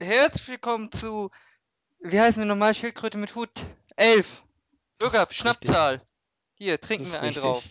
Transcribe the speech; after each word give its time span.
Herzlich 0.00 0.48
willkommen 0.48 0.90
zu, 0.90 1.30
wie 2.00 2.20
heißen 2.20 2.40
wir 2.40 2.46
normal, 2.46 2.74
Schildkröte 2.74 3.16
mit 3.16 3.34
Hut? 3.34 3.50
Elf. 3.96 4.42
Bürger, 4.98 5.22
ist 5.22 5.34
Schnappzahl. 5.34 6.04
Hier, 6.54 6.80
trinken 6.80 7.06
wir 7.06 7.20
einen 7.20 7.26
richtig. 7.26 7.42
drauf. 7.42 7.64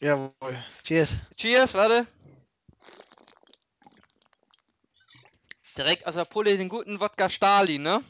Jawohl. 0.00 0.64
Cheers. 0.84 1.16
Cheers, 1.36 1.74
warte. 1.74 2.06
Direkt 5.76 6.06
aus 6.06 6.14
der 6.14 6.24
Pulle 6.24 6.56
den 6.56 6.68
guten 6.68 7.00
Wodka 7.00 7.28
Stalin, 7.28 7.82
ne? 7.82 8.04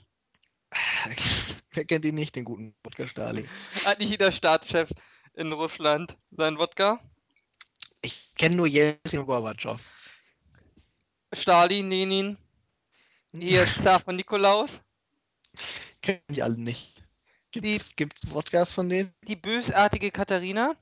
Wer 1.70 1.84
kennt 1.86 2.04
ihn 2.04 2.14
nicht, 2.14 2.36
den 2.36 2.44
guten 2.44 2.74
Wodka 2.84 3.06
Stalin? 3.08 3.48
Hat 3.86 4.00
nicht 4.00 4.10
jeder 4.10 4.32
Staatschef 4.32 4.90
in 5.34 5.52
Russland 5.52 6.16
seinen 6.30 6.58
Wodka? 6.58 7.00
Ich 8.02 8.34
kenne 8.34 8.56
nur 8.56 8.66
Jelzin 8.66 9.20
und 9.20 9.26
Gorbatschow. 9.26 9.82
Stalin, 11.32 11.90
Lenin. 11.90 12.36
Hier 13.32 13.66
Star 13.66 14.00
von 14.00 14.16
Nikolaus. 14.16 14.80
Kenne 16.02 16.20
ich 16.28 16.42
alle 16.42 16.58
nicht. 16.58 17.02
Die- 17.54 17.60
Gibt's, 17.60 17.96
gibt's 17.96 18.30
Wodkas 18.30 18.72
von 18.72 18.88
denen? 18.88 19.12
Die 19.22 19.36
bösartige 19.36 20.10
Katharina. 20.10 20.74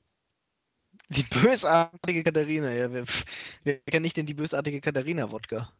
Die 1.09 1.23
bösartige 1.23 2.23
Katharina, 2.23 2.71
ja. 2.71 2.91
Wer, 2.91 3.05
wer 3.63 3.79
kennt 3.79 4.03
nicht 4.03 4.17
denn 4.17 4.25
die 4.27 4.33
bösartige 4.35 4.79
Katharina-Wodka? 4.81 5.71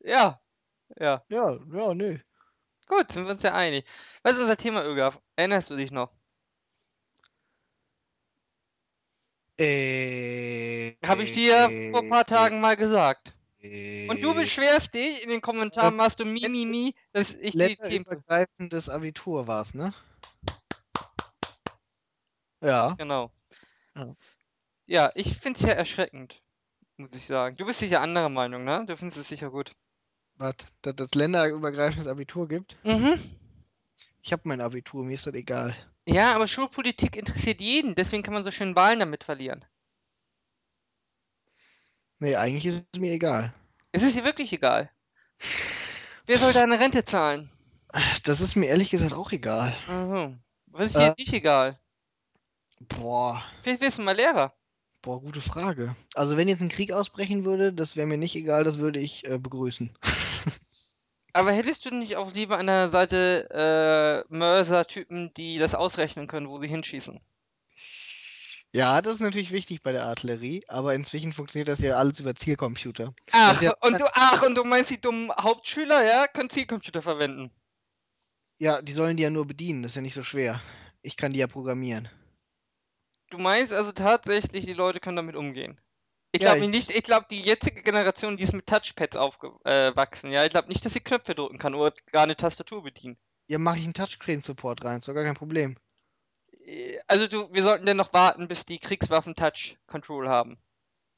Ja. 0.00 0.40
Ja. 1.00 1.22
Ja, 1.28 1.58
ja, 1.72 1.94
nö. 1.94 2.18
Gut, 2.86 3.10
sind 3.10 3.24
wir 3.24 3.32
uns 3.32 3.42
ja 3.42 3.54
einig. 3.54 3.84
Was 4.22 4.34
ist 4.34 4.40
unser 4.40 4.56
Thema, 4.56 4.84
Ögaf? 4.84 5.20
Erinnerst 5.34 5.70
du 5.70 5.76
dich 5.76 5.90
noch? 5.90 6.12
Äh, 9.58 10.96
Habe 11.04 11.24
ich 11.24 11.34
dir 11.34 11.68
vor 11.90 12.02
ein 12.02 12.10
paar 12.10 12.26
Tagen 12.26 12.60
mal 12.60 12.76
gesagt. 12.76 13.35
Und 14.08 14.22
du 14.22 14.34
beschwerst 14.34 14.94
dich, 14.94 15.22
in 15.22 15.30
den 15.30 15.40
Kommentaren 15.40 15.96
machst 15.96 16.20
du 16.20 16.24
mi, 16.24 16.48
mi, 16.48 16.66
mi, 16.66 16.94
dass 17.12 17.32
ich 17.32 17.52
die 17.52 17.58
Themen... 17.58 17.78
Länderübergreifendes 17.80 18.88
Abitur 18.88 19.46
war's, 19.46 19.74
ne? 19.74 19.92
Ja. 22.60 22.94
Genau. 22.94 23.30
Ja. 23.94 24.14
Ja, 24.86 25.12
ich 25.14 25.36
finde 25.38 25.58
es 25.58 25.64
ja 25.64 25.72
erschreckend, 25.72 26.42
muss 26.96 27.14
ich 27.14 27.26
sagen. 27.26 27.56
Du 27.56 27.66
bist 27.66 27.80
sicher 27.80 28.00
anderer 28.00 28.28
Meinung, 28.28 28.64
ne? 28.64 28.84
Du 28.86 28.96
findest 28.96 29.18
es 29.18 29.28
sicher 29.28 29.50
gut. 29.50 29.72
Was? 30.36 30.54
Dass 30.82 30.94
es 30.98 31.14
länderübergreifendes 31.14 32.06
Abitur 32.06 32.46
gibt? 32.46 32.76
Mhm. 32.84 33.18
Ich 34.22 34.32
habe 34.32 34.42
mein 34.44 34.60
Abitur, 34.60 35.04
mir 35.04 35.14
ist 35.14 35.26
das 35.26 35.34
egal. 35.34 35.74
Ja, 36.06 36.34
aber 36.34 36.46
Schulpolitik 36.46 37.16
interessiert 37.16 37.60
jeden, 37.60 37.94
deswegen 37.94 38.22
kann 38.22 38.34
man 38.34 38.44
so 38.44 38.50
schön 38.50 38.76
Wahlen 38.76 39.00
damit 39.00 39.24
verlieren. 39.24 39.64
Nee, 42.18 42.36
eigentlich 42.36 42.66
ist 42.66 42.84
es 42.92 43.00
mir 43.00 43.12
egal. 43.12 43.52
Es 43.92 44.02
ist 44.02 44.16
dir 44.16 44.24
wirklich 44.24 44.52
egal. 44.52 44.90
Wer 46.26 46.38
soll 46.38 46.52
deine 46.52 46.78
Rente 46.80 47.04
zahlen? 47.04 47.50
Das 48.24 48.40
ist 48.40 48.56
mir 48.56 48.66
ehrlich 48.66 48.90
gesagt 48.90 49.12
auch 49.12 49.32
egal. 49.32 49.74
Also, 49.88 50.34
was 50.66 50.86
ist 50.86 50.96
dir 50.96 51.08
Äh. 51.08 51.14
nicht 51.18 51.32
egal? 51.32 51.78
Boah, 52.88 53.42
Vielleicht 53.62 53.80
wirst 53.80 53.98
du 53.98 54.02
mal 54.02 54.14
Lehrer. 54.16 54.52
boah, 55.02 55.20
gute 55.20 55.40
Frage. 55.40 55.94
Also 56.14 56.36
wenn 56.36 56.48
jetzt 56.48 56.60
ein 56.62 56.68
Krieg 56.68 56.92
ausbrechen 56.92 57.44
würde, 57.44 57.72
das 57.72 57.96
wäre 57.96 58.06
mir 58.06 58.18
nicht 58.18 58.34
egal, 58.36 58.64
das 58.64 58.78
würde 58.78 58.98
ich 58.98 59.24
äh, 59.24 59.38
begrüßen. 59.38 59.90
Aber 61.32 61.52
hättest 61.52 61.84
du 61.84 61.90
nicht 61.94 62.16
auch 62.16 62.32
lieber 62.32 62.58
an 62.58 62.66
der 62.66 62.88
Seite 62.90 64.24
äh, 64.28 64.34
Mörser-Typen, 64.34 65.32
die 65.34 65.58
das 65.58 65.74
ausrechnen 65.74 66.26
können, 66.26 66.48
wo 66.48 66.58
sie 66.60 66.68
hinschießen? 66.68 67.20
Ja, 68.76 69.00
das 69.00 69.14
ist 69.14 69.20
natürlich 69.20 69.52
wichtig 69.52 69.82
bei 69.82 69.92
der 69.92 70.04
Artillerie, 70.04 70.62
aber 70.68 70.94
inzwischen 70.94 71.32
funktioniert 71.32 71.66
das 71.66 71.80
ja 71.80 71.94
alles 71.94 72.20
über 72.20 72.34
Zielcomputer. 72.34 73.14
Ach, 73.30 73.54
ist 73.54 73.62
ja- 73.62 73.74
und 73.80 73.98
du, 73.98 74.04
ach, 74.12 74.42
und 74.42 74.54
du 74.54 74.64
meinst, 74.64 74.90
die 74.90 75.00
dummen 75.00 75.30
Hauptschüler, 75.32 76.04
ja, 76.04 76.26
können 76.26 76.50
Zielcomputer 76.50 77.00
verwenden. 77.00 77.50
Ja, 78.58 78.82
die 78.82 78.92
sollen 78.92 79.16
die 79.16 79.22
ja 79.22 79.30
nur 79.30 79.46
bedienen, 79.46 79.82
das 79.82 79.92
ist 79.92 79.96
ja 79.96 80.02
nicht 80.02 80.14
so 80.14 80.22
schwer. 80.22 80.60
Ich 81.00 81.16
kann 81.16 81.32
die 81.32 81.38
ja 81.38 81.46
programmieren. 81.46 82.10
Du 83.30 83.38
meinst 83.38 83.72
also 83.72 83.92
tatsächlich, 83.92 84.66
die 84.66 84.72
Leute 84.72 84.98
können 84.98 85.16
damit 85.16 85.36
umgehen? 85.36 85.80
Ich 86.32 86.42
Ja, 86.42 86.54
glaube 86.54 86.68
nicht, 86.68 86.90
ich 86.90 87.04
glaube, 87.04 87.26
die 87.30 87.40
jetzige 87.40 87.82
Generation, 87.82 88.36
die 88.36 88.44
ist 88.44 88.52
mit 88.52 88.66
Touchpads 88.66 89.16
aufgewachsen, 89.16 90.32
ja. 90.32 90.44
Ich 90.44 90.50
glaube 90.50 90.68
nicht, 90.68 90.84
dass 90.84 90.92
sie 90.92 91.00
Knöpfe 91.00 91.34
drücken 91.34 91.58
kann 91.58 91.74
oder 91.74 91.92
gar 92.12 92.24
eine 92.24 92.36
Tastatur 92.36 92.82
bedienen. 92.82 93.16
Ja, 93.48 93.58
mache 93.58 93.78
ich 93.78 93.84
einen 93.84 93.94
Touchscreen-Support 93.94 94.84
rein, 94.84 94.98
ist 94.98 95.08
doch 95.08 95.14
gar 95.14 95.24
kein 95.24 95.34
Problem. 95.34 95.76
Äh, 96.66 96.98
Also 97.06 97.28
du, 97.28 97.52
wir 97.52 97.62
sollten 97.62 97.86
denn 97.86 97.96
noch 97.96 98.12
warten, 98.12 98.48
bis 98.48 98.64
die 98.64 98.78
Kriegswaffen 98.78 99.34
Touch-Control 99.34 100.28
haben. 100.28 100.58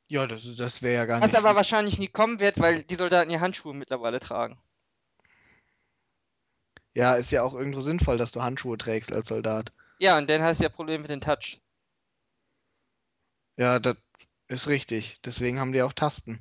Ja, 0.09 0.27
das, 0.27 0.43
das 0.57 0.83
wäre 0.83 0.95
ja 0.95 1.05
gar 1.07 1.21
Was 1.21 1.31
nicht. 1.31 1.39
aber 1.39 1.57
wahrscheinlich 1.57 1.99
nie 1.99 2.09
kommen 2.09 2.41
wird, 2.41 2.59
weil 2.61 2.83
die 2.83 2.95
Soldaten 2.97 3.31
ja 3.31 3.41
Handschuhe 3.41 3.75
mittlerweile 3.75 4.21
tragen. 4.21 4.59
Ja, 6.93 7.15
ist 7.15 7.31
ja 7.31 7.43
auch 7.43 7.55
irgendwo 7.55 7.81
sinnvoll, 7.81 8.19
dass 8.19 8.33
du 8.33 8.43
Handschuhe 8.43 8.77
trägst 8.77 9.13
als 9.13 9.29
Soldat. 9.29 9.73
Ja, 9.99 10.17
und 10.19 10.29
dann 10.29 10.43
hast 10.43 10.59
du 10.59 10.65
ja 10.65 10.69
Probleme 10.69 11.03
mit 11.03 11.11
den 11.11 11.21
Touch. 11.21 11.61
Ja, 13.57 13.79
das 13.79 13.97
ist 14.49 14.69
richtig. 14.69 15.21
Deswegen 15.25 15.61
haben 15.61 15.73
die 15.73 15.83
auch 15.83 15.93
Tasten. 15.93 16.41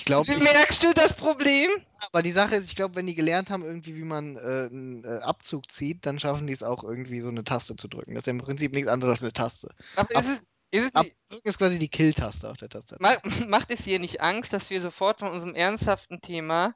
Ich 0.00 0.06
glaube, 0.06 0.32
ich, 0.32 0.38
Merkst 0.42 0.82
du 0.82 0.94
das 0.94 1.12
Problem? 1.12 1.70
aber 2.06 2.22
die 2.22 2.32
Sache 2.32 2.56
ist, 2.56 2.64
ich 2.64 2.74
glaube, 2.74 2.94
wenn 2.96 3.06
die 3.06 3.14
gelernt 3.14 3.50
haben, 3.50 3.62
irgendwie, 3.62 3.94
wie 3.96 4.04
man 4.04 4.36
äh, 4.36 4.40
einen 4.40 5.04
äh, 5.04 5.18
Abzug 5.18 5.70
zieht, 5.70 6.06
dann 6.06 6.18
schaffen 6.18 6.46
die 6.46 6.54
es 6.54 6.62
auch 6.62 6.82
irgendwie 6.84 7.20
so 7.20 7.28
eine 7.28 7.44
Taste 7.44 7.76
zu 7.76 7.86
drücken. 7.86 8.14
Das 8.14 8.22
ist 8.22 8.26
ja 8.26 8.30
im 8.30 8.38
Prinzip 8.38 8.72
nichts 8.72 8.88
anderes 8.88 9.12
als 9.16 9.22
eine 9.22 9.34
Taste. 9.34 9.68
Aber 9.96 10.16
Ab- 10.16 10.24
ist 10.24 10.32
es, 10.32 10.42
ist 10.70 10.86
es 10.86 10.94
Ab- 10.94 11.04
nicht, 11.04 11.16
Drücken 11.28 11.48
ist 11.48 11.58
quasi 11.58 11.78
die 11.78 11.90
Kill-Taste 11.90 12.50
auf 12.50 12.56
der 12.56 12.70
Tastatur. 12.70 13.06
ma 13.06 13.18
macht 13.46 13.70
es 13.70 13.84
dir 13.84 13.98
nicht 13.98 14.22
Angst, 14.22 14.54
dass 14.54 14.70
wir 14.70 14.80
sofort 14.80 15.18
von 15.20 15.28
unserem 15.28 15.54
ernsthaften 15.54 16.22
Thema 16.22 16.74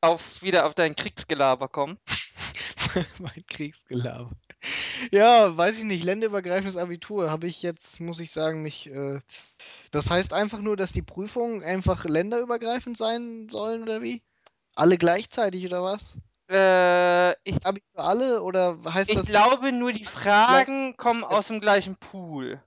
auf 0.00 0.40
wieder 0.42 0.66
auf 0.66 0.74
dein 0.76 0.94
Kriegsgelaber 0.94 1.66
kommen? 1.68 1.98
mein 3.18 3.44
Kriegsgelaber. 3.48 4.30
Ja, 5.10 5.56
weiß 5.56 5.78
ich 5.78 5.84
nicht. 5.84 6.04
Länderübergreifendes 6.04 6.76
Abitur 6.76 7.30
habe 7.30 7.46
ich 7.46 7.62
jetzt, 7.62 8.00
muss 8.00 8.20
ich 8.20 8.30
sagen, 8.30 8.62
mich. 8.62 8.88
Äh, 8.88 9.20
das 9.90 10.10
heißt 10.10 10.32
einfach 10.32 10.60
nur, 10.60 10.76
dass 10.76 10.92
die 10.92 11.02
Prüfungen 11.02 11.62
einfach 11.62 12.04
länderübergreifend 12.04 12.96
sein 12.96 13.48
sollen 13.48 13.82
oder 13.82 14.02
wie? 14.02 14.22
Alle 14.74 14.98
gleichzeitig 14.98 15.64
oder 15.66 15.82
was? 15.82 16.18
Äh, 16.50 17.32
ich, 17.48 17.64
Abi 17.64 17.82
für 17.94 18.02
alle 18.02 18.42
oder 18.42 18.78
heißt 18.84 19.10
ich 19.10 19.16
das? 19.16 19.26
glaube 19.26 19.72
nur, 19.72 19.92
die 19.92 20.04
Fragen 20.04 20.96
kommen 20.96 21.24
aus 21.24 21.48
dem 21.48 21.60
gleichen 21.60 21.96
Pool. 21.96 22.62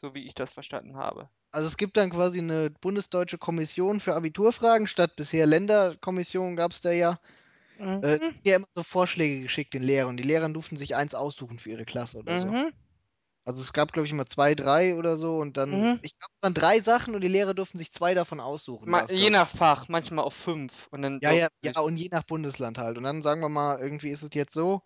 So 0.00 0.14
wie 0.14 0.24
ich 0.24 0.34
das 0.34 0.50
verstanden 0.50 0.96
habe. 0.96 1.28
Also 1.52 1.66
es 1.66 1.76
gibt 1.76 1.96
dann 1.96 2.10
quasi 2.10 2.38
eine 2.38 2.70
bundesdeutsche 2.70 3.38
Kommission 3.38 3.98
für 3.98 4.14
Abiturfragen 4.14 4.86
statt 4.86 5.16
bisher 5.16 5.46
Länderkommission 5.46 6.54
gab 6.54 6.70
es 6.70 6.80
da 6.80 6.92
ja. 6.92 7.18
Mhm. 7.80 8.02
Äh, 8.02 8.20
die 8.44 8.54
haben 8.54 8.62
immer 8.64 8.68
so 8.76 8.82
Vorschläge 8.82 9.42
geschickt 9.42 9.74
den 9.74 9.82
Lehrern. 9.82 10.16
Die 10.16 10.22
Lehrer 10.22 10.48
durften 10.50 10.76
sich 10.76 10.96
eins 10.96 11.14
aussuchen 11.14 11.58
für 11.58 11.70
ihre 11.70 11.84
Klasse 11.86 12.18
oder 12.18 12.36
so. 12.38 12.52
Mhm. 12.52 12.70
Also 13.44 13.62
es 13.62 13.72
gab, 13.72 13.92
glaube 13.92 14.06
ich, 14.06 14.12
immer 14.12 14.26
zwei, 14.26 14.54
drei 14.54 14.96
oder 14.96 15.16
so 15.18 15.38
und 15.38 15.56
dann, 15.56 15.82
Mhm. 15.82 16.00
ich 16.02 16.18
glaube, 16.18 16.32
es 16.36 16.42
waren 16.42 16.54
drei 16.54 16.80
Sachen 16.80 17.14
und 17.14 17.22
die 17.22 17.28
Lehrer 17.28 17.54
durften 17.54 17.78
sich 17.78 17.92
zwei 17.92 18.14
davon 18.14 18.40
aussuchen. 18.40 18.88
Ma 18.88 19.04
je 19.08 19.30
nach 19.30 19.48
Fach, 19.48 19.88
manchmal 19.88 20.24
auch 20.24 20.32
fünf. 20.34 20.88
Und 20.90 21.02
dann 21.02 21.20
Ja, 21.22 21.32
ja, 21.32 21.48
ja, 21.62 21.80
und 21.80 21.96
je 21.96 22.08
nach 22.10 22.24
Bundesland 22.24 22.76
halt. 22.78 22.96
Und 22.98 23.04
dann 23.04 23.22
sagen 23.22 23.40
wir 23.42 23.48
mal, 23.48 23.78
irgendwie 23.78 24.10
ist 24.10 24.22
es 24.22 24.30
jetzt 24.34 24.52
so, 24.54 24.82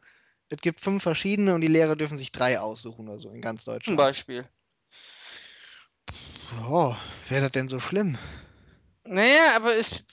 es 0.49 0.59
gibt 0.61 0.81
fünf 0.81 1.03
verschiedene 1.03 1.55
und 1.55 1.61
die 1.61 1.67
Lehrer 1.69 1.97
dürfen 1.97 2.19
sich 2.19 2.33
drei 2.33 2.61
aussuchen 2.61 3.09
oder 3.09 3.19
so 3.21 3.31
in 3.31 3.41
ganz 3.43 3.65
Zum 3.83 3.95
Deutschland. 3.95 3.97
Beispiel. 3.97 4.49
Oh, 6.69 6.95
wäre 7.29 7.43
das 7.43 7.53
denn 7.53 7.69
so 7.69 7.81
schlimm? 7.81 8.17
Naja, 9.07 9.57
aber 9.57 9.75
es 9.77 10.05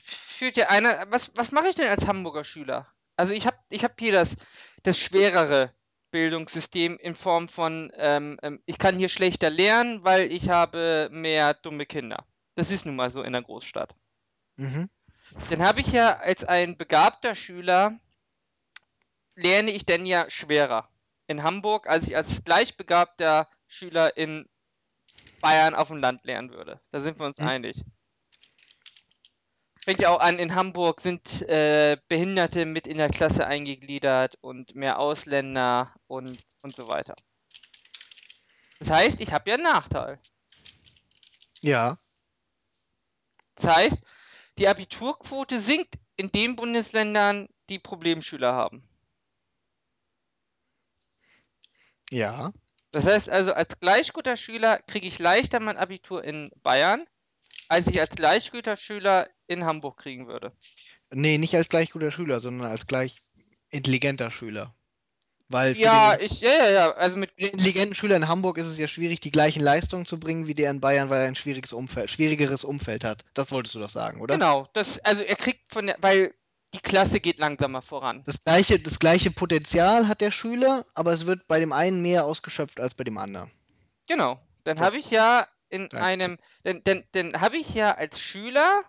führt 0.41 0.57
ja 0.57 0.69
einer. 0.69 1.05
Was, 1.11 1.31
was 1.35 1.51
mache 1.51 1.67
ich 1.67 1.75
denn 1.75 1.87
als 1.87 2.07
Hamburger 2.07 2.43
Schüler? 2.43 2.87
Also 3.15 3.31
ich 3.31 3.45
habe 3.45 3.57
ich 3.69 3.83
hab 3.83 3.99
hier 3.99 4.11
das, 4.11 4.35
das 4.81 4.97
schwerere 4.97 5.71
Bildungssystem 6.09 6.97
in 6.97 7.13
Form 7.13 7.47
von, 7.47 7.91
ähm, 7.95 8.39
ähm, 8.41 8.59
ich 8.65 8.79
kann 8.79 8.97
hier 8.97 9.07
schlechter 9.07 9.51
lernen, 9.51 10.03
weil 10.03 10.31
ich 10.31 10.49
habe 10.49 11.09
mehr 11.11 11.53
dumme 11.53 11.85
Kinder. 11.85 12.25
Das 12.55 12.71
ist 12.71 12.87
nun 12.87 12.95
mal 12.95 13.11
so 13.11 13.21
in 13.21 13.33
der 13.33 13.43
Großstadt. 13.43 13.93
Mhm. 14.55 14.89
Dann 15.51 15.61
habe 15.61 15.79
ich 15.81 15.91
ja 15.91 16.17
als 16.17 16.43
ein 16.43 16.75
begabter 16.75 17.35
Schüler, 17.35 17.99
lerne 19.35 19.69
ich 19.69 19.85
denn 19.85 20.07
ja 20.07 20.27
schwerer 20.27 20.89
in 21.27 21.43
Hamburg, 21.43 21.87
als 21.87 22.07
ich 22.07 22.15
als 22.15 22.43
gleichbegabter 22.43 23.47
Schüler 23.67 24.17
in 24.17 24.49
Bayern 25.39 25.75
auf 25.75 25.89
dem 25.89 25.97
Land 25.97 26.25
lernen 26.25 26.49
würde. 26.49 26.81
Da 26.89 26.99
sind 26.99 27.19
wir 27.19 27.27
uns 27.27 27.39
Mhm. 27.39 27.47
einig. 27.47 27.85
Fängt 29.83 29.99
ja 30.01 30.09
auch 30.09 30.19
an, 30.19 30.39
in 30.39 30.55
Hamburg 30.55 31.01
sind 31.01 31.41
äh, 31.43 31.97
Behinderte 32.07 32.65
mit 32.65 32.87
in 32.87 32.97
der 32.97 33.09
Klasse 33.09 33.47
eingegliedert 33.47 34.37
und 34.41 34.75
mehr 34.75 34.99
Ausländer 34.99 35.93
und, 36.07 36.43
und 36.61 36.75
so 36.75 36.87
weiter. 36.87 37.15
Das 38.79 38.89
heißt, 38.91 39.21
ich 39.21 39.33
habe 39.33 39.49
ja 39.49 39.55
einen 39.55 39.63
Nachteil. 39.63 40.19
Ja, 41.61 41.97
Das 43.55 43.65
heißt, 43.75 43.99
die 44.57 44.67
Abiturquote 44.67 45.59
sinkt 45.61 45.95
in 46.17 46.31
den 46.31 46.55
Bundesländern, 46.55 47.47
die 47.69 47.79
Problemschüler 47.79 48.53
haben. 48.53 48.87
ja. 52.11 52.53
Das 52.91 53.05
heißt 53.05 53.29
also, 53.29 53.53
als 53.53 53.79
gleich 53.79 54.11
guter 54.13 54.35
Schüler 54.35 54.79
kriege 54.87 55.07
ich 55.07 55.17
leichter 55.19 55.59
mein 55.61 55.77
Abitur 55.77 56.23
in 56.23 56.51
Bayern, 56.61 57.07
als 57.71 57.87
ich 57.87 57.99
als 58.01 58.15
gleich 58.15 58.51
guter 58.51 58.75
Schüler 58.75 59.29
in 59.47 59.65
Hamburg 59.65 59.97
kriegen 59.97 60.27
würde. 60.27 60.51
Nee, 61.09 61.37
nicht 61.37 61.55
als 61.55 61.69
gleich 61.69 61.91
guter 61.91 62.11
Schüler, 62.11 62.41
sondern 62.41 62.69
als 62.69 62.85
gleich 62.85 63.21
intelligenter 63.69 64.29
Schüler. 64.29 64.75
Weil 65.47 65.75
für 65.75 65.81
Ja, 65.81 66.15
den 66.15 66.25
ich, 66.25 66.41
ja, 66.41 66.49
ja, 66.49 66.71
ja, 66.71 66.91
also 66.91 67.17
mit, 67.17 67.31
intelligenten 67.35 67.95
Schüler 67.95 68.17
in 68.17 68.27
Hamburg 68.27 68.57
ist 68.57 68.67
es 68.67 68.77
ja 68.77 68.87
schwierig, 68.87 69.21
die 69.21 69.31
gleichen 69.31 69.61
Leistungen 69.61 70.05
zu 70.05 70.19
bringen 70.19 70.47
wie 70.47 70.53
der 70.53 70.69
in 70.69 70.81
Bayern, 70.81 71.09
weil 71.09 71.21
er 71.21 71.27
ein 71.27 71.35
schwieriges 71.35 71.71
Umfeld, 71.71 72.09
schwierigeres 72.09 72.65
Umfeld 72.65 73.05
hat. 73.05 73.23
Das 73.33 73.51
wolltest 73.51 73.75
du 73.75 73.79
doch 73.79 73.89
sagen, 73.89 74.19
oder? 74.19 74.35
genau, 74.35 74.67
das, 74.73 74.99
also 74.99 75.23
er 75.23 75.35
kriegt 75.35 75.71
von 75.71 75.87
der, 75.87 75.97
weil 76.01 76.33
die 76.73 76.79
Klasse 76.79 77.19
geht 77.21 77.37
langsamer 77.37 77.81
voran. 77.81 78.23
Das 78.25 78.41
gleiche, 78.41 78.79
das 78.79 78.99
gleiche 78.99 79.31
Potenzial 79.31 80.07
hat 80.07 80.19
der 80.21 80.31
Schüler, 80.31 80.85
aber 80.93 81.11
es 81.11 81.25
wird 81.25 81.47
bei 81.47 81.59
dem 81.59 81.71
einen 81.71 82.01
mehr 82.01 82.25
ausgeschöpft 82.25 82.79
als 82.79 82.95
bei 82.95 83.03
dem 83.05 83.17
anderen. 83.17 83.51
Genau. 84.07 84.39
Dann 84.63 84.79
habe 84.79 84.97
ich 84.97 85.09
ja 85.09 85.47
in 85.71 85.89
Danke. 85.89 86.05
einem, 86.05 86.37
denn, 86.65 86.83
denn, 86.83 87.03
denn 87.13 87.41
habe 87.41 87.57
ich 87.57 87.73
ja 87.73 87.95
als 87.95 88.19
Schüler, 88.19 88.83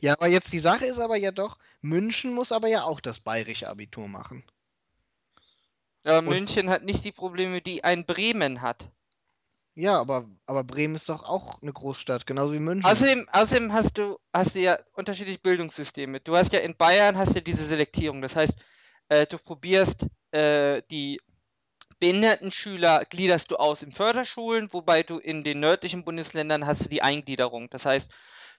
Ja, 0.00 0.12
aber 0.14 0.28
jetzt 0.28 0.52
die 0.52 0.60
Sache 0.60 0.86
ist 0.86 1.00
aber 1.00 1.16
ja 1.16 1.32
doch, 1.32 1.58
München 1.80 2.32
muss 2.32 2.52
aber 2.52 2.68
ja 2.68 2.84
auch 2.84 3.00
das 3.00 3.18
bayerische 3.18 3.68
Abitur 3.68 4.06
machen. 4.06 4.44
äh, 6.04 6.18
Und- 6.18 6.26
München 6.26 6.70
hat 6.70 6.84
nicht 6.84 7.04
die 7.04 7.12
Probleme, 7.12 7.60
die 7.60 7.82
ein 7.82 8.06
Bremen 8.06 8.62
hat. 8.62 8.88
Ja, 9.76 9.98
aber, 9.98 10.28
aber 10.46 10.62
Bremen 10.62 10.94
ist 10.94 11.08
doch 11.08 11.24
auch 11.28 11.60
eine 11.60 11.72
Großstadt, 11.72 12.26
genauso 12.26 12.52
wie 12.52 12.60
München. 12.60 12.88
Außerdem, 12.88 13.28
außerdem 13.32 13.72
hast 13.72 13.98
du, 13.98 14.18
hast 14.32 14.54
du 14.54 14.60
ja 14.60 14.78
unterschiedliche 14.92 15.40
Bildungssysteme. 15.40 16.20
Du 16.20 16.36
hast 16.36 16.52
ja 16.52 16.60
in 16.60 16.76
Bayern 16.76 17.16
hast 17.18 17.34
du 17.34 17.42
diese 17.42 17.64
Selektierung. 17.64 18.22
Das 18.22 18.36
heißt, 18.36 18.54
äh, 19.08 19.26
du 19.26 19.36
probierst 19.38 20.06
äh, 20.30 20.82
die 20.92 21.20
behinderten 21.98 22.50
Schüler 22.50 23.04
gliederst 23.08 23.50
du 23.50 23.56
aus 23.56 23.82
in 23.82 23.92
Förderschulen, 23.92 24.72
wobei 24.72 25.02
du 25.02 25.18
in 25.18 25.44
den 25.44 25.60
nördlichen 25.60 26.04
Bundesländern 26.04 26.66
hast 26.66 26.84
du 26.84 26.88
die 26.88 27.02
Eingliederung. 27.02 27.68
Das 27.70 27.86
heißt, 27.86 28.10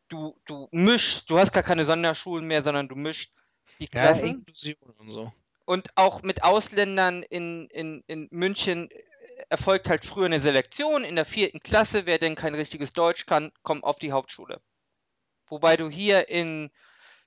du, 0.07 0.39
du 0.45 0.67
mischst, 0.71 1.29
du 1.29 1.39
hast 1.39 1.51
gar 1.51 1.63
keine 1.63 1.85
Sonderschulen 1.85 2.45
mehr, 2.45 2.63
sondern 2.63 2.87
du 2.87 2.95
mischst 2.95 3.31
die 3.79 3.89
ja, 3.93 4.13
Klassen. 4.13 4.25
Inklusion 4.25 4.95
und 4.99 5.09
so. 5.09 5.33
Und 5.65 5.89
auch 5.95 6.21
mit 6.21 6.43
Ausländern 6.43 7.23
in, 7.23 7.67
in, 7.69 8.03
in 8.07 8.27
München 8.31 8.89
äh, 8.91 9.03
erfolgt 9.49 9.89
halt 9.89 10.05
früher 10.05 10.27
eine 10.27 10.41
Selektion. 10.41 11.03
In 11.03 11.15
der 11.15 11.25
vierten 11.25 11.59
Klasse, 11.59 12.05
wer 12.05 12.19
denn 12.19 12.35
kein 12.35 12.55
richtiges 12.55 12.93
Deutsch 12.93 13.25
kann, 13.25 13.51
kommt 13.63 13.83
auf 13.83 13.97
die 13.97 14.11
Hauptschule. 14.11 14.61
Wobei 15.47 15.75
du 15.77 15.89
hier 15.89 16.29
in, 16.29 16.69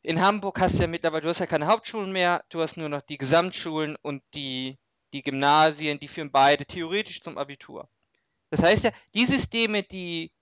in 0.02 0.20
Hamburg 0.20 0.60
hast 0.60 0.78
ja 0.78 0.86
mittlerweile, 0.86 1.22
du 1.22 1.28
hast 1.28 1.40
ja 1.40 1.46
keine 1.46 1.66
Hauptschulen 1.66 2.12
mehr, 2.12 2.44
du 2.48 2.60
hast 2.60 2.76
nur 2.76 2.88
noch 2.88 3.02
die 3.02 3.18
Gesamtschulen 3.18 3.96
und 4.02 4.22
die, 4.34 4.78
die 5.12 5.22
Gymnasien, 5.22 6.00
die 6.00 6.08
führen 6.08 6.30
beide 6.32 6.66
theoretisch 6.66 7.20
zum 7.22 7.38
Abitur. 7.38 7.88
Das 8.50 8.62
heißt 8.62 8.84
ja, 8.84 8.92
die 9.14 9.26
Systeme, 9.26 9.82
die, 9.84 10.32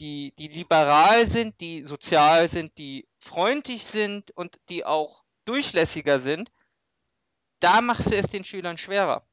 die, 0.00 0.34
die 0.38 0.48
liberal 0.48 1.30
sind, 1.30 1.60
die 1.60 1.84
sozial 1.86 2.48
sind, 2.48 2.76
die 2.78 3.08
freundlich 3.20 3.84
sind 3.86 4.30
und 4.32 4.60
die 4.70 4.84
auch 4.84 5.24
durchlässiger 5.46 6.20
sind, 6.20 6.50
da 7.60 7.80
machst 7.80 8.12
du 8.12 8.16
es 8.16 8.28
den 8.28 8.44
Schülern 8.44 8.78
schwerer. 8.78 9.26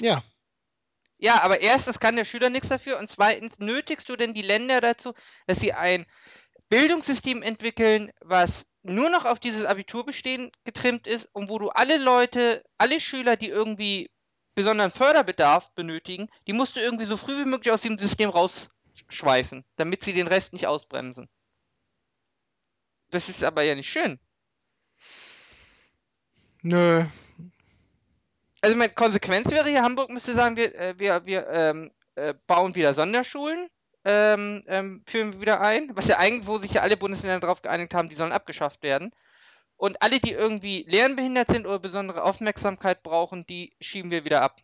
Ja, 0.00 0.22
Ja, 1.18 1.42
aber 1.42 1.60
erstens 1.60 1.98
kann 1.98 2.16
der 2.16 2.24
Schüler 2.24 2.50
nichts 2.50 2.68
dafür 2.68 2.98
und 2.98 3.08
zweitens 3.08 3.58
nötigst 3.58 4.08
du 4.08 4.16
denn 4.16 4.34
die 4.34 4.42
Länder 4.42 4.80
dazu, 4.80 5.14
dass 5.46 5.58
sie 5.60 5.72
ein 5.72 6.06
Bildungssystem 6.68 7.42
entwickeln, 7.42 8.12
was 8.20 8.66
nur 8.88 9.10
noch 9.10 9.24
auf 9.24 9.38
dieses 9.38 9.64
Abiturbestehen 9.64 10.50
getrimmt 10.64 11.06
ist 11.06 11.28
und 11.32 11.48
wo 11.48 11.58
du 11.58 11.70
alle 11.70 11.98
Leute, 11.98 12.64
alle 12.78 13.00
Schüler, 13.00 13.36
die 13.36 13.48
irgendwie 13.48 14.10
besonderen 14.54 14.90
Förderbedarf 14.90 15.70
benötigen, 15.74 16.28
die 16.46 16.52
musst 16.52 16.76
du 16.76 16.80
irgendwie 16.80 17.04
so 17.04 17.16
früh 17.16 17.38
wie 17.38 17.48
möglich 17.48 17.72
aus 17.72 17.82
dem 17.82 17.96
System 17.96 18.30
rausschweißen, 18.30 19.64
damit 19.76 20.02
sie 20.02 20.12
den 20.12 20.26
Rest 20.26 20.52
nicht 20.52 20.66
ausbremsen. 20.66 21.28
Das 23.10 23.28
ist 23.28 23.44
aber 23.44 23.62
ja 23.62 23.74
nicht 23.74 23.88
schön. 23.88 24.18
nö. 26.62 27.04
Also 28.60 28.76
meine 28.76 28.92
Konsequenz 28.92 29.50
wäre 29.52 29.68
hier, 29.68 29.82
Hamburg 29.82 30.10
müsste 30.10 30.34
sagen, 30.34 30.56
wir, 30.56 30.74
äh, 30.74 30.98
wir, 30.98 31.24
wir 31.24 31.46
ähm, 31.48 31.92
äh, 32.16 32.34
bauen 32.48 32.74
wieder 32.74 32.92
Sonderschulen, 32.92 33.68
ähm, 34.04 34.64
ähm, 34.66 35.02
führen 35.06 35.32
wir 35.32 35.40
wieder 35.40 35.60
ein, 35.60 35.90
was 35.94 36.08
ja 36.08 36.18
eigentlich, 36.18 36.46
wo 36.46 36.58
sich 36.58 36.72
ja 36.72 36.82
alle 36.82 36.96
Bundesländer 36.96 37.40
darauf 37.40 37.62
geeinigt 37.62 37.94
haben, 37.94 38.08
die 38.08 38.14
sollen 38.14 38.32
abgeschafft 38.32 38.82
werden. 38.82 39.12
Und 39.76 40.02
alle, 40.02 40.18
die 40.18 40.32
irgendwie 40.32 40.84
lernbehindert 40.88 41.50
sind 41.50 41.66
oder 41.66 41.78
besondere 41.78 42.22
Aufmerksamkeit 42.22 43.02
brauchen, 43.02 43.46
die 43.46 43.72
schieben 43.80 44.10
wir 44.10 44.24
wieder 44.24 44.42
ab. 44.42 44.60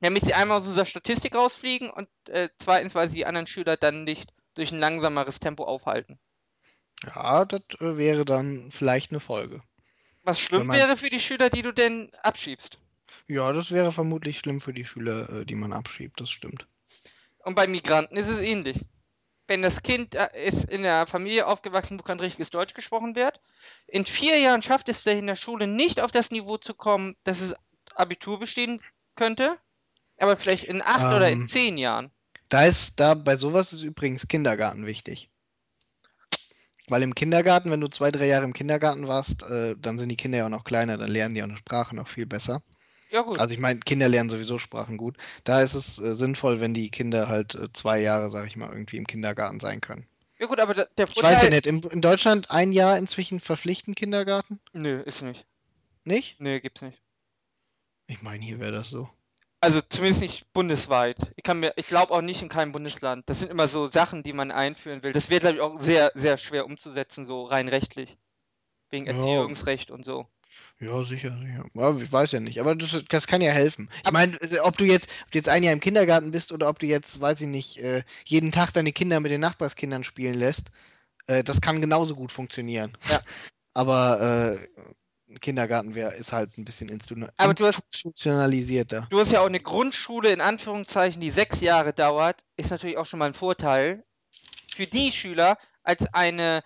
Damit 0.00 0.24
sie 0.24 0.34
einmal 0.34 0.58
aus 0.58 0.66
unserer 0.66 0.86
Statistik 0.86 1.34
rausfliegen 1.34 1.90
und 1.90 2.08
äh, 2.28 2.50
zweitens, 2.58 2.94
weil 2.94 3.08
sie 3.08 3.16
die 3.16 3.26
anderen 3.26 3.46
Schüler 3.46 3.76
dann 3.76 4.04
nicht 4.04 4.32
durch 4.54 4.70
ein 4.70 4.78
langsameres 4.78 5.40
Tempo 5.40 5.64
aufhalten. 5.64 6.18
Ja, 7.02 7.44
das 7.44 7.62
äh, 7.80 7.96
wäre 7.96 8.24
dann 8.24 8.70
vielleicht 8.70 9.10
eine 9.10 9.20
Folge. 9.20 9.62
Was 10.22 10.40
schlimm 10.40 10.70
wäre 10.72 10.96
für 10.96 11.10
die 11.10 11.20
Schüler, 11.20 11.50
die 11.50 11.62
du 11.62 11.72
denn 11.72 12.12
abschiebst. 12.22 12.78
Ja, 13.28 13.52
das 13.52 13.70
wäre 13.70 13.92
vermutlich 13.92 14.38
schlimm 14.38 14.60
für 14.60 14.72
die 14.72 14.84
Schüler, 14.84 15.30
äh, 15.30 15.46
die 15.46 15.54
man 15.54 15.72
abschiebt, 15.72 16.20
das 16.20 16.30
stimmt. 16.30 16.66
Und 17.46 17.54
bei 17.54 17.68
Migranten 17.68 18.16
ist 18.16 18.28
es 18.28 18.40
ähnlich. 18.40 18.84
Wenn 19.46 19.62
das 19.62 19.82
Kind 19.82 20.16
äh, 20.16 20.28
ist 20.48 20.64
in 20.64 20.82
der 20.82 21.06
Familie 21.06 21.46
aufgewachsen, 21.46 21.96
wo 21.96 22.02
kein 22.02 22.18
richtiges 22.18 22.50
Deutsch 22.50 22.74
gesprochen 22.74 23.14
wird, 23.14 23.40
in 23.86 24.04
vier 24.04 24.36
Jahren 24.40 24.62
schafft 24.62 24.88
es 24.88 24.98
vielleicht 24.98 25.20
in 25.20 25.28
der 25.28 25.36
Schule 25.36 25.68
nicht 25.68 26.00
auf 26.00 26.10
das 26.10 26.32
Niveau 26.32 26.56
zu 26.56 26.74
kommen, 26.74 27.14
dass 27.22 27.40
es 27.40 27.54
Abitur 27.94 28.40
bestehen 28.40 28.82
könnte, 29.14 29.56
aber 30.18 30.36
vielleicht 30.36 30.64
in 30.64 30.82
acht 30.82 31.14
oder 31.14 31.28
in 31.28 31.42
Ähm. 31.42 31.48
zehn 31.48 31.78
Jahren. 31.78 32.10
Da 32.48 32.64
ist, 32.64 32.98
da 32.98 33.14
bei 33.14 33.36
sowas 33.36 33.72
ist 33.72 33.82
übrigens 33.82 34.26
Kindergarten 34.26 34.84
wichtig. 34.84 35.30
Weil 36.88 37.04
im 37.04 37.14
Kindergarten, 37.14 37.70
wenn 37.70 37.80
du 37.80 37.86
zwei, 37.86 38.10
drei 38.10 38.26
Jahre 38.26 38.44
im 38.44 38.54
Kindergarten 38.54 39.06
warst, 39.06 39.44
äh, 39.44 39.76
dann 39.78 40.00
sind 40.00 40.08
die 40.08 40.16
Kinder 40.16 40.38
ja 40.38 40.46
auch 40.46 40.50
noch 40.50 40.64
kleiner, 40.64 40.98
dann 40.98 41.10
lernen 41.10 41.36
die 41.36 41.42
auch 41.42 41.48
eine 41.48 41.56
Sprache 41.56 41.94
noch 41.94 42.08
viel 42.08 42.26
besser. 42.26 42.60
Ja 43.10 43.22
gut. 43.22 43.38
Also 43.38 43.54
ich 43.54 43.60
meine, 43.60 43.80
Kinder 43.80 44.08
lernen 44.08 44.30
sowieso 44.30 44.58
Sprachen 44.58 44.96
gut. 44.96 45.16
Da 45.44 45.62
ist 45.62 45.74
es 45.74 45.98
äh, 45.98 46.14
sinnvoll, 46.14 46.60
wenn 46.60 46.74
die 46.74 46.90
Kinder 46.90 47.28
halt 47.28 47.54
äh, 47.54 47.72
zwei 47.72 48.00
Jahre, 48.00 48.30
sag 48.30 48.46
ich 48.46 48.56
mal, 48.56 48.70
irgendwie 48.70 48.96
im 48.96 49.06
Kindergarten 49.06 49.60
sein 49.60 49.80
können. 49.80 50.06
ja 50.38 50.46
gut, 50.46 50.60
aber 50.60 50.74
da, 50.74 50.86
der 50.96 51.06
Ich 51.08 51.16
weiß 51.16 51.22
ja 51.22 51.30
Vorteil... 51.30 51.50
nicht, 51.50 51.66
in, 51.66 51.82
in 51.82 52.00
Deutschland 52.00 52.50
ein 52.50 52.72
Jahr 52.72 52.98
inzwischen 52.98 53.40
verpflichtend 53.40 53.96
Kindergarten? 53.96 54.60
Nö, 54.72 55.00
ist 55.00 55.22
nicht. 55.22 55.46
Nicht? 56.04 56.40
Nö, 56.40 56.60
gibt's 56.60 56.82
nicht. 56.82 57.00
Ich 58.08 58.22
meine, 58.22 58.44
hier 58.44 58.60
wäre 58.60 58.72
das 58.72 58.90
so. 58.90 59.08
Also 59.60 59.80
zumindest 59.80 60.20
nicht 60.20 60.52
bundesweit. 60.52 61.16
Ich 61.34 61.42
kann 61.42 61.58
mir, 61.60 61.72
ich 61.76 61.86
glaube 61.86 62.12
auch 62.12 62.20
nicht 62.20 62.42
in 62.42 62.48
keinem 62.48 62.72
Bundesland. 62.72 63.28
Das 63.28 63.40
sind 63.40 63.50
immer 63.50 63.68
so 63.68 63.88
Sachen, 63.88 64.22
die 64.22 64.32
man 64.32 64.50
einführen 64.50 65.02
will. 65.02 65.12
Das 65.12 65.30
wäre, 65.30 65.40
glaube 65.40 65.56
ich, 65.56 65.60
auch 65.62 65.80
sehr, 65.80 66.12
sehr 66.14 66.36
schwer 66.36 66.66
umzusetzen, 66.66 67.26
so 67.26 67.44
rein 67.46 67.68
rechtlich. 67.68 68.16
Wegen. 68.90 69.06
Erziehungsrecht 69.06 69.90
und 69.90 70.04
so. 70.04 70.28
Ja, 70.78 71.02
sicher, 71.04 71.36
sicher. 71.40 71.64
Ja, 71.72 71.96
ich 71.96 72.12
weiß 72.12 72.32
ja 72.32 72.40
nicht, 72.40 72.60
aber 72.60 72.74
das, 72.74 73.02
das 73.08 73.26
kann 73.26 73.40
ja 73.40 73.50
helfen. 73.50 73.90
Ich 74.04 74.12
meine, 74.12 74.38
ob 74.62 74.76
du 74.76 74.84
jetzt, 74.84 75.08
ob 75.24 75.30
du 75.30 75.38
jetzt 75.38 75.48
ein 75.48 75.62
Jahr 75.62 75.72
im 75.72 75.80
Kindergarten 75.80 76.30
bist 76.32 76.52
oder 76.52 76.68
ob 76.68 76.78
du 76.78 76.86
jetzt, 76.86 77.18
weiß 77.20 77.40
ich 77.40 77.46
nicht, 77.46 77.78
äh, 77.78 78.02
jeden 78.26 78.52
Tag 78.52 78.72
deine 78.72 78.92
Kinder 78.92 79.20
mit 79.20 79.32
den 79.32 79.40
Nachbarskindern 79.40 80.04
spielen 80.04 80.34
lässt, 80.34 80.70
äh, 81.28 81.42
das 81.42 81.62
kann 81.62 81.80
genauso 81.80 82.14
gut 82.14 82.30
funktionieren. 82.30 82.92
Ja. 83.10 83.20
Aber 83.74 84.58
äh, 85.28 85.38
Kindergarten 85.38 85.94
wär, 85.94 86.14
ist 86.14 86.32
halt 86.32 86.56
ein 86.56 86.64
bisschen 86.64 86.88
institu 86.88 87.26
Aber 87.36 87.54
du 87.54 87.66
hast- 87.66 87.80
institutionalisierter. 87.92 89.06
Du 89.10 89.18
hast 89.18 89.32
ja 89.32 89.40
auch 89.40 89.46
eine 89.46 89.60
Grundschule 89.60 90.30
in 90.30 90.40
Anführungszeichen, 90.40 91.20
die 91.20 91.30
sechs 91.30 91.60
Jahre 91.60 91.92
dauert, 91.92 92.44
ist 92.56 92.70
natürlich 92.70 92.96
auch 92.96 93.06
schon 93.06 93.18
mal 93.18 93.26
ein 93.26 93.34
Vorteil 93.34 94.04
für 94.74 94.86
die 94.86 95.10
Schüler 95.10 95.58
als 95.82 96.06
eine, 96.12 96.62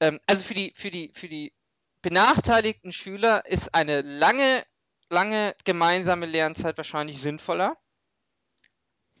ähm, 0.00 0.20
also 0.26 0.42
für 0.42 0.54
die, 0.54 0.72
für 0.74 0.90
die, 0.90 1.10
für 1.14 1.28
die 1.28 1.52
benachteiligten 2.02 2.92
Schüler 2.92 3.46
ist 3.46 3.74
eine 3.74 4.02
lange, 4.02 4.64
lange 5.08 5.54
gemeinsame 5.64 6.26
Lernzeit 6.26 6.76
wahrscheinlich 6.76 7.22
sinnvoller. 7.22 7.76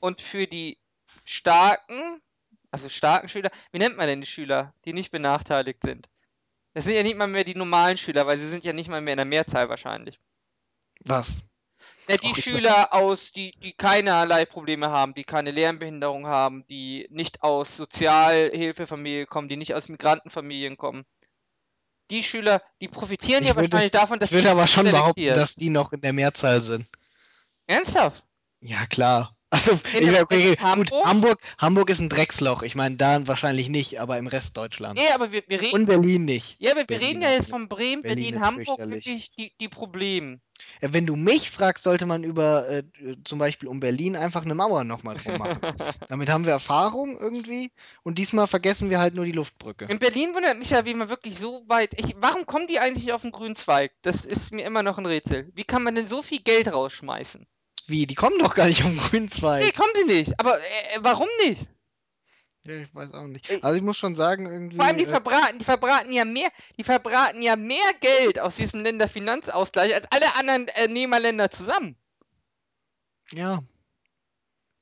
Und 0.00 0.20
für 0.20 0.46
die 0.46 0.78
starken, 1.24 2.20
also 2.70 2.88
starken 2.88 3.28
Schüler, 3.28 3.50
wie 3.70 3.78
nennt 3.78 3.96
man 3.96 4.08
denn 4.08 4.20
die 4.20 4.26
Schüler, 4.26 4.74
die 4.84 4.92
nicht 4.92 5.12
benachteiligt 5.12 5.80
sind? 5.84 6.08
Das 6.74 6.84
sind 6.84 6.94
ja 6.94 7.02
nicht 7.02 7.16
mal 7.16 7.28
mehr 7.28 7.44
die 7.44 7.54
normalen 7.54 7.96
Schüler, 7.96 8.26
weil 8.26 8.38
sie 8.38 8.48
sind 8.48 8.64
ja 8.64 8.72
nicht 8.72 8.88
mal 8.88 9.00
mehr 9.00 9.12
in 9.12 9.18
der 9.18 9.26
Mehrzahl 9.26 9.68
wahrscheinlich. 9.68 10.18
Was? 11.00 11.42
Ja, 12.08 12.16
die 12.16 12.30
Ach, 12.32 12.38
ich 12.38 12.44
Schüler 12.44 12.92
aus, 12.94 13.32
die, 13.32 13.52
die 13.62 13.72
keinerlei 13.72 14.44
Probleme 14.44 14.90
haben, 14.90 15.14
die 15.14 15.24
keine 15.24 15.50
Lernbehinderung 15.50 16.26
haben, 16.26 16.66
die 16.66 17.06
nicht 17.10 17.42
aus 17.42 17.76
Sozialhilfefamilien 17.76 19.26
kommen, 19.26 19.48
die 19.48 19.56
nicht 19.56 19.74
aus 19.74 19.88
Migrantenfamilien 19.88 20.76
kommen. 20.76 21.04
Die 22.12 22.22
Schüler, 22.22 22.62
die 22.82 22.88
profitieren 22.88 23.42
Ich 23.42 23.48
ja 23.48 23.56
würde- 23.56 23.72
wahrscheinlich 23.72 23.90
davon, 23.90 24.18
dass 24.18 24.30
Ich 24.30 24.34
würde 24.36 24.50
aber 24.50 24.66
schon 24.66 24.90
behaupten, 24.90 25.32
dass 25.34 25.56
die 25.56 25.70
noch 25.70 25.92
in 25.92 26.02
der 26.02 26.12
Mehrzahl 26.12 26.60
sind. 26.60 26.86
Ernsthaft? 27.66 28.22
Ja, 28.60 28.84
klar. 28.86 29.34
Also, 29.48 29.78
In 29.94 30.08
ich, 30.08 30.20
okay, 30.20 30.48
in 30.50 30.54
gut, 30.54 30.60
Hamburg? 30.60 31.04
Hamburg, 31.04 31.38
Hamburg 31.58 31.90
ist 31.90 32.00
ein 32.00 32.08
Drecksloch. 32.08 32.62
Ich 32.62 32.74
meine, 32.74 32.96
da 32.96 33.26
wahrscheinlich 33.26 33.68
nicht, 33.68 34.00
aber 34.00 34.16
im 34.16 34.26
Rest 34.26 34.56
Deutschlands. 34.56 34.98
Nee, 35.02 35.10
aber 35.14 35.30
wir, 35.32 35.42
wir 35.46 35.60
reden. 35.60 35.74
Und 35.74 35.86
Berlin 35.86 36.24
nicht. 36.24 36.56
Ja, 36.58 36.70
aber 36.72 36.80
wir 36.80 36.86
Berlin 36.86 37.08
reden 37.08 37.22
ja 37.22 37.30
jetzt 37.32 37.50
von 37.50 37.68
Bremen, 37.68 38.00
Berlin 38.02 38.32
Berlin, 38.32 38.42
Hamburg 38.42 38.78
wirklich 38.78 39.30
die, 39.38 39.52
die 39.60 39.68
Probleme. 39.68 40.40
Ja, 40.80 40.92
wenn 40.92 41.06
du 41.06 41.16
mich 41.16 41.50
fragst, 41.50 41.84
sollte 41.84 42.06
man 42.06 42.24
über 42.24 42.68
äh, 42.68 42.82
zum 43.24 43.38
Beispiel 43.38 43.68
um 43.68 43.80
Berlin 43.80 44.16
einfach 44.16 44.44
eine 44.44 44.54
Mauer 44.54 44.84
nochmal 44.84 45.16
drum 45.16 45.38
machen. 45.38 45.60
Damit 46.08 46.28
haben 46.28 46.44
wir 46.44 46.52
Erfahrung 46.52 47.16
irgendwie 47.18 47.70
und 48.02 48.18
diesmal 48.18 48.46
vergessen 48.46 48.90
wir 48.90 48.98
halt 48.98 49.14
nur 49.14 49.24
die 49.24 49.32
Luftbrücke. 49.32 49.86
In 49.86 49.98
Berlin 49.98 50.34
wundert 50.34 50.58
mich 50.58 50.70
ja, 50.70 50.84
wie 50.84 50.94
man 50.94 51.08
wirklich 51.08 51.38
so 51.38 51.64
weit. 51.68 51.94
Ich, 51.98 52.16
warum 52.18 52.46
kommen 52.46 52.66
die 52.66 52.78
eigentlich 52.80 53.12
auf 53.12 53.22
den 53.22 53.32
grünen 53.32 53.56
Zweig? 53.56 53.92
Das 54.02 54.24
ist 54.24 54.52
mir 54.52 54.64
immer 54.64 54.82
noch 54.82 54.98
ein 54.98 55.06
Rätsel. 55.06 55.50
Wie 55.54 55.64
kann 55.64 55.82
man 55.82 55.94
denn 55.94 56.08
so 56.08 56.22
viel 56.22 56.40
Geld 56.40 56.72
rausschmeißen? 56.72 57.46
Wie? 57.86 58.06
Die 58.06 58.14
kommen 58.14 58.38
doch 58.38 58.54
gar 58.54 58.66
nicht 58.66 58.84
um 58.84 58.96
grünen 58.96 59.24
Nee, 59.26 59.30
Zweig. 59.30 59.76
kommen 59.76 59.92
sie 59.94 60.04
nicht. 60.04 60.38
Aber 60.38 60.58
äh, 60.58 60.98
warum 61.00 61.28
nicht? 61.44 61.66
Ja, 62.64 62.76
ich 62.76 62.94
weiß 62.94 63.12
auch 63.14 63.26
nicht. 63.26 63.50
Ey. 63.50 63.58
Also 63.62 63.76
ich 63.76 63.82
muss 63.82 63.96
schon 63.96 64.14
sagen, 64.14 64.46
irgendwie. 64.46 64.76
Vor 64.76 64.84
allem 64.84 64.98
die 64.98 65.04
äh, 65.04 65.08
verbraten, 65.08 65.58
die 65.58 65.64
verbraten 65.64 66.12
ja 66.12 66.24
mehr, 66.24 66.50
die 66.78 66.84
verbraten 66.84 67.42
ja 67.42 67.56
mehr 67.56 67.92
Geld 68.00 68.38
aus 68.38 68.56
diesem 68.56 68.82
Länderfinanzausgleich 68.82 69.94
als 69.94 70.06
alle 70.10 70.34
anderen 70.36 70.68
äh, 70.68 70.88
Nehmerländer 70.88 71.50
zusammen. 71.50 71.96
ja. 73.32 73.62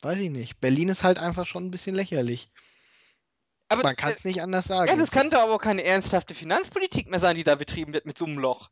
Weiß 0.03 0.19
ich 0.21 0.31
nicht. 0.31 0.61
Berlin 0.61 0.89
ist 0.89 1.05
halt 1.05 1.19
einfach 1.19 1.47
schon 1.47 1.67
ein 1.67 1.71
bisschen 1.71 1.95
lächerlich. 1.95 2.51
Aber 3.69 3.83
Man 3.83 3.97
kann 3.97 4.13
es 4.13 4.25
nicht 4.25 4.43
anders 4.43 4.65
äh, 4.67 4.69
sagen. 4.69 4.89
ja, 4.89 4.97
das 4.97 5.11
doch 5.11 5.43
aber 5.43 5.55
auch 5.55 5.61
keine 5.61 5.85
ernsthafte 5.85 6.35
Finanzpolitik 6.35 7.09
mehr 7.09 7.21
sein, 7.21 7.37
die 7.37 7.45
da 7.45 7.55
betrieben 7.55 7.93
wird 7.93 8.07
mit 8.07 8.19
so 8.19 8.25
einem 8.25 8.39
Loch. 8.39 8.71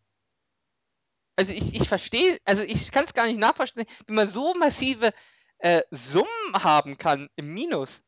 Also 1.36 1.52
ich, 1.52 1.74
ich 1.74 1.88
verstehe, 1.88 2.38
also 2.44 2.62
ich 2.62 2.90
kann 2.90 3.04
es 3.04 3.14
gar 3.14 3.26
nicht 3.26 3.38
nachvollziehen, 3.38 3.84
wie 4.06 4.12
man 4.12 4.32
so 4.32 4.54
massive 4.54 5.12
äh, 5.58 5.82
Summen 5.90 6.54
haben 6.54 6.98
kann 6.98 7.28
im 7.36 7.54
Minus. 7.54 8.02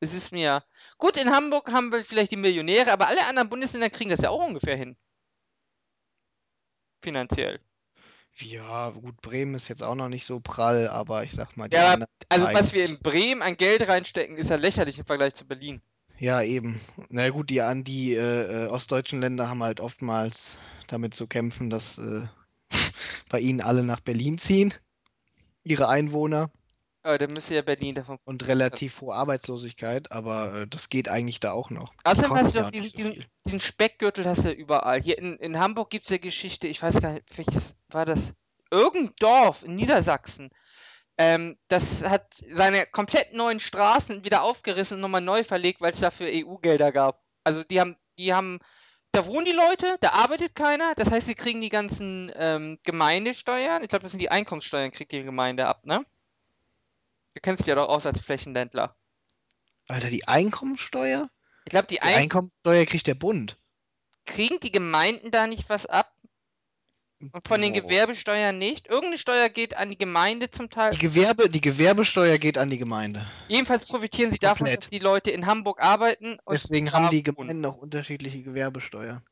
Es 0.00 0.14
ist 0.14 0.32
mir. 0.32 0.64
Gut, 0.96 1.16
in 1.16 1.30
Hamburg 1.30 1.72
haben 1.72 1.90
wir 1.90 2.04
vielleicht 2.04 2.32
die 2.32 2.36
Millionäre, 2.36 2.92
aber 2.92 3.08
alle 3.08 3.26
anderen 3.26 3.48
Bundesländer 3.48 3.90
kriegen 3.90 4.10
das 4.10 4.20
ja 4.20 4.30
auch 4.30 4.44
ungefähr 4.46 4.76
hin. 4.76 4.96
Finanziell. 7.02 7.60
Ja, 8.40 8.90
gut, 8.90 9.20
Bremen 9.20 9.54
ist 9.54 9.68
jetzt 9.68 9.82
auch 9.82 9.96
noch 9.96 10.08
nicht 10.08 10.24
so 10.24 10.38
prall, 10.40 10.88
aber 10.88 11.24
ich 11.24 11.32
sag 11.32 11.56
mal, 11.56 11.68
die 11.68 11.76
Ja, 11.76 11.94
anderen 11.94 12.12
Also 12.28 12.46
was 12.52 12.72
wir 12.72 12.84
in 12.84 13.00
Bremen 13.00 13.42
an 13.42 13.56
Geld 13.56 13.88
reinstecken, 13.88 14.36
ist 14.36 14.50
ja 14.50 14.56
lächerlich 14.56 14.98
im 14.98 15.06
Vergleich 15.06 15.34
zu 15.34 15.44
Berlin. 15.46 15.82
Ja, 16.18 16.42
eben. 16.42 16.80
Na 17.08 17.30
gut, 17.30 17.50
die, 17.50 17.60
an 17.60 17.84
die 17.84 18.14
äh, 18.14 18.64
äh, 18.64 18.68
ostdeutschen 18.68 19.20
Länder 19.20 19.48
haben 19.48 19.62
halt 19.62 19.80
oftmals 19.80 20.58
damit 20.86 21.14
zu 21.14 21.26
kämpfen, 21.26 21.70
dass 21.70 21.98
äh, 21.98 22.26
bei 23.28 23.40
ihnen 23.40 23.60
alle 23.60 23.82
nach 23.82 24.00
Berlin 24.00 24.38
ziehen, 24.38 24.74
ihre 25.64 25.88
Einwohner, 25.88 26.50
Aber 27.02 27.18
dann 27.18 27.30
müsste 27.30 27.54
ja 27.54 27.62
Berlin 27.62 27.94
davon. 27.94 28.18
und 28.24 28.46
relativ 28.48 29.00
hohe 29.00 29.14
Arbeitslosigkeit, 29.14 30.10
aber 30.10 30.62
äh, 30.62 30.66
das 30.66 30.88
geht 30.88 31.08
eigentlich 31.08 31.40
da 31.40 31.52
auch 31.52 31.70
noch. 31.70 31.92
Außerdem 32.04 32.34
hast 32.34 32.54
du 32.54 32.60
doch 32.60 32.70
diesen, 32.70 33.12
so 33.12 33.22
diesen 33.46 33.60
Speckgürtel 33.60 34.26
hast 34.26 34.44
du 34.44 34.48
ja 34.48 34.54
überall. 34.54 35.00
Hier 35.00 35.18
in, 35.18 35.36
in 35.36 35.58
Hamburg 35.58 35.90
gibt 35.90 36.06
es 36.06 36.10
ja 36.10 36.18
Geschichte, 36.18 36.66
ich 36.66 36.82
weiß 36.82 37.00
gar 37.00 37.12
nicht, 37.12 37.38
welches 37.38 37.76
war 37.88 38.04
das? 38.04 38.34
Irgendein 38.70 39.14
Dorf 39.18 39.62
in 39.62 39.76
Niedersachsen. 39.76 40.50
Ähm, 41.16 41.56
das 41.68 42.02
hat 42.02 42.44
seine 42.54 42.86
komplett 42.86 43.32
neuen 43.32 43.60
Straßen 43.60 44.24
wieder 44.24 44.42
aufgerissen 44.42 44.96
und 44.96 45.00
nochmal 45.00 45.20
neu 45.20 45.42
verlegt, 45.44 45.80
weil 45.80 45.92
es 45.92 46.00
dafür 46.00 46.28
EU-Gelder 46.30 46.92
gab. 46.92 47.24
Also 47.42 47.64
die 47.64 47.80
haben, 47.80 47.96
die 48.18 48.32
haben, 48.32 48.60
da 49.12 49.26
wohnen 49.26 49.44
die 49.44 49.52
Leute, 49.52 49.96
da 50.00 50.10
arbeitet 50.10 50.54
keiner, 50.54 50.94
das 50.94 51.10
heißt, 51.10 51.26
sie 51.26 51.34
kriegen 51.34 51.60
die 51.60 51.70
ganzen 51.70 52.30
ähm, 52.36 52.78
Gemeindesteuern, 52.84 53.82
ich 53.82 53.88
glaube, 53.88 54.04
das 54.04 54.12
sind 54.12 54.20
die 54.20 54.30
Einkommenssteuern, 54.30 54.92
kriegt 54.92 55.12
die 55.12 55.22
Gemeinde 55.22 55.66
ab, 55.66 55.86
ne? 55.86 56.04
Du 57.34 57.40
kennst 57.40 57.60
dich 57.60 57.66
ja 57.68 57.74
doch 57.74 57.88
aus 57.88 58.06
als 58.06 58.20
Flächenländler. 58.20 58.96
Alter, 59.88 60.10
die 60.10 60.26
Einkommensteuer? 60.28 61.30
Ich 61.64 61.70
glaube, 61.70 61.86
die, 61.86 61.96
Die 61.96 62.02
Ein 62.02 62.14
Einkommensteuer 62.16 62.84
kriegt 62.86 63.06
der 63.06 63.14
Bund. 63.14 63.58
kriegen 64.26 64.60
die 64.60 64.72
Gemeinden 64.72 65.30
da 65.30 65.46
nicht 65.46 65.68
was 65.68 65.86
ab? 65.86 66.12
Und 67.20 67.48
von 67.48 67.60
den. 67.60 67.72
Gewerbesteuern 67.72 68.56
nicht? 68.58 68.86
Irgendeine 68.86 69.18
Steuer 69.18 69.48
geht 69.48 69.76
an 69.76 69.90
die 69.90 69.98
Gemeinde 69.98 70.50
zum 70.50 70.70
Teil. 70.70 70.92
Die, 70.92 70.98
Gewerbe, 70.98 71.50
die 71.50 71.60
Gewerbesteuer 71.60 72.38
geht 72.38 72.56
an 72.56 72.70
die 72.70 72.78
Gemeinde. 72.78 73.26
Jedenfalls 73.48 73.86
profitieren 73.86 74.30
sie 74.30 74.38
davon, 74.38 74.66
Komplett. 74.66 74.84
dass 74.84 74.88
die 74.90 75.00
Leute 75.00 75.30
in 75.32 75.46
Hamburg 75.46 75.82
arbeiten 75.82 76.38
Deswegen 76.48 76.92
haben 76.92 77.10
die. 77.10 77.24
Gemeinden 77.24 77.64
auch 77.66 77.76
unterschiedliche 77.76 78.42
Gewerbesteuer. 78.44 79.22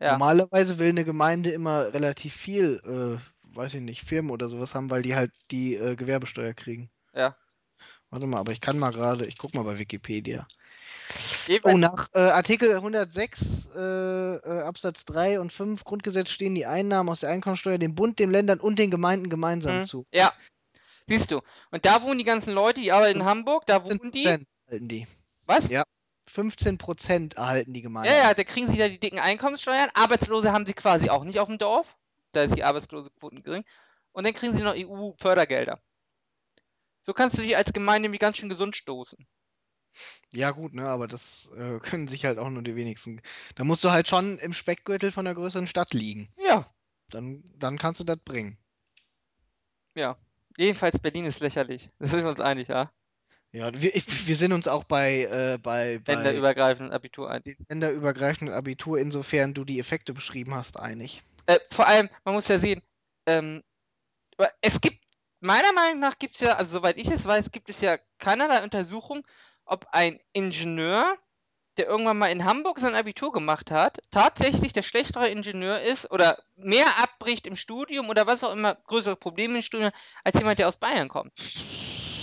Ja. 0.00 0.12
Normalerweise 0.12 0.78
will 0.78 0.90
eine 0.90 1.04
Gemeinde 1.04 1.50
immer 1.50 1.92
relativ 1.92 2.34
viel, 2.34 2.80
äh, 2.84 3.37
weiß 3.58 3.74
ich 3.74 3.80
nicht, 3.80 4.02
Firmen 4.02 4.30
oder 4.30 4.48
sowas 4.48 4.74
haben, 4.74 4.88
weil 4.88 5.02
die 5.02 5.16
halt 5.16 5.32
die 5.50 5.74
äh, 5.74 5.96
Gewerbesteuer 5.96 6.54
kriegen. 6.54 6.88
Ja. 7.12 7.36
Warte 8.10 8.26
mal, 8.26 8.38
aber 8.38 8.52
ich 8.52 8.60
kann 8.60 8.78
mal 8.78 8.92
gerade, 8.92 9.26
ich 9.26 9.36
guck 9.36 9.54
mal 9.54 9.64
bei 9.64 9.78
Wikipedia. 9.78 10.46
Oh, 11.64 11.76
nach 11.76 12.08
äh, 12.14 12.20
Artikel 12.20 12.74
106 12.74 13.70
äh, 13.74 13.80
äh, 13.80 14.62
Absatz 14.62 15.04
3 15.04 15.40
und 15.40 15.52
5 15.52 15.84
Grundgesetz 15.84 16.30
stehen 16.30 16.54
die 16.54 16.66
Einnahmen 16.66 17.08
aus 17.08 17.20
der 17.20 17.30
Einkommensteuer 17.30 17.78
dem 17.78 17.94
Bund, 17.94 18.18
den 18.18 18.30
Ländern 18.30 18.60
und 18.60 18.78
den 18.78 18.90
Gemeinden 18.90 19.28
gemeinsam 19.28 19.78
hm, 19.78 19.84
zu. 19.84 20.06
ja. 20.12 20.32
Siehst 21.08 21.30
du. 21.30 21.40
Und 21.70 21.86
da 21.86 22.02
wohnen 22.02 22.18
die 22.18 22.24
ganzen 22.24 22.52
Leute, 22.52 22.82
die 22.82 22.92
arbeiten 22.92 23.20
in 23.20 23.26
Hamburg, 23.26 23.64
da 23.66 23.84
wohnen 23.84 24.12
die. 24.12 24.26
15% 24.26 24.46
erhalten 24.66 24.88
die. 24.88 25.06
Was? 25.46 25.68
Ja. 25.68 25.84
15% 26.30 27.36
erhalten 27.36 27.72
die 27.72 27.80
Gemeinden. 27.80 28.14
Ja, 28.14 28.28
ja, 28.28 28.34
da 28.34 28.44
kriegen 28.44 28.66
sie 28.66 28.76
ja 28.76 28.88
die 28.88 29.00
dicken 29.00 29.18
Einkommenssteuern. 29.18 29.88
Arbeitslose 29.94 30.52
haben 30.52 30.66
sie 30.66 30.74
quasi 30.74 31.08
auch 31.08 31.24
nicht 31.24 31.40
auf 31.40 31.48
dem 31.48 31.56
Dorf. 31.56 31.96
Da 32.32 32.42
ist 32.42 32.54
die 32.54 32.64
Arbeitslosenquote 32.64 33.42
gering. 33.42 33.64
Und 34.12 34.24
dann 34.24 34.34
kriegen 34.34 34.56
sie 34.56 34.62
noch 34.62 34.74
EU-Fördergelder. 34.76 35.80
So 37.02 37.12
kannst 37.12 37.38
du 37.38 37.42
dich 37.42 37.56
als 37.56 37.72
Gemeinde 37.72 38.06
nämlich 38.06 38.20
ganz 38.20 38.36
schön 38.36 38.48
gesund 38.48 38.76
stoßen. 38.76 39.26
Ja, 40.30 40.50
gut, 40.50 40.74
ne, 40.74 40.86
aber 40.86 41.08
das 41.08 41.50
äh, 41.56 41.78
können 41.80 42.08
sich 42.08 42.24
halt 42.24 42.38
auch 42.38 42.50
nur 42.50 42.62
die 42.62 42.76
wenigsten. 42.76 43.20
Da 43.54 43.64
musst 43.64 43.82
du 43.82 43.90
halt 43.90 44.08
schon 44.08 44.38
im 44.38 44.52
Speckgürtel 44.52 45.10
von 45.10 45.26
einer 45.26 45.34
größeren 45.34 45.66
Stadt 45.66 45.94
liegen. 45.94 46.28
Ja. 46.36 46.72
Dann, 47.10 47.42
dann 47.56 47.78
kannst 47.78 48.00
du 48.00 48.04
das 48.04 48.18
bringen. 48.18 48.58
Jedenfalls 50.58 50.98
Berlin 50.98 51.24
ist 51.24 51.38
lächerlich. 51.38 51.88
Das 52.00 52.10
sind 52.10 52.24
wir 52.24 52.30
uns 52.30 52.40
einig, 52.40 52.66
ja? 52.66 52.90
Ja, 53.52 53.70
wir, 53.80 53.92
wir 53.94 54.36
sind 54.36 54.52
uns 54.52 54.66
auch 54.66 54.82
bei, 54.82 55.22
äh, 55.22 55.58
bei, 55.62 56.00
bei 56.04 56.16
Länderübergreifend 56.16 56.92
Abitur 56.92 57.30
ein. 57.30 57.42
dem 57.44 57.54
länderübergreifenden 57.68 58.54
Abitur, 58.54 58.98
insofern 58.98 59.54
du 59.54 59.64
die 59.64 59.78
Effekte 59.78 60.12
beschrieben 60.12 60.54
hast, 60.54 60.78
einig. 60.78 61.22
Äh, 61.48 61.60
vor 61.72 61.88
allem, 61.88 62.10
man 62.24 62.34
muss 62.34 62.46
ja 62.48 62.58
sehen, 62.58 62.82
ähm, 63.26 63.64
es 64.60 64.80
gibt, 64.80 65.02
meiner 65.40 65.72
Meinung 65.72 65.98
nach 65.98 66.18
gibt 66.18 66.34
es 66.36 66.42
ja, 66.42 66.54
also 66.54 66.72
soweit 66.72 66.98
ich 66.98 67.08
es 67.08 67.24
weiß, 67.24 67.50
gibt 67.52 67.70
es 67.70 67.80
ja 67.80 67.96
keinerlei 68.18 68.62
Untersuchung, 68.62 69.26
ob 69.64 69.86
ein 69.92 70.20
Ingenieur, 70.32 71.16
der 71.78 71.86
irgendwann 71.86 72.18
mal 72.18 72.30
in 72.30 72.44
Hamburg 72.44 72.80
sein 72.80 72.94
Abitur 72.94 73.32
gemacht 73.32 73.70
hat, 73.70 73.98
tatsächlich 74.10 74.74
der 74.74 74.82
schlechtere 74.82 75.30
Ingenieur 75.30 75.80
ist 75.80 76.10
oder 76.10 76.38
mehr 76.56 76.86
abbricht 77.02 77.46
im 77.46 77.56
Studium 77.56 78.10
oder 78.10 78.26
was 78.26 78.44
auch 78.44 78.52
immer, 78.52 78.74
größere 78.74 79.16
Probleme 79.16 79.56
im 79.56 79.62
Studium, 79.62 79.92
als 80.24 80.38
jemand, 80.38 80.58
der 80.58 80.68
aus 80.68 80.76
Bayern 80.76 81.08
kommt. 81.08 81.32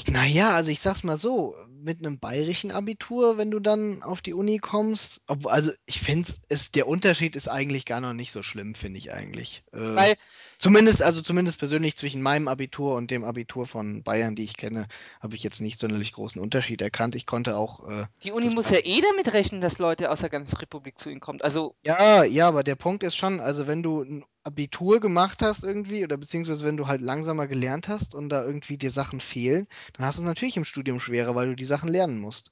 Naja, 0.07 0.53
also 0.53 0.71
ich 0.71 0.81
sag's 0.81 1.03
mal 1.03 1.17
so, 1.17 1.55
mit 1.85 2.00
einem 2.00 2.19
bayerischen 2.19 2.71
Abitur, 2.71 3.38
wenn 3.38 3.51
du 3.51 3.59
dann 3.59 4.01
auf 4.03 4.21
die 4.21 4.33
Uni 4.33 4.57
kommst, 4.57 5.21
ob, 5.27 5.47
also 5.47 5.71
ich 5.85 6.00
finde 6.00 6.31
es, 6.50 6.71
der 6.71 6.88
Unterschied 6.88 7.35
ist 7.35 7.47
eigentlich 7.47 7.85
gar 7.85 8.01
noch 8.01 8.13
nicht 8.13 8.31
so 8.31 8.43
schlimm, 8.43 8.75
finde 8.75 8.97
ich 8.97 9.13
eigentlich. 9.13 9.63
Äh, 9.71 9.79
Weil 9.79 10.17
zumindest, 10.65 11.03
also 11.03 11.22
zumindest 11.22 11.60
persönlich 11.60 11.95
zwischen 11.95 12.24
meinem 12.24 12.48
Abitur 12.48 12.95
und 12.95 13.12
dem 13.12 13.24
Abitur 13.24 13.67
von 13.67 14.01
Bayern, 14.01 14.36
die 14.36 14.43
ich 14.43 14.57
kenne, 14.57 14.88
habe 15.22 15.36
ich 15.36 15.43
jetzt 15.43 15.62
nicht 15.62 15.79
sonderlich 15.79 16.12
großen 16.13 16.41
Unterschied 16.41 16.81
erkannt. 16.81 17.13
Ich 17.13 17.27
konnte 17.27 17.55
auch, 17.55 17.88
äh, 17.88 18.05
die 18.24 18.31
Uni 18.31 18.50
muss 18.50 18.72
ja 18.72 18.79
eh 18.84 19.01
damit 19.01 19.31
rechnen, 19.34 19.62
dass 19.62 19.77
Leute 19.77 20.10
aus 20.10 20.22
der 20.22 20.29
ganzen 20.29 20.57
Republik 20.57 20.98
zu 20.98 21.12
ihnen 21.12 21.19
kommen. 21.19 21.39
Also, 21.41 21.75
ja, 21.84 22.24
ja, 22.24 22.48
aber 22.48 22.63
der 22.63 22.74
Punkt 22.74 23.03
ist 23.03 23.15
schon, 23.15 23.39
also 23.39 23.67
wenn 23.67 23.84
du 23.84 24.01
ein 24.01 24.25
Abitur 24.43 25.00
gemacht 25.00 25.43
hast 25.43 25.63
irgendwie, 25.63 26.03
oder 26.03 26.17
beziehungsweise 26.17 26.65
wenn 26.65 26.77
du 26.77 26.88
halt 26.88 27.01
langsamer 27.01 27.45
gelernt 27.45 27.88
hast 27.88 28.15
und 28.15 28.29
da 28.29 28.43
irgendwie 28.43 28.77
dir 28.77 28.89
Sachen 28.91 29.19
fehlen, 29.19 29.67
dann 29.93 30.07
hast 30.07 30.17
du 30.17 30.24
es 30.24 30.27
natürlich 30.27 30.57
im 30.57 30.65
Studium 30.65 31.00
schwerer, 31.00 31.36
weil 31.36 31.50
du 31.50 31.55
die 31.55 31.65
Sachen 31.65 31.89
lernen 31.89 32.19
musst. 32.19 32.51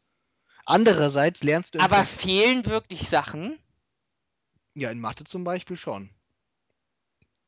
Andererseits 0.65 1.43
lernst 1.43 1.73
du 1.73 1.79
aber 1.79 2.05
fehlen 2.05 2.65
wirklich 2.67 3.09
Sachen? 3.09 3.57
ja, 4.75 4.89
in 4.89 4.99
Mathe 4.99 5.23
zum 5.23 5.43
Beispiel 5.43 5.77
schon. 5.77 6.09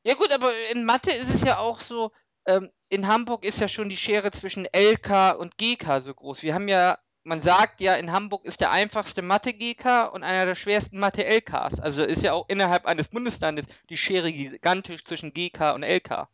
Ja 0.06 0.14
gut, 0.14 0.32
aber 0.32 0.54
in 0.70 0.86
Mathe 0.86 1.12
ist 1.12 1.34
es 1.34 1.42
ja 1.42 1.58
auch 1.58 1.80
so, 1.80 2.12
ähm, 2.46 2.70
in 2.90 3.08
Hamburg 3.08 3.44
ist 3.44 3.60
ja 3.60 3.68
schon 3.68 3.90
die 3.90 3.98
Schere 3.98 4.30
zwischen 4.32 4.68
LK 4.72 5.36
und 5.40 5.58
GK 5.58 6.02
so 6.02 6.14
groß. 6.14 6.44
Wir 6.44 6.54
haben 6.54 6.68
ja, 6.68 7.00
man 7.24 7.42
sagt 7.42 7.82
ja, 7.82 7.96
in 7.96 8.12
Hamburg 8.12 8.46
ist 8.46 8.62
der 8.62 8.72
einfachste 8.72 9.24
Mathe-GK 9.24 10.06
und 10.14 10.22
einer 10.22 10.46
der 10.46 10.54
schwersten 10.54 11.00
Mathe-LKs. 11.00 11.80
Also 11.80 12.04
ist 12.04 12.22
ja 12.22 12.34
auch 12.34 12.48
innerhalb 12.50 12.86
eines 12.86 13.08
Bundeslandes 13.08 13.66
die 13.90 13.98
Schere 13.98 14.32
gigantisch 14.32 15.04
zwischen 15.04 15.34
GK 15.34 15.74
und 15.74 15.82
LK. 15.82 16.28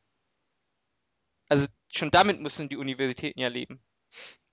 Also 1.48 1.66
schon 1.94 2.12
damit 2.12 2.42
müssen 2.42 2.68
die 2.68 2.78
Universitäten 2.78 3.40
ja 3.40 3.48
leben. 3.48 3.82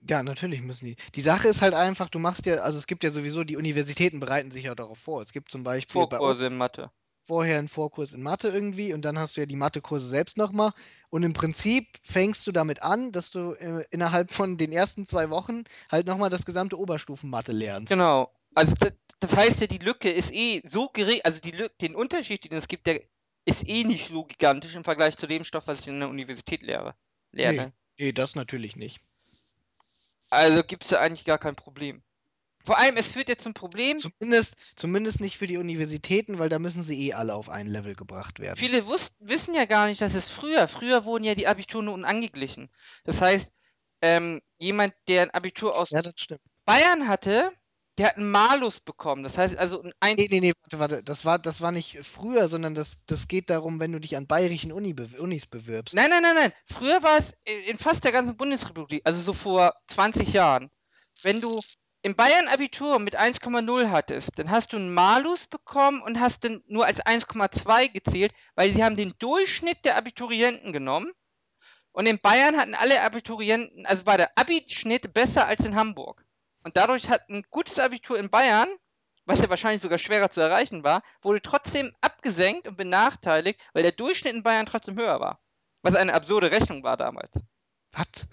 Ja, 0.00 0.22
natürlich 0.22 0.62
müssen 0.62 0.86
die. 0.86 0.96
Die 1.16 1.20
Sache 1.22 1.48
ist 1.48 1.60
halt 1.60 1.74
einfach, 1.74 2.08
du 2.08 2.20
machst 2.20 2.46
ja, 2.46 2.62
also 2.62 2.78
es 2.78 2.86
gibt 2.86 3.02
ja 3.02 3.10
sowieso, 3.10 3.42
die 3.42 3.56
Universitäten 3.56 4.20
bereiten 4.20 4.52
sich 4.52 4.64
ja 4.64 4.76
darauf 4.76 5.00
vor. 5.00 5.22
Es 5.22 5.32
gibt 5.32 5.50
zum 5.50 5.64
Beispiel 5.64 6.06
bei 6.06 6.18
Vorkurse 6.18 6.44
uns 6.44 6.52
in 6.52 6.58
Mathe. 6.58 6.92
Vorher 7.28 7.58
einen 7.58 7.68
Vorkurs 7.68 8.12
in 8.12 8.22
Mathe 8.22 8.48
irgendwie 8.48 8.92
und 8.92 9.02
dann 9.04 9.18
hast 9.18 9.36
du 9.36 9.42
ja 9.42 9.46
die 9.46 9.56
Mathekurse 9.56 10.08
selbst 10.08 10.36
nochmal. 10.36 10.72
Und 11.10 11.22
im 11.22 11.32
Prinzip 11.34 11.86
fängst 12.02 12.46
du 12.46 12.52
damit 12.52 12.82
an, 12.82 13.12
dass 13.12 13.30
du 13.30 13.52
äh, 13.52 13.84
innerhalb 13.90 14.32
von 14.32 14.56
den 14.56 14.72
ersten 14.72 15.06
zwei 15.06 15.30
Wochen 15.30 15.64
halt 15.90 16.06
nochmal 16.06 16.30
das 16.30 16.44
gesamte 16.44 16.78
Oberstufenmathe 16.78 17.52
lernst. 17.52 17.88
Genau. 17.88 18.30
Also 18.54 18.74
das, 18.80 18.92
das 19.20 19.36
heißt 19.36 19.60
ja, 19.60 19.66
die 19.66 19.78
Lücke 19.78 20.10
ist 20.10 20.32
eh 20.32 20.62
so 20.68 20.88
gering, 20.88 21.20
also 21.24 21.38
die 21.40 21.52
Lücke, 21.52 21.74
den 21.80 21.94
Unterschied, 21.94 22.44
den 22.44 22.54
es 22.54 22.66
gibt, 22.66 22.86
der 22.86 23.02
ist 23.44 23.68
eh 23.68 23.84
nicht 23.84 24.08
so 24.08 24.24
gigantisch 24.24 24.74
im 24.74 24.84
Vergleich 24.84 25.16
zu 25.16 25.26
dem 25.26 25.44
Stoff, 25.44 25.66
was 25.66 25.80
ich 25.80 25.88
in 25.88 26.00
der 26.00 26.08
Universität 26.08 26.62
lehre, 26.62 26.94
Nee, 27.32 27.42
lerne. 27.52 27.72
nee, 27.98 28.12
das 28.12 28.34
natürlich 28.34 28.76
nicht. 28.76 29.00
Also 30.30 30.62
gibt 30.62 30.84
es 30.84 30.90
da 30.90 31.00
eigentlich 31.00 31.24
gar 31.24 31.38
kein 31.38 31.56
Problem. 31.56 32.02
Vor 32.68 32.78
allem, 32.78 32.98
es 32.98 33.08
führt 33.08 33.30
ja 33.30 33.38
zum 33.38 33.54
Problem, 33.54 33.96
Zumindest, 33.96 34.54
zumindest 34.76 35.22
nicht 35.22 35.38
für 35.38 35.46
die 35.46 35.56
Universitäten, 35.56 36.38
weil 36.38 36.50
da 36.50 36.58
müssen 36.58 36.82
sie 36.82 37.08
eh 37.08 37.14
alle 37.14 37.34
auf 37.34 37.48
ein 37.48 37.66
Level 37.66 37.94
gebracht 37.94 38.40
werden. 38.40 38.58
viele 38.58 38.86
wissen 39.20 39.54
ja 39.54 39.64
gar 39.64 39.86
nicht, 39.86 40.02
dass 40.02 40.12
es 40.12 40.28
früher, 40.28 40.68
früher 40.68 41.06
wurden 41.06 41.24
ja 41.24 41.34
die 41.34 41.46
Abiturnoten 41.46 42.04
angeglichen. 42.04 42.68
Das 43.04 43.22
heißt, 43.22 43.50
ähm, 44.02 44.42
jemand, 44.58 44.92
der 45.08 45.22
ein 45.22 45.30
Abitur 45.30 45.78
aus 45.80 45.88
Ja. 45.88 46.02
Bayern 46.66 47.08
hatte, 47.08 47.52
der 47.96 48.08
hat 48.08 48.16
einen 48.18 48.30
Malus 48.30 48.80
bekommen. 48.80 49.22
Das 49.22 49.38
heißt 49.38 49.56
also 49.56 49.82
ein 49.82 49.92
1 50.00 50.20
Nee, 50.20 50.28
nee, 50.30 50.40
nee, 50.40 50.52
warte, 50.60 50.78
warte. 50.78 51.02
Das 51.02 51.24
war, 51.24 51.38
das 51.38 51.62
war 51.62 51.72
nicht 51.72 51.98
früher, 52.02 52.50
sondern 52.50 52.74
das, 52.74 52.98
das 53.06 53.28
geht 53.28 53.48
darum, 53.48 53.80
wenn 53.80 53.92
du 53.92 53.98
dich 53.98 54.14
an 54.14 54.26
bayerischen 54.26 54.72
Uni 54.72 54.92
be 54.92 55.08
Unis 55.18 55.46
bewirbst. 55.46 55.94
Nein, 55.94 56.10
nein, 56.10 56.22
nein, 56.22 56.34
nein. 56.34 56.52
Früher 56.66 57.02
war 57.02 57.16
es 57.18 57.32
in 57.66 57.78
fast 57.78 58.04
der 58.04 58.12
ganzen 58.12 58.36
Bundesrepublik, 58.36 59.00
also 59.04 59.22
so 59.22 59.32
vor 59.32 59.72
20 59.86 60.34
Jahren. 60.34 60.70
Wenn 61.22 61.40
du 61.40 61.58
im 62.02 62.14
Bayern 62.14 62.48
Abitur 62.48 62.98
mit 62.98 63.18
1,0 63.18 63.90
hattest, 63.90 64.38
dann 64.38 64.50
hast 64.50 64.72
du 64.72 64.76
einen 64.76 64.94
Malus 64.94 65.46
bekommen 65.46 66.00
und 66.00 66.20
hast 66.20 66.44
dann 66.44 66.62
nur 66.66 66.86
als 66.86 67.04
1,2 67.04 67.88
gezählt, 67.88 68.32
weil 68.54 68.72
sie 68.72 68.84
haben 68.84 68.96
den 68.96 69.14
Durchschnitt 69.18 69.84
der 69.84 69.96
Abiturienten 69.96 70.72
genommen. 70.72 71.12
Und 71.92 72.06
in 72.06 72.20
Bayern 72.20 72.56
hatten 72.56 72.74
alle 72.74 73.02
Abiturienten, 73.02 73.84
also 73.86 74.06
war 74.06 74.16
der 74.16 74.30
Abi-Schnitt 74.38 75.12
besser 75.12 75.46
als 75.46 75.64
in 75.64 75.74
Hamburg. 75.74 76.24
Und 76.62 76.76
dadurch 76.76 77.08
hat 77.08 77.28
ein 77.28 77.42
gutes 77.50 77.78
Abitur 77.78 78.18
in 78.18 78.30
Bayern, 78.30 78.68
was 79.24 79.40
ja 79.40 79.50
wahrscheinlich 79.50 79.82
sogar 79.82 79.98
schwerer 79.98 80.30
zu 80.30 80.40
erreichen 80.40 80.84
war, 80.84 81.02
wurde 81.22 81.42
trotzdem 81.42 81.92
abgesenkt 82.00 82.68
und 82.68 82.76
benachteiligt, 82.76 83.60
weil 83.72 83.82
der 83.82 83.92
Durchschnitt 83.92 84.34
in 84.34 84.42
Bayern 84.42 84.66
trotzdem 84.66 84.96
höher 84.96 85.18
war. 85.20 85.40
Was 85.82 85.96
eine 85.96 86.14
absurde 86.14 86.50
Rechnung 86.50 86.82
war 86.82 86.96
damals. 86.96 87.32
Was? 87.92 88.26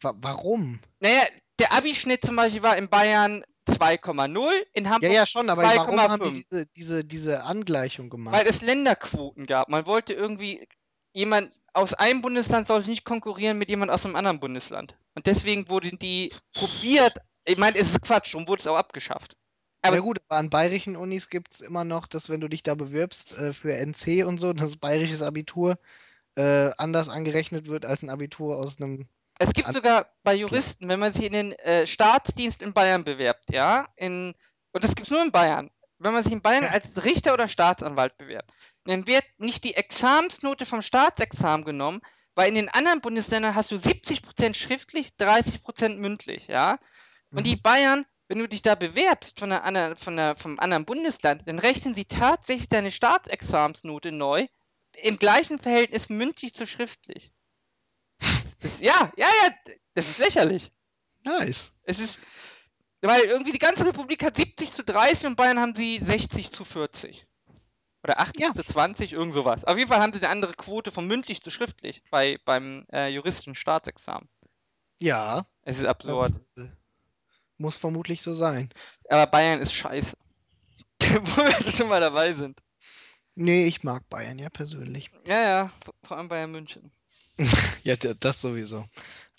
Wa 0.00 0.14
warum? 0.16 0.80
Naja, 1.00 1.22
der 1.60 1.72
Abi-Schnitt 1.72 2.24
zum 2.24 2.36
Beispiel 2.36 2.62
war 2.62 2.76
in 2.76 2.88
Bayern 2.88 3.44
2,0, 3.68 4.50
in 4.72 4.84
Ja, 4.84 4.90
Hamburg 4.90 5.12
ja, 5.12 5.26
schon, 5.26 5.48
aber 5.48 5.62
warum 5.62 6.00
haben 6.00 6.24
die 6.24 6.40
2,5. 6.40 6.44
diese, 6.50 6.66
diese, 6.66 7.04
diese 7.04 7.42
Angleichung 7.44 8.10
gemacht? 8.10 8.34
Weil 8.34 8.46
es 8.46 8.62
Länderquoten 8.62 9.46
gab. 9.46 9.68
Man 9.68 9.86
wollte 9.86 10.12
irgendwie 10.12 10.66
jemand 11.12 11.52
aus 11.72 11.94
einem 11.94 12.20
Bundesland 12.20 12.66
sollte 12.66 12.90
nicht 12.90 13.04
konkurrieren 13.04 13.58
mit 13.58 13.68
jemand 13.68 13.92
aus 13.92 14.04
einem 14.04 14.16
anderen 14.16 14.40
Bundesland. 14.40 14.96
Und 15.14 15.26
deswegen 15.26 15.68
wurden 15.68 15.98
die 15.98 16.32
probiert. 16.52 17.18
Ich 17.44 17.58
meine, 17.58 17.78
es 17.78 17.90
ist 17.90 18.02
Quatsch, 18.02 18.34
darum 18.34 18.48
wurde 18.48 18.60
es 18.60 18.66
auch 18.66 18.76
abgeschafft. 18.76 19.36
Aber 19.82 19.96
ja 19.96 20.02
gut, 20.02 20.20
aber 20.28 20.38
an 20.38 20.50
bayerischen 20.50 20.96
Unis 20.96 21.30
gibt 21.30 21.54
es 21.54 21.60
immer 21.60 21.84
noch, 21.84 22.06
dass 22.06 22.28
wenn 22.28 22.40
du 22.40 22.48
dich 22.48 22.62
da 22.62 22.74
bewirbst 22.74 23.32
äh, 23.32 23.52
für 23.52 23.74
NC 23.74 24.26
und 24.26 24.38
so, 24.38 24.52
das 24.52 24.76
bayerisches 24.76 25.22
Abitur 25.22 25.78
äh, 26.34 26.70
anders 26.76 27.08
angerechnet 27.08 27.66
wird 27.66 27.86
als 27.86 28.02
ein 28.02 28.10
Abitur 28.10 28.58
aus 28.58 28.78
einem. 28.80 29.08
Es 29.40 29.52
gibt 29.54 29.72
sogar 29.74 30.12
bei. 30.22 30.34
Juristen, 30.34 30.88
wenn 30.88 31.00
man 31.00 31.12
sich 31.12 31.24
in 31.24 31.32
den 31.32 31.52
äh, 31.52 31.86
Staatsdienst 31.86 32.62
in 32.62 32.74
Bayern 32.74 33.04
bewerbt, 33.04 33.52
ja, 33.52 33.88
in, 33.96 34.34
und 34.72 34.84
das 34.84 34.94
gibt 34.94 35.08
es 35.08 35.10
nur 35.10 35.22
in 35.22 35.32
Bayern, 35.32 35.70
wenn 35.98 36.12
man 36.12 36.22
sich 36.22 36.32
in 36.32 36.42
Bayern 36.42 36.64
als 36.64 37.04
Richter 37.04 37.34
oder 37.34 37.48
Staatsanwalt 37.48 38.16
bewerbt, 38.18 38.52
dann 38.84 39.06
wird 39.06 39.24
nicht 39.38 39.64
die 39.64 39.74
Examensnote 39.74 40.66
vom 40.66 40.82
Staatsexamen 40.82 41.64
genommen, 41.64 42.00
weil 42.34 42.48
in 42.48 42.54
den 42.54 42.68
anderen 42.68 43.00
Bundesländern 43.00 43.54
hast 43.54 43.70
du 43.70 43.76
70% 43.76 44.54
schriftlich, 44.54 45.12
30% 45.18 45.96
mündlich, 45.96 46.46
ja. 46.48 46.78
Und 47.34 47.44
die 47.44 47.56
Mhm. 47.56 47.62
Bayern, 47.62 48.06
wenn 48.28 48.38
du 48.38 48.48
dich 48.48 48.62
da 48.62 48.74
bewerbst 48.74 49.38
von 49.38 49.52
einer 49.52 49.64
anderen, 49.64 49.96
von 49.96 50.18
einer, 50.18 50.36
vom 50.36 50.58
anderen 50.58 50.84
Bundesland, 50.84 51.48
dann 51.48 51.58
rechnen 51.58 51.94
sie 51.94 52.04
tatsächlich 52.04 52.68
deine 52.68 52.90
Staatsexamensnote 52.92 54.12
neu 54.12 54.46
im 55.02 55.18
gleichen 55.18 55.58
Verhältnis 55.58 56.08
mündlich 56.10 56.54
zu 56.54 56.66
schriftlich. 56.66 57.32
Das, 58.60 58.72
ja, 58.80 59.12
ja, 59.16 59.26
ja, 59.44 59.72
das 59.94 60.08
ist 60.08 60.18
lächerlich. 60.18 60.70
Nice. 61.24 61.72
Es 61.84 61.98
ist, 61.98 62.18
weil 63.00 63.22
irgendwie 63.22 63.52
die 63.52 63.58
ganze 63.58 63.86
Republik 63.86 64.22
hat 64.24 64.36
70 64.36 64.72
zu 64.74 64.84
30 64.84 65.26
und 65.26 65.36
Bayern 65.36 65.58
haben 65.58 65.74
sie 65.74 65.98
60 66.02 66.52
zu 66.52 66.64
40. 66.64 67.26
Oder 68.02 68.18
80 68.20 68.42
Ja. 68.42 68.54
zu 68.54 68.62
20, 68.62 69.12
irgend 69.12 69.34
sowas. 69.34 69.64
Auf 69.64 69.76
jeden 69.76 69.88
Fall 69.88 70.00
haben 70.00 70.12
sie 70.12 70.20
eine 70.20 70.30
andere 70.30 70.54
Quote 70.54 70.90
von 70.90 71.06
mündlich 71.06 71.42
zu 71.42 71.50
schriftlich 71.50 72.02
bei, 72.10 72.38
beim 72.46 72.86
äh, 72.92 73.08
Juristen-Staatsexamen. 73.08 74.28
Ja, 74.98 75.46
Es 75.62 75.78
ist 75.78 75.84
absurd. 75.84 76.34
das 76.34 76.56
äh, 76.58 76.70
muss 77.58 77.76
vermutlich 77.76 78.22
so 78.22 78.32
sein. 78.32 78.70
Aber 79.08 79.26
Bayern 79.26 79.60
ist 79.60 79.72
scheiße. 79.74 80.16
Wo 81.02 81.36
wir 81.42 81.50
jetzt 81.58 81.76
schon 81.76 81.88
mal 81.88 82.00
dabei 82.00 82.32
sind. 82.34 82.60
Nee, 83.34 83.66
ich 83.66 83.82
mag 83.82 84.08
Bayern 84.08 84.38
ja 84.38 84.48
persönlich. 84.50 85.10
Ja, 85.26 85.40
ja, 85.42 85.72
vor- 85.84 85.94
vor 86.04 86.16
allem 86.16 86.28
Bayern 86.28 86.50
München. 86.52 86.90
Ja, 87.84 87.96
das 87.96 88.40
sowieso. 88.40 88.86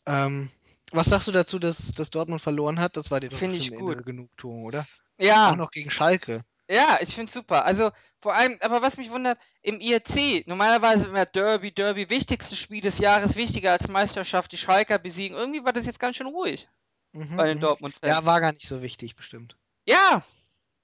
Ähm, 0.06 0.50
was 0.92 1.08
sagst 1.08 1.28
du 1.28 1.32
dazu, 1.32 1.60
dass, 1.60 1.92
dass 1.92 2.10
Dortmund 2.10 2.42
verloren 2.42 2.80
hat? 2.80 2.98
Das 2.98 3.12
war 3.12 3.20
dir 3.20 3.30
doch 3.30 3.40
Find 3.40 3.56
ich 3.56 3.74
gut. 3.74 4.06
Genugtuung, 4.06 4.64
oder? 4.64 4.88
Ja, 5.20 5.52
Auch 5.52 5.56
noch 5.56 5.72
gegen 5.72 5.92
Schalke. 5.92 6.44
ja, 6.70 7.00
ich 7.02 7.16
find's 7.16 7.34
super. 7.34 7.66
Also 7.66 7.92
vor 8.22 8.34
allem, 8.36 8.58
aber 8.62 8.82
was 8.82 8.98
mich 8.98 9.10
wundert, 9.10 9.40
im 9.62 9.80
IRC, 9.82 10.48
normalerweise 10.48 11.06
immer 11.06 11.26
Derby, 11.26 11.72
Derby, 11.74 12.10
wichtigstes 12.10 12.58
Spiel 12.60 12.82
des 12.82 12.98
Jahres, 13.00 13.36
wichtiger 13.36 13.72
als 13.74 13.88
Meisterschaft, 13.88 14.52
die 14.52 14.58
Schalker 14.58 14.98
besiegen. 15.00 15.38
Irgendwie 15.38 15.64
war 15.64 15.74
das 15.74 15.86
jetzt 15.86 16.00
ganz 16.00 16.16
schön 16.18 16.28
ruhig 16.28 16.68
Mhm, 17.14 17.38
bei 17.38 17.48
den 17.48 17.58
mhm. 17.58 17.62
Dortmund-Fans. 17.62 18.18
Ja, 18.18 18.26
war 18.26 18.42
gar 18.42 18.52
nicht 18.54 18.68
so 18.68 18.82
wichtig, 18.82 19.16
bestimmt. 19.16 19.58
Ja, 19.88 20.26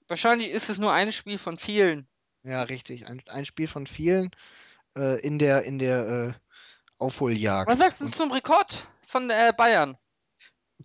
wahrscheinlich 0.08 0.52
ist 0.52 0.70
es 0.70 0.78
nur 0.80 0.94
ein 0.94 1.12
Spiel 1.12 1.38
von 1.40 1.58
vielen. 1.58 2.08
Ja, 2.44 2.64
richtig. 2.64 3.08
Ein, 3.08 3.22
ein 3.28 3.46
Spiel 3.46 3.68
von 3.68 3.86
vielen 3.88 4.32
äh, 4.98 5.20
in 5.22 5.40
der, 5.40 5.64
in 5.64 5.80
der 5.80 6.08
äh, 6.08 6.34
Aufholjagd. 6.98 7.70
Was 7.70 7.80
sagst 7.80 8.02
du 8.02 8.10
zum 8.10 8.32
Rekord 8.32 8.88
von 9.06 9.30
äh, 9.30 9.54
Bayern? 9.56 9.98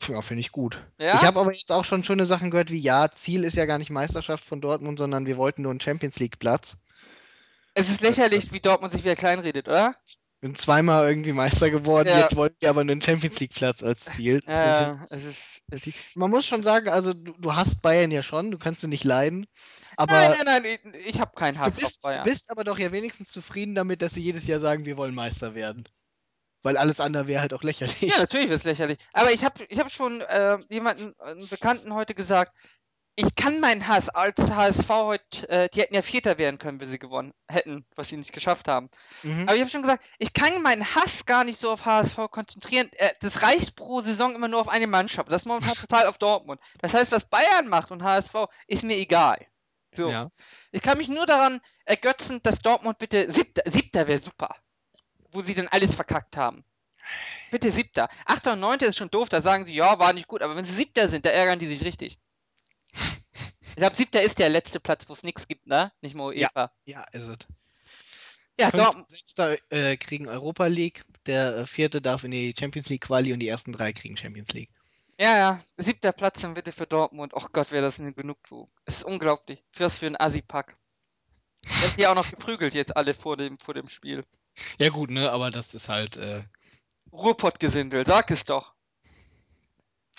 ja, 0.09 0.22
finde 0.22 0.40
ich 0.40 0.53
gut. 0.53 0.79
Ja? 0.98 1.14
Ich 1.16 1.22
habe 1.22 1.38
aber 1.38 1.53
jetzt 1.53 1.70
auch 1.70 1.85
schon 1.85 2.03
schöne 2.05 2.25
Sachen 2.27 2.51
gehört, 2.51 2.70
wie 2.70 2.81
ja, 2.81 3.11
Ziel 3.12 3.44
ist 3.44 3.57
ja 3.57 3.66
gar 3.66 3.79
nicht 3.79 3.90
Meisterschaft 3.90 4.44
von 4.44 4.61
Dortmund, 4.61 4.98
sondern 4.98 5.27
wir 5.27 5.37
wollten 5.37 5.62
nur 5.62 5.70
einen 5.70 5.81
Champions 5.81 6.18
League 6.18 6.38
Platz. 6.38 6.77
Es 7.75 7.88
ist 7.88 8.01
lächerlich, 8.01 8.53
wie 8.53 8.61
Dortmund 8.61 8.92
sich 8.92 9.05
wieder 9.05 9.16
kleinredet, 9.16 9.68
oder? 9.68 9.94
Bin 10.40 10.55
zweimal 10.57 11.07
irgendwie 11.07 11.33
Meister 11.33 11.70
geworden, 11.70 12.09
Ja. 12.09 12.18
jetzt 12.20 12.35
wollen 12.37 12.55
wir 12.59 12.68
aber 12.68 12.83
nur 12.85 12.92
einen 12.92 13.03
Champions 13.03 13.38
League 13.38 13.55
Platz 13.55 13.83
als 13.83 14.01
Ziel. 14.01 14.40
Ja, 14.46 15.05
es 15.11 15.25
ist. 15.25 15.62
Es 15.70 15.87
ist 15.87 16.16
Man 16.16 16.31
muss 16.31 16.44
schon 16.44 16.62
sagen, 16.62 16.88
also 16.88 17.14
du, 17.14 17.33
du 17.38 17.55
hast 17.55 17.81
Bayern 17.81 18.11
ja 18.11 18.22
schon, 18.22 18.51
du 18.51 18.59
kannst 18.59 18.81
sie 18.81 18.88
nicht 18.88 19.05
leiden. 19.05 19.46
Aber 19.96 20.12
nein, 20.12 20.40
nein, 20.44 20.62
nein, 20.62 20.79
ich, 20.94 21.07
ich 21.14 21.20
habe 21.20 21.33
keinen 21.37 21.55
du, 21.55 21.61
Hass 21.61 21.77
auf 21.77 21.81
bist, 21.81 21.98
du 21.98 22.03
Bayern. 22.03 22.25
bist 22.25 22.51
aber 22.51 22.64
doch 22.64 22.79
ja 22.79 22.90
wenigstens 22.92 23.29
zufrieden 23.29 23.75
damit, 23.75 24.03
dass 24.03 24.14
sie 24.14 24.22
jedes 24.22 24.46
Jahr 24.46 24.59
sagen, 24.59 24.85
wir 24.85 24.96
wollen 24.96 25.14
Meister 25.14 25.55
werden. 25.55 25.85
Weil 26.62 26.77
alles 26.77 27.01
andere 27.01 27.27
wäre 27.27 27.40
halt 27.40 27.55
auch 27.55 27.62
lächerlich. 27.62 28.01
Ja, 28.01 28.18
natürlich 28.18 28.51
ist 28.51 28.59
es 28.59 28.64
lächerlich. 28.64 28.98
Aber 29.12 29.33
ich 29.33 29.44
habe 29.44 29.64
ich 29.68 29.79
hab 29.79 29.90
schon 29.90 30.20
äh, 30.20 30.59
jemanden, 30.68 31.14
einen 31.18 31.48
Bekannten 31.48 31.94
heute 31.94 32.14
gesagt, 32.14 32.53
ich 33.14 33.35
kann 33.35 33.61
meinen 33.61 33.87
Hass 33.88 34.09
als 34.09 34.38
HSV 34.38 34.88
heute, 34.88 35.48
äh, 35.48 35.68
die 35.68 35.81
hätten 35.81 35.94
ja 35.94 36.03
Vierter 36.03 36.38
werden 36.38 36.59
können, 36.59 36.81
wenn 36.81 36.88
sie 36.88 36.98
gewonnen 36.98 37.35
hätten, 37.46 37.85
was 37.94 38.09
sie 38.09 38.16
nicht 38.16 38.33
geschafft 38.33 38.68
haben. 38.68 38.88
Mhm. 39.22 39.42
Aber 39.42 39.55
ich 39.55 39.61
habe 39.61 39.70
schon 39.70 39.83
gesagt, 39.83 40.05
ich 40.18 40.33
kann 40.33 40.62
meinen 40.62 40.94
Hass 40.94 41.27
gar 41.27 41.44
nicht 41.44 41.61
so 41.61 41.70
auf 41.70 41.85
HSV 41.85 42.16
konzentrieren. 42.31 42.88
Äh, 42.92 43.11
das 43.20 43.42
reicht 43.42 43.77
pro 43.77 44.01
Saison 44.01 44.35
immer 44.35 44.48
nur 44.48 44.61
auf 44.61 44.68
eine 44.68 44.87
Mannschaft. 44.87 45.31
Das 45.31 45.42
ist 45.42 45.46
momentan 45.46 45.75
total 45.75 46.07
auf 46.07 46.16
Dortmund. 46.16 46.61
Das 46.81 46.94
heißt, 46.94 47.12
was 47.12 47.27
Bayern 47.27 47.68
macht 47.68 47.90
und 47.90 48.03
HSV, 48.03 48.35
ist 48.66 48.85
mir 48.85 48.96
egal. 48.96 49.46
So. 49.94 50.09
Ja. 50.09 50.31
Ich 50.70 50.81
kann 50.81 50.96
mich 50.96 51.09
nur 51.09 51.27
daran 51.27 51.61
ergötzen, 51.85 52.40
dass 52.42 52.61
Dortmund 52.61 52.98
bitte 52.98 53.31
siebter, 53.31 53.70
siebter 53.70 54.09
wäre 54.09 54.20
super. 54.20 54.57
Wo 55.33 55.42
sie 55.42 55.55
dann 55.55 55.68
alles 55.68 55.95
verkackt 55.95 56.37
haben. 56.37 56.64
Bitte 57.51 57.71
siebter. 57.71 58.09
Achter 58.25 58.53
und 58.53 58.61
neunter 58.61 58.87
ist 58.87 58.97
schon 58.97 59.11
doof, 59.11 59.29
da 59.29 59.40
sagen 59.40 59.64
sie, 59.64 59.75
ja, 59.75 59.99
war 59.99 60.12
nicht 60.12 60.29
gut, 60.29 60.40
aber 60.42 60.57
wenn 60.57 60.64
sie 60.64 60.75
siebter 60.75 61.09
sind, 61.09 61.27
da 61.27 61.31
ärgern 61.31 61.59
die 61.59 61.66
sich 61.66 61.83
richtig. 61.85 62.18
Ich 63.68 63.77
glaube, 63.77 63.97
siebter 63.97 64.23
ist 64.23 64.38
der 64.38 64.49
letzte 64.51 64.81
Platz, 64.81 65.09
wo 65.09 65.12
es 65.14 65.23
nichts 65.23 65.49
gibt, 65.49 65.66
ne? 65.66 65.92
Nicht 66.03 66.14
mal 66.14 66.33
Ja. 66.37 66.49
UEFA. 66.49 66.73
Ja, 66.85 67.05
ist 67.12 67.27
es. 67.29 67.38
Ja, 68.61 68.66
Fünfter 68.71 68.85
Dortmund. 68.85 69.05
und 69.07 69.11
Sechster 69.11 69.57
äh, 69.71 69.97
kriegen 69.97 70.29
Europa 70.29 70.66
League, 70.66 71.03
der 71.27 71.57
äh, 71.57 71.66
vierte 71.66 72.03
darf 72.03 72.23
in 72.25 72.31
die 72.33 72.55
Champions 72.59 72.90
League 72.90 73.01
Quali 73.03 73.33
und 73.33 73.40
die 73.40 73.49
ersten 73.49 73.73
drei 73.73 73.92
kriegen 73.95 74.16
Champions 74.16 74.53
League. 74.53 74.71
Ja, 75.18 75.37
ja. 75.38 75.64
Siebter 75.79 76.12
Platz 76.12 76.42
dann 76.42 76.55
bitte 76.55 76.73
für 76.73 76.87
Dortmund. 76.87 77.33
Och 77.35 77.51
Gott, 77.53 77.71
wäre 77.73 77.83
das 77.83 77.99
eine 77.99 78.12
Genugtuung. 78.12 78.71
Es 78.85 78.97
ist 78.97 79.05
unglaublich. 79.05 79.62
Was 79.79 79.97
für 79.97 80.07
ein 80.07 80.21
Assi-Pack. 80.21 80.75
Die 81.64 81.71
haben 81.71 81.97
die 81.97 82.07
auch 82.09 82.14
noch 82.14 82.29
geprügelt 82.29 82.75
jetzt 82.75 82.97
alle 82.97 83.14
vor 83.14 83.37
dem, 83.37 83.59
vor 83.59 83.73
dem 83.75 83.88
Spiel. 83.88 84.25
Ja 84.79 84.88
gut, 84.91 85.11
ne, 85.11 85.31
aber 85.31 85.51
das 85.51 85.75
ist 85.75 85.88
halt, 85.88 86.17
äh, 86.17 86.45
Ruhrpottgesindel, 87.12 88.05
sag 88.07 88.31
es 88.31 88.45
doch. 88.45 88.75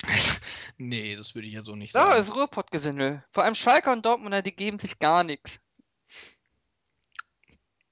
nee, 0.78 1.16
das 1.16 1.36
würde 1.36 1.48
ich 1.48 1.54
ja 1.54 1.62
so 1.62 1.76
nicht 1.76 1.94
Ja, 1.94 2.06
sagen. 2.06 2.18
das 2.18 2.28
ist 2.30 2.36
Ruhrpottgesindel. 2.36 3.24
Vor 3.32 3.44
allem 3.44 3.56
Schalke 3.56 3.92
und 3.92 4.06
Dortmunder, 4.06 4.42
die 4.42 4.56
geben 4.56 4.80
sich 4.80 5.00
gar 5.00 5.24
nichts. 5.24 5.60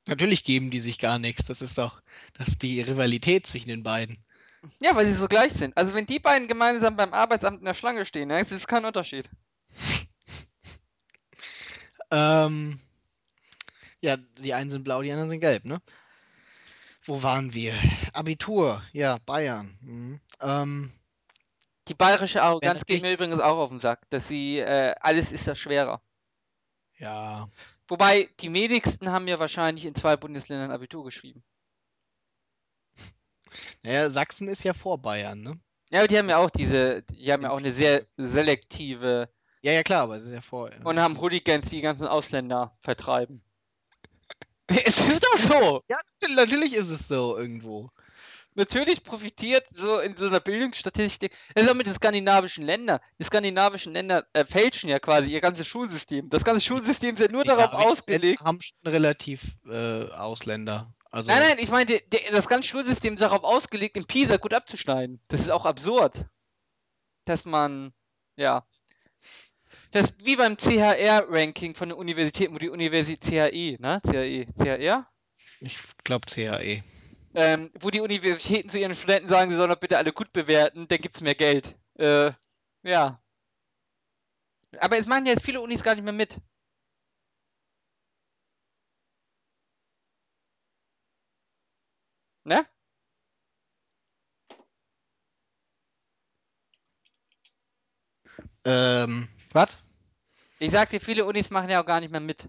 Natürlich 0.07 0.43
geben 0.43 0.71
die 0.71 0.81
sich 0.81 0.97
gar 0.97 1.19
nichts. 1.19 1.45
Das 1.45 1.61
ist 1.61 1.77
doch, 1.77 2.01
das 2.33 2.49
ist 2.49 2.61
die 2.63 2.81
Rivalität 2.81 3.45
zwischen 3.45 3.69
den 3.69 3.83
beiden. 3.83 4.23
Ja, 4.81 4.95
weil 4.95 5.05
sie 5.05 5.13
so 5.13 5.27
gleich 5.27 5.53
sind. 5.53 5.75
Also 5.77 5.93
wenn 5.93 6.05
die 6.05 6.19
beiden 6.19 6.47
gemeinsam 6.47 6.95
beim 6.95 7.13
Arbeitsamt 7.13 7.59
in 7.59 7.65
der 7.65 7.73
Schlange 7.73 8.05
stehen, 8.05 8.27
ne, 8.27 8.39
das 8.39 8.51
ist 8.51 8.67
kein 8.67 8.85
Unterschied. 8.85 9.29
Ähm, 12.11 12.79
Ja, 14.01 14.17
die 14.17 14.53
einen 14.53 14.69
sind 14.69 14.83
blau, 14.83 15.01
die 15.01 15.11
anderen 15.11 15.29
sind 15.29 15.39
gelb, 15.41 15.63
ne? 15.65 15.81
Wo 17.03 17.23
waren 17.23 17.53
wir? 17.53 17.73
Abitur, 18.13 18.81
ja, 18.93 19.17
Bayern. 19.25 19.77
Mhm. 19.81 20.19
Ähm, 20.39 20.91
Die 21.87 21.93
bayerische 21.95 22.41
Arroganz 22.43 22.85
geht 22.85 23.01
mir 23.01 23.11
übrigens 23.13 23.39
auch 23.39 23.57
auf 23.57 23.69
den 23.69 23.79
Sack, 23.79 24.09
dass 24.09 24.27
sie, 24.27 24.59
äh, 24.59 24.95
alles 24.99 25.31
ist 25.31 25.45
ja 25.47 25.55
schwerer. 25.55 26.01
ja, 26.97 27.49
Wobei, 27.87 28.29
die 28.39 28.53
wenigsten 28.53 29.09
haben 29.11 29.27
ja 29.27 29.37
wahrscheinlich 29.39 29.85
in 29.85 29.95
zwei 29.95 30.15
Bundesländern 30.15 30.71
Abitur 30.71 31.03
geschrieben. 31.03 31.43
naja, 33.83 34.09
Sachsen 34.09 34.47
ist 34.47 34.63
ja 34.63 34.73
vor 34.73 34.97
Bayern, 35.01 35.41
ne? 35.41 35.59
Ja, 35.89 35.99
aber 35.99 36.07
die 36.07 36.17
haben 36.17 36.29
ja 36.29 36.37
auch 36.37 36.49
diese, 36.49 37.01
die 37.03 37.33
haben 37.33 37.43
ja 37.43 37.49
auch 37.49 37.57
eine 37.57 37.71
sehr 37.73 38.05
selektive 38.15 39.27
Ja, 39.61 39.73
ja, 39.73 39.83
klar, 39.83 40.03
aber 40.03 40.15
es 40.17 40.23
ist 40.23 40.33
ja 40.33 40.39
vor. 40.41 40.69
und 40.85 40.99
haben 40.99 41.19
Hooligans, 41.19 41.69
die 41.69 41.77
die 41.77 41.81
ganzen 41.81 42.07
Ausländer 42.07 42.77
vertreiben. 42.79 43.43
Es 44.85 44.99
ist 44.99 45.23
doch 45.23 45.37
so. 45.37 45.83
Ja, 45.89 45.97
natürlich 46.35 46.73
ist 46.73 46.89
es 46.91 47.07
so 47.07 47.37
irgendwo. 47.37 47.89
Natürlich 48.53 49.03
profitiert 49.03 49.65
so 49.73 49.99
in 49.99 50.17
so 50.17 50.27
einer 50.27 50.41
Bildungsstatistik, 50.41 51.31
das 51.55 51.63
ist 51.63 51.69
auch 51.69 51.73
mit 51.75 51.87
den 51.87 51.93
skandinavischen 51.93 52.65
Ländern. 52.65 52.99
Die 53.17 53.23
skandinavischen 53.23 53.93
Länder 53.93 54.25
äh, 54.33 54.43
fälschen 54.43 54.89
ja 54.89 54.99
quasi 54.99 55.29
ihr 55.29 55.39
ganzes 55.39 55.67
Schulsystem. 55.67 56.29
Das 56.29 56.43
ganze 56.43 56.59
Schulsystem 56.61 57.15
ist 57.15 57.21
ja 57.21 57.31
nur 57.31 57.45
Ja, 57.45 57.55
darauf 57.55 57.73
ausgelegt. 57.73 58.41
haben 58.43 58.59
schon 58.61 58.77
relativ 58.85 59.55
äh, 59.69 60.09
Ausländer. 60.11 60.93
Also, 61.11 61.31
Nein, 61.31 61.43
nein, 61.43 61.57
ich 61.59 61.69
meine, 61.69 61.99
das 62.31 62.47
ganze 62.47 62.67
Schulsystem 62.67 63.13
ist 63.13 63.21
darauf 63.21 63.43
ausgelegt, 63.43 63.95
in 63.97 64.05
Pisa 64.05 64.37
gut 64.37 64.53
abzuschneiden. 64.53 65.21
Das 65.29 65.39
ist 65.41 65.49
auch 65.51 65.65
absurd. 65.65 66.25
Dass 67.25 67.45
man, 67.45 67.93
ja. 68.35 68.65
Das 69.91 70.09
ist 70.09 70.25
wie 70.25 70.37
beim 70.37 70.57
CHR-Ranking 70.57 71.75
von 71.75 71.89
den 71.89 71.97
Universitäten, 71.97 72.53
wo 72.53 72.59
die 72.59 72.69
Universität 72.69 73.51
CHE, 73.51 73.77
ne? 73.79 74.01
CHE, 74.05 74.45
CHR? 74.55 75.07
ich 75.61 75.77
glaube 76.03 76.25
CAE. 76.27 76.83
Ähm, 77.33 77.71
wo 77.79 77.89
die 77.89 78.01
Universitäten 78.01 78.69
zu 78.69 78.79
ihren 78.79 78.95
Studenten 78.95 79.29
sagen, 79.29 79.51
sie 79.51 79.57
sollen 79.57 79.69
doch 79.69 79.79
bitte 79.79 79.97
alle 79.97 80.11
gut 80.13 80.33
bewerten, 80.33 80.87
dann 80.87 80.99
gibt's 80.99 81.21
mehr 81.21 81.35
Geld. 81.35 81.75
Äh, 81.97 82.31
ja. 82.83 83.21
Aber 84.79 84.97
es 84.97 85.05
machen 85.07 85.25
jetzt 85.25 85.45
viele 85.45 85.61
Unis 85.61 85.83
gar 85.83 85.95
nicht 85.95 86.03
mehr 86.03 86.13
mit. 86.13 86.37
Ne? 92.45 92.65
Ähm, 98.65 99.27
was? 99.55 99.77
Ich 100.59 100.71
sag 100.71 100.89
dir, 100.89 101.01
viele 101.01 101.25
Unis 101.25 101.49
machen 101.49 101.69
ja 101.69 101.81
auch 101.81 101.85
gar 101.85 101.99
nicht 101.99 102.11
mehr 102.11 102.19
mit. 102.19 102.47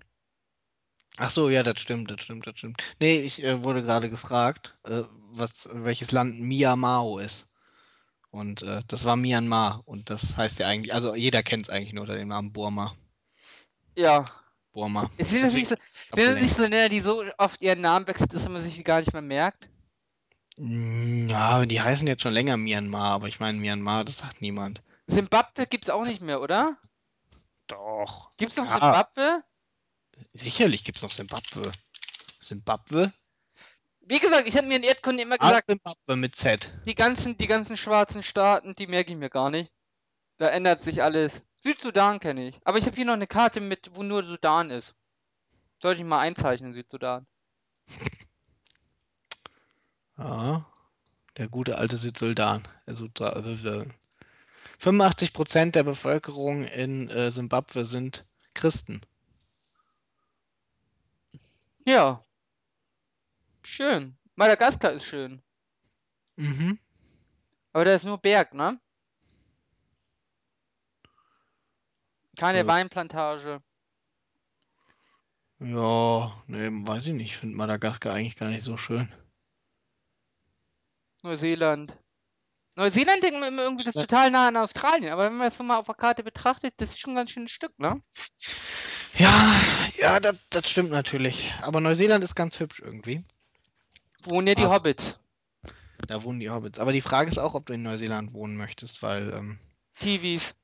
Ach 1.18 1.30
so, 1.30 1.48
ja, 1.48 1.62
das 1.62 1.80
stimmt, 1.80 2.10
das 2.10 2.22
stimmt, 2.22 2.46
das 2.46 2.58
stimmt. 2.58 2.82
Nee, 3.00 3.20
ich 3.20 3.42
äh, 3.42 3.62
wurde 3.62 3.82
gerade 3.82 4.08
gefragt, 4.08 4.76
äh, 4.84 5.02
was, 5.32 5.68
welches 5.72 6.12
Land 6.12 6.40
Myanmar 6.40 7.20
ist. 7.20 7.50
Und 8.30 8.62
äh, 8.62 8.82
das 8.88 9.04
war 9.04 9.16
Myanmar. 9.16 9.82
Und 9.84 10.08
das 10.08 10.36
heißt 10.36 10.58
ja 10.58 10.66
eigentlich, 10.66 10.94
also 10.94 11.14
jeder 11.14 11.42
kennt 11.42 11.66
es 11.66 11.70
eigentlich 11.70 11.92
nur 11.92 12.02
unter 12.02 12.16
dem 12.16 12.28
Namen 12.28 12.52
Burma. 12.52 12.96
Ja. 13.94 14.24
Burma. 14.72 15.10
Es 15.18 15.28
sind 15.30 15.42
das 15.44 15.52
nicht 15.52 15.68
so, 15.68 15.76
es 15.76 16.24
sind 16.24 16.34
das 16.34 16.42
nicht 16.42 16.54
so 16.54 16.62
Länder, 16.62 16.88
die 16.88 17.00
so 17.00 17.22
oft 17.36 17.60
ihren 17.60 17.82
Namen 17.82 18.06
wechseln, 18.06 18.30
dass 18.30 18.48
man 18.48 18.62
sich 18.62 18.74
die 18.74 18.84
gar 18.84 19.00
nicht 19.00 19.12
mehr 19.12 19.20
merkt? 19.20 19.68
Mm, 20.56 21.28
Ja, 21.28 21.66
die 21.66 21.82
heißen 21.82 22.06
jetzt 22.06 22.22
schon 22.22 22.32
länger 22.32 22.56
Myanmar, 22.56 23.12
aber 23.12 23.28
ich 23.28 23.38
meine 23.38 23.58
Myanmar, 23.58 24.04
das 24.04 24.18
sagt 24.18 24.40
niemand. 24.40 24.82
Simbabwe 25.06 25.66
gibt's 25.66 25.90
auch 25.90 26.04
nicht 26.04 26.22
mehr, 26.22 26.40
oder? 26.40 26.78
Doch. 27.72 28.30
Gibt's 28.36 28.56
noch 28.56 28.66
ja. 28.66 28.72
Simbabwe? 28.72 29.42
Sicherlich 30.34 30.84
gibt's 30.84 31.00
noch 31.00 31.10
Simbabwe. 31.10 31.72
Simbabwe? 32.40 33.12
Wie 34.00 34.18
gesagt, 34.18 34.46
ich 34.46 34.56
habe 34.56 34.66
mir 34.66 34.76
in 34.76 34.82
Erdkunde 34.82 35.22
immer 35.22 35.38
gesagt, 35.38 35.64
Zimbabwe 35.64 36.16
mit 36.16 36.36
Z. 36.36 36.70
Die 36.84 36.94
ganzen, 36.94 37.38
die 37.38 37.46
ganzen 37.46 37.78
schwarzen 37.78 38.22
Staaten, 38.22 38.74
die 38.74 38.86
merke 38.86 39.12
ich 39.12 39.16
mir 39.16 39.30
gar 39.30 39.48
nicht. 39.48 39.72
Da 40.36 40.48
ändert 40.48 40.82
sich 40.82 41.02
alles. 41.02 41.42
Südsudan 41.60 42.20
kenne 42.20 42.48
ich. 42.48 42.60
Aber 42.64 42.76
ich 42.76 42.84
habe 42.84 42.96
hier 42.96 43.06
noch 43.06 43.14
eine 43.14 43.26
Karte 43.26 43.60
mit, 43.60 43.90
wo 43.94 44.02
nur 44.02 44.24
Sudan 44.24 44.70
ist. 44.70 44.94
Sollte 45.80 46.02
ich 46.02 46.06
mal 46.06 46.18
einzeichnen, 46.18 46.74
Südsudan. 46.74 47.26
ah, 50.16 50.62
der 51.38 51.48
gute 51.48 51.78
alte 51.78 51.96
Südsudan. 51.96 52.68
Südsudan. 52.86 53.34
Also, 53.34 53.48
also, 53.48 53.86
85 54.82 55.32
Prozent 55.32 55.74
der 55.76 55.84
Bevölkerung 55.84 56.64
in 56.64 57.08
äh, 57.08 57.30
Simbabwe 57.30 57.82
äh, 57.82 57.84
sind 57.84 58.26
Christen. 58.52 59.00
Ja. 61.84 62.24
Schön. 63.62 64.16
Madagaskar 64.34 64.90
ist 64.94 65.04
schön. 65.04 65.40
Mhm. 66.34 66.80
Aber 67.72 67.84
da 67.84 67.94
ist 67.94 68.04
nur 68.04 68.18
Berg, 68.18 68.54
ne? 68.54 68.80
Keine 72.36 72.58
ja. 72.58 72.66
Weinplantage. 72.66 73.62
Ja, 75.60 76.42
ne, 76.48 76.70
weiß 76.88 77.06
ich 77.06 77.12
nicht. 77.12 77.26
Ich 77.26 77.36
finde 77.36 77.56
Madagaskar 77.56 78.14
eigentlich 78.14 78.34
gar 78.34 78.48
nicht 78.48 78.64
so 78.64 78.76
schön. 78.76 79.14
Neuseeland. 81.22 81.96
Neuseeland 82.76 83.22
denkt 83.22 83.38
man 83.38 83.52
immer 83.52 83.62
irgendwie, 83.64 83.84
das 83.84 83.94
ist 83.94 84.00
total 84.00 84.30
nah 84.30 84.48
an 84.48 84.56
Australien. 84.56 85.12
Aber 85.12 85.24
wenn 85.26 85.36
man 85.36 85.48
das 85.48 85.58
so 85.58 85.62
mal 85.64 85.76
auf 85.78 85.86
der 85.86 85.94
Karte 85.94 86.22
betrachtet, 86.22 86.74
das 86.78 86.90
ist 86.90 86.98
schon 87.00 87.12
ein 87.12 87.16
ganz 87.16 87.30
schönes 87.30 87.50
Stück, 87.50 87.78
ne? 87.78 88.00
Ja, 89.14 89.60
ja, 89.98 90.20
das, 90.20 90.36
das 90.50 90.70
stimmt 90.70 90.90
natürlich. 90.90 91.52
Aber 91.62 91.80
Neuseeland 91.80 92.24
ist 92.24 92.34
ganz 92.34 92.58
hübsch 92.60 92.80
irgendwie. 92.80 93.24
Wohnen 94.24 94.46
ja 94.46 94.54
die 94.54 94.62
Aber- 94.62 94.76
Hobbits. 94.76 95.18
Da 96.08 96.22
wohnen 96.24 96.40
die 96.40 96.50
Hobbits. 96.50 96.78
Aber 96.80 96.92
die 96.92 97.00
Frage 97.00 97.30
ist 97.30 97.38
auch, 97.38 97.54
ob 97.54 97.66
du 97.66 97.74
in 97.74 97.82
Neuseeland 97.82 98.32
wohnen 98.34 98.56
möchtest, 98.56 99.02
weil, 99.02 99.32
ähm, 99.32 99.58
Kiwis, 99.94 100.54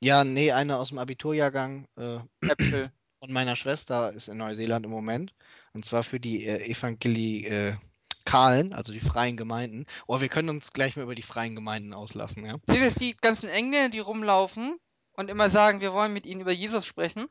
ja, 0.00 0.24
nee, 0.24 0.52
einer 0.52 0.78
aus 0.78 0.88
dem 0.88 0.98
Abiturjahrgang 0.98 1.86
äh, 1.96 2.18
Äpfel. 2.48 2.90
von 3.18 3.32
meiner 3.32 3.56
Schwester 3.56 4.12
ist 4.12 4.28
in 4.28 4.38
Neuseeland 4.38 4.86
im 4.86 4.90
Moment. 4.92 5.34
Und 5.72 5.84
zwar 5.84 6.02
für 6.02 6.18
die 6.20 6.46
äh, 6.46 7.76
Evangelikalen, 8.24 8.72
also 8.72 8.92
die 8.92 9.00
freien 9.00 9.36
Gemeinden. 9.36 9.86
Oh, 10.06 10.20
wir 10.20 10.28
können 10.28 10.48
uns 10.48 10.72
gleich 10.72 10.96
mal 10.96 11.02
über 11.02 11.14
die 11.14 11.22
freien 11.22 11.54
Gemeinden 11.54 11.92
auslassen, 11.92 12.44
ja? 12.44 12.56
Sind 12.66 12.82
es 12.82 12.94
die 12.94 13.16
ganzen 13.16 13.48
Engländer, 13.48 13.90
die 13.90 13.98
rumlaufen 13.98 14.78
und 15.12 15.30
immer 15.30 15.50
sagen, 15.50 15.80
wir 15.80 15.92
wollen 15.92 16.12
mit 16.12 16.26
ihnen 16.26 16.40
über 16.40 16.52
Jesus 16.52 16.86
sprechen? 16.86 17.26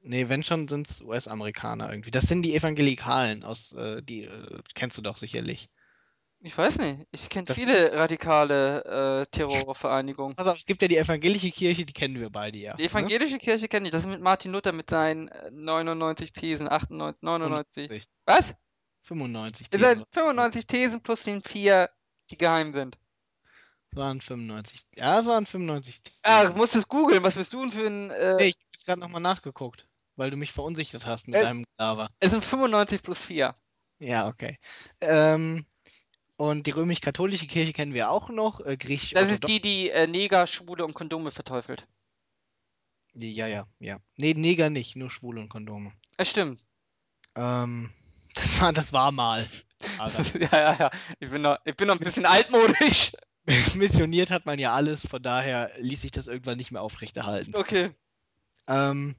Nee, 0.00 0.28
wenn 0.28 0.42
schon, 0.42 0.66
sind 0.66 0.90
es 0.90 1.00
US-Amerikaner 1.00 1.90
irgendwie. 1.90 2.10
Das 2.10 2.24
sind 2.24 2.42
die 2.42 2.56
Evangelikalen 2.56 3.44
aus, 3.44 3.72
äh, 3.72 4.02
die 4.02 4.24
äh, 4.24 4.58
kennst 4.74 4.98
du 4.98 5.02
doch 5.02 5.16
sicherlich. 5.16 5.68
Ich 6.44 6.58
weiß 6.58 6.78
nicht. 6.78 7.06
Ich 7.12 7.28
kenne 7.28 7.54
viele 7.54 7.92
radikale 7.92 9.22
äh, 9.22 9.26
Terrorvereinigungen. 9.30 10.36
Auf, 10.36 10.56
es 10.56 10.66
gibt 10.66 10.82
ja 10.82 10.88
die 10.88 10.96
evangelische 10.96 11.52
Kirche, 11.52 11.86
die 11.86 11.92
kennen 11.92 12.18
wir 12.18 12.30
beide 12.30 12.58
ja. 12.58 12.74
Die 12.74 12.82
ne? 12.82 12.88
evangelische 12.88 13.38
Kirche 13.38 13.68
kenne 13.68 13.86
ich. 13.86 13.92
Das 13.92 14.02
ist 14.02 14.10
mit 14.10 14.20
Martin 14.20 14.50
Luther 14.50 14.72
mit 14.72 14.90
seinen 14.90 15.28
äh, 15.28 15.52
99 15.52 16.32
Thesen, 16.32 16.68
98, 16.68 17.22
99. 17.22 17.88
95, 17.88 18.08
Was? 18.26 18.56
95 19.02 19.68
Das 19.70 19.80
Thesen. 19.80 19.96
sind 19.98 20.08
95 20.14 20.66
Thesen 20.66 21.00
plus 21.02 21.22
den 21.24 21.42
vier, 21.42 21.90
die 22.30 22.36
geheim 22.38 22.72
sind. 22.72 22.98
Es 23.90 23.96
waren 23.96 24.20
95. 24.20 24.86
Ja, 24.96 25.20
es 25.20 25.26
waren 25.26 25.44
95 25.46 26.02
Thesen. 26.02 26.18
Ah, 26.22 26.46
du 26.46 26.52
musst 26.54 26.74
es 26.76 26.88
googeln. 26.88 27.22
Was 27.22 27.34
bist 27.36 27.52
du 27.52 27.60
denn 27.60 27.72
für 27.72 27.86
ein. 27.86 28.10
Äh, 28.10 28.34
Nee, 28.36 28.46
ich 28.48 28.54
habe 28.56 28.66
jetzt 28.72 28.86
gerade 28.86 29.00
nochmal 29.00 29.20
nachgeguckt, 29.20 29.84
weil 30.16 30.30
du 30.30 30.36
mich 30.36 30.52
verunsichert 30.52 31.04
hast 31.06 31.28
mit 31.28 31.40
Äh. 31.40 31.44
deinem 31.44 31.64
Lava. 31.78 32.08
Es 32.20 32.30
sind 32.30 32.44
95 32.44 33.02
plus 33.02 33.22
4. 33.24 33.54
Ja, 33.98 34.26
okay. 34.26 34.58
Ähm, 35.00 35.66
und 36.36 36.66
die 36.66 36.70
römisch-katholische 36.70 37.46
Kirche 37.46 37.72
kennen 37.72 37.94
wir 37.94 38.10
auch 38.10 38.30
noch, 38.30 38.60
äh, 38.60 38.76
Das 38.76 39.30
ist 39.30 39.46
die, 39.46 39.60
die 39.60 39.90
äh, 39.90 40.06
Neger, 40.06 40.46
Schwule 40.46 40.84
und 40.84 40.94
Kondome 40.94 41.30
verteufelt. 41.30 41.86
Ja, 43.14 43.46
ja, 43.46 43.66
ja. 43.78 43.98
Nee, 44.16 44.32
Neger 44.34 44.70
nicht, 44.70 44.96
nur 44.96 45.10
Schwule 45.10 45.40
und 45.40 45.50
Kondome. 45.50 45.92
Es 46.16 46.30
stimmt. 46.30 46.64
Ähm, 47.34 47.92
das 48.34 48.60
war, 48.60 48.72
das 48.72 48.92
war 48.92 49.12
mal. 49.12 49.48
Aber 49.98 50.12
ja, 50.38 50.48
ja, 50.52 50.76
ja. 50.78 50.90
Ich 51.20 51.30
bin 51.30 51.42
noch, 51.42 51.58
ich 51.64 51.76
bin 51.76 51.88
noch 51.88 51.94
ein 51.94 52.04
bisschen 52.04 52.26
altmodisch. 52.26 53.12
missioniert 53.74 54.30
hat 54.30 54.46
man 54.46 54.58
ja 54.58 54.72
alles, 54.72 55.06
von 55.06 55.22
daher 55.22 55.70
ließ 55.78 56.02
sich 56.02 56.12
das 56.12 56.28
irgendwann 56.28 56.58
nicht 56.58 56.70
mehr 56.70 56.82
aufrechterhalten. 56.82 57.56
Okay. 57.56 57.90
Ähm, 58.68 59.16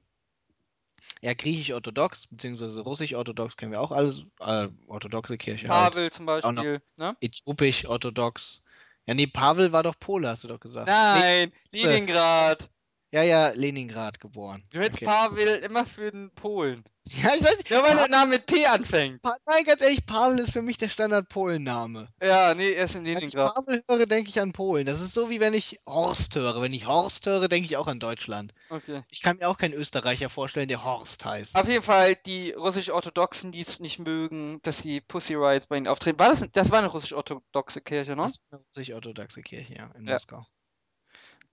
ja, 1.20 1.34
griechisch-orthodox, 1.34 2.28
beziehungsweise 2.28 2.80
russisch-orthodox 2.80 3.56
kennen 3.56 3.72
wir 3.72 3.80
auch 3.80 3.92
alles. 3.92 4.24
Äh, 4.40 4.68
orthodoxe 4.86 5.36
Kirche 5.36 5.68
halt. 5.68 5.92
Pavel 5.92 6.10
zum 6.10 6.24
noch. 6.24 6.40
Beispiel. 6.42 6.82
Ne? 6.96 7.16
Äthiopisch-orthodox. 7.20 8.62
Ja, 9.06 9.14
nee, 9.14 9.26
Pavel 9.26 9.72
war 9.72 9.82
doch 9.82 9.98
Pole, 9.98 10.28
hast 10.28 10.44
du 10.44 10.48
doch 10.48 10.60
gesagt. 10.60 10.88
Nee, 10.88 10.92
Nein, 10.92 11.52
Leningrad. 11.70 12.70
Ja, 13.14 13.22
ja, 13.22 13.50
Leningrad 13.50 14.18
geboren. 14.18 14.64
Du 14.70 14.80
hättest 14.80 14.96
Okay. 14.96 15.04
Pavel 15.04 15.58
immer 15.58 15.86
für 15.86 16.10
den 16.10 16.32
Polen. 16.34 16.82
Ja, 17.06 17.32
ich 17.36 17.44
weiß 17.44 17.58
nicht. 17.58 17.70
Nur 17.70 17.84
weil 17.84 17.94
der 17.94 18.08
Name 18.08 18.30
mit 18.32 18.46
P 18.46 18.66
anfängt. 18.66 19.22
pa 19.22 19.36
Nein, 19.46 19.62
ganz 19.64 19.82
ehrlich, 19.82 20.04
Pavel 20.04 20.40
ist 20.40 20.52
für 20.52 20.62
mich 20.62 20.78
der 20.78 20.88
Standard-Polen-Name. 20.88 22.08
Ja, 22.20 22.54
nee, 22.56 22.72
er 22.72 22.86
ist 22.86 22.96
in 22.96 23.04
Wenn 23.04 23.18
ich 23.18 23.32
Leningrad. 23.34 23.54
Pavel 23.54 23.84
höre, 23.88 24.06
denke 24.06 24.30
ich 24.30 24.40
an 24.40 24.50
Polen. 24.52 24.84
Das 24.84 25.00
ist 25.00 25.14
so, 25.14 25.30
wie 25.30 25.38
wenn 25.38 25.54
ich 25.54 25.78
Horst 25.86 26.34
höre. 26.34 26.60
Wenn 26.60 26.72
ich 26.72 26.88
Horst 26.88 27.26
höre, 27.26 27.46
denke 27.46 27.66
ich 27.66 27.76
auch 27.76 27.86
an 27.86 28.00
Deutschland. 28.00 28.52
Okay. 28.68 29.04
Ich 29.08 29.22
kann 29.22 29.36
mir 29.36 29.48
auch 29.48 29.58
keinen 29.58 29.74
Österreicher 29.74 30.28
vorstellen, 30.28 30.66
der 30.66 30.82
Horst 30.82 31.24
heißt. 31.24 31.54
Auf 31.54 31.68
jeden 31.68 31.84
Fall 31.84 32.16
die 32.16 32.50
russisch-orthodoxen, 32.50 33.52
die 33.52 33.60
es 33.60 33.78
nicht 33.78 34.00
mögen, 34.00 34.58
dass 34.62 34.78
die 34.82 35.00
Pussy 35.00 35.34
Riot 35.36 35.68
bei 35.68 35.76
ihnen 35.76 35.86
auftreten. 35.86 36.18
War 36.18 36.30
das, 36.30 36.44
das 36.50 36.72
war 36.72 36.78
eine 36.80 36.88
russisch-orthodoxe 36.88 37.80
Kirche, 37.80 38.16
ne? 38.16 38.22
Das 38.22 38.32
ist 38.32 38.42
eine 38.50 38.60
russisch-orthodoxe 38.74 39.42
Kirche, 39.42 39.74
ja, 39.74 39.90
in 39.96 40.08
Ja. 40.08 40.14
Moskau. 40.14 40.44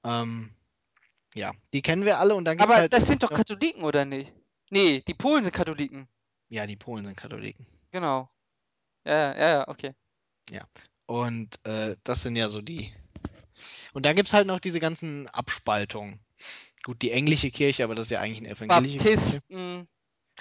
Ähm, 0.04 0.50
ja, 1.36 1.52
die 1.74 1.82
kennen 1.82 2.06
wir 2.06 2.20
alle 2.20 2.36
und 2.36 2.46
dann 2.46 2.58
gibt's 2.58 2.72
Aber 2.72 2.82
halt. 2.82 2.94
das 2.94 3.08
sind 3.08 3.24
doch 3.24 3.30
Katholiken, 3.30 3.84
oder 3.84 4.06
nicht? 4.06 4.34
Nee, 4.70 5.02
die 5.06 5.13
Polen 5.13 5.44
sind 5.44 5.54
Katholiken. 5.54 6.08
Ja, 6.50 6.65
die 6.65 6.76
Polen 6.76 7.06
sind 7.06 7.15
Katholiken. 7.15 7.65
Genau. 7.91 8.30
Ja, 9.06 9.36
ja, 9.36 9.50
ja, 9.50 9.67
okay. 9.67 9.94
Und 11.12 11.60
äh, 11.65 11.98
das 12.06 12.22
sind 12.22 12.38
ja 12.38 12.48
so 12.48 12.62
die. 12.62 12.94
Und 13.94 14.06
dann 14.06 14.15
gibt 14.15 14.30
es 14.30 14.34
halt 14.34 14.48
noch 14.48 14.60
diese 14.60 14.80
ganzen 14.80 15.28
Abspaltungen. 15.28 16.22
Gut, 16.84 17.02
die 17.02 17.12
englische 17.12 17.52
Kirche, 17.52 17.84
aber 17.84 17.96
das 17.96 18.08
ist 18.08 18.12
ja 18.12 18.22
eigentlich 18.22 18.38
eine 18.38 18.50
evangelische 18.50 19.00
Kirche. 19.00 19.17
Baptisten, 19.17 19.89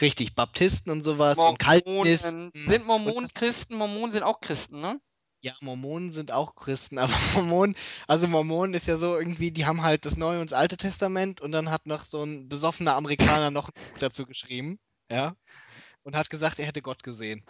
Richtig, 0.01 0.37
Baptisten 0.37 0.93
und 0.93 1.01
sowas 1.01 1.39
und 1.39 1.59
Calvinisten. 1.59 2.53
Mormonen. 2.55 2.73
Sind 2.73 2.87
Mormonen 2.87 3.17
und 3.17 3.35
Christen? 3.35 3.75
Mormonen 3.75 4.13
sind 4.13 4.23
auch 4.23 4.41
Christen, 4.41 4.81
ne? 4.81 5.01
Ja, 5.43 5.55
Mormonen 5.61 6.13
sind 6.13 6.33
auch 6.33 6.55
Christen, 6.55 6.99
aber 6.99 7.13
Mormonen, 7.35 7.75
also 8.07 8.27
Mormonen 8.29 8.75
ist 8.75 8.87
ja 8.87 8.97
so 8.97 9.17
irgendwie, 9.19 9.51
die 9.51 9.65
haben 9.67 9.83
halt 9.83 10.05
das 10.05 10.17
Neue 10.17 10.41
und 10.41 10.51
das 10.51 10.59
Alte 10.59 10.77
Testament 10.77 11.41
und 11.41 11.53
dann 11.53 11.71
hat 11.71 11.87
noch 11.87 12.05
so 12.05 12.23
ein 12.25 12.49
besoffener 12.49 12.95
Amerikaner 12.97 13.51
noch 13.51 13.69
ein 13.69 13.75
Buch 13.89 13.99
dazu 13.99 14.27
geschrieben, 14.27 14.79
ja, 15.11 15.35
und 16.05 16.17
hat 16.17 16.31
gesagt, 16.31 16.59
er 16.61 16.67
hätte 16.67 16.83
Gott 16.83 17.03
gesehen. 17.05 17.47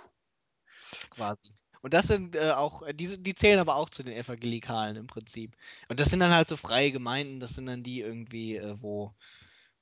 Quasi. 1.11 1.55
Und 1.83 1.95
das 1.95 2.07
sind 2.09 2.37
äh, 2.37 2.51
auch, 2.53 2.83
äh, 2.83 2.93
die, 2.95 3.23
die 3.23 3.35
zählen 3.35 3.59
aber 3.61 3.77
auch 3.77 3.91
zu 3.91 4.03
den 4.03 4.13
Evangelikalen 4.13 4.97
im 4.97 5.07
Prinzip. 5.07 5.57
Und 5.89 5.99
das 6.01 6.11
sind 6.11 6.21
dann 6.21 6.35
halt 6.35 6.49
so 6.49 6.57
freie 6.57 6.93
Gemeinden, 6.93 7.41
das 7.41 7.55
sind 7.55 7.67
dann 7.67 7.83
die 7.83 8.01
irgendwie, 8.01 8.57
äh, 8.57 8.81
wo, 8.83 9.15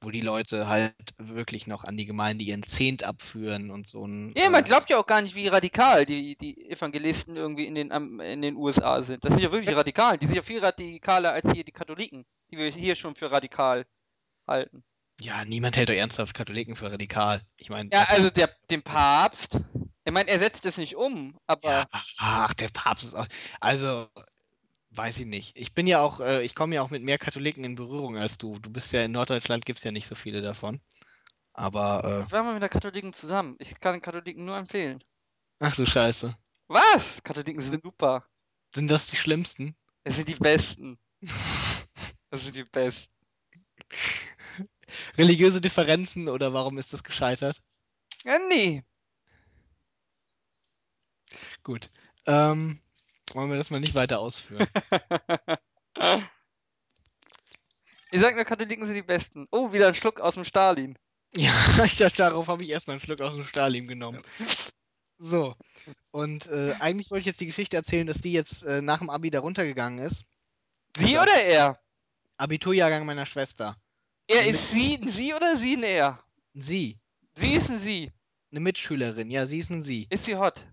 wo 0.01 0.11
die 0.11 0.21
Leute 0.21 0.69
halt 0.69 0.95
wirklich 1.19 1.67
noch 1.67 1.85
an 1.85 1.97
die 1.97 2.07
Gemeinde 2.07 2.45
ihren 2.45 2.63
Zehnt 2.63 3.03
abführen 3.03 3.71
und 3.71 3.87
so 3.89 4.07
ein. 4.07 4.33
Ja, 4.37 4.49
man 4.51 4.61
äh, 4.61 4.65
glaubt 4.65 4.91
ja 4.91 4.99
auch 4.99 5.07
gar 5.07 5.23
nicht, 5.23 5.35
wie 5.35 5.49
radikal 5.49 6.07
die, 6.07 6.37
die 6.37 6.71
Evangelisten 6.71 7.37
irgendwie 7.37 7.67
in 7.67 7.75
den, 7.75 7.91
in 7.91 8.43
den 8.43 8.57
USA 8.57 9.03
sind. 9.03 9.25
Das 9.25 9.33
sind 9.33 9.43
ja 9.43 9.51
wirklich 9.53 9.77
Radikalen. 9.77 10.19
Die 10.21 10.27
sind 10.27 10.37
ja 10.37 10.43
viel 10.43 10.61
radikaler 10.61 11.33
als 11.33 11.51
hier 11.53 11.65
die 11.65 11.73
Katholiken, 11.73 12.25
die 12.51 12.59
wir 12.59 12.71
hier 12.71 12.95
schon 12.95 13.15
für 13.15 13.31
radikal 13.31 13.87
halten. 14.47 14.85
Ja, 15.21 15.45
niemand 15.45 15.77
hält 15.77 15.89
doch 15.89 15.95
ernsthaft 15.95 16.35
Katholiken 16.35 16.77
für 16.77 16.93
radikal. 16.93 17.43
Ich 17.57 17.71
meine, 17.71 17.91
Ja, 17.93 18.05
also 18.05 18.31
der, 18.31 18.55
den 18.71 18.83
Papst, 18.83 19.59
ich 20.05 20.13
meine, 20.13 20.31
er 20.31 20.39
setzt 20.39 20.65
es 20.65 20.79
nicht 20.79 20.97
um, 20.97 21.37
aber 21.47 21.71
Ja, 21.71 21.87
ach, 22.19 22.55
der 22.55 22.69
Papst 22.69 23.05
ist 23.05 23.15
auch. 23.15 23.27
Also, 23.61 24.09
weiß 24.91 25.19
ich 25.19 25.27
nicht. 25.27 25.57
Ich 25.57 25.75
bin 25.75 25.87
ja 25.87 26.01
auch, 26.01 26.21
äh, 26.21 26.43
ich 26.43 26.55
komme 26.55 26.75
ja 26.75 26.83
auch 26.83 26.91
mit 26.91 27.03
mehr 27.03 27.19
Katholiken 27.19 27.65
in 27.65 27.75
Berührung 27.75 28.17
als 28.17 28.39
du. 28.39 28.59
Du 28.59 28.71
bist 28.71 28.93
ja 28.93 29.05
in 29.05 29.13
Norddeutschland, 29.13 29.65
gibt 29.65 29.79
es 29.79 29.85
ja 29.85 29.93
nicht 29.93 30.07
so 30.07 30.15
viele 30.15 30.43
davon. 30.43 30.81
Aber, 31.53 32.25
ich 32.27 32.33
war 32.33 32.43
mal 32.43 32.55
mit 32.55 32.63
der 32.63 32.69
Katholiken 32.69 33.13
zusammen. 33.13 33.57
Ich 33.59 33.79
kann 33.81 34.01
Katholiken 34.01 34.45
nur 34.45 34.57
empfehlen. 34.57 35.01
äh, 35.01 35.65
ach 35.65 35.75
du 35.75 35.87
Scheiße. 35.87 36.37
Was? 36.69 37.23
Katholiken 37.23 37.63
sind 37.63 37.83
super. 37.83 38.25
Sind 38.75 38.91
das 38.91 39.09
die 39.11 39.17
schlimmsten? 39.17 39.77
Das 40.05 40.17
sind 40.17 40.29
die 40.29 40.35
Besten. 40.35 40.99
Das 42.31 42.43
sind 42.45 42.55
die 42.55 42.65
Besten. 42.65 43.13
Religiöse 45.17 45.61
Differenzen 45.61 46.29
oder 46.29 46.53
warum 46.53 46.79
ist 46.79 46.93
das 46.93 47.03
gescheitert? 47.03 47.61
Ja, 48.25 48.39
nee. 48.49 48.85
Gut. 51.63 51.91
Ähm, 52.27 52.81
wollen 53.35 53.51
wir 53.51 53.57
das 53.57 53.71
mal 53.71 53.81
nicht 53.81 53.95
weiter 53.95 54.21
ausführen? 54.21 54.67
Ich 58.11 58.21
sag 58.21 58.35
nur, 58.35 58.45
Katholiken 58.45 58.87
sind 58.87 58.95
die 58.95 59.03
Besten. 59.03 59.47
Oh, 59.51 59.73
wieder 59.73 59.89
ein 59.89 59.95
Schluck 59.95 60.21
aus 60.21 60.35
dem 60.35 60.45
Stalin. 60.45 60.97
ja, 61.37 61.53
ich 61.85 61.97
dachte, 61.97 62.17
darauf 62.17 62.49
habe 62.49 62.63
ich 62.63 62.71
erstmal 62.71 62.95
einen 62.95 63.03
Schluck 63.03 63.21
aus 63.21 63.35
dem 63.35 63.45
Stalin 63.45 63.87
genommen. 63.87 64.23
So. 65.19 65.55
Und 66.11 66.47
äh, 66.47 66.75
eigentlich 66.81 67.11
wollte 67.11 67.21
ich 67.21 67.27
jetzt 67.27 67.41
die 67.41 67.47
Geschichte 67.47 67.77
erzählen, 67.77 68.07
dass 68.07 68.21
die 68.21 68.33
jetzt 68.33 68.65
äh, 68.65 68.81
nach 68.81 68.99
dem 68.99 69.11
Abi 69.11 69.31
da 69.31 69.41
runtergegangen 69.41 69.99
ist. 69.99 70.25
Sie 70.97 71.05
Also, 71.05 71.21
oder 71.21 71.43
er? 71.43 71.79
Abiturjahrgang 72.39 73.05
meiner 73.05 73.27
Schwester. 73.27 73.77
Er 74.27 74.41
Eine 74.41 74.51
ist 74.51 74.71
sie, 74.71 74.95
ein 74.95 75.09
sie 75.09 75.35
oder 75.35 75.57
sie 75.57 75.77
ein 75.77 75.83
er? 75.83 76.23
Sie. 76.55 76.99
Sie 77.35 77.55
ist 77.55 77.69
ein 77.71 77.79
sie. 77.79 78.13
Eine 78.51 78.61
Mitschülerin, 78.61 79.31
ja, 79.31 79.45
sie 79.45 79.59
ist 79.59 79.71
ein 79.71 79.83
Sie. 79.83 80.07
Ist 80.09 80.25
sie 80.25 80.37
hot? 80.37 80.65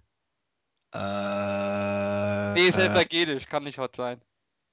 Äh, 0.94 2.54
Nee, 2.54 2.68
ist 2.70 2.78
äh, 2.78 2.86
evangelisch, 2.88 3.48
kann 3.48 3.64
nicht 3.64 3.78
hot 3.80 3.96
sein. 3.96 4.22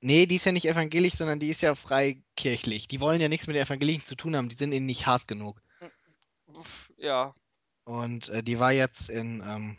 nee, 0.01 0.27
die 0.27 0.37
ist 0.37 0.47
ja 0.47 0.53
nicht 0.53 0.69
evangelisch, 0.69 1.15
sondern 1.15 1.39
die 1.41 1.49
ist 1.51 1.63
ja 1.63 1.75
freikirchlich. 1.75 2.89
Die 2.89 3.01
wollen 3.01 3.21
ja 3.21 3.29
nichts 3.29 3.47
mit 3.47 3.57
den 3.57 3.65
Evangelischen 3.65 4.07
zu 4.07 4.15
tun 4.17 4.37
haben, 4.37 4.49
die 4.49 4.57
sind 4.57 4.73
ihnen 4.73 4.87
nicht 4.87 5.07
hart 5.07 5.27
genug. 5.29 5.61
Ja. 6.97 7.35
Und 7.85 8.29
äh, 8.29 8.43
die 8.43 8.59
war 8.61 8.73
jetzt 8.73 9.11
in, 9.11 9.43
ähm, 9.47 9.77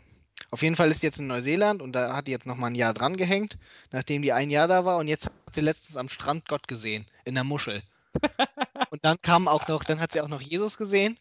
auf 0.50 0.62
jeden 0.62 0.76
Fall 0.76 0.90
ist 0.90 1.02
die 1.02 1.06
jetzt 1.06 1.18
in 1.18 1.26
Neuseeland 1.26 1.80
und 1.80 1.92
da 1.92 2.14
hat 2.14 2.26
die 2.26 2.32
jetzt 2.32 2.46
nochmal 2.46 2.70
ein 2.70 2.74
Jahr 2.74 2.92
dran 2.92 3.16
gehängt, 3.16 3.56
nachdem 3.92 4.22
die 4.22 4.32
ein 4.32 4.50
Jahr 4.50 4.68
da 4.68 4.84
war 4.84 4.98
und 4.98 5.08
jetzt 5.08 5.26
hat 5.26 5.32
sie 5.54 5.60
letztens 5.62 5.96
am 5.96 6.08
Strand 6.08 6.46
Gott 6.48 6.68
gesehen, 6.68 7.06
in 7.24 7.34
der 7.34 7.44
Muschel. 7.44 7.82
Und 8.90 9.04
dann 9.04 9.20
kam 9.22 9.48
auch 9.48 9.66
noch, 9.66 9.82
dann 9.82 9.98
hat 9.98 10.12
sie 10.12 10.20
auch 10.20 10.28
noch 10.28 10.40
Jesus 10.40 10.76
gesehen 10.78 11.18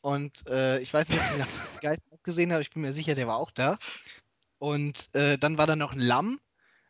und 0.00 0.46
äh, 0.48 0.80
ich 0.80 0.92
weiß 0.92 1.08
nicht, 1.08 1.18
ob 1.18 1.24
sie 1.24 1.36
den 1.36 1.46
Geist 1.80 2.08
auch 2.12 2.22
gesehen 2.24 2.52
hat, 2.52 2.60
ich 2.60 2.70
bin 2.72 2.82
mir 2.82 2.92
sicher, 2.92 3.14
der 3.14 3.28
war 3.28 3.36
auch 3.36 3.52
da. 3.52 3.78
Und 4.64 5.14
äh, 5.14 5.36
dann 5.36 5.58
war 5.58 5.66
da 5.66 5.76
noch 5.76 5.92
ein 5.92 6.00
Lamm 6.00 6.40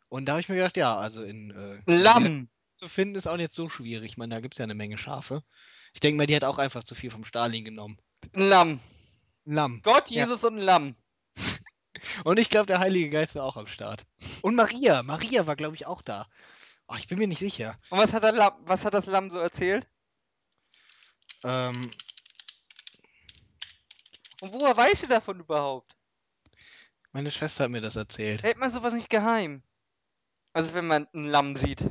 und 0.07 0.25
da 0.25 0.31
habe 0.33 0.39
ich 0.39 0.47
mir 0.47 0.55
gedacht, 0.55 0.77
ja, 0.77 0.95
also 0.95 1.23
in 1.23 1.51
äh, 1.51 1.81
Lamm. 1.91 2.47
zu 2.73 2.87
finden 2.87 3.15
ist 3.15 3.27
auch 3.27 3.35
nicht 3.35 3.51
so 3.51 3.67
schwierig. 3.67 4.11
Ich 4.11 4.17
meine, 4.17 4.33
da 4.33 4.39
gibt 4.39 4.53
es 4.53 4.59
ja 4.59 4.63
eine 4.63 4.75
Menge 4.75 4.97
Schafe. 4.97 5.43
Ich 5.93 5.99
denke 5.99 6.17
mal, 6.17 6.25
die 6.25 6.37
hat 6.37 6.45
auch 6.45 6.57
einfach 6.57 6.83
zu 6.85 6.95
viel 6.95 7.11
vom 7.11 7.25
Stalin 7.25 7.65
genommen. 7.65 7.97
Ein 8.33 8.47
Lamm. 8.47 8.79
Lamm. 9.43 9.81
Gott, 9.83 10.09
Ja. 10.09 10.23
Jesus 10.23 10.41
und 10.45 10.55
ein 10.57 10.63
Lamm. 10.63 10.95
Und 12.23 12.39
ich 12.39 12.49
glaube, 12.49 12.65
der 12.67 12.79
Heilige 12.79 13.09
Geist 13.09 13.35
war 13.35 13.43
auch 13.43 13.57
am 13.57 13.67
Start. 13.67 14.05
Und 14.41 14.55
Maria. 14.55 15.01
Maria 15.03 15.47
war, 15.47 15.55
glaube 15.55 15.75
ich, 15.75 15.85
auch 15.85 16.01
da. 16.01 16.27
Oh, 16.87 16.95
ich 16.97 17.07
bin 17.07 17.17
mir 17.17 17.27
nicht 17.27 17.39
sicher. 17.39 17.77
Und 17.89 17.99
was 17.99 18.13
hat, 18.13 18.23
Lamm, 18.35 18.53
was 18.61 18.85
hat 18.85 18.93
das 18.93 19.05
Lamm 19.05 19.29
so 19.29 19.37
erzählt? 19.37 19.87
Ähm, 21.43 21.89
Und 24.41 24.53
woher 24.53 24.75
weißt 24.77 25.03
du 25.03 25.07
davon 25.07 25.39
überhaupt? 25.39 25.94
Meine 27.15 27.31
Schwester 27.31 27.63
hat 27.63 27.71
mir 27.71 27.79
das 27.79 27.95
erzählt. 27.95 28.43
Hält 28.43 28.57
man 28.57 28.73
sowas 28.73 28.93
nicht 28.93 29.09
geheim? 29.09 29.63
Also 30.51 30.73
wenn 30.73 30.85
man 30.85 31.07
ein 31.13 31.23
Lamm 31.23 31.55
sieht. 31.55 31.81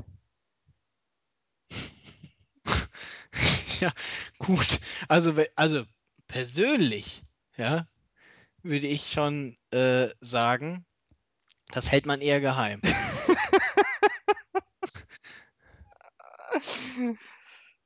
ja, 3.81 3.91
gut. 4.39 4.81
Also, 5.09 5.35
also 5.57 5.85
persönlich, 6.29 7.23
ja, 7.57 7.89
würde 8.63 8.87
ich 8.87 9.11
schon 9.11 9.57
äh, 9.71 10.09
sagen, 10.21 10.85
das 11.69 11.91
hält 11.91 12.05
man 12.05 12.21
eher 12.21 12.43
geheim. 12.43 12.83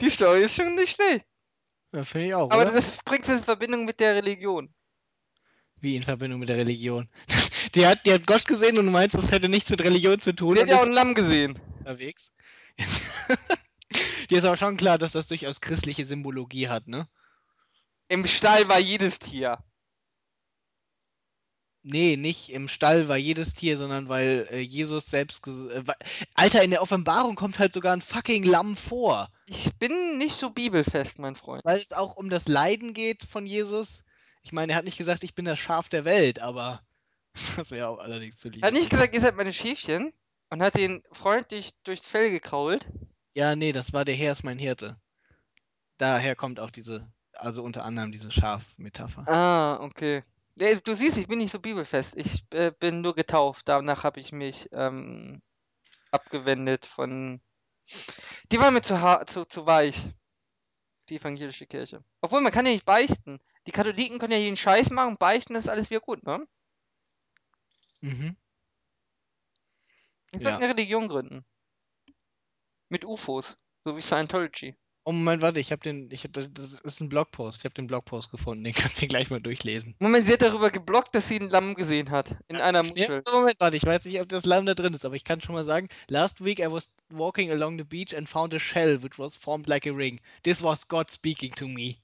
Die 0.01 0.11
Story 0.11 0.43
ist 0.43 0.57
schon 0.57 0.75
nicht 0.75 0.97
schlecht. 0.97 1.25
Ja, 1.93 2.03
Finde 2.03 2.27
ich 2.27 2.35
auch, 2.35 2.51
Aber 2.51 2.63
oder? 2.63 2.73
das 2.73 2.99
bringst 3.05 3.29
du 3.29 3.35
in 3.35 3.45
Verbindung 3.45 3.85
mit 3.85 4.01
der 4.01 4.17
Religion. 4.17 4.75
Wie 5.81 5.97
in 5.97 6.03
Verbindung 6.03 6.41
mit 6.41 6.49
der 6.49 6.57
Religion. 6.57 7.09
Die 7.75 7.87
hat, 7.87 8.07
die 8.07 8.13
hat 8.13 8.27
Gott 8.27 8.47
gesehen 8.47 8.79
und 8.79 8.87
du 8.87 8.93
meinst, 8.93 9.15
das 9.15 9.31
hätte 9.31 9.49
nichts 9.49 9.69
mit 9.69 9.83
Religion 9.83 10.21
zu 10.21 10.35
tun 10.35 10.53
und 10.53 10.61
hat 10.61 10.69
ja 10.69 10.77
auch 10.77 10.83
ist 10.83 10.89
ein 10.89 10.95
Lamm 10.95 11.15
gesehen. 11.15 11.59
unterwegs. 11.81 12.31
Dir 14.31 14.39
ist 14.39 14.45
aber 14.45 14.57
schon 14.57 14.77
klar, 14.79 14.97
dass 14.97 15.13
das 15.13 15.27
durchaus 15.27 15.61
christliche 15.61 16.07
Symbologie 16.07 16.69
hat, 16.69 16.89
ne? 16.89 17.09
Im 18.09 18.27
Stall 18.27 18.69
war 18.69 18.79
jedes 18.79 19.19
Tier. 19.19 19.59
Nee, 21.83 22.17
nicht 22.17 22.51
im 22.51 22.69
Stall 22.69 23.09
war 23.09 23.17
jedes 23.17 23.55
Tier, 23.55 23.79
sondern 23.79 24.09
weil 24.09 24.47
äh, 24.51 24.59
Jesus 24.61 25.07
selbst. 25.07 25.47
Äh, 25.47 25.83
Alter, 26.35 26.63
in 26.63 26.71
der 26.71 26.83
Offenbarung 26.83 27.35
kommt 27.35 27.59
halt 27.59 27.73
sogar 27.73 27.93
ein 27.93 28.03
fucking 28.03 28.43
Lamm 28.43 28.77
vor. 28.77 29.31
Ich 29.47 29.75
bin 29.77 30.19
nicht 30.19 30.39
so 30.39 30.51
bibelfest, 30.51 31.19
mein 31.19 31.37
Freund. 31.37 31.65
Weil 31.65 31.79
es 31.79 31.93
auch 31.93 32.17
um 32.17 32.29
das 32.29 32.49
Leiden 32.49 32.93
geht 32.95 33.23
von 33.23 33.47
Jesus. 33.47 34.03
Ich 34.49 34.53
meine, 34.53 34.73
er 34.73 34.79
hat 34.79 34.87
nicht 34.87 34.97
gesagt, 34.97 35.25
ich 35.25 35.35
bin 35.35 35.45
das 35.45 35.59
Schaf 35.59 35.91
der 35.91 36.07
Welt, 36.07 36.39
aber 36.39 36.81
das 37.59 37.71
wäre 37.71 37.89
auch 37.89 37.99
allerdings 37.99 38.39
zu 38.39 38.49
lieb. 38.49 38.63
Er 38.63 38.69
hat 38.69 38.73
nicht 38.73 38.89
gesagt, 38.89 39.13
ihr 39.13 39.21
seid 39.21 39.37
meine 39.37 39.53
Schäfchen 39.53 40.11
und 40.49 40.63
hat 40.63 40.75
ihn 40.75 41.03
freundlich 41.13 41.75
durchs 41.83 42.09
Fell 42.09 42.31
gekrault. 42.31 42.89
Ja, 43.35 43.55
nee, 43.57 43.73
das 43.73 43.93
war 43.93 44.07
der 44.07 44.15
Herr 44.15 44.33
ist 44.33 44.45
mein 44.45 44.59
Hirte. 44.59 44.99
Daher 45.99 46.35
kommt 46.35 46.61
auch 46.61 46.71
diese, 46.71 47.13
also 47.35 47.63
unter 47.63 47.85
anderem 47.85 48.11
diese 48.11 48.33
Schaf-Metapher. 48.33 49.29
Ah, 49.29 49.81
okay. 49.83 50.25
Du 50.57 50.95
siehst, 50.95 51.19
ich 51.19 51.29
bin 51.29 51.41
nicht 51.41 51.53
so 51.53 51.61
bibelfest. 51.61 52.17
Ich 52.17 52.43
äh, 52.55 52.71
bin 52.71 53.03
nur 53.03 53.15
getauft. 53.15 53.69
Danach 53.69 54.03
habe 54.03 54.19
ich 54.19 54.33
mich 54.33 54.67
ähm, 54.73 55.43
abgewendet 56.11 56.87
von 56.87 57.43
Die 58.51 58.59
war 58.59 58.71
mir 58.71 58.81
zu, 58.81 58.97
zu, 59.27 59.45
zu 59.45 59.67
weich. 59.67 60.09
Die 61.11 61.17
evangelische 61.17 61.67
Kirche. 61.67 62.03
Obwohl, 62.23 62.41
man 62.41 62.51
kann 62.51 62.65
ja 62.65 62.73
nicht 62.73 62.87
beichten. 62.87 63.41
Die 63.69 63.73
Katholiken 63.73 64.19
können 64.19 64.33
ja 64.33 64.39
jeden 64.39 64.57
Scheiß 64.57 64.89
machen, 64.89 65.19
beichten, 65.19 65.53
das 65.53 65.67
ist 65.67 65.69
alles 65.69 65.91
wieder 65.91 66.01
gut, 66.01 66.25
ne? 66.25 66.49
Mhm. 68.01 68.35
Wir 70.33 70.41
Ja. 70.41 70.41
sollten 70.41 70.63
eine 70.63 70.73
Religion 70.73 71.07
gründen. 71.07 71.45
Mit 72.89 73.05
UFOs. 73.05 73.59
So 73.85 73.95
wie 73.95 74.01
Scientology. 74.01 74.75
Oh 75.05 75.13
Moment, 75.13 75.43
warte, 75.43 75.61
ich 75.61 75.71
habe 75.71 75.83
den, 75.83 76.11
ich, 76.11 76.27
das 76.33 76.49
ist 76.83 77.01
ein 77.03 77.11
Blogpost. 77.11 77.59
Ich 77.59 77.65
habe 77.67 77.75
den 77.75 77.87
Blogpost 77.87 78.31
gefunden, 78.31 78.65
den 78.65 78.73
kannst 78.73 79.03
du 79.03 79.07
gleich 79.07 79.29
mal 79.29 79.41
durchlesen. 79.43 79.95
Moment, 79.99 80.27
sie 80.27 80.33
hat 80.33 80.41
darüber 80.41 80.71
geblockt, 80.71 81.15
dass 81.15 81.29
sie 81.29 81.39
einen 81.39 81.51
Lamm 81.51 81.75
gesehen 81.75 82.11
hat. 82.11 82.37
In 82.49 82.57
einer 82.57 82.83
Ja, 82.83 82.91
Muschel. 82.91 83.23
Moment, 83.31 83.61
warte, 83.61 83.77
ich 83.77 83.85
weiß 83.85 84.07
nicht, 84.07 84.19
ob 84.19 84.31
das 84.31 84.47
Lamm 84.47 84.65
da 84.65 84.73
drin 84.73 84.95
ist, 84.95 85.05
aber 85.05 85.15
ich 85.15 85.25
kann 85.25 85.43
schon 85.43 85.55
mal 85.55 85.65
sagen, 85.67 85.89
last 86.09 86.43
week 86.43 86.59
I 86.59 86.73
was 86.73 86.91
walking 87.11 87.51
along 87.51 87.77
the 87.77 87.85
beach 87.85 88.15
and 88.17 88.27
found 88.27 88.55
a 88.55 88.59
shell 88.59 89.03
which 89.03 89.19
was 89.19 89.37
formed 89.37 89.67
like 89.69 89.87
a 89.87 89.93
ring. 89.93 90.23
This 90.43 90.63
was 90.63 90.89
God 90.89 91.11
speaking 91.11 91.53
to 91.57 91.69
me 91.69 91.99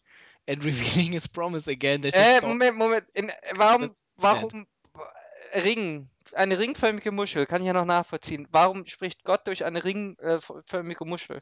and 0.49 0.65
revealing 0.65 1.13
his 1.13 1.29
promise 1.29 1.71
again 1.71 2.03
that 2.03 2.15
Äh, 2.15 2.41
Moment, 2.47 2.77
Moment. 2.77 3.07
In, 3.15 3.29
äh, 3.29 3.33
warum, 3.55 3.95
warum 4.17 4.67
äh, 5.53 5.61
Ring? 5.61 6.09
Eine 6.33 6.59
ringförmige 6.59 7.13
Muschel, 7.13 7.47
kann 7.47 7.63
ich 7.63 7.67
ja 7.67 7.73
noch 7.73 7.85
nachvollziehen. 7.85 8.49
Warum 8.51 8.87
spricht 8.87 9.23
Gott 9.25 9.47
durch 9.47 9.65
eine 9.65 9.85
ringförmige 9.85 11.05
Muschel? 11.05 11.41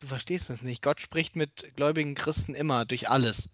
Du 0.00 0.06
verstehst 0.08 0.50
es 0.50 0.62
nicht. 0.62 0.82
Gott 0.82 1.00
spricht 1.00 1.36
mit 1.36 1.70
gläubigen 1.76 2.16
Christen 2.16 2.54
immer 2.56 2.84
durch 2.84 3.08
alles. 3.08 3.50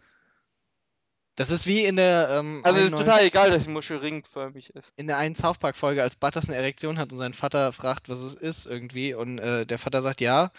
Das 1.38 1.50
ist 1.50 1.66
wie 1.66 1.84
in 1.84 1.96
der, 1.96 2.30
ähm, 2.30 2.62
Also 2.64 2.88
total 2.88 3.22
egal, 3.22 3.50
dass 3.50 3.62
die 3.64 3.68
Muschel 3.68 3.98
ringförmig 3.98 4.70
ist. 4.70 4.92
in 4.96 5.06
der 5.06 5.18
einen 5.18 5.36
South 5.36 5.58
Park 5.58 5.76
Folge, 5.76 6.02
als 6.02 6.16
Butters 6.16 6.48
eine 6.48 6.56
Erektion 6.56 6.98
hat 6.98 7.12
und 7.12 7.18
sein 7.18 7.32
Vater 7.32 7.72
fragt, 7.72 8.08
was 8.08 8.18
es 8.18 8.34
ist 8.34 8.66
irgendwie 8.66 9.14
und 9.14 9.38
äh, 9.38 9.64
der 9.64 9.78
Vater 9.78 10.02
sagt, 10.02 10.20
ja, 10.20 10.50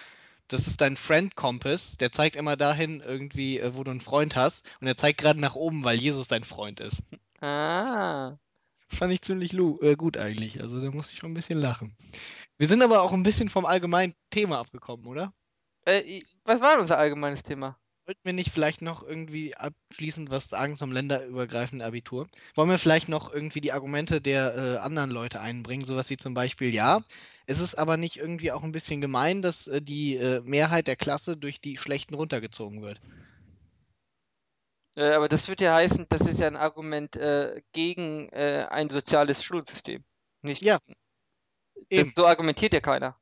das 0.50 0.68
ist 0.68 0.82
dein 0.82 0.96
Friend 0.96 1.36
Compass. 1.36 1.96
Der 1.98 2.12
zeigt 2.12 2.36
immer 2.36 2.58
dahin 2.58 3.02
irgendwie, 3.02 3.60
äh, 3.60 3.76
wo 3.76 3.84
du 3.84 3.92
einen 3.92 4.02
Freund 4.02 4.36
hast 4.36 4.66
und 4.82 4.88
er 4.88 4.98
zeigt 4.98 5.22
gerade 5.22 5.40
nach 5.40 5.56
oben, 5.56 5.84
weil 5.84 6.00
Jesus 6.00 6.28
dein 6.28 6.44
Freund 6.44 6.80
ist. 6.80 7.04
Ah. 7.42 8.38
Fand 8.90 9.14
ich 9.14 9.22
ziemlich 9.22 9.54
lu 9.54 9.80
äh, 9.82 9.96
gut 9.96 10.18
eigentlich. 10.18 10.62
Also 10.62 10.82
da 10.82 10.92
muss 10.92 11.12
ich 11.12 11.18
schon 11.18 11.32
ein 11.32 11.36
bisschen 11.36 11.60
lachen. 11.60 11.96
Wir 12.58 12.68
sind 12.68 12.82
aber 12.82 13.02
auch 13.02 13.14
ein 13.14 13.24
bisschen 13.24 13.48
vom 13.48 13.66
allgemeinen 13.66 14.16
Thema 14.32 14.60
abgekommen, 14.60 15.06
oder? 15.06 15.34
Äh, 15.86 16.20
was 16.44 16.60
war 16.60 16.80
unser 16.80 16.98
allgemeines 16.98 17.44
Thema? 17.44 17.78
Wollten 18.06 18.22
wir 18.24 18.34
nicht 18.34 18.50
vielleicht 18.50 18.82
noch 18.82 19.04
irgendwie 19.04 19.56
abschließend 19.56 20.32
was 20.32 20.50
sagen 20.50 20.76
zum 20.78 20.92
länderübergreifenden 20.92 21.88
Abitur? 21.88 22.28
Wollen 22.56 22.70
wir 22.70 22.80
vielleicht 22.80 23.08
noch 23.08 23.32
irgendwie 23.32 23.62
die 23.62 23.72
Argumente 23.72 24.20
der 24.20 24.56
äh, 24.58 24.78
anderen 24.78 25.12
Leute 25.12 25.40
einbringen? 25.40 25.86
Sowas 25.86 26.10
wie 26.10 26.18
zum 26.18 26.34
Beispiel, 26.34 26.74
ja, 26.74 27.02
es 27.50 27.60
ist 27.60 27.76
aber 27.76 27.98
nicht 27.98 28.18
irgendwie 28.18 28.52
auch 28.52 28.62
ein 28.64 28.72
bisschen 28.72 29.02
gemein, 29.02 29.42
dass 29.42 29.66
äh, 29.68 29.82
die 29.82 30.16
äh, 30.16 30.40
Mehrheit 30.42 30.86
der 30.86 30.96
Klasse 30.96 31.36
durch 31.36 31.60
die 31.60 31.78
Schlechten 31.78 32.14
runtergezogen 32.14 32.84
wird. 32.84 33.02
Äh, 34.96 35.14
aber 35.14 35.28
das 35.28 35.48
würde 35.48 35.64
ja 35.64 35.76
heißen, 35.76 36.06
das 36.10 36.22
ist 36.22 36.40
ja 36.40 36.46
ein 36.48 36.56
Argument 36.56 37.16
äh, 37.16 37.62
gegen 37.74 38.30
äh, 38.30 38.68
ein 38.70 38.90
soziales 38.90 39.44
Schulsystem. 39.44 40.04
Nicht 40.44 40.62
Ja, 40.62 40.78
das, 40.88 40.96
eben. 41.90 42.14
so 42.16 42.28
argumentiert 42.28 42.74
ja 42.74 42.82
keiner. 42.82 43.18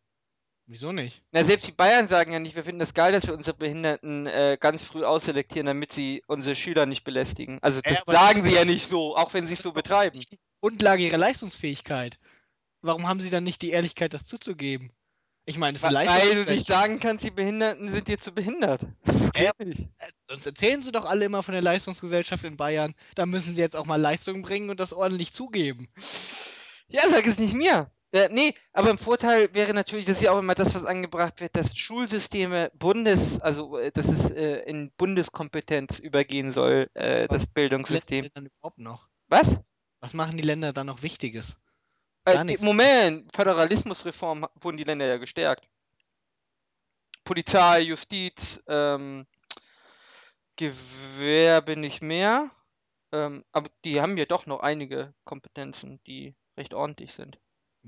Wieso 0.65 0.91
nicht? 0.91 1.23
Na, 1.31 1.45
selbst 1.45 1.65
die 1.65 1.71
Bayern 1.71 2.09
sagen 2.09 2.33
ja 2.33 2.39
nicht, 2.39 2.57
wir 2.57 2.63
finden 2.63 2.79
das 2.79 2.93
geil, 2.93 3.13
dass 3.13 3.25
wir 3.27 3.33
unsere 3.33 3.55
Behinderten 3.55 4.27
äh, 4.27 4.57
ganz 4.59 4.83
früh 4.83 5.05
ausselektieren, 5.05 5.65
damit 5.65 5.93
sie 5.93 6.21
unsere 6.27 6.57
Schüler 6.57 6.85
nicht 6.85 7.05
belästigen. 7.05 7.59
Also 7.61 7.79
das 7.81 8.03
das 8.03 8.13
sagen 8.13 8.43
sie 8.43 8.51
ja- 8.51 8.59
ja 8.59 8.65
nicht 8.65 8.89
so, 8.89 9.15
auch 9.15 9.33
wenn 9.33 9.47
sie 9.47 9.53
es 9.53 9.61
so 9.61 9.71
betreiben. 9.71 10.19
Grundlage 10.59 11.05
ihrer 11.05 11.17
Leistungsfähigkeit. 11.17 12.19
Warum 12.81 13.07
haben 13.07 13.21
sie 13.21 13.29
dann 13.29 13.43
nicht 13.43 13.61
die 13.61 13.71
Ehrlichkeit, 13.71 14.13
das 14.13 14.25
zuzugeben? 14.25 14.91
Ich 15.45 15.57
meine, 15.57 15.77
es 15.77 15.83
ist 15.83 15.95
eine 15.95 16.09
Weil 16.09 16.43
du 16.43 16.51
nicht 16.51 16.67
sagen 16.67 16.99
kannst, 16.99 17.23
die 17.23 17.31
Behinderten 17.31 17.89
sind 17.89 18.09
dir 18.09 18.19
zu 18.19 18.33
behindert. 18.33 18.85
Das 19.05 19.31
geht 19.31 19.45
Ja. 19.45 19.65
nicht. 19.65 19.87
Sonst 20.27 20.45
erzählen 20.45 20.81
sie 20.81 20.91
doch 20.91 21.05
alle 21.05 21.23
immer 21.23 21.41
von 21.41 21.53
der 21.53 21.61
Leistungsgesellschaft 21.61 22.43
in 22.43 22.57
Bayern. 22.57 22.95
Da 23.15 23.25
müssen 23.25 23.55
sie 23.55 23.61
jetzt 23.61 23.75
auch 23.77 23.85
mal 23.85 23.95
Leistung 23.99 24.41
bringen 24.41 24.69
und 24.69 24.79
das 24.81 24.91
ordentlich 24.91 25.31
zugeben. 25.31 25.87
Ja, 26.89 27.09
sag 27.09 27.25
es 27.25 27.39
nicht 27.39 27.53
mir. 27.53 27.89
Äh, 28.11 28.29
nee, 28.31 28.53
aber 28.73 28.89
im 28.89 28.97
Vorteil 28.97 29.53
wäre 29.53 29.73
natürlich, 29.73 30.05
das 30.05 30.17
ist 30.17 30.23
ja 30.23 30.31
auch 30.31 30.39
immer 30.39 30.55
das, 30.55 30.75
was 30.75 30.85
angebracht 30.85 31.41
wird, 31.41 31.55
dass 31.55 31.77
Schulsysteme 31.77 32.71
Bundes, 32.73 33.39
also 33.41 33.77
äh, 33.77 33.91
dass 33.91 34.07
es 34.07 34.29
äh, 34.31 34.59
in 34.65 34.91
Bundeskompetenz 34.97 35.99
übergehen 35.99 36.51
soll, 36.51 36.89
äh, 36.93 37.27
das 37.27 37.43
Was 37.43 37.47
Bildungssystem. 37.47 38.23
Länder 38.23 38.31
dann 38.35 38.45
überhaupt 38.47 38.79
noch? 38.79 39.07
Was? 39.27 39.59
Was 39.99 40.13
machen 40.13 40.37
die 40.37 40.43
Länder 40.43 40.71
dann 40.73 40.87
noch 40.87 41.03
Wichtiges? 41.03 41.57
Äh, 42.27 42.33
Gar 42.33 42.43
nichts. 42.43 42.61
Moment, 42.61 43.33
Föderalismusreform 43.33 44.47
wurden 44.59 44.75
die 44.75 44.83
Länder 44.83 45.05
ja 45.07 45.15
gestärkt. 45.15 45.65
Polizei, 47.23 47.81
Justiz, 47.81 48.61
ähm, 48.67 49.25
Gewerbe 50.57 51.77
nicht 51.77 52.01
mehr. 52.01 52.51
Ähm, 53.13 53.45
aber 53.53 53.69
die 53.85 54.01
haben 54.01 54.17
ja 54.17 54.25
doch 54.25 54.45
noch 54.45 54.59
einige 54.59 55.13
Kompetenzen, 55.23 56.01
die 56.05 56.35
recht 56.57 56.73
ordentlich 56.73 57.13
sind. 57.13 57.39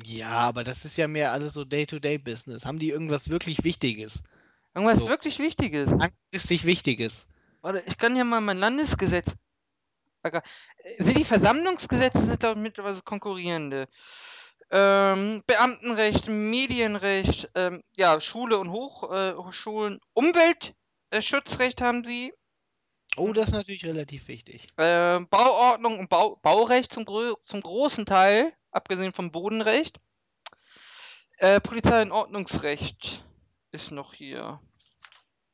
Ja, 0.05 0.29
aber 0.29 0.63
das 0.63 0.85
ist 0.85 0.95
ja 0.97 1.09
mehr 1.09 1.33
alles 1.33 1.53
so 1.53 1.65
Day-to-Day-Business. 1.65 2.65
Haben 2.65 2.79
die 2.79 2.91
irgendwas 2.91 3.29
wirklich 3.29 3.65
Wichtiges? 3.65 4.23
Irgendwas 4.73 4.99
So. 4.99 5.09
wirklich 5.09 5.39
Wichtiges. 5.39 5.89
Langfristig 5.91 6.63
Wichtiges? 6.63 7.27
Warte, 7.61 7.83
ich 7.85 7.97
kann 7.97 8.15
hier 8.15 8.23
mal 8.23 8.39
mein 8.39 8.59
Landesgesetz. 8.59 9.35
Äh, 10.23 10.41
Sind 10.99 11.17
die 11.17 11.25
Versammlungsgesetze 11.25 12.19
sind 12.25 12.39
glaube 12.39 12.59
ich 12.59 12.63
mittlerweile 12.63 13.01
konkurrierende. 13.01 13.87
Ähm, 14.71 15.43
Beamtenrecht, 15.47 16.27
Medienrecht, 16.27 17.49
ähm, 17.55 17.83
ja, 17.97 18.21
Schule 18.21 18.59
und 18.59 18.69
Hoch, 18.71 19.11
äh, 19.11 19.33
Hochschulen, 19.33 19.99
Umweltschutzrecht 20.13 21.81
haben 21.81 22.05
sie, 22.05 22.31
Oh, 23.17 23.33
das 23.33 23.47
ist 23.47 23.53
natürlich 23.53 23.85
relativ 23.85 24.27
wichtig. 24.27 24.67
äh, 24.77 25.19
Bauordnung 25.19 25.97
und 25.99 26.09
Bau, 26.09 26.35
Baurecht 26.37 26.93
zum, 26.93 27.05
zum 27.07 27.61
großen 27.61 28.05
Teil, 28.05 28.53
abgesehen 28.71 29.11
vom 29.11 29.31
Bodenrecht. 29.31 29.99
Äh, 31.37 31.59
Polizei- 31.59 32.03
und 32.03 32.11
Ordnungsrecht 32.11 33.25
ist 33.71 33.91
noch 33.91 34.13
hier. 34.13 34.59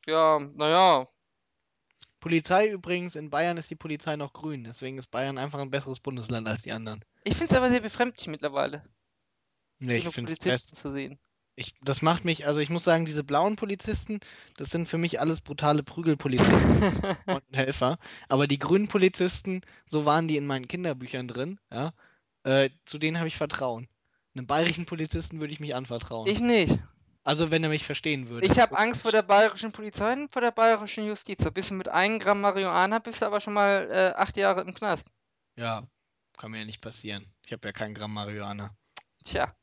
Ja, 0.05 0.39
naja, 0.39 1.07
Polizei 2.25 2.71
übrigens, 2.71 3.15
in 3.15 3.29
Bayern 3.29 3.55
ist 3.57 3.69
die 3.69 3.75
Polizei 3.75 4.15
noch 4.15 4.33
grün. 4.33 4.63
Deswegen 4.63 4.97
ist 4.97 5.11
Bayern 5.11 5.37
einfach 5.37 5.59
ein 5.59 5.69
besseres 5.69 5.99
Bundesland 5.99 6.47
als 6.47 6.63
die 6.63 6.71
anderen. 6.71 7.05
ich 7.23 7.35
finde 7.35 7.53
es 7.53 7.57
aber 7.59 7.69
sehr 7.69 7.81
befremdlich 7.81 8.25
mittlerweile, 8.25 8.81
Nee, 9.77 9.97
ich 9.97 10.07
finde 10.07 10.33
es 10.33 10.39
best. 10.39 10.75
zu 10.75 10.91
sehen. 10.91 11.19
Ich, 11.55 11.75
das 11.83 12.01
macht 12.01 12.25
mich, 12.25 12.47
also 12.47 12.59
ich 12.61 12.71
muss 12.71 12.83
sagen, 12.83 13.05
diese 13.05 13.23
blauen 13.23 13.57
Polizisten, 13.57 14.21
das 14.57 14.71
sind 14.71 14.87
für 14.87 14.97
mich 14.97 15.19
alles 15.19 15.39
brutale 15.39 15.83
Prügelpolizisten 15.83 16.75
und 17.27 17.43
Helfer. 17.53 17.99
Aber 18.27 18.47
die 18.47 18.57
grünen 18.57 18.87
Polizisten, 18.87 19.61
so 19.85 20.05
waren 20.05 20.27
die 20.27 20.37
in 20.37 20.47
meinen 20.47 20.67
Kinderbüchern 20.67 21.27
drin, 21.27 21.59
ja, 21.71 21.93
äh, 22.43 22.71
zu 22.85 22.97
denen 22.97 23.19
habe 23.19 23.27
ich 23.27 23.37
Vertrauen. 23.37 23.87
Einem 24.33 24.47
bayerischen 24.47 24.87
Polizisten 24.87 25.41
würde 25.41 25.53
ich 25.53 25.59
mich 25.59 25.75
anvertrauen. 25.75 26.27
ich 26.27 26.39
nicht. 26.39 26.79
Also 27.25 27.49
wenn 27.49 27.63
er 27.63 27.69
mich 27.69 27.85
verstehen 27.85 28.29
würde. 28.29 28.47
Ich 28.47 28.59
habe 28.59 28.77
Angst 28.77 29.01
vor 29.01 29.11
der 29.11 29.23
bayerischen 29.23 29.71
Polizei 29.71 30.13
und 30.13 30.31
vor 30.31 30.41
der 30.41 30.51
bayerischen 30.51 31.05
Justiz. 31.05 31.43
Da 31.43 31.49
bist 31.49 31.71
du 31.71 31.73
mit 31.73 31.89
einem 31.89 32.19
Gramm 32.19 32.39
Marihuana, 32.39 32.99
bist 32.99 33.21
du 33.21 33.25
aber 33.25 33.41
schon 33.41 33.53
mal 33.53 33.89
äh, 33.91 34.15
acht 34.15 34.37
Jahre 34.37 34.61
im 34.61 34.73
Knast. 34.73 35.07
Ja, 35.57 35.83
kann 36.37 36.51
mir 36.51 36.59
ja 36.59 36.65
nicht 36.65 36.81
passieren. 36.81 37.25
Ich 37.43 37.51
habe 37.51 37.67
ja 37.67 37.71
kein 37.71 37.95
Gramm 37.95 38.13
Marihuana. 38.13 38.75
Tja, 39.23 39.55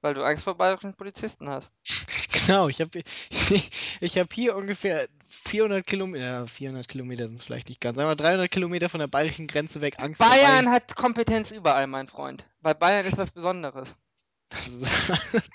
weil 0.00 0.14
du 0.14 0.24
Angst 0.24 0.44
vor 0.44 0.56
bayerischen 0.56 0.94
Polizisten 0.94 1.48
hast. 1.48 1.70
Genau, 2.32 2.68
ich 2.68 2.80
habe 2.80 3.02
ich 4.00 4.18
hab 4.18 4.32
hier 4.32 4.54
ungefähr 4.54 5.08
400 5.28 5.84
Kilometer, 5.84 6.24
ja, 6.24 6.46
400 6.46 6.86
Kilometer 6.86 7.26
sind 7.26 7.40
es 7.40 7.44
vielleicht 7.44 7.68
nicht 7.68 7.80
ganz, 7.80 7.98
aber 7.98 8.14
300 8.14 8.48
Kilometer 8.48 8.88
von 8.88 9.00
der 9.00 9.08
bayerischen 9.08 9.48
Grenze 9.48 9.80
weg 9.80 9.98
Angst 9.98 10.22
vor 10.22 10.30
Bayern 10.30 10.70
hat 10.70 10.94
Kompetenz 10.94 11.50
überall, 11.50 11.88
mein 11.88 12.06
Freund. 12.06 12.44
Weil 12.60 12.76
Bayern 12.76 13.04
ist 13.04 13.18
was 13.18 13.32
Besonderes. 13.32 13.96
Das 14.52 14.66
ist, 14.66 15.50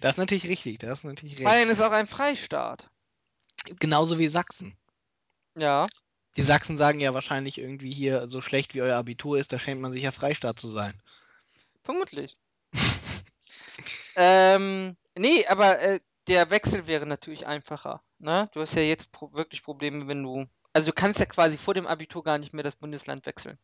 das 0.00 0.12
ist 0.12 0.18
natürlich 0.18 0.48
richtig, 0.48 0.78
das 0.78 1.00
ist 1.00 1.04
natürlich 1.04 1.34
recht. 1.34 1.44
Bayern 1.44 1.70
ist 1.70 1.80
auch 1.80 1.92
ein 1.92 2.06
Freistaat. 2.06 2.90
Genauso 3.78 4.18
wie 4.18 4.28
Sachsen. 4.28 4.76
Ja. 5.56 5.84
Die 6.36 6.42
Sachsen 6.42 6.78
sagen 6.78 7.00
ja 7.00 7.14
wahrscheinlich 7.14 7.58
irgendwie 7.58 7.92
hier, 7.92 8.28
so 8.28 8.40
schlecht 8.40 8.74
wie 8.74 8.82
euer 8.82 8.96
Abitur 8.96 9.38
ist, 9.38 9.52
da 9.52 9.58
schämt 9.58 9.80
man 9.80 9.92
sich 9.92 10.02
ja 10.02 10.10
Freistaat 10.10 10.58
zu 10.58 10.68
sein. 10.68 11.02
Vermutlich. 11.82 12.36
ähm, 14.16 14.96
nee, 15.16 15.46
aber 15.46 15.80
äh, 15.80 16.00
der 16.28 16.50
Wechsel 16.50 16.86
wäre 16.86 17.06
natürlich 17.06 17.46
einfacher. 17.46 18.02
Ne? 18.18 18.48
Du 18.52 18.60
hast 18.60 18.74
ja 18.74 18.82
jetzt 18.82 19.10
pro 19.10 19.32
wirklich 19.32 19.62
Probleme, 19.62 20.06
wenn 20.06 20.22
du. 20.22 20.46
Also 20.72 20.90
du 20.90 20.92
kannst 20.92 21.18
ja 21.18 21.26
quasi 21.26 21.56
vor 21.56 21.74
dem 21.74 21.86
Abitur 21.86 22.22
gar 22.22 22.38
nicht 22.38 22.52
mehr 22.52 22.62
das 22.62 22.76
Bundesland 22.76 23.26
wechseln. 23.26 23.58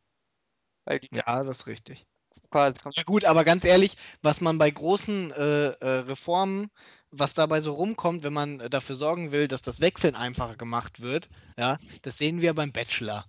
Ja, 1.12 1.44
das 1.44 1.60
ist 1.60 1.66
richtig. 1.66 2.06
Quasi 2.54 2.98
Ja, 3.00 3.02
gut, 3.04 3.24
aber 3.24 3.44
ganz 3.44 3.64
ehrlich, 3.64 3.96
was 4.22 4.40
man 4.40 4.58
bei 4.58 4.70
großen 4.70 5.30
äh, 5.32 5.66
äh, 5.68 5.88
Reformen, 6.00 6.70
was 7.10 7.34
dabei 7.34 7.60
so 7.60 7.72
rumkommt, 7.74 8.22
wenn 8.22 8.32
man 8.32 8.60
äh, 8.60 8.70
dafür 8.70 8.96
sorgen 8.96 9.32
will, 9.32 9.48
dass 9.48 9.62
das 9.62 9.80
Wechseln 9.80 10.14
einfacher 10.14 10.56
gemacht 10.56 11.02
wird, 11.02 11.28
ja, 11.56 11.78
das 12.02 12.18
sehen 12.18 12.40
wir 12.40 12.54
beim 12.54 12.72
Bachelor. 12.72 13.24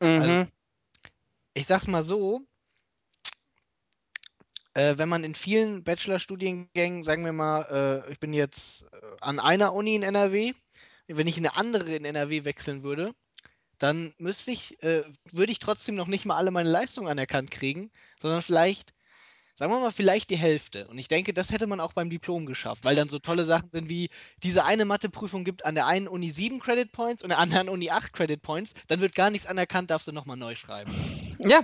Mhm. 0.00 0.20
Also- 0.20 0.46
Ich 1.54 1.66
sag's 1.66 1.86
mal 1.86 2.02
so, 2.02 2.40
Äh, 4.74 4.96
wenn 4.96 5.08
man 5.10 5.22
in 5.22 5.34
vielen 5.34 5.84
Bachelorstudiengängen, 5.84 7.04
sagen 7.04 7.26
wir 7.26 7.34
mal, 7.34 8.04
äh, 8.08 8.10
ich 8.12 8.18
bin 8.18 8.32
jetzt 8.32 8.84
äh, 8.84 8.96
an 9.20 9.38
einer 9.38 9.74
Uni 9.74 9.94
in 9.94 10.02
NRW, 10.02 10.54
wenn 11.08 11.26
ich 11.26 11.36
in 11.36 11.46
eine 11.46 11.56
andere 11.58 11.94
in 11.94 12.06
NRW 12.06 12.44
wechseln 12.46 12.82
würde, 12.82 13.12
dann 13.82 14.14
müsste 14.18 14.52
ich, 14.52 14.80
äh, 14.82 15.02
würde 15.32 15.50
ich 15.50 15.58
trotzdem 15.58 15.96
noch 15.96 16.06
nicht 16.06 16.24
mal 16.24 16.36
alle 16.36 16.52
meine 16.52 16.70
Leistungen 16.70 17.08
anerkannt 17.08 17.50
kriegen, 17.50 17.90
sondern 18.20 18.40
vielleicht, 18.40 18.94
sagen 19.56 19.72
wir 19.72 19.80
mal, 19.80 19.90
vielleicht 19.90 20.30
die 20.30 20.36
Hälfte. 20.36 20.86
Und 20.86 20.98
ich 20.98 21.08
denke, 21.08 21.34
das 21.34 21.50
hätte 21.50 21.66
man 21.66 21.80
auch 21.80 21.92
beim 21.92 22.08
Diplom 22.08 22.46
geschafft, 22.46 22.84
weil 22.84 22.94
dann 22.94 23.08
so 23.08 23.18
tolle 23.18 23.44
Sachen 23.44 23.70
sind 23.72 23.88
wie, 23.88 24.08
diese 24.44 24.64
eine 24.64 24.84
Matheprüfung 24.84 25.42
gibt 25.42 25.64
an 25.64 25.74
der 25.74 25.86
einen 25.88 26.06
Uni 26.06 26.30
sieben 26.30 26.60
Credit 26.60 26.92
Points 26.92 27.24
und 27.24 27.30
der 27.30 27.38
anderen 27.38 27.68
Uni 27.68 27.90
acht 27.90 28.12
Credit 28.12 28.40
Points, 28.40 28.74
dann 28.86 29.00
wird 29.00 29.16
gar 29.16 29.30
nichts 29.30 29.48
anerkannt, 29.48 29.90
darfst 29.90 30.06
du 30.06 30.12
nochmal 30.12 30.36
neu 30.36 30.54
schreiben. 30.54 30.96
Ja, 31.40 31.60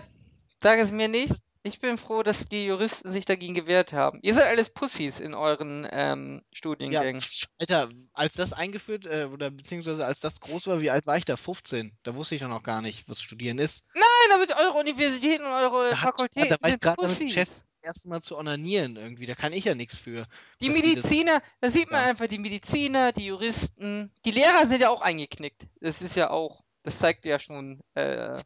sag 0.60 0.80
es 0.80 0.90
mir 0.90 1.08
nicht. 1.08 1.34
Ich 1.62 1.80
bin 1.80 1.98
froh, 1.98 2.22
dass 2.22 2.48
die 2.48 2.64
Juristen 2.66 3.10
sich 3.10 3.24
dagegen 3.24 3.54
gewehrt 3.54 3.92
haben. 3.92 4.20
Ihr 4.22 4.34
seid 4.34 4.46
alles 4.46 4.70
Pussys 4.70 5.18
in 5.20 5.34
euren 5.34 5.86
ähm, 5.90 6.42
Ja, 6.90 7.06
Studiengängen. 7.06 7.20
pf, 7.20 7.46
Alter, 7.58 7.90
als 8.12 8.34
das 8.34 8.52
eingeführt, 8.52 9.06
äh, 9.06 9.28
oder 9.32 9.50
beziehungsweise 9.50 10.06
als 10.06 10.20
das 10.20 10.40
groß 10.40 10.66
war, 10.68 10.80
wie 10.80 10.90
alt 10.90 11.06
war 11.06 11.16
ich 11.16 11.24
da? 11.24 11.36
15. 11.36 11.96
Da 12.02 12.14
wusste 12.14 12.34
ich 12.36 12.42
ja 12.42 12.48
noch 12.48 12.62
gar 12.62 12.80
nicht, 12.82 13.08
was 13.08 13.20
Studieren 13.20 13.58
ist. 13.58 13.84
Nein, 13.94 14.04
aber 14.40 14.46
eure 14.60 14.78
Universitäten 14.78 15.44
und 15.44 15.52
eure 15.52 15.90
Da, 15.90 16.00
hat, 16.02 16.16
Fakultäten 16.16 16.48
da 16.48 16.56
war 16.60 16.70
ich 16.70 16.80
gerade 16.80 16.96
damit 17.00 17.18
beschäftigt, 17.18 17.64
das 17.82 17.94
erste 17.94 18.08
Mal 18.08 18.22
zu 18.22 18.36
onanieren 18.36 18.96
irgendwie. 18.96 19.26
Da 19.26 19.34
kann 19.34 19.52
ich 19.52 19.64
ja 19.64 19.74
nichts 19.74 19.96
für. 19.98 20.26
Die 20.60 20.68
das 20.68 20.76
Mediziner, 20.76 21.42
da 21.60 21.70
sieht 21.70 21.90
man 21.90 22.00
haben. 22.02 22.10
einfach 22.10 22.26
die 22.28 22.38
Mediziner, 22.38 23.12
die 23.12 23.26
Juristen, 23.26 24.12
die 24.24 24.30
Lehrer 24.30 24.66
sind 24.68 24.80
ja 24.80 24.90
auch 24.90 25.00
eingeknickt. 25.02 25.66
Das 25.80 26.02
ist 26.02 26.14
ja 26.16 26.30
auch, 26.30 26.62
das 26.82 26.98
zeigt 26.98 27.24
ja 27.24 27.38
schon 27.38 27.80
äh, 27.94 28.38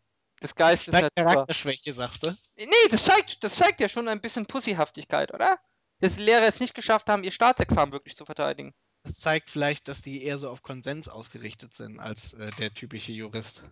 des 0.42 0.54
Geistes 0.54 0.92
Zeigt 0.92 1.16
Natur. 1.16 1.32
Charakterschwäche, 1.32 1.92
sagte. 1.92 2.36
Nee, 2.56 2.66
das 2.90 3.04
zeigt, 3.04 3.42
das 3.44 3.54
zeigt 3.56 3.80
ja 3.80 3.88
schon 3.88 4.08
ein 4.08 4.20
bisschen 4.20 4.46
Pussyhaftigkeit, 4.46 5.32
oder? 5.32 5.58
Dass 6.00 6.16
die 6.16 6.22
Lehrer 6.22 6.46
es 6.46 6.60
nicht 6.60 6.74
geschafft 6.74 7.08
haben, 7.08 7.24
ihr 7.24 7.30
Staatsexamen 7.30 7.92
wirklich 7.92 8.16
zu 8.16 8.24
verteidigen. 8.24 8.74
Das 9.04 9.18
zeigt 9.18 9.50
vielleicht, 9.50 9.88
dass 9.88 10.02
die 10.02 10.22
eher 10.22 10.38
so 10.38 10.48
auf 10.48 10.62
Konsens 10.62 11.08
ausgerichtet 11.08 11.74
sind 11.74 11.98
als 11.98 12.34
äh, 12.34 12.50
der 12.58 12.72
typische 12.74 13.12
Jurist. 13.12 13.64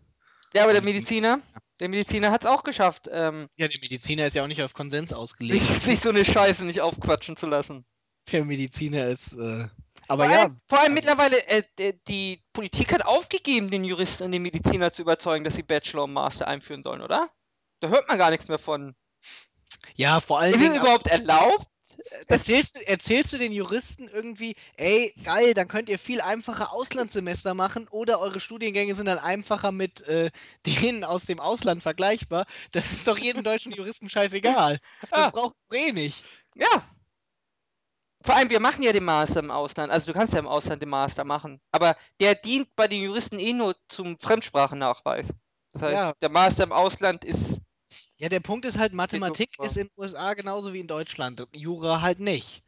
Ja, 0.54 0.64
aber 0.64 0.72
der 0.72 0.82
Und- 0.82 0.86
Mediziner, 0.86 1.40
der 1.78 1.88
Mediziner 1.88 2.30
hat 2.32 2.44
es 2.44 2.50
auch 2.50 2.64
geschafft, 2.64 3.08
ähm, 3.10 3.48
Ja, 3.56 3.68
der 3.68 3.78
Mediziner 3.82 4.26
ist 4.26 4.34
ja 4.34 4.42
auch 4.42 4.48
nicht 4.48 4.62
auf 4.62 4.74
Konsens 4.74 5.12
ausgelegt. 5.12 5.84
sich 5.84 6.00
so 6.00 6.08
eine 6.08 6.24
Scheiße 6.24 6.64
nicht 6.64 6.80
aufquatschen 6.80 7.36
zu 7.36 7.46
lassen. 7.46 7.84
Der 8.32 8.44
Mediziner 8.44 9.06
ist. 9.08 9.32
Äh, 9.32 9.68
aber 10.10 10.24
vor 10.24 10.32
ja, 10.32 10.40
allem, 10.40 10.60
vor 10.66 10.80
allem 10.80 10.94
mittlerweile, 10.94 11.36
äh, 11.48 11.62
die 12.08 12.42
Politik 12.52 12.92
hat 12.92 13.04
aufgegeben, 13.04 13.70
den 13.70 13.84
Juristen 13.84 14.24
und 14.24 14.32
den 14.32 14.42
Mediziner 14.42 14.92
zu 14.92 15.02
überzeugen, 15.02 15.44
dass 15.44 15.54
sie 15.54 15.62
Bachelor 15.62 16.04
und 16.04 16.12
Master 16.12 16.46
einführen 16.48 16.82
sollen, 16.82 17.00
oder? 17.02 17.30
Da 17.80 17.88
hört 17.88 18.08
man 18.08 18.18
gar 18.18 18.30
nichts 18.30 18.48
mehr 18.48 18.58
von. 18.58 18.94
ja, 19.96 20.20
vor 20.20 20.40
allen 20.40 20.58
Dingen. 20.58 20.74
überhaupt 20.76 21.06
erlaubt? 21.06 21.66
Erzählst 22.28 22.76
du, 22.76 22.86
erzählst 22.86 23.32
du 23.32 23.38
den 23.38 23.52
Juristen 23.52 24.08
irgendwie, 24.08 24.54
ey, 24.76 25.12
geil, 25.24 25.54
dann 25.54 25.68
könnt 25.68 25.88
ihr 25.88 25.98
viel 25.98 26.20
einfacher 26.20 26.72
Auslandssemester 26.72 27.52
machen 27.54 27.88
oder 27.88 28.20
eure 28.20 28.40
Studiengänge 28.40 28.94
sind 28.94 29.06
dann 29.06 29.18
einfacher 29.18 29.70
mit 29.72 30.00
äh, 30.08 30.30
denen 30.66 31.04
aus 31.04 31.26
dem 31.26 31.40
Ausland 31.40 31.82
vergleichbar? 31.82 32.46
Das 32.72 32.92
ist 32.92 33.06
doch 33.06 33.18
jedem 33.18 33.42
deutschen 33.44 33.72
Juristen 33.72 34.08
scheißegal. 34.08 34.78
Das 35.10 35.26
Ah. 35.26 35.30
braucht 35.30 35.56
man 35.68 35.78
eh 35.78 35.92
nicht. 35.92 36.24
Ja. 36.54 36.68
Vor 38.22 38.36
allem, 38.36 38.50
wir 38.50 38.60
machen 38.60 38.82
ja 38.82 38.92
den 38.92 39.04
Master 39.04 39.40
im 39.40 39.50
Ausland. 39.50 39.90
Also 39.90 40.06
du 40.06 40.12
kannst 40.12 40.34
ja 40.34 40.38
im 40.38 40.46
Ausland 40.46 40.82
den 40.82 40.90
Master 40.90 41.24
machen. 41.24 41.60
Aber 41.72 41.96
der 42.20 42.34
dient 42.34 42.74
bei 42.76 42.86
den 42.86 43.02
Juristen 43.02 43.38
eh 43.38 43.52
nur 43.52 43.74
zum 43.88 44.18
Fremdsprachennachweis. 44.18 45.28
Das 45.72 45.82
heißt, 45.82 45.96
Ja. 45.96 46.12
der 46.20 46.28
Master 46.28 46.64
im 46.64 46.72
Ausland 46.72 47.24
ist. 47.24 47.60
Ja, 48.18 48.28
der 48.28 48.40
Punkt 48.40 48.66
ist 48.66 48.78
halt, 48.78 48.92
Mathematik 48.92 49.58
ist 49.60 49.76
in 49.76 49.86
den 49.86 49.92
USA 49.96 50.34
genauso 50.34 50.72
wie 50.72 50.80
in 50.80 50.86
Deutschland. 50.86 51.46
Jura 51.52 52.02
halt 52.02 52.20
nicht. 52.20 52.62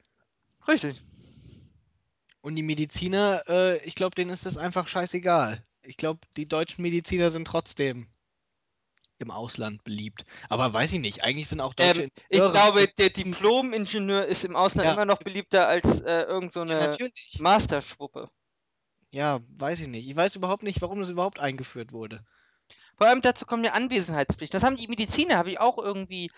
Richtig. 0.66 1.00
Und 2.40 2.56
die 2.56 2.62
Mediziner, 2.62 3.42
äh, 3.48 3.84
ich 3.84 3.94
glaube, 3.94 4.14
denen 4.14 4.30
ist 4.30 4.46
das 4.46 4.56
einfach 4.56 4.88
scheißegal. 4.88 5.62
Ich 5.82 5.96
glaube, 5.96 6.20
die 6.36 6.48
deutschen 6.48 6.82
Mediziner 6.82 7.30
sind 7.30 7.46
trotzdem 7.46 8.06
im 9.22 9.30
Ausland 9.30 9.84
beliebt. 9.84 10.24
Aber 10.48 10.72
weiß 10.72 10.92
ich 10.92 11.00
nicht, 11.00 11.24
eigentlich 11.24 11.48
sind 11.48 11.60
auch 11.60 11.74
deutsche 11.74 12.02
Ähm, 12.02 12.10
ich 12.28 12.40
glaube, 12.40 12.88
der 12.98 13.10
Diplom-Ingenieur 13.10 14.26
ist 14.26 14.44
im 14.44 14.56
Ausland 14.56 14.88
Ja. 14.88 14.94
immer 14.94 15.04
noch 15.04 15.18
beliebter 15.18 15.68
als 15.68 16.00
äh, 16.00 16.22
irgend 16.22 16.52
so 16.52 16.64
Ja. 16.64 16.96
Masterschwuppe. 17.38 18.28
Ja, 19.10 19.40
weiß 19.58 19.80
ich 19.80 19.88
nicht. 19.88 20.08
Ich 20.08 20.16
weiß 20.16 20.36
überhaupt 20.36 20.62
nicht, 20.62 20.80
warum 20.80 21.00
das 21.00 21.10
überhaupt 21.10 21.38
eingeführt 21.38 21.92
wurde. 21.92 22.24
Vor 22.96 23.06
allem 23.06 23.22
dazu 23.22 23.46
kommt 23.46 23.66
eine 23.66 23.74
Anwesenheitspflicht. 23.74 24.54
Das 24.54 24.62
haben 24.62 24.76
die 24.76 24.88
Mediziner, 24.88 25.36
habe 25.36 25.50
ich 25.50 25.60
auch 25.60 25.78
irgendwie 25.78 26.30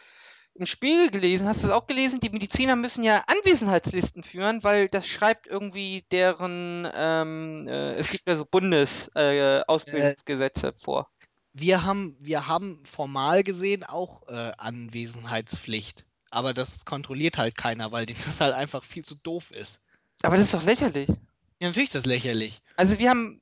im 0.54 0.66
Spiegel 0.66 1.10
gelesen. 1.10 1.46
Hast 1.48 1.62
du 1.62 1.68
das 1.68 1.76
auch 1.76 1.86
gelesen? 1.86 2.20
Die 2.20 2.30
Mediziner 2.30 2.76
müssen 2.76 3.04
ja 3.04 3.24
Anwesenheitslisten 3.26 4.22
führen, 4.22 4.64
weil 4.64 4.88
das 4.88 5.06
schreibt 5.06 5.46
irgendwie 5.46 6.06
deren, 6.12 6.88
ähm, 6.94 7.66
äh, 7.68 7.94
es 7.96 8.10
gibt 8.10 8.26
ja 8.28 8.36
so 8.36 8.44
Bundesausbildungsgesetze 8.46 9.60
äh, 9.60 9.64
Ausbildungsgesetze 9.66 10.74
vor. 10.78 11.10
Wir 11.54 11.84
haben, 11.84 12.16
wir 12.20 12.46
haben 12.46 12.84
formal 12.84 13.42
gesehen 13.42 13.84
auch 13.84 14.28
äh, 14.28 14.52
Anwesenheitspflicht. 14.58 16.04
Aber 16.30 16.52
das 16.52 16.84
kontrolliert 16.84 17.38
halt 17.38 17.56
keiner, 17.56 17.92
weil 17.92 18.06
das 18.26 18.40
halt 18.40 18.54
einfach 18.54 18.82
viel 18.84 19.04
zu 19.04 19.14
doof 19.14 19.50
ist. 19.50 19.80
Aber 20.22 20.36
das 20.36 20.46
ist 20.46 20.54
doch 20.54 20.64
lächerlich. 20.64 21.08
Ja, 21.08 21.68
natürlich 21.68 21.88
ist 21.88 21.94
das 21.94 22.06
lächerlich. 22.06 22.60
Also 22.76 22.98
wir 22.98 23.08
haben 23.10 23.40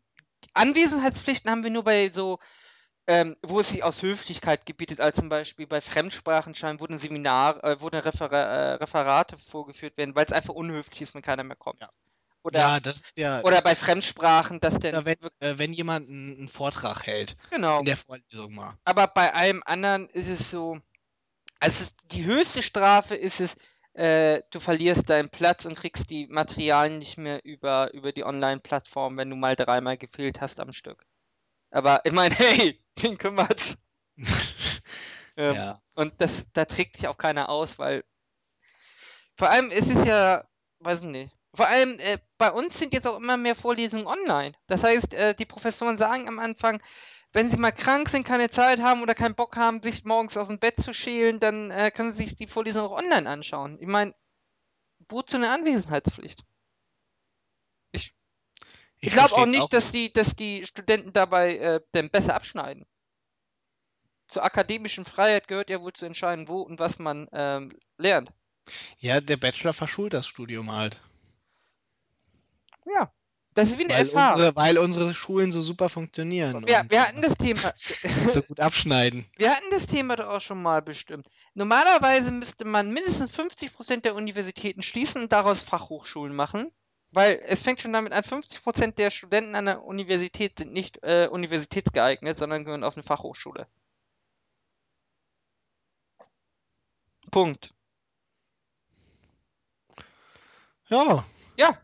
Anwesenheitspflichten 0.54 1.50
haben 1.50 1.62
wir 1.62 1.70
nur 1.70 1.84
bei 1.84 2.10
so, 2.10 2.38
ähm, 3.06 3.36
wo 3.42 3.60
es 3.60 3.70
sich 3.70 3.82
aus 3.82 4.02
Höflichkeit 4.02 4.66
gebietet, 4.66 5.00
als 5.00 5.16
zum 5.16 5.28
Beispiel 5.28 5.66
bei 5.66 5.80
Fremdsprachenschein, 5.80 6.80
wo 6.80 6.86
ein 6.86 6.98
Seminar, 6.98 7.64
äh, 7.64 7.80
wo 7.80 7.88
eine 7.88 8.04
Refera 8.04 8.36
äh, 8.36 8.74
Referate 8.74 9.38
vorgeführt 9.38 9.96
werden, 9.96 10.14
weil 10.14 10.26
es 10.26 10.32
einfach 10.32 10.54
unhöflich 10.54 11.00
ist, 11.00 11.14
wenn 11.14 11.22
keiner 11.22 11.44
mehr 11.44 11.56
kommt. 11.56 11.80
Ja. 11.80 11.90
Oder, 12.44 12.58
ja, 12.58 12.80
das 12.80 13.02
ja, 13.16 13.42
oder 13.42 13.62
bei 13.62 13.76
Fremdsprachen, 13.76 14.58
dass 14.58 14.78
der 14.78 15.04
wenn, 15.04 15.16
äh, 15.38 15.58
wenn 15.58 15.72
jemand 15.72 16.08
einen, 16.08 16.38
einen 16.38 16.48
Vortrag 16.48 17.06
hält 17.06 17.36
genau. 17.50 17.78
in 17.80 17.84
der 17.84 17.96
Vorlesung 17.96 18.54
mal. 18.54 18.76
Aber 18.84 19.06
bei 19.06 19.32
allem 19.32 19.62
anderen 19.64 20.08
ist 20.08 20.28
es 20.28 20.50
so, 20.50 20.78
also 21.60 21.84
es 21.84 21.96
die 22.10 22.24
höchste 22.24 22.62
Strafe 22.62 23.14
ist 23.14 23.40
es, 23.40 23.56
äh, 23.94 24.42
du 24.50 24.58
verlierst 24.58 25.08
deinen 25.08 25.28
Platz 25.28 25.66
und 25.66 25.76
kriegst 25.76 26.10
die 26.10 26.26
Materialien 26.26 26.98
nicht 26.98 27.16
mehr 27.16 27.44
über, 27.44 27.92
über 27.94 28.12
die 28.12 28.24
Online-Plattform, 28.24 29.16
wenn 29.16 29.30
du 29.30 29.36
mal 29.36 29.54
dreimal 29.54 29.96
gefehlt 29.96 30.40
hast 30.40 30.58
am 30.58 30.72
Stück. 30.72 31.06
Aber 31.70 32.00
ich 32.04 32.12
meine, 32.12 32.34
hey, 32.38 32.82
wen 32.96 33.18
kümmert's? 33.18 33.76
Ähm, 35.36 35.54
ja. 35.54 35.78
Und 35.94 36.20
das, 36.20 36.46
da 36.52 36.66
trägt 36.66 36.96
sich 36.96 37.08
auch 37.08 37.16
keiner 37.16 37.48
aus, 37.48 37.78
weil 37.78 38.04
vor 39.38 39.48
allem 39.50 39.70
ist 39.70 39.88
es 39.88 40.04
ja, 40.04 40.46
weiß 40.80 41.00
ich 41.00 41.06
nicht. 41.06 41.36
Vor 41.54 41.68
allem 41.68 41.98
äh, 41.98 42.18
bei 42.38 42.50
uns 42.50 42.78
sind 42.78 42.94
jetzt 42.94 43.06
auch 43.06 43.18
immer 43.18 43.36
mehr 43.36 43.54
Vorlesungen 43.54 44.06
online. 44.06 44.54
Das 44.68 44.84
heißt, 44.84 45.12
äh, 45.12 45.34
die 45.34 45.44
Professoren 45.44 45.98
sagen 45.98 46.28
am 46.28 46.38
Anfang, 46.38 46.82
wenn 47.32 47.50
sie 47.50 47.56
mal 47.56 47.72
krank 47.72 48.08
sind, 48.08 48.26
keine 48.26 48.50
Zeit 48.50 48.80
haben 48.80 49.02
oder 49.02 49.14
keinen 49.14 49.34
Bock 49.34 49.56
haben, 49.56 49.82
sich 49.82 50.04
morgens 50.04 50.36
aus 50.36 50.48
dem 50.48 50.58
Bett 50.58 50.80
zu 50.80 50.94
schälen, 50.94 51.40
dann 51.40 51.70
äh, 51.70 51.90
können 51.90 52.12
sie 52.12 52.24
sich 52.24 52.36
die 52.36 52.46
Vorlesung 52.46 52.86
auch 52.86 52.96
online 52.96 53.28
anschauen. 53.28 53.78
Ich 53.80 53.86
meine, 53.86 54.14
wozu 55.08 55.36
eine 55.36 55.50
Anwesenheitspflicht? 55.50 56.42
Ich, 57.92 58.14
ich 59.00 59.12
glaube 59.12 59.34
auch 59.34 59.46
nicht, 59.46 59.72
dass 59.72 59.92
die, 59.92 60.12
dass 60.12 60.34
die 60.34 60.64
Studenten 60.64 61.12
dabei 61.12 61.56
äh, 61.56 61.80
denn 61.94 62.10
besser 62.10 62.34
abschneiden. 62.34 62.86
Zur 64.28 64.44
akademischen 64.44 65.04
Freiheit 65.04 65.48
gehört 65.48 65.68
ja 65.68 65.82
wohl 65.82 65.92
zu 65.92 66.06
entscheiden, 66.06 66.48
wo 66.48 66.62
und 66.62 66.78
was 66.78 66.98
man 66.98 67.28
ähm, 67.32 67.76
lernt. 67.98 68.30
Ja, 68.98 69.20
der 69.20 69.36
Bachelor 69.36 69.74
verschult 69.74 70.14
das 70.14 70.26
Studium 70.26 70.70
halt. 70.72 70.98
Das 73.54 73.68
ist 73.68 73.78
wie 73.78 73.84
eine 73.84 73.94
Weil 73.94 74.06
FH. 74.06 74.32
unsere, 74.32 74.56
weil 74.56 74.78
unsere 74.78 75.14
Schulen 75.14 75.52
so 75.52 75.60
super 75.60 75.90
funktionieren 75.90 76.66
Wir, 76.66 76.84
wir 76.88 77.06
hatten 77.06 77.20
das 77.20 77.36
Thema. 77.36 77.72
so 78.30 78.42
gut 78.42 78.60
abschneiden. 78.60 79.26
Wir 79.36 79.50
hatten 79.50 79.70
das 79.70 79.86
Thema 79.86 80.16
doch 80.16 80.28
auch 80.28 80.40
schon 80.40 80.62
mal 80.62 80.80
bestimmt. 80.80 81.28
Normalerweise 81.54 82.30
müsste 82.30 82.64
man 82.64 82.92
mindestens 82.92 83.38
50% 83.38 84.00
der 84.00 84.14
Universitäten 84.14 84.82
schließen 84.82 85.22
und 85.22 85.32
daraus 85.32 85.60
Fachhochschulen 85.60 86.34
machen. 86.34 86.72
Weil 87.14 87.42
es 87.44 87.60
fängt 87.60 87.82
schon 87.82 87.92
damit 87.92 88.14
an, 88.14 88.22
50% 88.22 88.92
der 88.94 89.10
Studenten 89.10 89.54
an 89.54 89.66
der 89.66 89.84
Universität 89.84 90.56
sind 90.58 90.72
nicht 90.72 91.02
äh, 91.02 91.28
universitätsgeeignet, 91.30 92.38
sondern 92.38 92.64
gehören 92.64 92.84
auf 92.84 92.96
eine 92.96 93.02
Fachhochschule. 93.02 93.66
Punkt. 97.30 97.74
Ja, 100.88 101.24
Ja, 101.56 101.78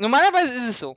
normalerweise 0.00 0.52
ist 0.54 0.68
es 0.68 0.78
so. 0.78 0.96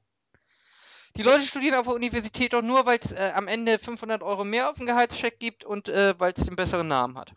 Die 1.16 1.22
Leute 1.22 1.45
studieren 1.45 1.76
auf 1.76 1.86
der 1.86 1.95
Universität 1.95 2.54
doch 2.54 2.64
nur, 2.64 2.86
weil 2.88 2.97
es 2.99 3.12
äh, 3.12 3.32
am 3.36 3.47
Ende 3.47 3.78
500 3.78 4.24
Euro 4.24 4.43
mehr 4.43 4.70
auf 4.70 4.78
dem 4.78 4.88
Gehaltscheck 4.88 5.39
gibt 5.39 5.64
und 5.64 5.88
äh, 5.88 6.20
weil 6.20 6.34
es 6.36 6.43
den 6.43 6.56
besseren 6.56 6.88
Namen 6.88 7.18
hat. 7.18 7.34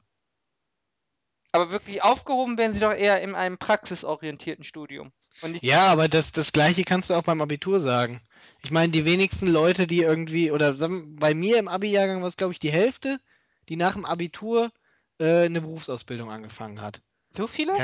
Aber 1.52 1.70
wirklich 1.70 2.02
aufgehoben 2.02 2.56
werden 2.56 2.72
sie 2.72 2.80
doch 2.80 2.92
eher 2.92 3.20
in 3.20 3.34
einem 3.34 3.58
praxisorientierten 3.58 4.64
Studium. 4.64 5.12
Ja, 5.60 5.86
aber 5.86 6.08
das, 6.08 6.32
das 6.32 6.52
Gleiche 6.52 6.84
kannst 6.84 7.10
du 7.10 7.14
auch 7.14 7.22
beim 7.22 7.42
Abitur 7.42 7.80
sagen. 7.80 8.22
Ich 8.62 8.70
meine, 8.70 8.90
die 8.90 9.04
wenigsten 9.04 9.46
Leute, 9.46 9.86
die 9.86 10.00
irgendwie, 10.00 10.50
oder 10.50 10.74
bei 10.88 11.34
mir 11.34 11.58
im 11.58 11.68
Abi-Jahrgang 11.68 12.22
war 12.22 12.28
es, 12.28 12.36
glaube 12.36 12.54
ich, 12.54 12.58
die 12.58 12.72
Hälfte, 12.72 13.20
die 13.68 13.76
nach 13.76 13.92
dem 13.92 14.06
Abitur 14.06 14.70
äh, 15.18 15.44
eine 15.44 15.60
Berufsausbildung 15.60 16.30
angefangen 16.30 16.80
hat. 16.80 17.02
So 17.36 17.46
viele? 17.46 17.76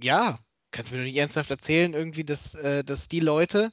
Ja, 0.00 0.38
kannst 0.76 0.90
du 0.90 0.94
mir 0.94 1.00
doch 1.02 1.06
nicht 1.06 1.16
ernsthaft 1.16 1.50
erzählen, 1.50 1.92
irgendwie, 1.94 2.24
dass, 2.24 2.54
äh, 2.54 2.84
dass 2.84 3.08
die 3.08 3.20
Leute 3.20 3.72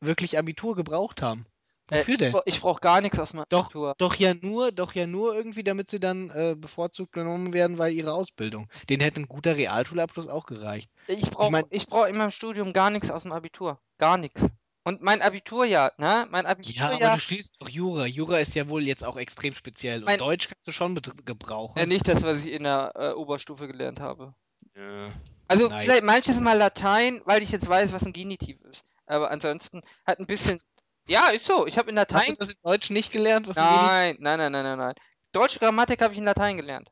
wirklich 0.00 0.38
Abitur 0.38 0.74
gebraucht 0.76 1.22
haben. 1.22 1.46
Äh, 1.90 1.98
Wofür 1.98 2.14
ich 2.14 2.18
denn? 2.18 2.34
ich 2.44 2.60
brauche 2.60 2.80
gar 2.80 3.00
nichts 3.00 3.18
aus 3.18 3.30
dem 3.30 3.44
Doch, 3.48 3.64
Abitur. 3.66 3.94
doch 3.98 4.14
ja 4.14 4.34
nur, 4.34 4.70
doch 4.72 4.92
ja 4.94 5.06
nur 5.06 5.34
irgendwie, 5.34 5.64
damit 5.64 5.90
sie 5.90 5.98
dann 6.00 6.30
äh, 6.30 6.54
bevorzugt 6.56 7.12
genommen 7.12 7.52
werden, 7.52 7.78
weil 7.78 7.92
ihre 7.92 8.12
Ausbildung. 8.12 8.68
Den 8.88 9.00
hätte 9.00 9.20
ein 9.20 9.26
guter 9.28 9.56
Realschulabschluss 9.56 10.28
auch 10.28 10.46
gereicht. 10.46 10.90
Ich 11.08 11.30
brauche 11.30 11.50
mein- 11.50 11.64
ich 11.70 11.86
brauch 11.88 12.06
in 12.06 12.16
meinem 12.16 12.30
Studium 12.30 12.72
gar 12.72 12.90
nichts 12.90 13.10
aus 13.10 13.22
dem 13.24 13.32
Abitur. 13.32 13.80
Gar 13.98 14.18
nichts. 14.18 14.44
Und 14.84 15.02
mein 15.02 15.20
Abiturjahr, 15.20 15.92
ne? 15.98 16.26
Mein 16.30 16.44
Ja, 16.44 16.50
aber 16.50 16.50
Abiturjahr, 16.50 17.14
du 17.14 17.20
schließt 17.20 17.60
doch 17.60 17.68
Jura. 17.68 18.06
Jura 18.06 18.38
ist 18.38 18.54
ja 18.54 18.68
wohl 18.70 18.82
jetzt 18.84 19.04
auch 19.04 19.16
extrem 19.18 19.52
speziell. 19.52 20.00
Und 20.00 20.06
Mein- 20.06 20.18
Deutsch 20.18 20.48
kannst 20.48 20.66
du 20.66 20.72
schon 20.72 20.96
äh, 20.96 21.00
gebrauchen. 21.24 21.88
nicht 21.88 22.08
das, 22.08 22.22
was 22.22 22.44
ich 22.44 22.52
in 22.52 22.62
der 22.62 22.92
äh, 22.94 23.10
Oberstufe 23.12 23.66
gelernt 23.66 24.00
habe. 24.00 24.34
Ja. 24.80 25.12
Also 25.48 25.68
Nein. 25.68 25.80
vielleicht 25.82 26.04
manches 26.04 26.40
Mal 26.40 26.56
Latein, 26.56 27.20
weil 27.24 27.42
ich 27.42 27.50
jetzt 27.50 27.68
weiß, 27.68 27.92
was 27.92 28.02
ein 28.02 28.12
Genitiv 28.12 28.60
ist. 28.62 28.82
Aber 29.06 29.30
ansonsten 29.30 29.82
hat 30.06 30.18
ein 30.20 30.26
bisschen. 30.26 30.60
Ja, 31.08 31.28
ist 31.30 31.46
so. 31.46 31.66
Ich 31.66 31.76
habe 31.76 31.90
in 31.90 31.98
Hast 31.98 32.10
du 32.10 32.14
Latein. 32.16 32.36
das 32.38 32.50
in 32.50 32.56
Deutsch 32.62 32.90
nicht 32.90 33.12
gelernt? 33.12 33.48
Was 33.48 33.56
Nein, 33.56 34.16
nein, 34.20 34.38
nein, 34.38 34.52
nein, 34.52 34.62
nein, 34.64 34.78
nein. 34.78 34.94
Deutsche 35.32 35.58
Grammatik 35.58 36.00
habe 36.02 36.12
ich 36.12 36.18
in 36.18 36.24
Latein 36.24 36.56
gelernt. 36.56 36.88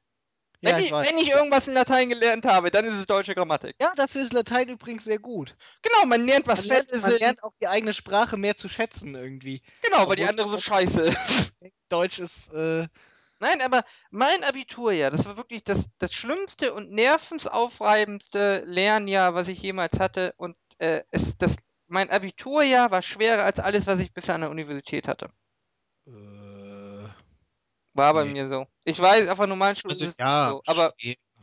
Ja, 0.61 0.73
wenn, 0.73 0.81
ich 0.81 0.87
ich, 0.87 0.93
weiß. 0.93 1.09
wenn 1.09 1.19
ich 1.19 1.31
irgendwas 1.31 1.69
in 1.69 1.75
Latein 1.75 2.09
gelernt 2.09 2.45
habe, 2.45 2.73
dann 2.73 2.85
ist 2.85 2.99
es 2.99 3.07
deutsche 3.07 3.37
Grammatik. 3.37 3.77
Ja, 3.81 3.93
dafür 3.95 4.23
ist 4.23 4.33
Latein 4.33 4.69
übrigens 4.69 5.05
sehr 5.05 5.21
gut. 5.21 5.57
Genau, 5.83 6.05
man 6.05 6.27
lernt, 6.27 6.49
was 6.49 6.67
Man 6.67 6.69
lernt, 6.79 7.01
man 7.01 7.13
lernt 7.13 7.45
auch 7.45 7.53
die 7.61 7.69
eigene 7.69 7.93
Sprache 7.93 8.37
mehr 8.37 8.57
zu 8.57 8.69
schätzen 8.69 9.15
irgendwie. 9.15 9.63
Genau, 9.83 10.09
weil 10.09 10.17
die 10.17 10.23
obwohl- 10.23 10.31
andere 10.31 10.51
so 10.51 10.59
scheiße 10.59 11.01
ist. 11.03 11.53
Deutsch 11.89 12.19
ist, 12.19 12.53
äh, 12.53 12.89
Nein, 13.41 13.61
aber 13.63 13.85
mein 14.11 14.43
Abiturjahr, 14.45 15.11
das 15.11 15.27
war 15.27 15.37
wirklich 15.37 15.63
das, 15.65 15.89
das 15.99 16.13
schlimmste 16.13 16.75
und 16.75 16.91
nervensaufreibendste 16.91 18.65
Lernjahr, 18.67 19.35
was 19.35 19.49
ich 19.49 19.63
jemals 19.63 19.99
hatte. 20.01 20.35
Und 20.37 20.57
äh, 20.79 21.03
es, 21.11 21.37
das, 21.39 21.57
mein 21.87 22.11
Abiturjahr 22.11 22.91
war 22.91 23.03
schwerer 23.03 23.45
als 23.45 23.61
alles, 23.61 23.87
was 23.87 24.01
ich 24.01 24.13
bisher 24.13 24.35
an 24.35 24.43
der 24.43 24.51
Universität 24.51 25.07
hatte. 25.09 25.31
äh 26.07 27.09
War 27.95 28.15
bei 28.15 28.25
Nee. 28.25 28.33
mir 28.33 28.49
so. 28.49 28.67
Ich 28.85 28.99
weiß, 28.99 29.29
auf 29.29 29.41
einer 29.41 29.49
normalen 29.49 29.77
Schule 29.77 29.93
also 29.93 30.07
ist 30.07 30.15
es 30.15 30.19
ja, 30.19 30.51
so. 30.51 30.63
Aber 30.67 30.93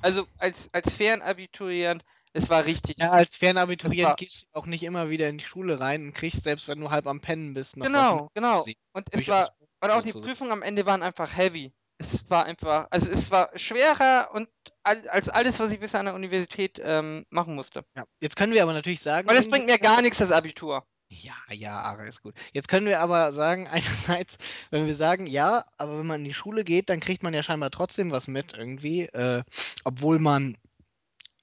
also 0.02 0.28
als, 0.38 0.70
als 0.74 0.94
Fernabiturierend, 0.94 2.04
es 2.34 2.50
war 2.50 2.66
richtig. 2.66 2.98
ja, 2.98 3.12
als 3.12 3.36
Fernabiturient 3.36 4.18
gehst 4.18 4.44
du 4.44 4.48
auch 4.60 4.66
nicht 4.66 4.84
immer 4.84 5.10
wieder 5.10 5.30
in 5.30 5.38
die 5.38 5.46
Schule 5.46 5.80
rein 5.80 6.08
und 6.08 6.14
kriegst, 6.14 6.44
selbst 6.44 6.68
wenn 6.68 6.80
du 6.82 6.92
halb 6.92 7.08
am 7.08 7.22
Pennen 7.22 7.54
bist, 7.54 7.78
noch 7.78 7.86
genau, 7.86 8.30
genau. 8.34 8.66
Und 8.94 9.08
es 9.12 9.28
war, 9.28 9.50
und 9.82 9.90
auch 9.90 10.04
die. 10.04 10.12
Prüfungen 10.12 10.52
am 10.52 10.62
Ende 10.62 10.86
waren 10.86 11.02
einfach 11.02 11.36
heavy. 11.36 11.74
Es 11.98 12.30
war 12.30 12.46
einfach, 12.46 12.88
also 12.90 13.10
es 13.10 13.32
war 13.32 13.50
schwerer 13.58 14.30
und 14.34 14.50
als 14.84 15.30
alles, 15.30 15.60
was 15.60 15.72
ich 15.72 15.80
bisher 15.80 16.00
an 16.02 16.06
der 16.08 16.16
Universität 16.16 16.80
ähm, 16.84 17.26
machen 17.30 17.56
musste. 17.56 17.86
Ja. 17.96 18.06
Jetzt 18.20 18.36
können 18.36 18.54
wir 18.54 18.62
aber 18.62 18.74
natürlich 18.74 19.02
sagen, 19.02 19.28
Weil 19.28 19.36
irgendwie- 19.36 19.50
bringt 19.52 19.66
mir 19.66 19.80
gar 19.80 20.02
nichts, 20.02 20.20
das 20.20 20.32
Abitur. 20.32 20.86
Ja, 21.08 21.34
ja, 21.52 21.78
Ara 21.82 22.06
ist 22.06 22.22
gut. 22.22 22.36
Jetzt 22.52 22.68
können 22.68 22.86
wir 22.88 23.00
aber 23.00 23.32
sagen, 23.34 23.68
einerseits, 23.72 24.38
wenn 24.72 24.86
wir 24.88 24.96
sagen, 24.96 25.26
ja, 25.28 25.66
aber 25.78 26.00
wenn 26.00 26.08
man 26.08 26.22
in 26.22 26.26
die 26.26 26.34
Schule 26.34 26.64
geht, 26.64 26.90
dann 26.90 27.00
kriegt 27.00 27.24
man 27.24 27.34
ja 27.34 27.42
scheinbar 27.44 27.72
trotzdem 27.72 28.12
was 28.12 28.28
mit 28.28 28.54
irgendwie, 28.54 29.04
äh, 29.04 29.44
obwohl 29.84 30.20
man 30.20 30.58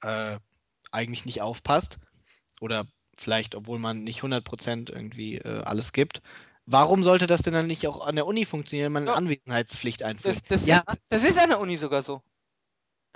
äh, 0.03 0.38
eigentlich 0.90 1.24
nicht 1.24 1.40
aufpasst 1.42 1.98
oder 2.61 2.86
vielleicht, 3.16 3.55
obwohl 3.55 3.78
man 3.78 4.05
nicht 4.05 4.22
100% 4.22 4.90
irgendwie 4.92 5.38
äh, 5.38 5.62
alles 5.64 5.92
gibt. 5.92 6.22
Warum 6.67 7.03
sollte 7.03 7.27
das 7.27 7.43
denn 7.43 7.53
dann 7.55 7.67
nicht 7.67 7.87
auch 7.89 8.07
an 8.07 8.15
der 8.17 8.27
Uni 8.27 8.45
funktionieren, 8.45 8.95
wenn 8.95 9.05
man 9.05 9.09
eine. 9.09 9.17
Anwesenheitspflicht 9.17 10.03
Das, 10.03 10.09
einführt? 10.09 10.45
das, 10.49 10.65
ja, 10.67 10.83
ist, 10.91 11.01
das 11.09 11.25
ist 11.25 11.39
an 11.39 11.51
der 11.51 11.61
Uni 11.61 11.77
sogar 11.77 12.03
so. 12.03 12.17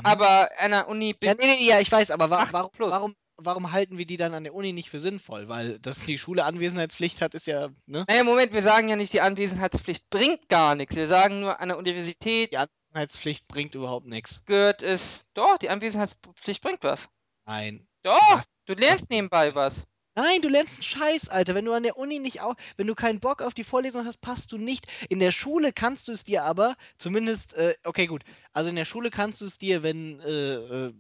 Mhm. 0.00 0.06
Aber 0.06 0.50
an 0.58 0.70
der 0.72 0.88
Uni 0.88 1.14
ja, 1.22 1.34
nee, 1.34 1.46
nee, 1.46 1.66
ja, 1.68 1.80
ich 1.80 1.90
weiß, 1.90 2.10
aber 2.10 2.28
wa 2.30 2.48
warum, 2.50 2.70
warum, 2.78 3.14
warum 3.36 3.72
halten 3.72 3.98
wir 3.98 4.04
die 4.04 4.16
dann 4.16 4.34
an 4.34 4.44
der 4.44 4.54
Uni 4.54 4.72
nicht 4.72 4.90
für 4.90 5.00
sinnvoll? 5.00 5.48
Weil, 5.48 5.78
dass 5.78 6.04
die 6.04 6.18
Schule 6.18 6.44
Anwesenheitspflicht 6.44 7.20
hat, 7.22 7.34
ist 7.34 7.46
ja, 7.46 7.68
ne? 7.86 8.04
naja, 8.08 8.24
Moment, 8.24 8.52
wir 8.52 8.62
sagen 8.62 8.88
ja 8.88 8.96
nicht, 8.96 9.12
die 9.12 9.20
Anwesenheitspflicht 9.20 10.10
bringt 10.10 10.48
gar 10.48 10.74
nichts. 10.74 10.96
Wir 10.96 11.08
sagen 11.08 11.40
nur, 11.40 11.60
an 11.60 11.68
der 11.68 11.78
Universität 11.78 12.52
Die 12.52 12.58
Anwesenheitspflicht 12.58 13.46
bringt 13.48 13.74
überhaupt 13.74 14.06
nichts. 14.06 14.42
gehört 14.44 14.82
es, 14.82 15.24
doch, 15.34 15.56
die 15.58 15.70
Anwesenheitspflicht 15.70 16.62
bringt 16.62 16.82
was. 16.82 17.08
Nein. 17.46 17.86
Doch, 18.02 18.30
Was? 18.32 18.44
du 18.66 18.74
lernst 18.74 19.08
nebenbei 19.08 19.54
was. 19.54 19.84
Nein, 20.16 20.40
du 20.40 20.48
lernst 20.48 20.76
einen 20.76 20.82
Scheiß, 20.82 21.28
Alter. 21.28 21.54
Wenn 21.54 21.66
du 21.66 21.74
an 21.74 21.82
der 21.82 21.98
Uni 21.98 22.18
nicht 22.18 22.40
auch, 22.40 22.54
wenn 22.78 22.86
du 22.86 22.94
keinen 22.94 23.20
Bock 23.20 23.42
auf 23.42 23.52
die 23.52 23.64
Vorlesung 23.64 24.06
hast, 24.06 24.22
passt 24.22 24.50
du 24.50 24.56
nicht. 24.56 24.86
In 25.10 25.18
der 25.18 25.30
Schule 25.30 25.74
kannst 25.74 26.08
du 26.08 26.12
es 26.12 26.24
dir 26.24 26.44
aber, 26.44 26.74
zumindest, 26.96 27.52
äh, 27.52 27.74
okay, 27.84 28.06
gut. 28.06 28.24
Also 28.54 28.70
in 28.70 28.76
der 28.76 28.86
Schule 28.86 29.10
kannst 29.10 29.42
du 29.42 29.44
es 29.44 29.58
dir, 29.58 29.82
wenn, 29.82 30.18
äh, 30.20 30.54
äh, 30.54 30.94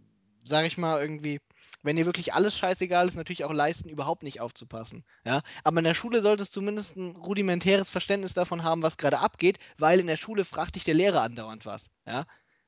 sag 0.44 0.66
ich 0.66 0.76
mal, 0.76 1.00
irgendwie, 1.00 1.40
wenn 1.82 1.96
dir 1.96 2.04
wirklich 2.04 2.34
alles 2.34 2.58
scheißegal 2.58 3.08
ist, 3.08 3.16
natürlich 3.16 3.44
auch 3.44 3.54
leisten, 3.54 3.88
überhaupt 3.88 4.22
nicht 4.22 4.42
aufzupassen. 4.42 5.02
Ja? 5.24 5.40
Aber 5.64 5.78
in 5.78 5.84
der 5.84 5.94
Schule 5.94 6.20
solltest 6.20 6.54
du 6.54 6.60
zumindest 6.60 6.96
ein 6.96 7.16
rudimentäres 7.16 7.90
Verständnis 7.90 8.34
davon 8.34 8.64
haben, 8.64 8.82
was 8.82 8.98
gerade 8.98 9.20
abgeht, 9.20 9.58
weil 9.78 9.98
in 9.98 10.08
der 10.08 10.18
Schule 10.18 10.44
fragt 10.44 10.74
dich 10.74 10.84
der 10.84 10.94
Lehrer 10.94 11.22
andauernd 11.22 11.64
was. 11.64 11.88
Ja? 12.06 12.26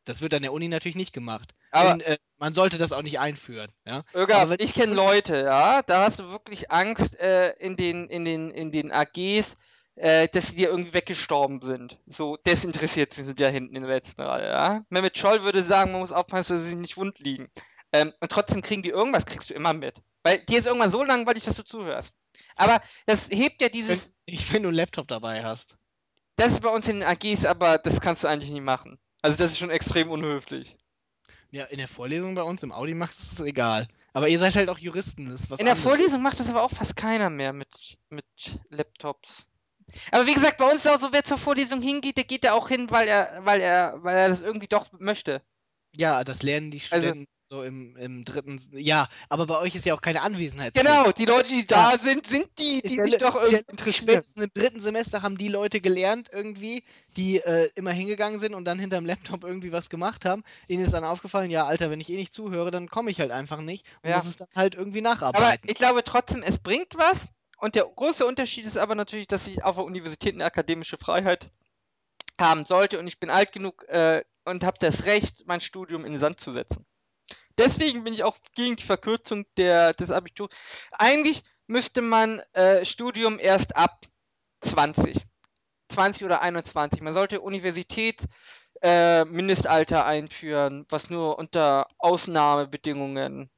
Das 0.09 0.23
wird 0.23 0.33
an 0.35 0.43
der 0.43 0.53
Uni 0.53 0.69
natürlich 0.69 0.97
nicht 0.97 1.13
gemacht. 1.13 1.55
Aber- 1.71 1.93
Und, 1.93 2.03
äh, 2.07 2.17
man 2.39 2.55
sollte 2.55 2.79
das 2.79 2.93
auch 2.93 3.03
nicht 3.03 3.19
einführen. 3.21 3.71
Ja? 3.85 4.05
Irga, 4.15 4.39
Aber 4.39 4.51
wenn- 4.51 4.61
ich 4.61 4.73
kenne 4.75 4.95
Leute, 4.95 5.43
ja, 5.45 5.83
da 5.83 6.05
hast 6.05 6.19
du 6.21 6.31
wirklich 6.31 6.71
Angst 6.71 7.19
äh, 7.21 7.51
in, 7.59 7.77
den, 7.77 8.09
in, 8.09 8.25
den, 8.25 8.51
in 8.51 8.71
den 8.73 8.91
AGs, 8.93 9.57
äh, 9.97 10.29
dass 10.29 10.49
sie 10.49 10.57
dir 10.57 10.69
irgendwie 10.69 10.95
weggestorben 10.95 11.61
sind. 11.63 11.99
So 12.07 12.37
desinteressiert 12.37 13.13
sind 13.15 13.27
sie 13.27 13.35
da 13.35 13.49
hinten 13.49 13.75
in 13.77 13.83
der 13.83 13.93
letzten 13.93 14.23
Reihe, 14.23 14.49
ja. 14.51 14.85
Mehmet 14.91 15.19
Scholl 15.19 15.43
würde 15.43 15.63
sagen, 15.63 15.93
man 15.93 16.01
muss 16.01 16.13
aufpassen, 16.13 16.59
dass 16.61 16.69
sie 16.71 16.77
nicht 16.77 16.97
wund 16.97 17.19
liegen. 17.19 17.49
Ähm, 17.93 18.13
und 18.21 18.31
trotzdem 18.31 18.63
kriegen 18.63 18.83
die 18.83 18.91
irgendwas, 18.91 19.27
kriegst 19.27 19.51
du 19.51 19.55
immer 19.55 19.73
mit. 19.73 19.97
Weil 20.23 20.39
dir 20.39 20.59
ist 20.59 20.67
irgendwann 20.67 20.91
so 20.91 21.03
langweilig, 21.03 21.45
dass 21.45 21.57
du 21.57 21.65
zuhörst. 21.65 22.13
Aber 22.55 22.81
das 23.07 23.29
hebt 23.31 23.61
ja 23.61 23.67
Wenn, 23.69 23.73
dieses, 23.73 24.15
wenn 24.27 24.63
du 24.63 24.69
einen 24.69 24.77
Laptop 24.77 25.09
dabei 25.09 25.43
hast. 25.45 25.77
das 26.37 26.53
ist 26.53 26.61
bei 26.61 26.69
uns 26.69 26.87
in 26.87 27.01
den 27.01 27.09
AGs, 27.09 27.45
aber 27.47 27.79
das 27.79 28.01
kannst 28.01 28.23
du 28.25 28.29
eigentlich 28.29 28.51
nie 28.53 28.61
machen. 28.61 28.99
Also 29.23 29.37
das 29.39 29.53
ist 29.53 29.59
schon 29.59 29.71
extrem 29.71 30.11
unhöflich. 30.11 30.77
Ja, 31.51 31.65
in 31.65 31.79
der 31.79 31.89
Vorlesung 31.89 32.35
bei 32.35 32.43
uns 32.43 32.63
im 32.63 32.73
Audi 32.73 32.95
macht 32.95 33.13
es 33.19 33.31
das 33.31 33.41
egal. 33.41 33.89
Aber 34.13 34.29
ihr 34.29 34.39
seid 34.39 34.55
halt 34.57 34.69
auch 34.69 34.79
Juristen, 34.79 35.27
das 35.27 35.43
ist 35.43 35.51
was 35.51 35.61
In 35.61 35.67
der 35.67 35.73
anderes. 35.75 35.89
Vorlesung 35.89 36.23
macht 36.23 36.41
das 36.41 36.49
aber 36.51 36.63
auch 36.63 36.71
fast 36.71 36.97
keiner 36.97 37.31
mehr 37.31 37.53
mit, 37.53 37.99
mit 38.11 38.27
Laptops. 38.69 39.49
Aber 40.13 40.27
wie 40.27 40.35
gesagt, 40.35 40.59
bei 40.59 40.67
uns 40.71 40.85
ist 40.85 40.91
auch 40.91 41.01
so, 41.01 41.13
wer 41.13 41.25
zur 41.25 41.39
Vorlesung 41.39 41.81
hingeht, 41.81 42.17
der 42.19 42.25
geht 42.25 42.45
da 42.45 42.53
auch 42.53 42.69
hin, 42.69 42.91
weil 42.91 43.09
er, 43.09 43.41
weil 43.45 43.61
er, 43.61 44.03
weil 44.03 44.17
er 44.17 44.29
das 44.29 44.41
irgendwie 44.43 44.67
doch 44.67 44.87
möchte. 44.99 45.41
Ja, 45.97 46.23
das 46.25 46.43
lernen 46.43 46.71
die 46.71 46.79
Also- 46.79 46.87
Studenten 46.97 47.27
so 47.49 47.63
im, 47.63 47.97
im 47.97 48.25
dritten. 48.25 48.61
Ja, 48.73 49.09
aber 49.29 49.47
bei 49.47 49.59
euch 49.59 49.75
ist 49.75 49.87
ja 49.87 49.95
auch 49.95 50.03
keine 50.03 50.21
Anwesenheitspflicht. 50.23 50.87
Genau, 50.87 51.13
die 51.13 51.25
Leute, 51.25 51.49
die 51.49 51.67
da 51.67 51.97
sind, 51.97 52.27
sind 52.27 52.49
die, 52.59 52.81
Ist 52.81 52.91
die 52.91 52.97
ja, 52.97 53.05
sich 53.07 53.17
doch 53.17 53.37
ist 53.37 53.53
ja 53.53 53.59
irgendwie 53.59 53.71
interessieren. 53.73 54.09
spätestens 54.09 54.43
im 54.45 54.51
dritten 54.55 54.81
Semester 54.81 55.23
haben 55.23 55.39
die 55.39 55.49
Leute 55.49 55.81
gelernt 55.81 56.29
irgendwie, 56.33 56.85
die 57.17 57.39
äh, 57.39 57.71
immer 57.75 57.93
hingegangen 57.93 58.39
sind 58.39 58.55
und 58.55 58.65
dann 58.67 58.79
hinterm 58.79 59.07
Laptop 59.07 59.45
irgendwie 59.45 59.73
was 59.73 59.89
gemacht 59.89 60.25
haben. 60.27 60.45
Ihnen 60.69 60.85
ist 60.85 60.93
dann 60.93 61.05
aufgefallen, 61.05 61.51
ja, 61.51 61.65
Alter, 61.65 61.91
wenn 61.91 62.01
ich 62.01 62.11
eh 62.11 62.17
nicht 62.17 62.33
zuhöre, 62.35 62.71
dann 62.71 62.89
komme 62.89 63.11
ich 63.11 63.21
halt 63.21 63.31
einfach 63.31 63.61
nicht 63.61 63.87
und 64.03 64.11
Ja. 64.11 64.17
muss 64.17 64.27
es 64.27 64.37
dann 64.37 64.49
halt 64.55 64.75
irgendwie 64.75 64.99
Aber 65.01 65.09
nacharbeiten. 65.11 65.69
ich 65.71 65.75
glaube 65.77 66.05
trotzdem, 66.05 66.43
es 66.43 66.59
bringt 66.59 66.97
was. 66.97 67.29
Und 67.61 67.75
der 67.75 67.85
große 67.85 68.25
Unterschied 68.25 68.67
ist 68.67 68.77
aber 68.77 68.95
natürlich, 68.95 69.27
dass 69.27 69.47
ich 69.47 69.65
auf 69.65 69.77
der 69.77 69.85
Universität 69.85 70.35
eine 70.35 70.45
akademische 70.45 70.97
Freiheit 70.97 71.51
haben 72.41 72.65
sollte. 72.65 72.99
Und 73.01 73.07
ich 73.09 73.19
bin 73.19 73.31
alt 73.31 73.53
genug 73.53 73.85
äh, 73.89 74.23
und 74.45 74.65
habe 74.65 74.79
das 74.81 75.07
Recht, 75.07 75.45
mein 75.47 75.61
Studium 75.61 76.05
in 76.05 76.13
den 76.13 76.21
Sand 76.21 76.41
zu 76.41 76.53
setzen. 76.53 76.87
Deswegen 77.59 78.05
bin 78.05 78.15
ich 78.15 78.23
auch 78.25 78.39
gegen 78.55 78.77
die 78.77 78.85
Verkürzung 78.85 79.45
der, 79.57 79.93
des 79.93 80.11
Abiturs. 80.11 80.51
Eigentlich 80.93 81.43
müsste 81.67 82.03
man 82.03 82.41
äh, 82.53 82.85
Studium 82.85 83.39
erst 83.39 83.77
ab 83.77 84.07
20. 84.63 85.21
20 85.91 86.25
oder 86.25 86.41
21. 86.41 87.01
Man 87.03 87.15
sollte 87.15 87.41
Universität 87.41 88.27
äh, 88.83 89.25
Mindestalter 89.25 90.07
einführen, 90.07 90.87
was 90.89 91.11
nur 91.11 91.39
unter 91.39 91.89
Ausnahmebedingungen 91.99 93.51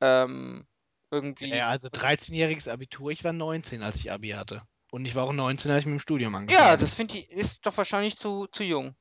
ähm, 0.00 0.66
irgendwie. 1.10 1.50
Ja, 1.50 1.68
also 1.68 1.88
13-jähriges 1.88 2.68
Abitur, 2.68 3.10
ich 3.10 3.24
war 3.24 3.32
19, 3.32 3.82
als 3.82 3.96
ich 3.96 4.12
Abi 4.12 4.30
hatte. 4.30 4.62
Und 4.92 5.04
ich 5.04 5.14
war 5.14 5.24
auch 5.24 5.32
19, 5.32 5.70
als 5.70 5.80
ich 5.80 5.86
mit 5.86 5.98
dem 5.98 6.00
Studium 6.00 6.34
angefangen 6.34 6.64
Ja, 6.64 6.72
habe. 6.72 6.80
das 6.80 6.94
finde 6.94 7.18
ich, 7.18 7.30
ist 7.30 7.64
doch 7.66 7.76
wahrscheinlich 7.76 8.18
zu, 8.18 8.46
zu 8.52 8.64
jung. 8.64 8.94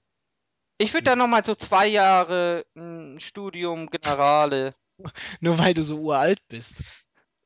Ich 0.82 0.94
würde 0.94 1.04
da 1.04 1.16
nochmal 1.16 1.44
so 1.46 1.56
zwei 1.56 1.88
Jahre 1.88 2.66
ein 2.76 3.20
Studium 3.20 3.88
Generale. 3.88 4.74
Nur 5.42 5.60
weil 5.60 5.74
du 5.74 5.84
so 5.84 5.98
uralt 6.00 6.42
bist. 6.48 6.82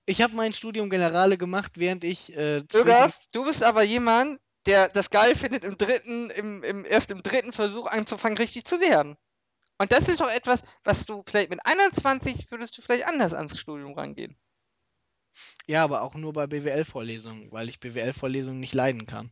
Ich 0.06 0.22
habe 0.22 0.36
mein 0.36 0.54
Studium 0.54 0.90
Generale 0.90 1.38
gemacht, 1.38 1.74
während 1.76 2.04
ich 2.04 2.32
äh, 2.36 2.64
zwischen- 2.68 2.86
du 3.34 3.44
bist 3.46 3.64
aber 3.64 3.84
jemand, 3.84 4.40
der 4.66 4.88
das 4.90 5.10
geil 5.10 5.36
findet, 5.36 5.64
im 5.64 5.78
dritten, 5.78 6.30
im, 6.30 6.64
im, 6.64 6.86
erst 6.86 7.12
im 7.12 7.24
dritten 7.24 7.52
Versuch 7.52 7.88
anzufangen, 7.88 8.38
richtig 8.38 8.66
zu 8.66 8.78
lernen. 8.78 9.18
Und 9.80 9.92
das 9.92 10.08
ist 10.08 10.20
doch 10.22 10.30
etwas, 10.30 10.62
was 10.84 11.06
du 11.06 11.24
vielleicht 11.28 11.50
mit 11.50 11.60
21 11.66 12.52
würdest 12.52 12.78
du 12.78 12.82
vielleicht 12.82 13.08
anders 13.08 13.34
ans 13.34 13.58
Studium 13.60 13.94
rangehen. 13.94 14.38
Ja, 15.66 15.84
aber 15.84 16.02
auch 16.04 16.14
nur 16.16 16.32
bei 16.34 16.46
BWL-Vorlesungen, 16.48 17.52
weil 17.52 17.68
ich 17.68 17.80
BWL-Vorlesungen 17.80 18.60
nicht 18.60 18.76
leiden 18.76 19.06
kann. 19.08 19.32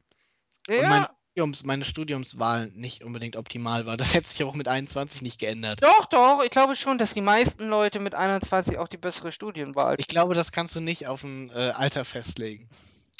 Ja, 0.67 0.87
mein- 0.89 1.07
Studiums, 1.31 1.63
meine 1.63 1.85
Studiumswahl 1.85 2.71
nicht 2.75 3.05
unbedingt 3.05 3.37
optimal 3.37 3.85
war. 3.85 3.95
Das 3.95 4.13
hätte 4.13 4.27
sich 4.27 4.43
auch 4.43 4.53
mit 4.53 4.67
21 4.67 5.21
nicht 5.21 5.39
geändert. 5.39 5.79
Doch, 5.81 6.05
doch, 6.07 6.43
ich 6.43 6.49
glaube 6.49 6.75
schon, 6.75 6.97
dass 6.97 7.13
die 7.13 7.21
meisten 7.21 7.69
Leute 7.69 8.01
mit 8.01 8.15
21 8.15 8.77
auch 8.77 8.89
die 8.89 8.97
bessere 8.97 9.31
Studienwahl 9.31 9.95
Ich 9.97 10.07
glaube, 10.07 10.33
das 10.33 10.51
kannst 10.51 10.75
du 10.75 10.81
nicht 10.81 11.07
auf 11.07 11.23
ein 11.23 11.49
äh, 11.51 11.71
Alter 11.73 12.03
festlegen. 12.03 12.67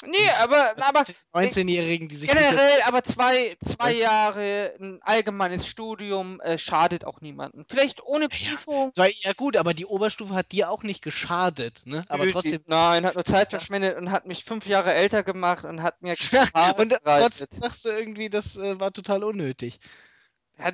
Nee, 0.06 0.30
aber, 0.40 0.74
aber 0.88 1.04
19-Jährigen, 1.32 2.08
die 2.08 2.16
sich 2.16 2.30
generell, 2.30 2.82
aber 2.86 3.04
zwei, 3.04 3.56
zwei 3.64 3.92
Jahre 3.92 4.74
ein 4.80 5.00
allgemeines 5.02 5.66
Studium 5.66 6.40
äh, 6.40 6.58
schadet 6.58 7.04
auch 7.04 7.20
niemandem. 7.20 7.64
Vielleicht 7.68 8.02
ohne 8.04 8.28
Ja, 8.30 8.56
Prüfung. 8.56 8.92
Zwei, 8.92 9.12
ja 9.20 9.32
gut, 9.32 9.56
aber 9.56 9.74
die 9.74 9.86
Oberstufe 9.86 10.34
hat 10.34 10.52
dir 10.52 10.70
auch 10.70 10.82
nicht 10.82 11.02
geschadet, 11.02 11.82
ne? 11.84 12.04
Aber 12.08 12.26
trotzdem. 12.28 12.60
Nein, 12.66 13.06
hat 13.06 13.14
nur 13.14 13.24
Zeit 13.24 13.50
verschwendet 13.50 13.96
und 13.96 14.10
hat 14.10 14.26
mich 14.26 14.44
fünf 14.44 14.66
Jahre 14.66 14.94
älter 14.94 15.22
gemacht 15.22 15.64
und 15.64 15.82
hat 15.82 16.02
mir 16.02 16.14
und 16.76 16.98
trotzdem 17.04 17.48
sagst 17.50 17.84
du 17.84 17.90
irgendwie, 17.90 18.28
das 18.28 18.56
äh, 18.56 18.80
war 18.80 18.92
total 18.92 19.24
unnötig. 19.24 19.78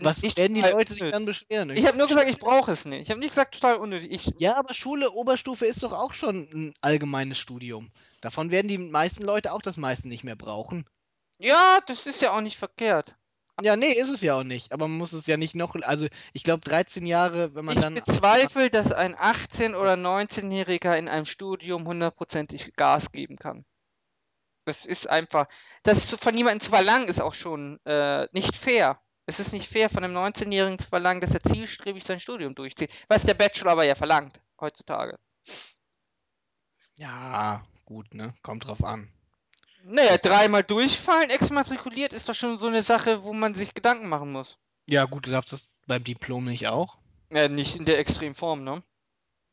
Was 0.01 0.23
werden 0.23 0.55
die 0.55 0.61
Leute 0.61 0.93
sich 0.93 1.11
dann 1.11 1.25
beschweren? 1.25 1.71
Ich 1.77 1.87
habe 1.87 1.97
nur 1.99 2.07
gesagt, 2.09 2.29
ich 2.29 2.39
brauche 2.39 2.71
es 2.73 2.85
nicht. 2.85 3.03
Ich 3.03 3.11
habe 3.11 3.21
nicht 3.21 3.31
gesagt, 3.31 3.55
total 3.55 3.77
unnötig. 3.77 4.11
Ich, 4.11 4.33
Ja, 4.39 4.57
aber 4.57 4.75
Schule, 4.75 5.11
Oberstufe 5.13 5.67
ist 5.67 5.83
doch 5.83 5.93
auch 5.93 6.13
schon 6.13 6.49
ein 6.53 6.75
allgemeines 6.81 7.39
Studium. 7.39 7.91
Davon 8.21 8.51
werden 8.51 8.69
die 8.69 8.79
meisten 8.79 9.23
Leute 9.23 9.53
auch 9.53 9.63
das 9.63 9.77
meiste 9.77 10.09
nicht 10.09 10.25
mehr 10.25 10.37
brauchen. 10.37 10.87
ja, 11.39 11.79
das 11.87 12.07
ist 12.07 12.21
ja 12.23 12.33
auch 12.33 12.41
nicht 12.41 12.57
verkehrt. 12.59 13.15
Ja, 13.61 13.75
nee, 13.75 13.91
ist 13.93 14.11
es 14.11 14.21
ja 14.21 14.39
auch 14.39 14.45
nicht. 14.45 14.73
Aber 14.73 14.87
man 14.87 14.99
muss 14.99 15.13
es 15.13 15.27
ja 15.27 15.37
nicht 15.37 15.57
noch. 15.57 15.75
Also, 15.83 16.07
ich 16.33 16.45
glaube, 16.45 16.61
13 16.61 17.05
Jahre, 17.07 17.55
wenn 17.57 17.65
man 17.65 17.75
Ich 17.77 17.83
dann. 17.83 17.95
bezweifle, 17.95 18.71
dass 18.71 18.93
ein 18.93 19.17
18- 19.17 19.75
oder 19.75 19.95
19-Jähriger 19.95 20.97
in 20.97 21.09
einem 21.09 21.27
Studium 21.27 21.85
hundertprozentig 21.87 22.75
Gas 22.77 23.11
geben 23.11 23.37
kann. 23.37 23.65
Das 24.65 24.85
ist 24.87 25.09
einfach. 25.09 25.49
Das 25.83 26.11
von 26.15 26.37
jemandem 26.37 26.61
zu 26.61 26.71
verlangen, 26.71 27.09
ist 27.09 27.21
auch 27.21 27.35
schon 27.35 27.81
äh, 27.85 28.29
nicht 28.33 28.57
fair. 28.57 29.01
Es 29.29 29.39
ist 29.39 29.53
nicht 29.53 29.69
fair, 29.69 29.91
von 29.91 30.03
einem 30.03 30.17
19-Jährigen 30.17 30.79
zu 30.79 30.89
verlangen, 30.89 31.21
dass 31.21 31.35
er 31.35 31.43
zielstrebig 31.43 32.03
sein 32.03 32.19
Studium 32.19 32.55
durchzieht. 32.55 32.91
Was 33.09 33.25
der 33.25 33.35
Bachelor 33.35 33.73
aber 33.73 33.85
ja 33.85 33.95
verlangt, 33.95 34.41
heutzutage. 34.59 35.19
Ja, 36.95 37.63
gut, 37.85 38.15
ne? 38.15 38.35
Kommt 38.43 38.67
drauf 38.67 38.83
an. 38.83 39.13
Naja, 39.85 40.17
dreimal 40.17 40.65
durchfallen, 40.65 41.29
exmatrikuliert, 41.29 42.15
ist 42.15 42.27
doch 42.31 42.35
schon 42.35 42.59
so 42.59 42.69
eine 42.69 42.83
Sache, 42.83 43.23
wo 43.23 43.35
man 43.35 43.55
sich 43.55 43.75
Gedanken 43.75 44.09
machen 44.09 44.33
muss. 44.33 44.57
Ja, 44.89 45.05
gut, 45.05 45.27
du 45.27 45.31
das 45.31 45.69
beim 45.87 46.05
Diplom 46.05 46.47
nicht 46.47 46.67
auch? 46.69 46.97
Ja, 47.31 47.49
nicht 47.49 47.77
in 47.77 47.85
der 47.85 47.99
Extremform, 47.99 48.65
ne? 48.65 48.83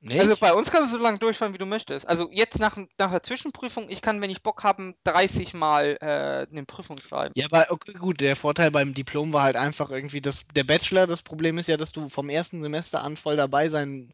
Nicht? 0.05 0.21
Also 0.21 0.37
bei 0.37 0.53
uns 0.53 0.69
kannst 0.69 0.93
du 0.93 0.97
so 0.97 1.03
lange 1.03 1.17
durchfahren, 1.17 1.55
wie 1.55 1.57
du 1.57 1.65
möchtest. 1.65 2.07
Also 2.07 2.29
jetzt 2.31 2.59
nach, 2.59 2.77
nach 2.99 3.09
der 3.09 3.23
Zwischenprüfung, 3.23 3.89
ich 3.89 4.03
kann, 4.03 4.21
wenn 4.21 4.29
ich 4.29 4.43
Bock 4.43 4.63
habe, 4.63 4.93
30 5.03 5.55
Mal 5.55 5.97
äh, 5.99 6.47
eine 6.47 6.63
Prüfung 6.63 6.99
schreiben. 6.99 7.33
Ja, 7.35 7.47
aber 7.49 7.71
okay, 7.71 7.93
gut, 7.93 8.21
der 8.21 8.35
Vorteil 8.35 8.69
beim 8.69 8.93
Diplom 8.93 9.33
war 9.33 9.41
halt 9.41 9.55
einfach 9.55 9.89
irgendwie, 9.89 10.21
dass 10.21 10.45
der 10.55 10.63
Bachelor, 10.63 11.07
das 11.07 11.23
Problem 11.23 11.57
ist 11.57 11.67
ja, 11.67 11.75
dass 11.75 11.91
du 11.91 12.07
vom 12.09 12.29
ersten 12.29 12.61
Semester 12.61 13.03
an 13.03 13.17
voll 13.17 13.35
dabei 13.35 13.67
sein 13.67 14.13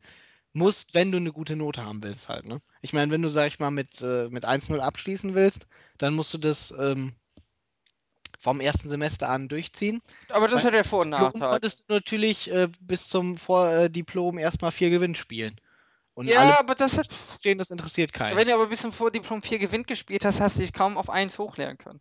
musst, 0.54 0.94
wenn 0.94 1.12
du 1.12 1.18
eine 1.18 1.34
gute 1.34 1.58
Note 1.58 1.84
haben 1.84 2.02
willst 2.04 2.30
halt, 2.30 2.46
ne? 2.46 2.62
Ich 2.82 2.94
meine, 2.94 3.12
wenn 3.12 3.22
du, 3.22 3.28
sag 3.28 3.48
ich 3.48 3.60
mal, 3.60 3.72
mit, 3.72 4.02
äh, 4.02 4.30
mit 4.30 4.46
1-0 4.46 4.80
abschließen 4.80 5.36
willst, 5.36 5.68
dann 5.98 6.14
musst 6.14 6.34
du 6.34 6.38
das 6.38 6.74
ähm, 6.80 7.12
vom 8.40 8.62
ersten 8.62 8.88
Semester 8.88 9.28
an 9.28 9.50
durchziehen. 9.50 10.02
Aber 10.30 10.48
das 10.48 10.64
Bei 10.64 10.70
hat 10.70 10.74
ja 10.74 10.84
Vor- 10.84 11.02
und 11.02 11.12
Diplom 11.12 11.32
Nachteile. 11.34 11.52
konntest 11.52 11.90
du 11.90 11.96
natürlich 11.96 12.50
äh, 12.50 12.70
bis 12.80 13.10
zum 13.10 13.36
Vordiplom 13.36 14.38
erstmal 14.38 14.72
vier 14.72 14.90
Gewinn 14.90 15.16
spielen. 15.16 15.60
Und 16.14 16.28
Ja, 16.28 16.60
aber 16.60 16.76
das 16.76 16.98
hat. 16.98 17.08
stehen, 17.40 17.58
das 17.58 17.72
interessiert 17.72 18.14
keinen. 18.14 18.38
Wenn 18.38 18.48
du 18.48 18.54
aber 18.54 18.68
bis 18.68 18.82
zum 18.82 18.92
Vordiplom 18.92 19.42
4 19.42 19.60
Gewinn 19.60 19.84
gespielt 19.84 20.26
hast, 20.26 20.40
hast 20.40 20.58
du 20.58 20.62
dich 20.62 20.74
kaum 20.74 20.98
auf 20.98 21.10
1 21.10 21.40
hochlernen 21.40 21.78
können. 21.78 22.00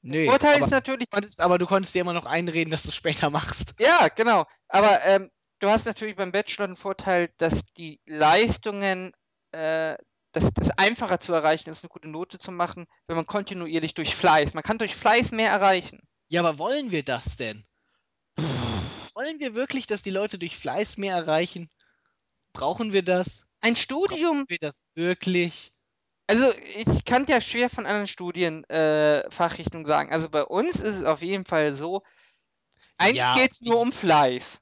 Nee, 0.00 0.26
Vorteil 0.26 0.56
aber, 0.56 0.64
ist 0.64 0.72
natürlich. 0.72 1.08
du 1.08 1.14
konntest, 1.14 1.40
aber 1.40 1.58
du 1.58 1.66
konntest 1.66 1.94
dir 1.94 2.00
immer 2.00 2.12
noch 2.12 2.26
einreden, 2.26 2.70
dass 2.70 2.82
du 2.82 2.88
es 2.88 2.96
später 2.96 3.30
machst. 3.30 3.74
Ja, 3.78 4.08
genau. 4.08 4.46
Aber 4.68 5.04
ähm, 5.04 5.30
du 5.60 5.70
hast 5.70 5.86
natürlich 5.86 6.16
beim 6.16 6.32
Bachelor 6.32 6.66
den 6.66 6.76
Vorteil, 6.76 7.30
dass 7.38 7.62
die 7.76 8.00
Leistungen, 8.04 9.12
äh, 9.52 9.96
dass 10.32 10.44
es 10.60 10.70
einfacher 10.76 11.20
zu 11.20 11.32
erreichen 11.32 11.70
ist, 11.70 11.84
eine 11.84 11.88
gute 11.88 12.08
Note 12.08 12.38
zu 12.40 12.50
machen, 12.50 12.86
wenn 13.06 13.16
man 13.16 13.26
kontinuierlich 13.26 13.94
durch 13.94 14.16
Fleiß. 14.16 14.54
Man 14.54 14.64
kann 14.64 14.78
durch 14.78 14.96
Fleiß 14.96 15.30
mehr 15.30 15.50
erreichen. 15.50 16.00
Ja, 16.28 16.40
aber 16.40 16.58
wollen 16.58 16.90
wir 16.90 17.04
das 17.04 17.36
denn? 17.36 17.64
Wollen 19.14 19.38
wir 19.38 19.54
wirklich, 19.54 19.86
dass 19.86 20.02
die 20.02 20.10
Leute 20.10 20.38
durch 20.38 20.56
Fleiß 20.56 20.96
mehr 20.96 21.14
erreichen? 21.14 21.70
Brauchen 22.52 22.92
wir 22.92 23.02
das? 23.02 23.46
Ein 23.60 23.76
Studium 23.76 24.38
Brauchen 24.38 24.44
wir 24.48 24.58
das 24.60 24.84
wirklich? 24.94 25.72
Also, 26.26 26.52
ich 26.76 27.04
kann 27.04 27.26
ja 27.26 27.40
schwer 27.40 27.68
von 27.68 27.84
anderen 27.86 28.06
Studien 28.06 28.64
äh, 28.64 29.28
sagen. 29.84 30.12
Also 30.12 30.28
bei 30.28 30.44
uns 30.44 30.76
ist 30.76 30.96
es 30.96 31.04
auf 31.04 31.20
jeden 31.22 31.44
Fall 31.44 31.76
so, 31.76 32.02
eigentlich 32.96 33.16
Ja, 33.18 33.34
geht 33.36 33.52
es 33.52 33.60
nur 33.60 33.80
um 33.80 33.92
Fleiß. 33.92 34.58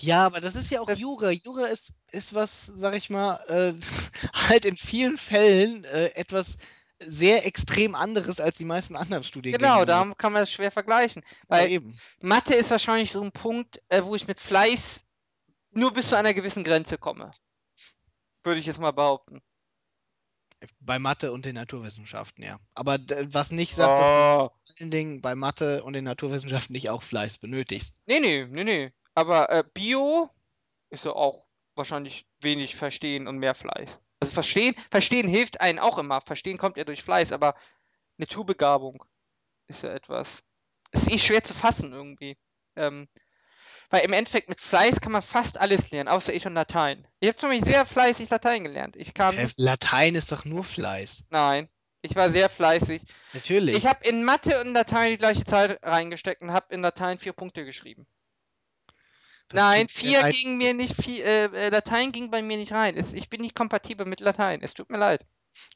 Ja, 0.00 0.24
aber 0.24 0.40
das 0.40 0.54
ist 0.54 0.70
ja 0.70 0.80
auch 0.80 0.86
Das- 0.86 0.98
Jura. 0.98 1.30
Jura 1.30 1.66
ist, 1.66 1.92
ist 2.10 2.34
was, 2.34 2.66
sag 2.66 2.94
ich 2.94 3.10
mal, 3.10 3.34
äh, 3.48 3.74
halt 4.32 4.64
in 4.64 4.76
vielen 4.76 5.16
Fällen 5.18 5.84
äh, 5.84 6.06
etwas 6.14 6.56
sehr 7.00 7.46
extrem 7.46 7.94
anderes 7.94 8.40
als 8.40 8.56
die 8.56 8.64
meisten 8.64 8.96
anderen 8.96 9.22
Studiengänge. 9.24 9.62
Genau, 9.62 9.84
darum 9.84 10.16
kann 10.16 10.32
man 10.32 10.42
das 10.42 10.50
schwer 10.50 10.70
vergleichen. 10.70 11.22
Ja, 11.22 11.36
Weil 11.48 11.70
eben. 11.70 11.98
Mathe 12.20 12.54
ist 12.54 12.70
wahrscheinlich 12.70 13.12
so 13.12 13.22
ein 13.22 13.30
Punkt, 13.30 13.80
äh, 13.88 14.02
wo 14.04 14.14
ich 14.16 14.26
mit 14.26 14.40
Fleiß 14.40 15.04
nur 15.78 15.92
bis 15.92 16.08
zu 16.08 16.16
einer 16.16 16.34
gewissen 16.34 16.64
Grenze 16.64 16.98
komme. 16.98 17.32
Würde 18.44 18.60
ich 18.60 18.66
jetzt 18.66 18.80
mal 18.80 18.92
behaupten. 18.92 19.42
Bei 20.80 20.98
Mathe 20.98 21.30
und 21.32 21.44
den 21.44 21.54
Naturwissenschaften, 21.54 22.42
ja. 22.42 22.58
Aber 22.74 22.98
was 23.32 23.52
nicht 23.52 23.74
sagt, 23.76 23.98
dass 23.98 24.06
du 24.08 24.12
Oh. 24.12 24.48
vor 24.48 24.52
allen 24.80 24.90
Dingen 24.90 25.20
bei 25.20 25.36
Mathe 25.36 25.84
und 25.84 25.92
den 25.92 26.04
Naturwissenschaften 26.04 26.72
nicht 26.72 26.90
auch 26.90 27.02
Fleiß 27.02 27.38
benötigst. 27.38 27.94
Nee, 28.06 28.18
nee, 28.18 28.44
nee, 28.46 28.64
nee. 28.64 28.92
Aber 29.14 29.50
äh, 29.50 29.62
Bio 29.72 30.30
ist 30.90 31.04
ja 31.04 31.12
auch 31.12 31.46
wahrscheinlich 31.76 32.26
wenig 32.40 32.74
Verstehen 32.74 33.28
und 33.28 33.38
mehr 33.38 33.54
Fleiß. 33.54 34.00
Also 34.18 34.34
Verstehen, 34.34 34.74
Verstehen 34.90 35.28
hilft 35.28 35.60
einem 35.60 35.78
auch 35.78 35.96
immer. 35.98 36.20
Verstehen 36.22 36.58
kommt 36.58 36.76
ja 36.76 36.82
durch 36.84 37.04
Fleiß, 37.04 37.30
aber 37.30 37.54
Naturbegabung 38.16 39.04
ist 39.68 39.84
ja 39.84 39.92
etwas. 39.92 40.42
Ist 40.90 41.08
eh 41.12 41.18
schwer 41.18 41.44
zu 41.44 41.54
fassen 41.54 41.92
irgendwie. 41.92 42.36
Ähm, 42.74 43.06
weil 43.90 44.02
im 44.04 44.12
Endeffekt 44.12 44.48
mit 44.48 44.60
Fleiß 44.60 45.00
kann 45.00 45.12
man 45.12 45.22
fast 45.22 45.58
alles 45.58 45.90
lernen, 45.90 46.08
außer 46.08 46.32
ich 46.32 46.46
und 46.46 46.54
Latein. 46.54 47.06
Ich 47.20 47.28
habe 47.28 47.38
zum 47.38 47.50
Beispiel 47.50 47.72
sehr 47.72 47.86
fleißig 47.86 48.28
Latein 48.30 48.64
gelernt. 48.64 48.96
Ich. 48.96 49.12
Hä, 49.18 49.46
Latein 49.56 50.14
ist 50.14 50.30
doch 50.30 50.44
nur 50.44 50.64
Fleiß. 50.64 51.24
Nein, 51.30 51.68
ich 52.02 52.14
war 52.14 52.30
sehr 52.30 52.48
fleißig. 52.48 53.02
Natürlich. 53.32 53.74
Ich 53.74 53.86
habe 53.86 54.06
in 54.06 54.24
Mathe 54.24 54.60
und 54.60 54.74
Latein 54.74 55.10
die 55.10 55.18
gleiche 55.18 55.44
Zeit 55.44 55.78
reingesteckt 55.82 56.42
und 56.42 56.52
habe 56.52 56.74
in 56.74 56.82
Latein 56.82 57.18
vier 57.18 57.32
Punkte 57.32 57.64
geschrieben. 57.64 58.06
Das 59.48 59.62
Nein, 59.62 59.88
vier 59.88 60.30
ging 60.30 60.58
mir 60.58 60.74
nicht, 60.74 60.94
vier, 61.00 61.24
äh, 61.24 61.44
äh, 61.44 61.68
Latein 61.70 62.12
ging 62.12 62.30
bei 62.30 62.42
mir 62.42 62.58
nicht 62.58 62.72
rein. 62.72 62.96
Es, 62.98 63.14
ich 63.14 63.30
bin 63.30 63.40
nicht 63.40 63.54
kompatibel 63.54 64.04
mit 64.04 64.20
Latein. 64.20 64.60
Es 64.62 64.74
tut 64.74 64.90
mir 64.90 64.98
leid. 64.98 65.24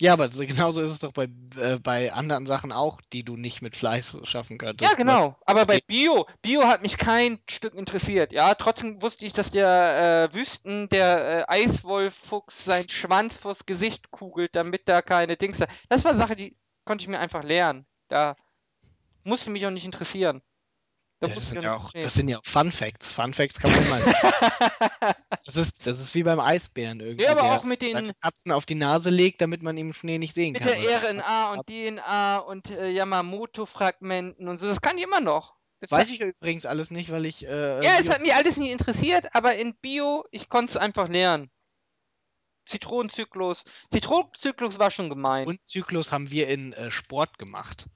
Ja, 0.01 0.13
aber 0.15 0.31
so- 0.33 0.47
genauso 0.47 0.81
ist 0.83 0.91
es 0.91 0.99
doch 0.99 1.13
bei, 1.13 1.29
äh, 1.57 1.79
bei 1.79 2.13
anderen 2.13 2.47
Sachen 2.47 2.73
auch, 2.73 3.01
die 3.13 3.25
du 3.25 3.37
nicht 3.37 3.63
mit 3.63 3.77
Fleiß 3.77 4.17
schaffen 4.25 4.59
könntest. 4.59 4.91
Ja, 4.91 4.97
genau. 4.97 5.37
Aber 5.47 5.67
bei. 5.67 5.81
Bio, 5.87 6.27
Bio 6.43 6.65
hat 6.65 6.83
mich 6.83 6.99
kein 6.99 7.39
Stück 7.49 7.75
interessiert. 7.75 8.33
Ja, 8.33 8.55
trotzdem 8.55 9.01
wusste 9.03 9.25
ich, 9.27 9.33
dass 9.33 9.51
der 9.51 10.29
äh, 10.33 10.35
Wüsten, 10.35 10.89
der 10.89 11.49
äh, 11.49 11.53
Eiswollfuchs 11.53 12.65
seinen 12.65 12.89
Schwanz 12.89 13.37
vors 13.37 13.67
Gesicht 13.67 14.11
kugelt, 14.11 14.55
damit 14.57 14.89
da 14.89 15.03
keine 15.03 15.37
Dings 15.37 15.59
da. 15.59 15.67
Das 15.89 16.05
war 16.05 16.13
eine 16.13 16.21
Sache, 16.21 16.37
die 16.37 16.57
konnte 16.85 17.03
ich 17.03 17.09
mir 17.09 17.19
einfach 17.21 17.45
lernen. 17.45 17.87
Da 18.09 18.35
musste 19.25 19.51
mich 19.51 19.67
auch 19.67 19.71
nicht 19.71 19.85
interessieren. 19.85 20.43
Da 21.23 21.29
Ja, 21.29 21.35
das, 21.37 21.51
sind 21.51 21.63
ja 21.63 21.77
auch 21.77 21.93
das 21.93 22.15
sind 22.15 22.29
ja 22.29 22.41
Fun 22.43 22.73
Facts. 22.73 23.13
Fun 23.13 23.33
Facts 23.33 23.61
kann 23.61 23.71
man 23.71 23.83
immer. 23.85 24.01
das, 25.45 25.55
ist, 25.55 25.87
das 25.87 26.01
ist 26.01 26.17
wie 26.17 26.25
beim 26.25 26.41
Eisbären 26.41 26.99
irgendwie. 26.99 27.25
Ja, 27.25 27.31
aber 27.31 27.43
der 27.43 27.53
auch 27.53 27.63
mit 27.63 27.81
den, 27.81 28.13
Tatzen 28.21 28.51
auf 28.51 28.67
die 28.67 28.75
Nase 28.75 29.11
legt, 29.11 29.41
damit 29.41 29.63
man 29.63 29.77
im 29.77 29.93
Schnee 29.93 30.19
nicht 30.19 30.35
sehen 30.35 30.53
mit 30.53 30.63
kann. 30.63 30.69
der 30.69 30.79
was 30.79 30.85
er- 30.85 31.11
RNA 31.11 31.53
und 31.53 31.67
DNA 31.69 32.39
und 32.39 32.71
äh, 32.71 32.89
Yamamoto-Fragmenten 32.91 34.49
und 34.49 34.59
so. 34.59 34.67
Das 34.67 34.81
kann 34.81 34.99
ich 34.99 35.05
immer 35.05 35.21
noch. 35.21 35.55
Das 35.79 35.93
Weiß 35.93 36.09
ich 36.11 36.21
übrigens 36.21 36.67
alles 36.67 36.91
nicht, 36.91 37.13
weil 37.13 37.25
ich. 37.25 37.47
Äh, 37.47 37.85
Ja, 37.85 37.99
es 38.01 38.09
hat 38.11 38.21
mich 38.21 38.35
alles 38.35 38.57
nie 38.57 38.73
interessiert, 38.73 39.33
aber 39.33 39.55
in 39.55 39.77
Bio, 39.77 40.25
ich 40.33 40.49
konnte 40.49 40.73
es 40.73 40.77
einfach 40.77 41.09
lernen. 41.09 41.53
Zitronenzyklus. 42.67 43.63
Zitronenzyklus 43.93 44.81
war 44.81 44.91
schon 44.91 45.09
gemein. 45.09 45.47
und 45.47 45.65
Zyklus 45.65 46.11
haben 46.11 46.31
wir 46.33 46.49
in 46.49 46.73
äh, 46.73 46.91
Sport 46.91 47.39
gemacht. 47.39 47.87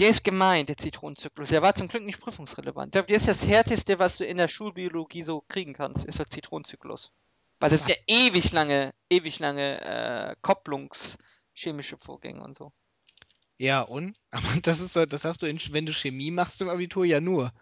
Der 0.00 0.08
ist 0.08 0.24
gemein, 0.24 0.66
der 0.66 0.76
Zitronenzyklus. 0.76 1.50
Der 1.50 1.62
war 1.62 1.74
zum 1.74 1.86
Glück 1.86 2.04
nicht 2.04 2.20
prüfungsrelevant. 2.20 2.94
Der 2.94 3.04
der 3.04 3.16
ist 3.16 3.28
das 3.28 3.46
härteste, 3.46 3.98
was 3.98 4.16
du 4.16 4.24
in 4.24 4.38
der 4.38 4.48
Schulbiologie 4.48 5.22
so 5.22 5.44
kriegen 5.48 5.72
kannst, 5.72 6.04
ist 6.04 6.18
der 6.18 6.28
Zitronenzyklus. 6.28 7.12
Weil 7.60 7.70
das 7.70 7.84
sind 7.84 7.90
ja 7.90 7.96
ewig 8.06 8.52
lange, 8.52 8.92
ewig 9.08 9.38
lange 9.38 9.80
äh, 9.80 10.36
Kopplungschemische 10.42 11.96
Vorgänge 11.98 12.42
und 12.42 12.58
so. 12.58 12.72
Ja, 13.56 13.82
und? 13.82 14.16
Aber 14.32 14.60
das 14.62 14.80
ist 14.80 14.92
so, 14.92 15.06
das 15.06 15.24
hast 15.24 15.42
du, 15.42 15.46
in, 15.46 15.60
wenn 15.70 15.86
du 15.86 15.92
Chemie 15.92 16.32
machst 16.32 16.60
im 16.60 16.68
Abitur, 16.68 17.04
ja 17.04 17.20
nur. 17.20 17.52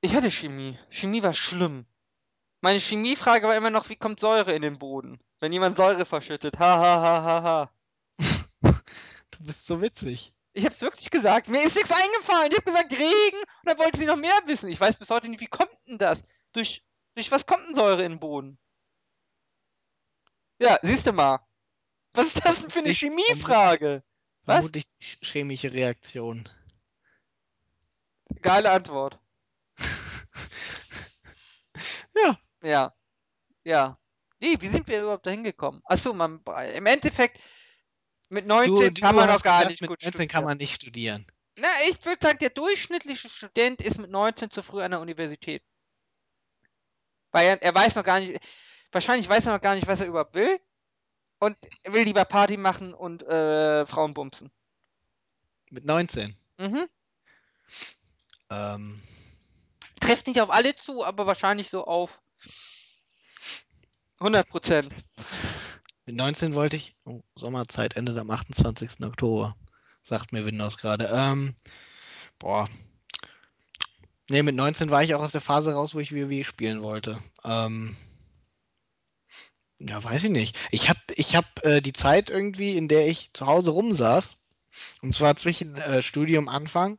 Ich 0.00 0.14
hatte 0.14 0.30
Chemie. 0.30 0.78
Chemie 0.90 1.22
war 1.22 1.32
schlimm. 1.32 1.86
Meine 2.60 2.80
Chemiefrage 2.80 3.46
war 3.46 3.56
immer 3.56 3.70
noch, 3.70 3.88
wie 3.88 3.96
kommt 3.96 4.20
Säure 4.20 4.54
in 4.54 4.62
den 4.62 4.78
Boden? 4.78 5.20
Wenn 5.38 5.52
jemand 5.52 5.76
Säure 5.76 6.06
verschüttet. 6.06 6.58
Ha, 6.58 6.78
ha, 6.78 7.00
ha, 7.00 7.22
ha, 7.22 7.42
ha. 7.42 7.70
Du 9.30 9.44
bist 9.44 9.66
so 9.66 9.80
witzig. 9.80 10.33
Ich 10.56 10.64
hab's 10.64 10.80
wirklich 10.80 11.10
gesagt. 11.10 11.48
Mir 11.48 11.62
ist 11.64 11.74
nichts 11.74 11.90
eingefallen. 11.90 12.50
Ich 12.52 12.58
hab 12.58 12.64
gesagt 12.64 12.92
Regen 12.92 13.38
und 13.38 13.66
dann 13.68 13.78
wollte 13.78 13.98
sie 13.98 14.06
noch 14.06 14.16
mehr 14.16 14.38
wissen. 14.46 14.68
Ich 14.70 14.80
weiß 14.80 14.96
bis 14.96 15.10
heute 15.10 15.28
nicht, 15.28 15.40
wie 15.40 15.46
kommt 15.46 15.70
denn 15.88 15.98
das? 15.98 16.22
Durch, 16.52 16.84
durch 17.16 17.30
was 17.32 17.44
kommt 17.44 17.66
denn 17.68 17.74
Säure 17.74 18.04
in 18.04 18.12
den 18.12 18.20
Boden? 18.20 18.58
Ja, 20.60 20.78
siehst 20.82 21.06
du 21.08 21.12
mal. 21.12 21.40
Was 22.12 22.28
ist 22.28 22.44
das 22.46 22.60
denn 22.60 22.70
für 22.70 22.78
eine 22.78 22.90
Ich- 22.90 23.00
Chemiefrage? 23.00 24.04
Was? 24.44 24.56
Vermutlich 24.56 24.86
chemische 25.22 25.72
Reaktion. 25.72 26.48
Geile 28.40 28.70
Antwort. 28.70 29.18
Ja. 32.16 32.38
Ja. 32.62 32.94
Ja. 33.64 33.98
Nee, 34.40 34.56
wie 34.60 34.68
sind 34.68 34.86
wir 34.86 35.02
überhaupt 35.02 35.26
dahin 35.26 35.42
gekommen? 35.42 35.82
Achso, 35.84 36.12
man, 36.12 36.40
im 36.74 36.86
Endeffekt, 36.86 37.40
mit 38.28 38.46
19 38.46 38.94
kann 38.94 39.14
man 39.14 39.28
noch 39.28 39.42
gar 39.42 39.58
gesagt, 39.58 39.70
nicht 39.70 39.80
mit 39.80 39.90
gut 39.90 40.02
19 40.02 40.12
studieren. 40.12 40.28
kann 40.28 40.44
man 40.44 40.56
nicht 40.56 40.74
studieren. 40.74 41.26
Na, 41.56 41.68
ich 41.88 42.04
würde 42.04 42.18
sagen, 42.20 42.38
der 42.40 42.50
durchschnittliche 42.50 43.28
Student 43.28 43.80
ist 43.80 43.98
mit 43.98 44.10
19 44.10 44.50
zu 44.50 44.62
früh 44.62 44.82
an 44.82 44.90
der 44.90 45.00
Universität. 45.00 45.62
Weil 47.30 47.46
er, 47.46 47.62
er 47.62 47.74
weiß 47.74 47.94
noch 47.94 48.04
gar 48.04 48.20
nicht, 48.20 48.40
wahrscheinlich 48.90 49.28
weiß 49.28 49.46
er 49.46 49.52
noch 49.54 49.60
gar 49.60 49.74
nicht, 49.74 49.86
was 49.86 50.00
er 50.00 50.06
überhaupt 50.06 50.34
will. 50.34 50.58
Und 51.38 51.56
er 51.82 51.92
will 51.92 52.04
lieber 52.04 52.24
Party 52.24 52.56
machen 52.56 52.94
und 52.94 53.22
äh, 53.22 53.86
Frauen 53.86 54.14
bumsen. 54.14 54.50
Mit 55.70 55.84
19. 55.84 56.36
Mhm. 56.58 56.88
Ähm, 58.50 59.02
Trifft 60.00 60.26
nicht 60.26 60.40
auf 60.40 60.50
alle 60.50 60.76
zu, 60.76 61.04
aber 61.04 61.26
wahrscheinlich 61.26 61.70
so 61.70 61.84
auf 61.84 62.20
100 64.20 64.48
Prozent. 64.48 64.94
Mit 66.06 66.16
19 66.16 66.54
wollte 66.54 66.76
ich. 66.76 66.94
Oh, 67.04 67.22
Sommerzeit 67.36 67.96
endet 67.96 68.18
am 68.18 68.30
28. 68.30 69.04
Oktober. 69.04 69.56
Sagt 70.02 70.32
mir 70.32 70.44
Windows 70.44 70.78
gerade. 70.78 71.10
Ähm, 71.12 71.54
boah. 72.38 72.68
Nee, 74.28 74.42
mit 74.42 74.54
19 74.54 74.90
war 74.90 75.02
ich 75.02 75.14
auch 75.14 75.22
aus 75.22 75.32
der 75.32 75.40
Phase 75.40 75.74
raus, 75.74 75.94
wo 75.94 76.00
ich 76.00 76.14
WoW 76.14 76.46
spielen 76.46 76.82
wollte. 76.82 77.18
Ähm, 77.44 77.96
ja, 79.78 80.02
weiß 80.02 80.24
ich 80.24 80.30
nicht. 80.30 80.58
Ich 80.70 80.88
habe 80.88 81.00
ich 81.14 81.36
hab, 81.36 81.64
äh, 81.64 81.80
die 81.80 81.92
Zeit 81.92 82.30
irgendwie, 82.30 82.76
in 82.76 82.88
der 82.88 83.08
ich 83.08 83.30
zu 83.32 83.46
Hause 83.46 83.70
rumsaß, 83.70 84.36
und 85.02 85.14
zwar 85.14 85.36
zwischen 85.36 85.76
äh, 85.76 86.02
Studium 86.02 86.48
Anfang 86.48 86.98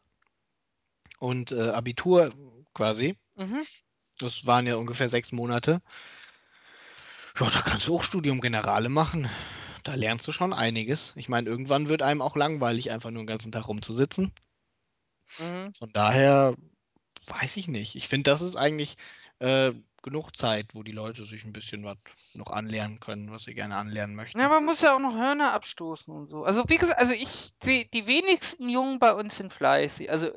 und 1.19 1.51
äh, 1.51 1.69
Abitur 1.69 2.31
quasi. 2.73 3.17
Mhm. 3.35 3.63
Das 4.19 4.45
waren 4.45 4.67
ja 4.67 4.75
ungefähr 4.75 5.09
sechs 5.09 5.31
Monate. 5.31 5.81
Ja, 7.39 7.49
da 7.49 7.61
kannst 7.61 7.87
du 7.87 7.95
auch 7.95 8.03
Studium 8.03 8.39
Generale 8.39 8.89
machen. 8.89 9.29
Da 9.83 9.95
lernst 9.95 10.27
du 10.27 10.31
schon 10.31 10.53
einiges. 10.53 11.13
Ich 11.15 11.29
meine, 11.29 11.49
irgendwann 11.49 11.89
wird 11.89 12.01
einem 12.01 12.21
auch 12.21 12.35
langweilig, 12.35 12.91
einfach 12.91 13.11
nur 13.11 13.23
den 13.23 13.27
ganzen 13.27 13.51
Tag 13.51 13.67
rumzusitzen. 13.67 14.33
Mhm. 15.39 15.73
Von 15.73 15.91
daher 15.93 16.55
weiß 17.27 17.57
ich 17.57 17.67
nicht. 17.67 17.95
Ich 17.95 18.07
finde, 18.07 18.31
das 18.31 18.41
ist 18.41 18.55
eigentlich 18.55 18.97
äh, 19.39 19.73
genug 20.01 20.35
Zeit, 20.37 20.67
wo 20.73 20.83
die 20.83 20.91
Leute 20.91 21.25
sich 21.25 21.43
ein 21.43 21.51
bisschen 21.51 21.83
was 21.83 21.97
noch 22.35 22.51
anlernen 22.51 22.99
können, 22.99 23.31
was 23.31 23.43
sie 23.43 23.53
gerne 23.53 23.75
anlernen 23.75 24.15
möchten. 24.15 24.39
Ja, 24.39 24.47
man 24.47 24.63
muss 24.63 24.81
ja 24.81 24.95
auch 24.95 24.99
noch 24.99 25.15
Hörner 25.15 25.53
abstoßen 25.53 26.13
und 26.13 26.27
so. 26.27 26.45
Also 26.45 26.63
wie 26.67 26.77
gesagt, 26.77 26.99
also 26.99 27.13
ich 27.13 27.53
sehe, 27.61 27.85
die 27.85 28.07
wenigsten 28.07 28.69
Jungen 28.69 28.99
bei 28.99 29.13
uns 29.13 29.37
sind 29.37 29.51
fleißig. 29.51 30.09
Also 30.09 30.31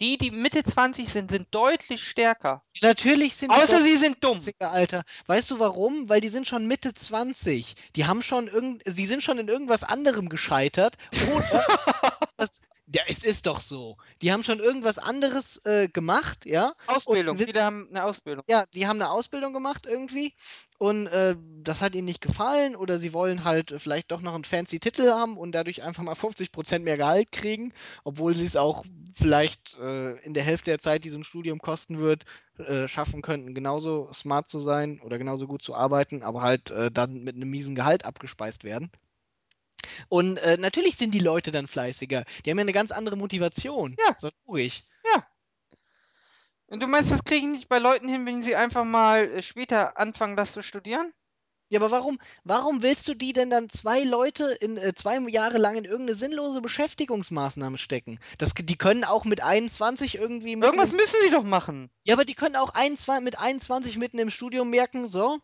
die, 0.00 0.18
die 0.18 0.30
Mitte 0.30 0.64
20 0.64 1.10
sind, 1.10 1.30
sind 1.30 1.48
deutlich 1.52 2.02
stärker. 2.02 2.62
Natürlich 2.82 3.36
sind 3.36 3.52
die 3.54 3.60
Außer 3.60 3.74
doch 3.74 3.80
sie 3.80 3.96
sind 3.96 4.22
dumm. 4.22 4.38
20er, 4.38 4.66
Alter. 4.66 5.04
Weißt 5.26 5.50
du 5.50 5.60
warum? 5.60 6.08
Weil 6.08 6.20
die 6.20 6.28
sind 6.28 6.46
schon 6.48 6.66
Mitte 6.66 6.92
20. 6.94 7.74
Die 7.94 8.06
haben 8.06 8.22
schon 8.22 8.48
irgend, 8.48 8.82
sie 8.86 9.06
sind 9.06 9.22
schon 9.22 9.38
in 9.38 9.48
irgendwas 9.48 9.84
anderem 9.84 10.28
gescheitert. 10.28 10.96
Oder 11.34 11.64
was, 12.36 12.60
ja, 12.86 13.02
es 13.08 13.24
ist 13.24 13.46
doch 13.46 13.60
so. 13.60 13.96
Die 14.20 14.32
haben 14.32 14.42
schon 14.42 14.58
irgendwas 14.60 14.98
anderes 14.98 15.56
äh, 15.64 15.88
gemacht, 15.88 16.44
ja. 16.44 16.72
Ausbildung. 16.86 17.38
wissen- 17.38 17.46
Viele 17.52 17.64
haben 17.64 17.88
eine 17.90 18.04
Ausbildung. 18.04 18.44
Ja, 18.48 18.64
die 18.74 18.86
haben 18.86 19.00
eine 19.00 19.10
Ausbildung 19.10 19.52
gemacht 19.54 19.86
irgendwie 19.86 20.34
und 20.78 21.06
äh, 21.06 21.34
das 21.62 21.80
hat 21.80 21.94
ihnen 21.94 22.04
nicht 22.04 22.20
gefallen 22.20 22.76
oder 22.76 22.98
sie 22.98 23.12
wollen 23.14 23.44
halt 23.44 23.74
vielleicht 23.78 24.10
doch 24.12 24.20
noch 24.20 24.34
einen 24.34 24.44
fancy 24.44 24.80
Titel 24.80 25.10
haben 25.10 25.38
und 25.38 25.52
dadurch 25.52 25.82
einfach 25.82 26.02
mal 26.02 26.14
50% 26.14 26.84
mehr 26.84 26.96
Gehalt 26.98 27.32
kriegen, 27.32 27.72
obwohl 28.04 28.34
sie 28.36 28.44
es 28.44 28.56
auch 28.56 28.84
vielleicht 29.14 29.78
äh, 29.78 30.18
in 30.18 30.34
der 30.34 30.42
Hälfte 30.42 30.70
der 30.70 30.78
Zeit, 30.78 31.04
die 31.04 31.08
so 31.08 31.18
ein 31.18 31.24
Studium 31.24 31.60
kosten 31.60 31.98
wird, 31.98 32.24
äh, 32.58 32.86
schaffen 32.88 33.22
könnten, 33.22 33.54
genauso 33.54 34.12
smart 34.12 34.48
zu 34.48 34.58
sein 34.58 35.00
oder 35.00 35.18
genauso 35.18 35.46
gut 35.46 35.62
zu 35.62 35.74
arbeiten, 35.74 36.22
aber 36.22 36.42
halt 36.42 36.70
äh, 36.70 36.90
dann 36.90 37.22
mit 37.24 37.36
einem 37.36 37.48
miesen 37.50 37.74
Gehalt 37.74 38.04
abgespeist 38.04 38.64
werden. 38.64 38.90
Und 40.08 40.38
äh, 40.38 40.56
natürlich 40.58 40.96
sind 40.96 41.12
die 41.12 41.20
Leute 41.20 41.50
dann 41.50 41.66
fleißiger. 41.66 42.24
Die 42.44 42.50
haben 42.50 42.58
ja 42.58 42.62
eine 42.62 42.72
ganz 42.72 42.90
andere 42.90 43.16
Motivation. 43.16 43.96
Ja. 43.98 44.16
So 44.18 44.30
ruhig. 44.46 44.86
Ja. 45.12 45.26
Und 46.66 46.80
du 46.80 46.86
meinst, 46.86 47.10
das 47.10 47.24
kriegen 47.24 47.52
nicht 47.52 47.68
bei 47.68 47.78
Leuten 47.78 48.08
hin, 48.08 48.26
wenn 48.26 48.42
sie 48.42 48.56
einfach 48.56 48.84
mal 48.84 49.24
äh, 49.24 49.42
später 49.42 49.98
anfangen, 49.98 50.36
das 50.36 50.52
zu 50.52 50.62
studieren? 50.62 51.12
Ja, 51.70 51.80
aber 51.80 51.90
warum, 51.90 52.18
warum 52.44 52.82
willst 52.82 53.08
du 53.08 53.14
die 53.14 53.32
denn 53.32 53.50
dann 53.50 53.70
zwei 53.70 54.02
Leute 54.04 54.56
in 54.60 54.76
äh, 54.76 54.94
zwei 54.94 55.18
Jahre 55.28 55.58
lang 55.58 55.76
in 55.76 55.84
irgendeine 55.84 56.16
sinnlose 56.16 56.60
Beschäftigungsmaßnahme 56.60 57.78
stecken? 57.78 58.20
Das, 58.38 58.54
die 58.54 58.76
können 58.76 59.04
auch 59.04 59.24
mit 59.24 59.42
21 59.42 60.16
irgendwie 60.16 60.56
mit 60.56 60.64
Irgendwas 60.64 60.92
müssen 60.92 61.16
sie 61.22 61.30
doch 61.30 61.42
machen. 61.42 61.90
Ja, 62.04 62.14
aber 62.14 62.24
die 62.24 62.34
können 62.34 62.56
auch 62.56 62.74
21, 62.74 63.24
mit 63.24 63.38
21 63.38 63.98
mitten 63.98 64.18
im 64.18 64.30
Studium 64.30 64.70
merken, 64.70 65.08
so, 65.08 65.38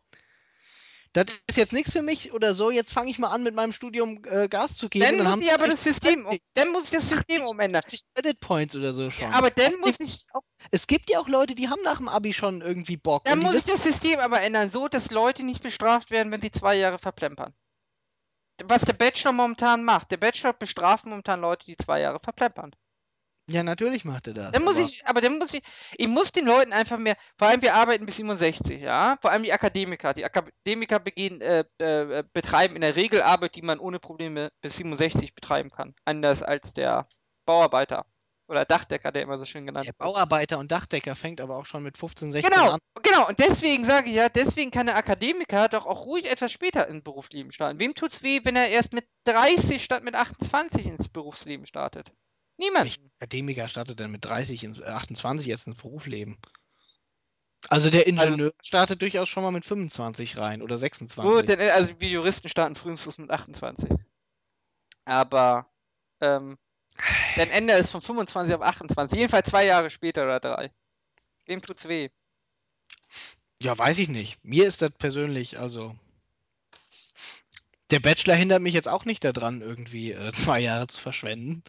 das 1.13 1.27
ist 1.49 1.57
jetzt 1.57 1.73
nichts 1.73 1.93
für 1.93 2.03
mich 2.03 2.33
oder 2.33 2.55
so, 2.55 2.71
jetzt 2.71 2.93
fange 2.93 3.11
ich 3.11 3.19
mal 3.19 3.29
an 3.29 3.43
mit 3.43 3.55
meinem 3.55 3.73
Studium 3.73 4.23
äh, 4.27 4.49
Gas 4.49 4.77
zu 4.77 4.89
geben. 4.89 5.19
Dann 5.19 5.19
dann 5.25 5.39
muss 5.41 5.49
ich 5.49 5.55
aber 5.55 5.69
das 5.69 5.83
System, 5.83 6.21
um, 6.21 6.31
30, 6.31 6.43
dann 6.55 6.69
muss 6.73 6.85
ich 6.85 6.91
das 6.91 7.09
System 7.09 7.43
umändern. 7.47 7.83
50 7.83 8.05
Credit 8.15 8.41
Points 8.41 8.77
oder 8.77 8.95
so 8.95 9.11
schon. 9.11 9.25
Ja, 9.31 9.37
aber 9.37 9.51
dann 9.51 9.75
muss 9.81 9.99
ich, 10.01 10.17
auch- 10.35 10.43
Es 10.71 10.87
gibt 10.87 11.11
ja 11.11 11.19
auch 11.19 11.29
Leute, 11.29 11.55
die 11.55 11.69
haben 11.69 11.83
nach 11.83 11.97
dem 11.99 12.09
Abi 12.09 12.33
schon 12.33 12.61
irgendwie 12.61 12.97
Bock. 12.97 13.25
dann 13.25 13.41
muss 13.41 13.55
ich 13.55 13.65
das 13.65 13.83
System 13.83 14.21
aber 14.21 14.41
ändern, 14.41 14.71
so 14.71 14.89
dass 14.89 15.11
Leute 15.11 15.43
nicht 15.43 15.63
bestraft 15.63 16.11
werden, 16.11 16.31
wenn 16.33 16.41
sie 16.43 16.53
zwei 16.53 16.77
Jahre 16.77 16.99
verplempern. 16.99 17.53
Was 18.65 18.83
der 18.83 18.93
Bachelor 18.93 19.33
momentan 19.33 19.85
macht. 19.85 20.11
Der 20.11 20.19
Bachelor 20.19 20.53
bestraft 20.53 21.07
momentan 21.07 21.41
Leute, 21.41 21.65
die 21.67 21.77
zwei 21.79 22.01
Jahre 22.03 22.21
verplempern. 22.21 22.77
Ja, 23.51 23.63
natürlich 23.63 24.05
macht 24.05 24.27
er 24.29 24.35
das. 24.35 24.53
Dann 24.53 24.63
muss 24.65 24.77
aber- 24.79 24.87
ich, 24.87 25.07
aber 25.07 25.21
dann 25.21 25.39
muss 25.39 25.53
ich, 25.55 25.63
ich 25.97 26.09
muss 26.09 26.33
den 26.33 26.47
Leuten 26.47 26.73
einfach 26.73 26.99
mehr, 26.99 27.17
vor 27.37 27.49
allem 27.49 27.63
wir 27.63 27.75
arbeiten 27.75 28.07
bis 28.07 28.17
67, 28.17 28.81
ja, 28.81 29.17
vor 29.21 29.31
allem 29.33 29.43
die 29.43 29.53
Akademiker. 29.53 30.15
Die 30.15 30.25
Akademiker 30.25 30.99
begehen, 31.01 31.41
äh, 31.41 31.65
äh, 31.79 32.25
betreiben 32.33 32.75
in 32.77 32.81
der 32.83 32.97
Regel 32.97 33.23
Arbeit, 33.23 33.55
die 33.57 33.63
man 33.63 33.79
ohne 33.79 33.99
Probleme 33.99 34.51
bis 34.61 34.77
67 34.77 35.35
betreiben 35.35 35.71
kann. 35.71 35.95
Anders 36.05 36.43
als 36.43 36.73
der 36.73 37.07
Bauarbeiter 37.47 38.07
oder 38.49 38.65
Dachdecker, 38.65 39.13
der 39.13 39.23
immer 39.23 39.39
so 39.39 39.45
schön 39.45 39.65
genannt 39.65 39.85
Der 39.87 39.91
wird. 39.93 39.99
Bauarbeiter 39.99 40.59
und 40.59 40.73
Dachdecker 40.73 41.15
fängt 41.15 41.41
aber 41.41 41.57
auch 41.57 41.67
schon 41.67 41.85
mit 41.85 41.97
15, 41.97 42.33
16 42.33 42.51
Genau, 42.51 42.71
an. 42.73 42.79
genau. 43.03 43.29
Und 43.29 43.39
deswegen 43.39 43.85
sage 43.85 44.09
ich 44.11 44.17
ja, 44.17 44.29
deswegen 44.29 44.73
kann 44.73 44.87
der 44.87 44.97
Akademiker 44.97 45.69
doch 45.69 45.87
auch 45.87 46.05
ruhig 46.05 46.29
etwas 46.29 46.51
später 46.51 46.89
ins 46.89 47.05
Berufsleben 47.05 47.53
starten. 47.53 47.79
Wem 47.79 47.95
tut's 47.95 48.25
weh, 48.25 48.41
wenn 48.43 48.57
er 48.57 48.69
erst 48.69 48.93
mit 48.93 49.07
30 49.25 49.85
statt 49.85 50.03
mit 50.03 50.17
28 50.17 50.85
ins 50.87 51.09
Berufsleben 51.09 51.65
startet? 51.65 52.13
Niemand. 52.61 52.95
Akademiker 53.19 53.69
startet 53.69 53.99
denn 53.99 54.11
mit 54.11 54.25
30, 54.27 54.65
ins, 54.65 54.79
äh, 54.81 54.85
28 54.85 55.49
jetzt 55.49 55.67
ins 55.67 55.79
Berufsleben? 55.79 56.37
Also 57.69 57.89
der 57.89 58.07
Ingenieur 58.07 58.53
startet 58.63 59.01
durchaus 59.01 59.29
schon 59.31 59.43
mal 59.43 59.51
mit 59.51 59.65
25 59.65 60.37
rein 60.37 60.61
oder 60.61 60.77
26. 60.77 61.33
Gut, 61.33 61.49
denn, 61.49 61.59
äh, 61.59 61.71
also 61.71 61.99
wir 61.99 62.09
Juristen 62.09 62.51
starten 62.51 62.77
frühestens 62.77 63.17
mit 63.17 63.31
28. 63.31 63.89
Aber 65.07 65.71
ähm, 66.21 66.59
dann 67.37 67.49
Ende 67.49 67.73
ist 67.75 67.91
von 67.91 68.03
25 68.03 68.55
auf 68.55 68.63
28. 68.63 69.19
Jedenfalls 69.19 69.49
zwei 69.49 69.65
Jahre 69.65 69.89
später 69.89 70.25
oder 70.25 70.41
drei. 70.41 70.71
Wem 71.47 71.63
tut's 71.63 71.89
weh? 71.89 72.11
Ja, 73.63 73.77
weiß 73.77 73.99
ich 73.99 74.09
nicht. 74.09 74.45
Mir 74.45 74.67
ist 74.67 74.83
das 74.83 74.91
persönlich, 74.91 75.59
also. 75.59 75.97
Der 77.91 78.01
Bachelor 78.01 78.35
hindert 78.35 78.61
mich 78.61 78.75
jetzt 78.75 78.89
auch 78.89 79.07
nicht 79.07 79.25
daran, 79.25 79.63
irgendwie 79.63 80.13
äh, 80.13 80.33
zwei 80.33 80.61
Jahre 80.61 80.87
zu 80.89 81.01
verschwenden. 81.01 81.65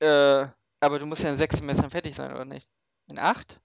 Äh, 0.00 0.46
aber 0.80 0.98
du 0.98 1.06
musst 1.06 1.22
ja 1.22 1.30
in 1.30 1.36
sechs 1.36 1.58
Semestern 1.58 1.90
fertig 1.90 2.14
sein, 2.14 2.32
oder 2.32 2.44
nicht? 2.44 2.68
In 3.08 3.18
acht? 3.18 3.60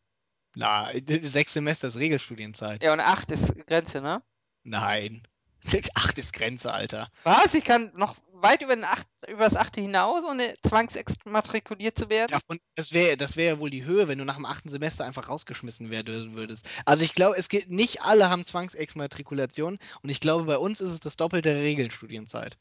Na, 0.55 0.89
sechs 1.21 1.53
Semester 1.53 1.87
ist 1.87 1.97
Regelstudienzeit. 1.97 2.83
Ja, 2.83 2.93
und 2.93 2.99
acht 2.99 3.31
ist 3.31 3.53
Grenze, 3.67 4.01
ne? 4.01 4.21
Nein. 4.63 5.23
Acht 5.93 6.17
ist 6.17 6.33
Grenze, 6.33 6.73
Alter. 6.73 7.11
Was? 7.23 7.53
Ich 7.53 7.63
kann 7.63 7.91
noch 7.95 8.15
weit 8.41 8.61
über, 8.61 8.75
acht, 8.83 9.07
über 9.27 9.43
das 9.43 9.55
achte 9.55 9.81
hinaus, 9.81 10.23
ohne 10.23 10.55
zwangsexmatrikuliert 10.67 11.97
zu 11.97 12.09
werden? 12.09 12.31
Davon, 12.31 12.59
das 12.75 12.93
wäre 12.93 13.17
das 13.17 13.35
wär 13.35 13.45
ja 13.45 13.59
wohl 13.59 13.69
die 13.69 13.85
Höhe, 13.85 14.07
wenn 14.07 14.17
du 14.17 14.25
nach 14.25 14.35
dem 14.35 14.45
achten 14.45 14.69
Semester 14.69 15.05
einfach 15.05 15.29
rausgeschmissen 15.29 15.89
werden 15.89 16.35
würdest. 16.35 16.67
Also 16.85 17.05
ich 17.05 17.13
glaube, 17.13 17.37
es 17.37 17.49
geht, 17.49 17.69
nicht 17.69 18.01
alle 18.01 18.29
haben 18.29 18.43
Zwangsexmatrikulation 18.43 19.77
und 20.01 20.09
ich 20.09 20.19
glaube, 20.19 20.45
bei 20.45 20.57
uns 20.57 20.81
ist 20.81 20.91
es 20.91 20.99
das 20.99 21.15
Doppelte 21.15 21.53
der 21.53 21.61
Regelstudienzeit. 21.61 22.57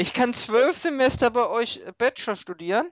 Ich 0.00 0.14
kann 0.14 0.32
zwölf 0.32 0.78
Semester 0.78 1.30
bei 1.30 1.46
euch 1.46 1.82
äh, 1.84 1.92
Bachelor 1.98 2.34
studieren. 2.34 2.90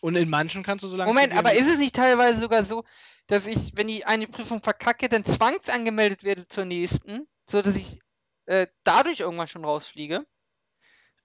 Und 0.00 0.16
in 0.16 0.30
manchen 0.30 0.62
kannst 0.62 0.84
du 0.84 0.88
so 0.88 0.96
lange 0.96 1.10
Moment, 1.10 1.36
aber 1.36 1.52
ist 1.52 1.68
es 1.68 1.78
nicht 1.78 1.94
teilweise 1.94 2.38
sogar 2.40 2.64
so, 2.64 2.84
dass 3.26 3.46
ich, 3.46 3.76
wenn 3.76 3.90
ich 3.90 4.06
eine 4.06 4.26
Prüfung 4.26 4.62
verkacke, 4.62 5.10
dann 5.10 5.22
zwangsangemeldet 5.22 6.24
werde 6.24 6.48
zur 6.48 6.64
nächsten, 6.64 7.28
so 7.44 7.60
dass 7.60 7.76
ich 7.76 8.00
äh, 8.46 8.68
dadurch 8.84 9.20
irgendwann 9.20 9.48
schon 9.48 9.66
rausfliege? 9.66 10.24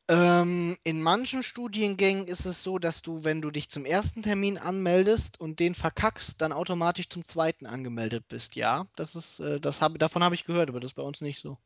Ähm, 0.10 0.76
in 0.84 1.02
manchen 1.02 1.42
Studiengängen 1.42 2.28
ist 2.28 2.46
es 2.46 2.62
so, 2.62 2.78
dass 2.78 3.02
du, 3.02 3.24
wenn 3.24 3.42
du 3.42 3.52
dich 3.52 3.70
zum 3.70 3.86
ersten 3.86 4.22
Termin 4.22 4.58
anmeldest 4.58 5.40
und 5.40 5.62
den 5.62 5.76
verkackst, 5.76 6.42
dann 6.42 6.52
automatisch 6.52 7.08
zum 7.08 7.24
zweiten 7.24 7.66
angemeldet 7.66 8.28
bist. 8.28 8.56
Ja, 8.56 8.88
das 8.98 9.16
ist, 9.16 9.40
äh, 9.40 9.62
das 9.62 9.82
hab, 9.82 9.98
davon 9.98 10.26
habe 10.26 10.36
ich 10.36 10.44
gehört, 10.44 10.68
aber 10.68 10.82
das 10.82 10.92
ist 10.92 10.96
bei 10.96 11.04
uns 11.04 11.22
nicht 11.22 11.40
so. 11.40 11.58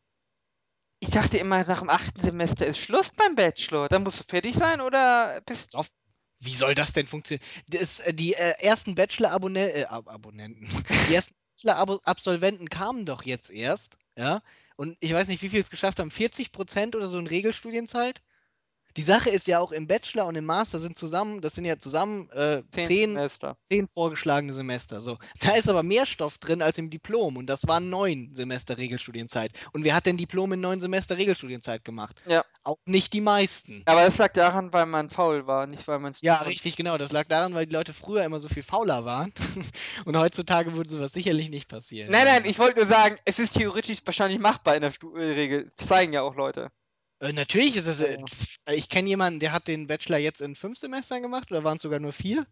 Ich 1.01 1.11
dachte 1.11 1.37
immer, 1.37 1.63
nach 1.63 1.79
dem 1.79 1.89
achten 1.89 2.21
Semester 2.21 2.67
ist 2.67 2.77
Schluss 2.77 3.11
beim 3.11 3.35
Bachelor. 3.35 3.87
Dann 3.87 4.03
musst 4.03 4.19
du 4.19 4.23
fertig 4.27 4.55
sein 4.55 4.81
oder 4.81 5.41
bist. 5.45 5.71
Soft. 5.71 5.93
Wie 6.41 6.55
soll 6.55 6.73
das 6.73 6.93
denn 6.93 7.07
funktionieren? 7.07 7.45
Das, 7.67 7.99
äh, 7.99 8.13
die 8.13 8.33
äh, 8.33 8.53
ersten 8.59 8.95
Bachelor-Abonnenten, 8.95 9.81
äh, 9.81 9.85
Ab 9.85 10.07
Abonnenten, 10.07 10.67
die 11.09 11.13
ersten 11.13 11.33
Bachelor-Absolventen 11.63 12.69
kamen 12.69 13.05
doch 13.05 13.23
jetzt 13.23 13.49
erst, 13.49 13.97
ja? 14.17 14.41
Und 14.75 14.97
ich 15.01 15.11
weiß 15.11 15.27
nicht, 15.27 15.41
wie 15.41 15.49
viel 15.49 15.59
es 15.59 15.69
geschafft 15.69 15.99
haben, 15.99 16.11
40 16.11 16.53
Prozent 16.53 16.95
oder 16.95 17.09
so 17.09 17.19
in 17.19 17.27
Regelstudienzeit? 17.27 18.21
Die 18.97 19.03
Sache 19.03 19.29
ist 19.29 19.47
ja 19.47 19.59
auch 19.59 19.71
im 19.71 19.87
Bachelor 19.87 20.25
und 20.25 20.35
im 20.35 20.45
Master 20.45 20.79
sind 20.79 20.97
zusammen, 20.97 21.41
das 21.41 21.55
sind 21.55 21.65
ja 21.65 21.77
zusammen 21.77 22.29
äh, 22.31 22.63
Zehn 22.71 22.87
zehn, 22.87 23.09
Semester. 23.11 23.57
zehn 23.63 23.87
vorgeschlagene 23.87 24.53
Semester. 24.53 25.01
So. 25.01 25.17
Da 25.41 25.55
ist 25.55 25.69
aber 25.69 25.83
mehr 25.83 26.05
Stoff 26.05 26.37
drin 26.37 26.61
als 26.61 26.77
im 26.77 26.89
Diplom 26.89 27.37
und 27.37 27.47
das 27.47 27.67
waren 27.67 27.89
neun 27.89 28.31
Semester 28.35 28.77
Regelstudienzeit. 28.77 29.51
Und 29.73 29.83
wer 29.83 29.95
hat 29.95 30.05
denn 30.05 30.17
Diplom 30.17 30.53
in 30.53 30.59
neun 30.59 30.81
Semester 30.81 31.17
Regelstudienzeit 31.17 31.85
gemacht? 31.85 32.21
Ja. 32.25 32.43
Auch 32.63 32.77
nicht 32.85 33.13
die 33.13 33.21
meisten. 33.21 33.83
Aber 33.85 34.03
das 34.03 34.17
lag 34.17 34.33
daran, 34.33 34.73
weil 34.73 34.85
man 34.85 35.09
faul 35.09 35.47
war, 35.47 35.65
nicht 35.65 35.87
weil 35.87 35.99
man 35.99 36.11
es 36.11 36.21
Ja, 36.21 36.35
richtig, 36.35 36.75
genau. 36.75 36.97
Das 36.97 37.11
lag 37.11 37.27
daran, 37.27 37.53
weil 37.53 37.65
die 37.65 37.73
Leute 37.73 37.93
früher 37.93 38.23
immer 38.23 38.39
so 38.39 38.49
viel 38.49 38.63
fauler 38.63 39.05
waren. 39.05 39.33
Und 40.05 40.17
heutzutage 40.17 40.75
würde 40.75 40.89
sowas 40.89 41.13
sicherlich 41.13 41.49
nicht 41.49 41.69
passieren. 41.69 42.11
Nein, 42.11 42.25
nein, 42.25 42.45
ich 42.45 42.59
wollte 42.59 42.79
nur 42.79 42.85
sagen, 42.85 43.17
es 43.25 43.39
ist 43.39 43.53
theoretisch 43.53 43.99
wahrscheinlich 44.05 44.39
machbar 44.39 44.75
in 44.75 44.81
der 44.81 44.91
äh, 44.91 45.33
Regel. 45.33 45.71
Das 45.77 45.87
zeigen 45.87 46.13
ja 46.13 46.21
auch 46.21 46.35
Leute. 46.35 46.69
Äh, 47.19 47.33
natürlich 47.33 47.75
ist 47.75 47.87
es. 47.87 48.01
Äh, 48.01 48.17
Ja. 48.19 48.25
pf, 48.27 48.57
ich 48.73 48.89
kenne 48.89 49.09
jemanden, 49.09 49.39
der 49.39 49.51
hat 49.51 49.67
den 49.67 49.87
Bachelor 49.87 50.17
jetzt 50.17 50.41
in 50.41 50.55
fünf 50.55 50.77
Semestern 50.79 51.21
gemacht 51.21 51.51
oder 51.51 51.63
waren 51.63 51.77
es 51.77 51.83
sogar 51.83 51.99
nur 51.99 52.13
vier? 52.13 52.45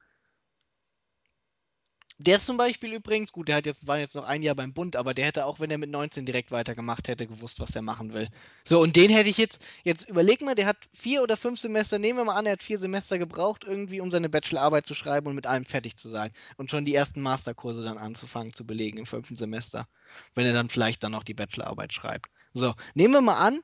Der 2.20 2.40
zum 2.40 2.58
Beispiel 2.58 2.94
übrigens, 2.94 3.32
gut, 3.32 3.48
der 3.48 3.58
hat 3.58 3.68
jetzt, 3.68 3.86
war 3.86 4.00
jetzt 4.00 4.16
noch 4.16 4.24
ein 4.24 4.42
Jahr 4.42 4.56
beim 4.56 4.74
Bund, 4.74 4.96
aber 4.96 5.14
der 5.14 5.26
hätte 5.28 5.46
auch, 5.46 5.60
wenn 5.60 5.70
er 5.70 5.78
mit 5.78 5.92
19 5.92 6.26
direkt 6.26 6.50
weitergemacht 6.52 7.08
hätte, 7.08 7.28
gewusst, 7.28 7.60
was 7.60 7.76
er 7.76 7.84
machen 7.84 8.12
will. 8.14 8.28
So, 8.66 8.82
und 8.82 8.96
den 8.96 9.12
hätte 9.12 9.30
ich 9.30 9.38
jetzt, 9.38 9.62
jetzt 9.84 10.10
überleg 10.10 10.42
mal, 10.42 10.56
der 10.56 10.66
hat 10.66 10.90
vier 10.94 11.22
oder 11.22 11.38
fünf 11.38 11.60
Semester, 11.60 12.00
nehmen 12.00 12.18
wir 12.18 12.26
mal 12.26 12.36
an, 12.36 12.48
er 12.48 12.54
hat 12.54 12.64
vier 12.64 12.80
Semester 12.80 13.20
gebraucht, 13.20 13.64
irgendwie, 13.66 14.02
um 14.02 14.10
seine 14.10 14.30
Bachelorarbeit 14.30 14.88
zu 14.88 14.96
schreiben 14.96 15.28
und 15.28 15.36
mit 15.36 15.46
allem 15.46 15.64
fertig 15.66 15.96
zu 15.98 16.10
sein. 16.10 16.32
Und 16.58 16.72
schon 16.72 16.86
die 16.86 16.96
ersten 16.96 17.22
Masterkurse 17.22 17.84
dann 17.84 18.00
anzufangen 18.00 18.52
zu 18.54 18.66
belegen 18.66 18.98
im 18.98 19.06
fünften 19.06 19.36
Semester. 19.36 19.88
Wenn 20.34 20.48
er 20.48 20.54
dann 20.54 20.70
vielleicht 20.70 21.04
dann 21.04 21.12
noch 21.12 21.24
die 21.24 21.36
Bachelorarbeit 21.36 21.94
schreibt. 21.94 22.32
So, 22.54 22.74
nehmen 22.96 23.14
wir 23.14 23.22
mal 23.22 23.38
an, 23.38 23.60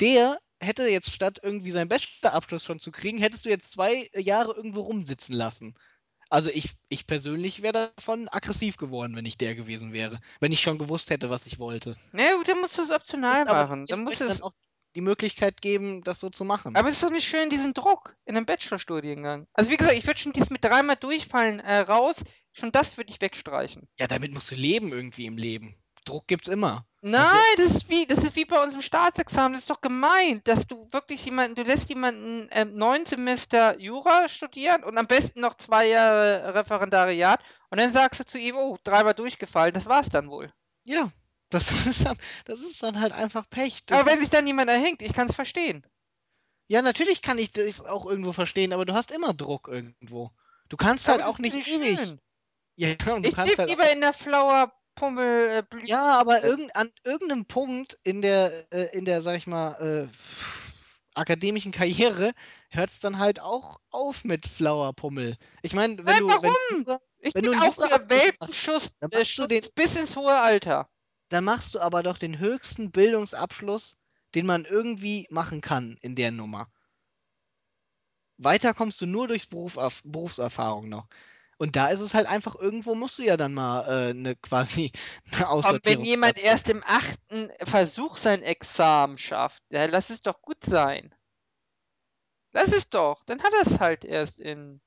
der 0.00 0.38
hätte 0.60 0.88
jetzt 0.88 1.12
statt 1.12 1.40
irgendwie 1.42 1.70
seinen 1.70 1.88
Bachelorabschluss 1.88 2.64
schon 2.64 2.80
zu 2.80 2.90
kriegen, 2.90 3.18
hättest 3.18 3.46
du 3.46 3.50
jetzt 3.50 3.72
zwei 3.72 4.08
Jahre 4.14 4.54
irgendwo 4.54 4.80
rumsitzen 4.80 5.34
lassen. 5.34 5.74
Also 6.30 6.50
ich, 6.50 6.74
ich 6.88 7.06
persönlich 7.06 7.62
wäre 7.62 7.92
davon 7.96 8.28
aggressiv 8.28 8.76
geworden, 8.76 9.16
wenn 9.16 9.24
ich 9.24 9.38
der 9.38 9.54
gewesen 9.54 9.92
wäre. 9.92 10.20
Wenn 10.40 10.52
ich 10.52 10.60
schon 10.60 10.78
gewusst 10.78 11.10
hätte, 11.10 11.30
was 11.30 11.46
ich 11.46 11.58
wollte. 11.58 11.96
Na 12.12 12.22
ja, 12.22 12.36
gut, 12.36 12.48
dann 12.48 12.60
musst 12.60 12.76
du 12.76 12.82
es 12.82 12.90
optional 12.90 13.48
aber 13.48 13.62
machen. 13.62 13.86
Dann 13.86 14.04
musst 14.04 14.20
du 14.20 14.28
auch 14.44 14.52
die 14.94 15.00
Möglichkeit 15.00 15.62
geben, 15.62 16.02
das 16.02 16.20
so 16.20 16.28
zu 16.28 16.44
machen. 16.44 16.76
Aber 16.76 16.88
es 16.88 16.96
ist 16.96 17.02
doch 17.02 17.10
nicht 17.10 17.26
schön, 17.26 17.50
diesen 17.50 17.72
Druck 17.72 18.16
in 18.26 18.36
einem 18.36 18.46
Bachelorstudiengang. 18.46 19.46
Also 19.54 19.70
wie 19.70 19.76
gesagt, 19.76 19.96
ich 19.96 20.06
würde 20.06 20.20
schon 20.20 20.32
dies 20.32 20.50
mit 20.50 20.64
dreimal 20.64 20.96
durchfallen 20.96 21.60
äh, 21.60 21.78
raus. 21.78 22.16
Schon 22.52 22.72
das 22.72 22.96
würde 22.96 23.10
ich 23.10 23.20
wegstreichen. 23.20 23.88
ja, 23.98 24.06
damit 24.06 24.32
musst 24.32 24.50
du 24.50 24.54
leben 24.54 24.92
irgendwie 24.92 25.26
im 25.26 25.38
Leben. 25.38 25.76
Druck 26.04 26.26
gibt's 26.26 26.48
immer. 26.48 26.86
Nein, 27.00 27.42
das 27.56 27.72
ist 27.72 27.88
wie, 27.88 28.06
das 28.06 28.22
ist 28.24 28.34
wie 28.36 28.44
bei 28.44 28.60
uns 28.62 28.74
im 28.74 28.82
Staatsexamen. 28.82 29.52
Das 29.52 29.62
ist 29.62 29.70
doch 29.70 29.80
gemein, 29.80 30.42
dass 30.44 30.66
du 30.66 30.88
wirklich 30.92 31.24
jemanden, 31.24 31.54
du 31.56 31.62
lässt 31.62 31.88
jemanden 31.88 32.48
ähm, 32.52 32.74
neun 32.76 33.04
Semester 33.06 33.78
Jura 33.78 34.28
studieren 34.28 34.82
und 34.84 34.96
am 34.98 35.06
besten 35.08 35.40
noch 35.40 35.54
zwei 35.56 35.86
Jahre 35.88 36.54
Referendariat 36.54 37.40
und 37.70 37.78
dann 37.80 37.92
sagst 37.92 38.20
du 38.20 38.24
zu 38.26 38.38
ihm, 38.38 38.56
oh, 38.56 38.78
dreimal 38.84 39.14
durchgefallen, 39.14 39.74
das 39.74 39.86
war's 39.86 40.08
dann 40.08 40.30
wohl. 40.30 40.52
Ja, 40.84 41.12
das 41.50 41.70
ist 41.86 42.04
dann, 42.06 42.18
das 42.44 42.60
ist 42.60 42.82
dann 42.82 42.98
halt 43.00 43.12
einfach 43.12 43.48
Pech. 43.48 43.84
Das 43.86 44.00
Aber 44.00 44.06
wenn 44.06 44.18
ist, 44.18 44.20
sich 44.20 44.30
dann 44.30 44.46
jemand 44.46 44.70
erhängt, 44.70 45.02
ich 45.02 45.12
kann 45.12 45.28
es 45.28 45.34
verstehen. 45.34 45.86
ja, 46.66 46.82
natürlich 46.82 47.22
kann 47.22 47.38
ich 47.38 47.52
das 47.52 47.80
auch 47.84 48.06
irgendwo 48.06 48.32
verstehen, 48.32 48.72
aber 48.72 48.84
du 48.84 48.94
hast 48.94 49.10
immer 49.10 49.34
Druck 49.34 49.68
irgendwo. 49.68 50.30
Du 50.68 50.76
kannst 50.76 51.08
halt 51.08 51.20
Aber 51.20 51.28
auch 51.30 51.38
das 51.42 51.54
ist 51.54 51.54
nicht 51.54 51.66
ewig. 51.66 51.98
schön. 51.98 52.20
Ja, 52.76 52.94
und 53.14 53.24
du 53.24 53.30
Ich 53.30 53.34
kannst 53.34 53.58
lebe 53.58 53.58
halt 53.58 53.70
auch 53.72 53.76
lieber 53.76 53.90
in 53.92 54.00
der 54.00 54.12
Flower 54.14 54.72
Pummel 54.98 55.64
äh. 55.70 55.86
Ja, 55.86 56.18
aber 56.18 56.42
irgend, 56.44 56.74
an 56.76 56.90
irgendeinem 57.04 57.44
Punkt 57.46 57.98
in 58.04 58.20
der, 58.22 58.72
äh, 58.72 58.96
in 58.96 59.04
der, 59.04 59.22
sag 59.22 59.36
ich 59.36 59.46
mal, 59.46 59.74
äh, 59.80 60.08
akademischen 61.14 61.72
Karriere 61.72 62.32
hört 62.70 62.90
es 62.90 63.00
dann 63.00 63.18
halt 63.18 63.40
auch 63.40 63.80
auf 63.90 64.24
mit 64.24 64.46
Flowerpummel. 64.46 65.36
Ich 65.62 65.72
meine, 65.74 65.96
wenn 65.98 66.04
Nein, 66.04 66.18
du, 66.20 66.28
wenn, 66.28 66.42
warum? 66.42 66.54
Jura- 66.84 67.00
Ich 67.20 67.34
wenn 67.34 67.42
bin 67.42 67.52
du 67.52 67.58
einen 67.58 67.72
auch 67.72 67.76
machst, 67.90 68.10
Welpenschuss 68.10 68.90
dann 69.00 69.10
äh, 69.12 69.24
du 69.24 69.46
den- 69.46 69.66
bis 69.74 69.96
ins 69.96 70.16
hohe 70.16 70.36
Alter. 70.36 70.88
dann 71.30 71.44
machst 71.44 71.74
du 71.74 71.80
aber 71.80 72.02
doch 72.02 72.18
den 72.18 72.38
höchsten 72.38 72.90
Bildungsabschluss, 72.90 73.96
den 74.34 74.46
man 74.46 74.64
irgendwie 74.64 75.26
machen 75.30 75.60
kann 75.60 75.96
in 76.00 76.14
der 76.14 76.30
Nummer. 76.30 76.68
Weiter 78.36 78.72
kommst 78.72 79.00
du 79.00 79.06
nur 79.06 79.26
durchs 79.26 79.46
Beruf, 79.48 79.76
Berufserfahrung 80.04 80.88
noch. 80.88 81.08
Und 81.58 81.74
da 81.74 81.88
ist 81.88 82.00
es 82.00 82.14
halt 82.14 82.28
einfach, 82.28 82.54
irgendwo 82.54 82.94
musst 82.94 83.18
du 83.18 83.24
ja 83.24 83.36
dann 83.36 83.52
mal 83.52 83.82
äh, 83.82 84.10
eine 84.10 84.36
quasi 84.36 84.92
eine 85.32 85.48
Und 85.48 85.84
wenn 85.84 86.04
jemand 86.04 86.38
erst 86.38 86.68
im 86.70 86.82
achten 86.86 87.50
Versuch 87.64 88.16
sein 88.16 88.42
Examen 88.42 89.18
schafft, 89.18 89.62
ja, 89.70 89.84
lass 89.86 90.10
es 90.10 90.22
doch 90.22 90.40
gut 90.40 90.64
sein. 90.64 91.14
Lass 92.52 92.72
es 92.72 92.88
doch, 92.88 93.24
dann 93.24 93.42
hat 93.42 93.52
er 93.52 93.70
es 93.70 93.78
halt 93.80 94.04
erst 94.04 94.40
in. 94.40 94.80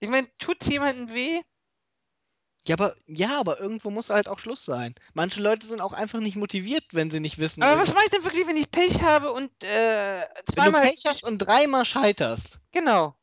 Ich 0.00 0.08
meine, 0.08 0.28
tut's 0.38 0.66
jemandem 0.66 1.14
weh? 1.14 1.40
Ja, 2.66 2.74
aber 2.74 2.96
ja, 3.06 3.38
aber 3.38 3.60
irgendwo 3.60 3.90
muss 3.90 4.10
halt 4.10 4.26
auch 4.26 4.40
Schluss 4.40 4.64
sein. 4.64 4.96
Manche 5.14 5.40
Leute 5.40 5.66
sind 5.68 5.80
auch 5.80 5.92
einfach 5.92 6.18
nicht 6.18 6.36
motiviert, 6.36 6.84
wenn 6.90 7.10
sie 7.10 7.20
nicht 7.20 7.38
wissen. 7.38 7.62
Aber 7.62 7.76
äh, 7.76 7.78
was 7.78 7.94
mache 7.94 8.04
ich 8.06 8.10
denn 8.10 8.24
wirklich, 8.24 8.46
wenn 8.46 8.56
ich 8.56 8.70
Pech 8.70 9.02
habe 9.02 9.30
und 9.30 9.50
äh, 9.62 10.20
wenn 10.20 10.44
du 10.46 10.52
zweimal. 10.52 10.82
Pech 10.82 11.04
hast 11.06 11.24
und 11.24 11.38
dreimal 11.38 11.84
scheiterst, 11.84 12.58
Genau. 12.72 13.14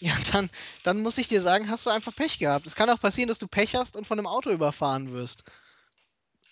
Ja, 0.00 0.12
dann, 0.32 0.50
dann 0.84 1.00
muss 1.00 1.18
ich 1.18 1.28
dir 1.28 1.42
sagen, 1.42 1.68
hast 1.68 1.86
du 1.86 1.90
einfach 1.90 2.14
Pech 2.14 2.38
gehabt. 2.38 2.66
Es 2.66 2.76
kann 2.76 2.90
auch 2.90 3.00
passieren, 3.00 3.28
dass 3.28 3.38
du 3.38 3.48
Pech 3.48 3.74
hast 3.74 3.96
und 3.96 4.06
von 4.06 4.18
einem 4.18 4.26
Auto 4.26 4.50
überfahren 4.50 5.12
wirst. 5.12 5.44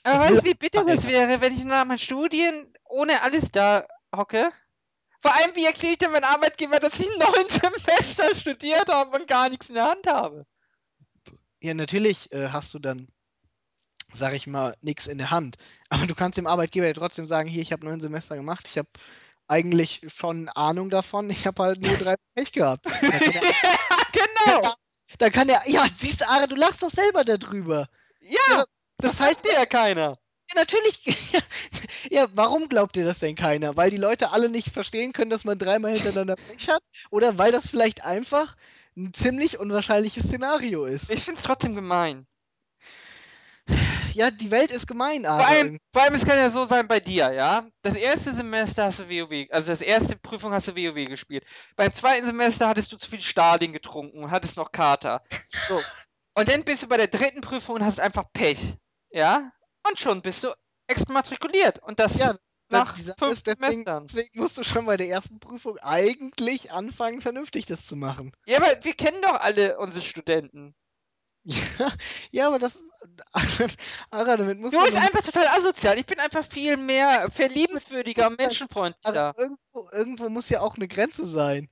Aber 0.03 0.25
weißt 0.25 0.41
du, 0.41 0.45
wie 0.45 0.55
bitter 0.55 0.85
das 0.85 1.07
wäre, 1.07 1.41
wenn 1.41 1.57
ich 1.57 1.65
nach 1.65 1.85
meinen 1.85 1.99
Studien 1.99 2.73
ohne 2.85 3.23
alles 3.23 3.51
da 3.51 3.87
hocke? 4.15 4.51
Vor 5.21 5.35
allem, 5.35 5.55
wie 5.55 5.65
erkläre 5.65 5.93
ich 5.93 5.99
denn 5.99 6.13
meinem 6.13 6.25
Arbeitgeber, 6.25 6.79
dass 6.79 7.01
ich 7.01 7.09
neun 7.19 7.49
Semester 7.49 8.35
studiert 8.35 8.89
habe 8.89 9.17
und 9.17 9.27
gar 9.27 9.49
nichts 9.49 9.69
in 9.69 9.75
der 9.75 9.91
Hand 9.91 10.07
habe? 10.07 10.47
Ja, 11.61 11.75
natürlich 11.75 12.31
äh, 12.33 12.49
hast 12.49 12.75
du 12.75 12.79
dann, 12.79 13.09
sag 14.13 14.35
ich 14.35 14.47
mal, 14.47 14.77
nichts 14.83 15.07
in 15.07 15.19
der 15.19 15.31
Hand. 15.31 15.57
Aber 15.89 16.07
du 16.07 16.15
kannst 16.15 16.39
dem 16.39 16.47
Arbeitgeber 16.47 16.87
ja 16.87 16.93
trotzdem 16.93 17.27
sagen, 17.27 17.49
hier, 17.49 17.63
ich 17.63 17.73
habe 17.73 17.85
neun 17.85 18.01
Semester 18.01 18.37
gemacht, 18.37 18.67
ich 18.69 18.79
habe 18.79 18.89
eigentlich 19.49 20.01
schon 20.15 20.49
Ahnung 20.51 20.91
davon, 20.91 21.31
ich 21.31 21.47
habe 21.47 21.63
halt 21.63 21.81
nur 21.81 21.97
drei 21.97 22.17
Pech 22.35 22.53
gehabt. 22.53 22.87
Er, 24.47 24.55
genau. 24.55 24.75
dann 25.19 25.33
kann 25.33 25.49
er, 25.49 25.63
ja, 25.69 25.85
siehst 25.99 26.21
du, 26.23 26.29
Ara, 26.29 26.47
du 26.47 26.57
lachst 26.57 26.83
doch 26.83 26.91
selber 26.91 27.25
darüber. 27.25 27.89
Ja, 28.21 28.39
Ja, 28.49 28.65
das 28.99 29.21
was 29.21 29.27
heißt 29.27 29.45
weiß 29.45 29.53
ja 29.53 29.67
keiner. 29.67 30.19
Ja, 30.51 30.61
natürlich. 30.61 31.01
Ja, 32.11 32.29
warum 32.35 32.69
glaubt 32.69 32.97
ihr 32.97 33.05
das 33.05 33.19
denn 33.19 33.35
keiner? 33.35 33.77
Weil 33.77 33.91
die 33.91 33.97
Leute 33.97 34.31
alle 34.31 34.49
nicht 34.49 34.71
verstehen 34.71 35.13
können, 35.13 35.29
dass 35.31 35.45
man 35.45 35.59
dreimal 35.59 35.93
hintereinander 35.93 36.37
Pech 36.37 36.69
hat? 36.69 36.83
Oder 37.11 37.37
weil 37.37 37.51
das 37.51 37.67
vielleicht 37.67 38.05
einfach 38.05 38.57
ein 38.97 39.13
ziemlich 39.13 39.59
unwahrscheinliches 39.59 40.25
Szenario 40.25 40.85
ist? 40.85 41.11
Ich 41.11 41.25
finde 41.25 41.41
es 41.41 41.45
trotzdem 41.47 41.75
gemein. 41.75 42.27
Ja, 44.17 44.31
die 44.31 44.51
Welt 44.51 44.71
ist 44.71 44.87
gemein, 44.87 45.25
Vor 45.25 45.33
aber 45.33 45.47
allem, 45.47 45.67
irgendwie. 45.67 45.81
vor 45.93 46.03
allem, 46.03 46.15
es 46.15 46.25
kann 46.25 46.39
ja 46.39 46.49
so 46.49 46.67
sein 46.67 46.89
bei 46.89 47.01
dir, 47.01 47.33
ja? 47.33 47.69
Das 47.83 47.95
erste 47.95 48.33
Semester 48.33 48.85
hast 48.85 49.01
du 49.01 49.11
WoW, 49.11 49.47
also 49.51 49.69
das 49.69 49.83
erste 49.83 50.17
Prüfung 50.17 50.53
hast 50.53 50.69
du 50.69 50.75
WoW 50.75 51.07
gespielt. 51.07 51.45
Beim 51.77 51.93
zweiten 51.93 52.27
Semester 52.27 52.67
hattest 52.67 52.91
du 52.93 52.97
zu 52.97 53.11
viel 53.11 53.21
Stadien 53.21 53.75
getrunken 53.75 54.25
und 54.25 54.31
hattest 54.31 54.57
noch 54.57 54.73
Kater. 54.73 55.23
So. 55.29 55.81
Und 56.39 56.51
dann 56.51 56.65
bist 56.65 56.83
du 56.83 56.87
bei 56.87 56.99
der 56.99 57.07
dritten 57.07 57.41
Prüfung 57.41 57.77
und 57.77 57.85
hast 57.87 57.99
einfach 57.99 58.25
Pech. 58.35 58.77
Ja? 59.11 59.53
Und 59.89 59.99
schon 59.99 60.21
bist 60.21 60.45
du 60.45 60.53
exmatrikuliert. 60.87 61.83
Und 61.83 61.99
das 61.99 62.19
Ja, 62.19 62.35
nach 62.69 62.95
fünf 62.95 63.33
ist, 63.33 63.47
deswegen, 63.47 63.87
deswegen 63.87 64.39
musst 64.39 64.59
du 64.59 64.63
schon 64.63 64.85
bei 64.85 64.99
der 64.99 65.09
ersten 65.09 65.41
Prüfung 65.41 65.79
eigentlich 65.79 66.73
anfangen, 66.73 67.23
vernünftig 67.23 67.65
das 67.65 67.87
zu 67.87 67.97
machen. 67.97 68.33
Ja, 68.47 68.59
aber 68.59 68.85
wir 68.85 68.93
kennen 68.93 69.23
doch 69.23 69.41
alle 69.41 69.79
unsere 69.79 70.05
Studenten. 70.05 70.75
Ja, 71.47 71.93
ja 72.33 72.47
aber 72.49 72.59
das. 72.59 72.83
Ara, 74.11 74.37
damit 74.37 74.59
muss 74.59 74.73
Du 74.73 74.79
man. 74.79 74.87
bist 74.87 75.01
einfach 75.01 75.23
total 75.23 75.47
asozial. 75.49 75.99
Ich 75.99 76.07
bin 76.07 76.19
einfach 76.21 76.45
viel 76.45 76.77
mehr 76.77 77.29
verliebenswürdiger 77.31 78.29
und 78.29 78.39
menschenfreundlicher. 78.39 79.35
Irgendwo, 79.37 79.89
irgendwo 79.93 80.29
muss 80.29 80.49
ja 80.49 80.61
auch 80.61 80.77
eine 80.77 80.89
Grenze 80.89 81.27
sein. 81.27 81.69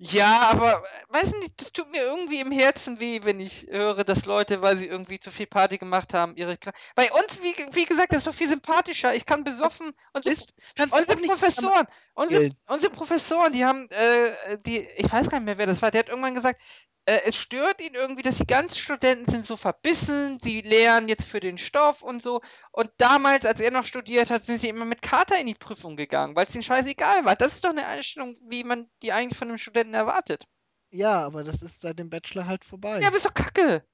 Ja, 0.00 0.48
aber 0.50 0.84
weiß 1.08 1.34
nicht, 1.40 1.60
das 1.60 1.72
tut 1.72 1.90
mir 1.90 2.02
irgendwie 2.02 2.38
im 2.38 2.52
Herzen 2.52 3.00
weh, 3.00 3.20
wenn 3.24 3.40
ich 3.40 3.66
höre, 3.68 4.04
dass 4.04 4.26
Leute, 4.26 4.62
weil 4.62 4.78
sie 4.78 4.86
irgendwie 4.86 5.18
zu 5.18 5.32
viel 5.32 5.48
Party 5.48 5.76
gemacht 5.76 6.14
haben, 6.14 6.36
ihre 6.36 6.56
Kla 6.56 6.72
Bei 6.94 7.10
uns, 7.10 7.42
wie, 7.42 7.52
wie 7.74 7.84
gesagt, 7.84 8.12
das 8.12 8.18
ist 8.18 8.26
doch 8.28 8.34
viel 8.34 8.48
sympathischer. 8.48 9.16
Ich 9.16 9.26
kann 9.26 9.42
besoffen, 9.42 9.92
unsere, 10.12 10.32
Ist, 10.32 10.54
du 10.76 10.84
auch 10.84 11.00
nicht 11.00 11.26
Professoren, 11.26 11.88
unsere, 12.18 12.50
unsere 12.66 12.92
Professoren, 12.92 13.52
die 13.52 13.64
haben, 13.64 13.88
äh, 13.90 14.58
die, 14.66 14.80
ich 14.96 15.10
weiß 15.10 15.28
gar 15.28 15.38
nicht 15.38 15.46
mehr, 15.46 15.58
wer 15.58 15.66
das 15.66 15.82
war, 15.82 15.90
der 15.90 16.00
hat 16.00 16.08
irgendwann 16.08 16.34
gesagt, 16.34 16.60
äh, 17.06 17.20
es 17.24 17.36
stört 17.36 17.80
ihn 17.80 17.94
irgendwie, 17.94 18.22
dass 18.22 18.36
die 18.36 18.46
ganzen 18.46 18.76
Studenten 18.76 19.30
sind 19.30 19.46
so 19.46 19.56
verbissen, 19.56 20.38
sie 20.42 20.60
lernen 20.60 21.08
jetzt 21.08 21.26
für 21.26 21.40
den 21.40 21.56
Stoff 21.56 22.02
und 22.02 22.22
so. 22.22 22.40
Und 22.72 22.90
damals, 22.98 23.46
als 23.46 23.60
er 23.60 23.70
noch 23.70 23.86
studiert 23.86 24.30
hat, 24.30 24.44
sind 24.44 24.60
sie 24.60 24.68
immer 24.68 24.84
mit 24.84 25.00
Kater 25.00 25.38
in 25.40 25.46
die 25.46 25.54
Prüfung 25.54 25.96
gegangen, 25.96 26.36
weil 26.36 26.46
es 26.46 26.54
ihnen 26.54 26.64
scheißegal 26.64 27.24
war. 27.24 27.36
Das 27.36 27.54
ist 27.54 27.64
doch 27.64 27.70
eine 27.70 27.86
Einstellung, 27.86 28.36
wie 28.42 28.64
man 28.64 28.90
die 29.02 29.12
eigentlich 29.12 29.38
von 29.38 29.48
einem 29.48 29.58
Studenten 29.58 29.94
erwartet. 29.94 30.44
Ja, 30.90 31.24
aber 31.24 31.44
das 31.44 31.62
ist 31.62 31.80
seit 31.80 31.98
dem 31.98 32.10
Bachelor 32.10 32.46
halt 32.46 32.64
vorbei. 32.64 33.00
Ja, 33.00 33.08
aber 33.08 33.16
ist 33.16 33.26
doch 33.26 33.34
kacke. 33.34 33.86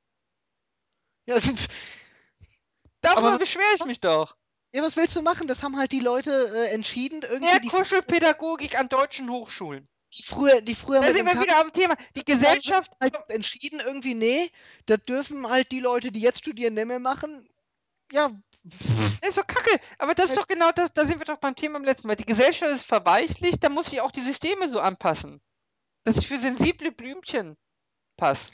Ja, 1.26 1.38
Darüber 3.00 3.38
beschwere 3.38 3.74
ich 3.76 3.84
mich 3.84 3.98
doch. 3.98 4.34
Ja, 4.74 4.82
was 4.82 4.96
willst 4.96 5.14
du 5.14 5.22
machen? 5.22 5.46
Das 5.46 5.62
haben 5.62 5.76
halt 5.78 5.92
die 5.92 6.00
Leute 6.00 6.50
äh, 6.52 6.74
entschieden, 6.74 7.22
irgendwie 7.22 7.44
Mehr 7.52 7.60
die 7.60 7.68
Kuschelpädagogik 7.68 8.78
an 8.78 8.88
deutschen 8.88 9.30
Hochschulen. 9.30 9.88
die 10.12 10.22
früher, 10.24 10.60
die 10.62 10.74
früher 10.74 11.00
Da 11.00 11.06
mit 11.06 11.16
sind 11.16 11.26
wir 11.26 11.40
wieder 11.40 11.60
am 11.60 11.72
Thema. 11.72 11.94
Die 12.16 12.24
Gesellschaft. 12.24 12.90
halt 13.00 13.16
entschieden, 13.28 13.80
irgendwie, 13.80 14.14
nee, 14.14 14.50
das 14.86 14.98
dürfen 15.04 15.48
halt 15.48 15.70
die 15.70 15.78
Leute, 15.78 16.10
die 16.10 16.20
jetzt 16.20 16.40
studieren, 16.40 16.74
nicht 16.74 16.86
mehr 16.86 16.98
machen. 16.98 17.48
Ja, 18.10 18.30
Das 19.20 19.28
ist 19.28 19.38
doch 19.38 19.46
kacke. 19.46 19.78
Aber 19.98 20.14
das 20.14 20.30
ist 20.30 20.36
doch 20.36 20.46
genau 20.46 20.72
das. 20.72 20.92
Da 20.92 21.06
sind 21.06 21.20
wir 21.20 21.26
doch 21.26 21.38
beim 21.38 21.54
Thema 21.54 21.78
im 21.78 21.84
letzten 21.84 22.08
Mal. 22.08 22.16
Die 22.16 22.24
Gesellschaft 22.24 22.72
ist 22.72 22.86
verweichlicht, 22.86 23.62
da 23.62 23.68
muss 23.68 23.92
ich 23.92 24.00
auch 24.00 24.10
die 24.10 24.22
Systeme 24.22 24.70
so 24.70 24.80
anpassen. 24.80 25.40
Dass 26.04 26.16
ich 26.16 26.26
für 26.26 26.38
sensible 26.38 26.90
Blümchen 26.90 27.56
passe. 28.16 28.52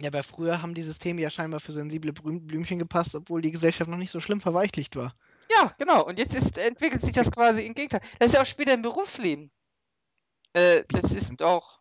Ja, 0.00 0.08
aber 0.08 0.22
früher 0.22 0.62
haben 0.62 0.74
die 0.74 0.82
Systeme 0.82 1.20
ja 1.20 1.30
scheinbar 1.30 1.60
für 1.60 1.72
sensible 1.72 2.12
Blüm- 2.12 2.46
Blümchen 2.46 2.78
gepasst, 2.78 3.14
obwohl 3.14 3.42
die 3.42 3.50
Gesellschaft 3.50 3.90
noch 3.90 3.98
nicht 3.98 4.10
so 4.10 4.20
schlimm 4.20 4.40
verweichlicht 4.40 4.96
war. 4.96 5.14
Ja, 5.56 5.74
genau. 5.78 6.04
Und 6.06 6.18
jetzt 6.18 6.34
ist, 6.34 6.58
entwickelt 6.58 7.02
sich 7.02 7.12
das 7.12 7.30
quasi 7.30 7.62
im 7.62 7.74
Gegenteil. 7.74 8.00
Das 8.18 8.28
ist 8.28 8.34
ja 8.34 8.42
auch 8.42 8.46
später 8.46 8.74
im 8.74 8.82
Berufsleben. 8.82 9.50
Äh, 10.52 10.84
das 10.88 11.12
ist 11.12 11.42
auch. 11.42 11.80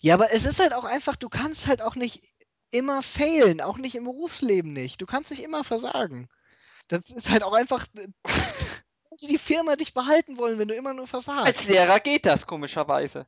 Ja, 0.00 0.14
aber 0.14 0.32
es 0.32 0.46
ist 0.46 0.60
halt 0.60 0.72
auch 0.72 0.84
einfach, 0.84 1.16
du 1.16 1.28
kannst 1.28 1.66
halt 1.66 1.82
auch 1.82 1.96
nicht 1.96 2.22
immer 2.70 3.02
failen, 3.02 3.60
auch 3.60 3.78
nicht 3.78 3.94
im 3.94 4.04
Berufsleben 4.04 4.72
nicht. 4.72 5.00
Du 5.00 5.06
kannst 5.06 5.30
nicht 5.30 5.42
immer 5.42 5.64
versagen. 5.64 6.28
Das 6.88 7.10
ist 7.10 7.30
halt 7.30 7.42
auch 7.42 7.52
einfach, 7.52 7.86
äh, 7.96 8.08
die 9.22 9.38
Firma 9.38 9.76
dich 9.76 9.92
behalten 9.94 10.38
wollen, 10.38 10.58
wenn 10.58 10.68
du 10.68 10.74
immer 10.74 10.94
nur 10.94 11.06
versagst. 11.06 11.46
Als 11.46 11.68
Lehrer 11.68 12.00
geht 12.00 12.26
das, 12.26 12.46
komischerweise. 12.46 13.26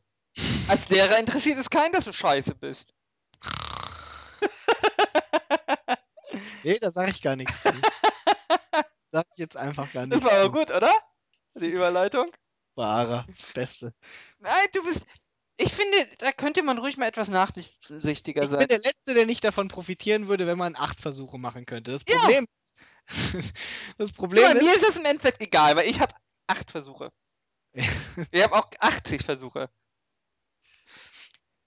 Als 0.68 0.88
Lehrer 0.88 1.18
interessiert 1.18 1.58
es 1.58 1.70
keinen, 1.70 1.92
dass 1.92 2.04
du 2.04 2.12
scheiße 2.12 2.54
bist. 2.54 2.94
Nee, 6.62 6.78
da 6.78 6.90
sage 6.90 7.10
ich 7.10 7.22
gar 7.22 7.36
nichts 7.36 7.62
zu. 7.62 7.72
Sag 9.10 9.26
ich 9.34 9.38
jetzt 9.38 9.56
einfach 9.56 9.90
gar 9.92 10.06
Das 10.06 10.20
nichts 10.20 10.32
war 10.32 10.40
aber 10.40 10.52
gut, 10.52 10.70
oder? 10.70 10.90
Die 11.54 11.66
Überleitung. 11.66 12.30
Wahrer. 12.74 13.26
Beste. 13.54 13.92
Nein, 14.38 14.66
du 14.72 14.82
bist. 14.84 15.04
Ich 15.58 15.72
finde, 15.74 15.96
da 16.18 16.32
könnte 16.32 16.62
man 16.62 16.78
ruhig 16.78 16.96
mal 16.96 17.06
etwas 17.06 17.28
nachsichtiger 17.28 18.42
Ich 18.42 18.48
bin 18.48 18.58
sein. 18.58 18.68
der 18.68 18.78
Letzte, 18.78 19.14
der 19.14 19.26
nicht 19.26 19.44
davon 19.44 19.68
profitieren 19.68 20.26
würde, 20.28 20.46
wenn 20.46 20.56
man 20.58 20.74
acht 20.76 20.98
Versuche 21.00 21.38
machen 21.38 21.66
könnte. 21.66 21.92
Das 21.92 22.02
Ja. 22.08 22.18
Problem, 22.18 22.48
das 23.98 24.10
Guck 24.10 24.16
Problem 24.16 24.44
mal, 24.44 24.56
ist, 24.56 24.64
mir 24.64 24.74
ist 24.74 24.88
es 24.88 24.96
im 24.96 25.04
Endeffekt 25.04 25.40
egal, 25.42 25.76
weil 25.76 25.88
ich 25.88 26.00
habe 26.00 26.14
acht 26.46 26.70
Versuche. 26.70 27.10
Ich 28.30 28.42
habe 28.42 28.54
auch 28.54 28.68
80 28.80 29.22
Versuche. 29.24 29.70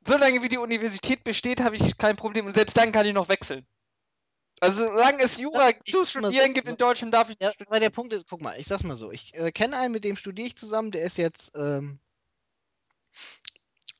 Solange 0.07 0.41
wie 0.43 0.49
die 0.49 0.57
Universität 0.59 1.23
besteht, 1.23 1.61
habe 1.61 1.75
ich 1.77 1.97
kein 1.97 2.15
Problem. 2.15 2.45
Und 2.45 2.53
selbst 2.55 2.77
dann 2.77 2.91
kann 2.91 3.05
ich 3.07 3.13
noch 3.13 3.27
wechseln. 3.29 3.65
Also 4.61 4.83
solange 4.83 5.23
es 5.23 5.37
Jura 5.37 5.69
Ich 5.83 5.91
zu 5.91 5.99
mal 5.99 6.05
so, 6.05 6.19
studieren 6.19 6.53
gibt 6.53 6.67
in 6.67 6.77
Deutschland, 6.77 7.13
darf 7.13 7.29
ich 7.29 7.37
ja, 7.39 7.51
studieren. 7.51 7.71
weil 7.71 7.79
der 7.81 7.89
Punkt 7.89 8.13
ist, 8.13 8.25
guck 8.29 8.41
mal, 8.41 8.57
ich 8.57 8.67
sag's 8.67 8.83
mal 8.83 8.95
so, 8.95 9.11
ich 9.11 9.33
äh, 9.35 9.51
kenne 9.51 9.77
einen, 9.77 9.91
mit 9.91 10.03
dem 10.03 10.15
studiere 10.15 10.47
ich 10.47 10.55
zusammen, 10.55 10.91
der 10.91 11.03
ist 11.03 11.17
jetzt, 11.17 11.51
ähm, 11.55 11.99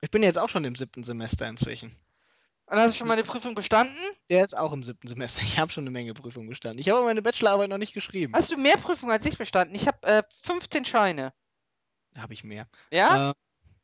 ich 0.01 0.11
bin 0.11 0.23
jetzt 0.23 0.37
auch 0.37 0.49
schon 0.49 0.63
im 0.63 0.75
siebten 0.75 1.03
Semester 1.03 1.47
inzwischen. 1.47 1.95
Und 2.67 2.77
hast 2.79 2.93
du 2.93 2.97
schon 2.97 3.07
mal 3.07 3.13
eine 3.13 3.23
Prüfung 3.23 3.53
bestanden? 3.53 3.95
Der 4.29 4.43
ist 4.43 4.57
auch 4.57 4.73
im 4.73 4.81
siebten 4.81 5.07
Semester. 5.07 5.41
Ich 5.43 5.59
habe 5.59 5.71
schon 5.71 5.83
eine 5.83 5.91
Menge 5.91 6.13
Prüfungen 6.13 6.49
bestanden. 6.49 6.79
Ich 6.79 6.89
habe 6.89 6.97
aber 6.97 7.07
meine 7.07 7.21
Bachelorarbeit 7.21 7.69
noch 7.69 7.77
nicht 7.77 7.93
geschrieben. 7.93 8.33
Hast 8.35 8.51
du 8.51 8.57
mehr 8.57 8.77
Prüfungen 8.77 9.11
als 9.11 9.25
ich 9.25 9.37
bestanden? 9.37 9.75
Ich 9.75 9.87
habe 9.87 10.01
äh, 10.07 10.23
15 10.43 10.85
Scheine. 10.85 11.33
Habe 12.17 12.33
ich 12.33 12.43
mehr. 12.43 12.67
Ja? 12.91 13.31
Äh, 13.31 13.33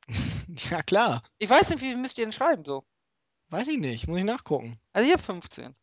ja, 0.71 0.81
klar. 0.81 1.21
Ich 1.37 1.49
weiß 1.49 1.69
nicht, 1.69 1.81
wie 1.81 1.89
viel 1.89 1.97
müsst 1.97 2.17
ihr 2.17 2.25
denn 2.25 2.31
schreiben 2.31 2.65
so? 2.65 2.83
Weiß 3.49 3.67
ich 3.67 3.77
nicht. 3.77 4.07
Muss 4.07 4.17
ich 4.17 4.23
nachgucken. 4.23 4.79
Also 4.93 5.05
ich 5.07 5.13
habe 5.13 5.21
15. 5.21 5.75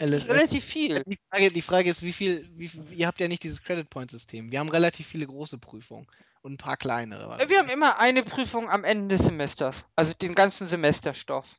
Relativ 0.00 0.64
viel. 0.64 1.02
Die 1.04 1.18
Frage, 1.30 1.50
die 1.50 1.62
Frage 1.62 1.90
ist, 1.90 2.02
wie 2.02 2.12
viel, 2.12 2.50
wie 2.54 2.68
viel, 2.68 2.84
ihr 2.92 3.06
habt 3.06 3.20
ja 3.20 3.28
nicht 3.28 3.42
dieses 3.42 3.62
Credit 3.62 3.88
Point 3.88 4.10
System. 4.10 4.50
Wir 4.50 4.58
haben 4.58 4.68
relativ 4.68 5.06
viele 5.06 5.26
große 5.26 5.58
Prüfungen 5.58 6.06
und 6.42 6.54
ein 6.54 6.56
paar 6.58 6.76
kleinere. 6.76 7.38
Wir 7.48 7.58
haben 7.58 7.68
immer 7.68 7.98
eine 7.98 8.22
Prüfung 8.22 8.68
am 8.68 8.84
Ende 8.84 9.16
des 9.16 9.26
Semesters. 9.26 9.84
Also 9.96 10.12
den 10.14 10.34
ganzen 10.34 10.66
Semesterstoff. 10.66 11.56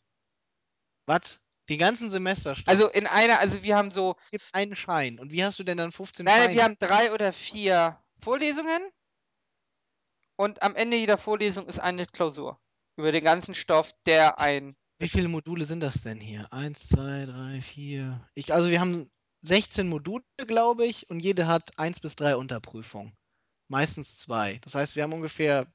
Was? 1.05 1.39
Den 1.69 1.79
ganzen 1.79 2.11
Semesterstoff 2.11 2.67
Also 2.67 2.89
in 2.89 3.07
einer, 3.07 3.39
also 3.39 3.63
wir 3.63 3.75
haben 3.75 3.91
so, 3.91 4.15
gibt 4.31 4.43
einen 4.51 4.75
Schein. 4.75 5.19
Und 5.19 5.31
wie 5.31 5.43
hast 5.43 5.57
du 5.57 5.63
denn 5.63 5.77
dann 5.77 5.91
15 5.91 6.25
nein, 6.25 6.35
Scheine? 6.35 6.55
wir 6.55 6.63
haben 6.63 6.77
drei 6.79 7.11
oder 7.11 7.33
vier 7.33 7.99
Vorlesungen. 8.19 8.81
Und 10.35 10.61
am 10.61 10.75
Ende 10.75 10.97
jeder 10.97 11.17
Vorlesung 11.17 11.67
ist 11.67 11.79
eine 11.79 12.05
Klausur. 12.05 12.59
Über 12.97 13.11
den 13.11 13.23
ganzen 13.23 13.55
Stoff, 13.55 13.93
der 14.05 14.39
ein. 14.39 14.75
Wie 14.97 15.09
viele 15.09 15.27
Module 15.27 15.65
sind 15.65 15.81
das 15.81 16.01
denn 16.01 16.19
hier? 16.19 16.51
Eins, 16.53 16.87
zwei, 16.87 17.25
drei, 17.25 17.61
vier. 17.61 18.25
Ich, 18.33 18.53
also 18.53 18.69
wir 18.69 18.79
haben 18.79 19.11
16 19.41 19.87
Module, 19.87 20.23
glaube 20.47 20.85
ich, 20.85 21.09
und 21.09 21.19
jede 21.19 21.47
hat 21.47 21.77
eins 21.77 21.99
bis 21.99 22.15
drei 22.15 22.35
Unterprüfungen. 22.35 23.15
Meistens 23.67 24.17
zwei. 24.17 24.59
Das 24.63 24.75
heißt, 24.75 24.95
wir 24.95 25.03
haben 25.03 25.13
ungefähr. 25.13 25.65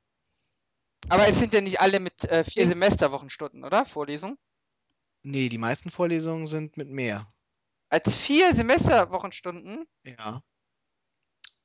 Aber 1.08 1.28
es 1.28 1.38
sind 1.38 1.52
ja 1.52 1.60
nicht 1.60 1.80
alle 1.80 2.00
mit 2.00 2.24
äh, 2.24 2.44
vier. 2.44 2.66
Semesterwochenstunden, 2.66 3.64
oder? 3.64 3.84
Vorlesungen? 3.84 4.38
Nee, 5.22 5.48
die 5.48 5.58
meisten 5.58 5.90
Vorlesungen 5.90 6.46
sind 6.46 6.76
mit 6.76 6.88
mehr. 6.88 7.30
Als 7.90 8.16
vier 8.16 8.54
Semesterwochenstunden? 8.54 9.86
Ja. 10.04 10.42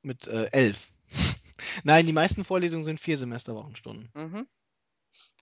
Mit 0.02 0.26
äh, 0.26 0.46
elf. 0.52 0.90
Nein, 1.84 2.06
die 2.06 2.12
meisten 2.12 2.44
Vorlesungen 2.44 2.84
sind 2.84 3.00
vier 3.00 3.16
Semesterwochenstunden. 3.16 4.10
Mhm. 4.14 4.46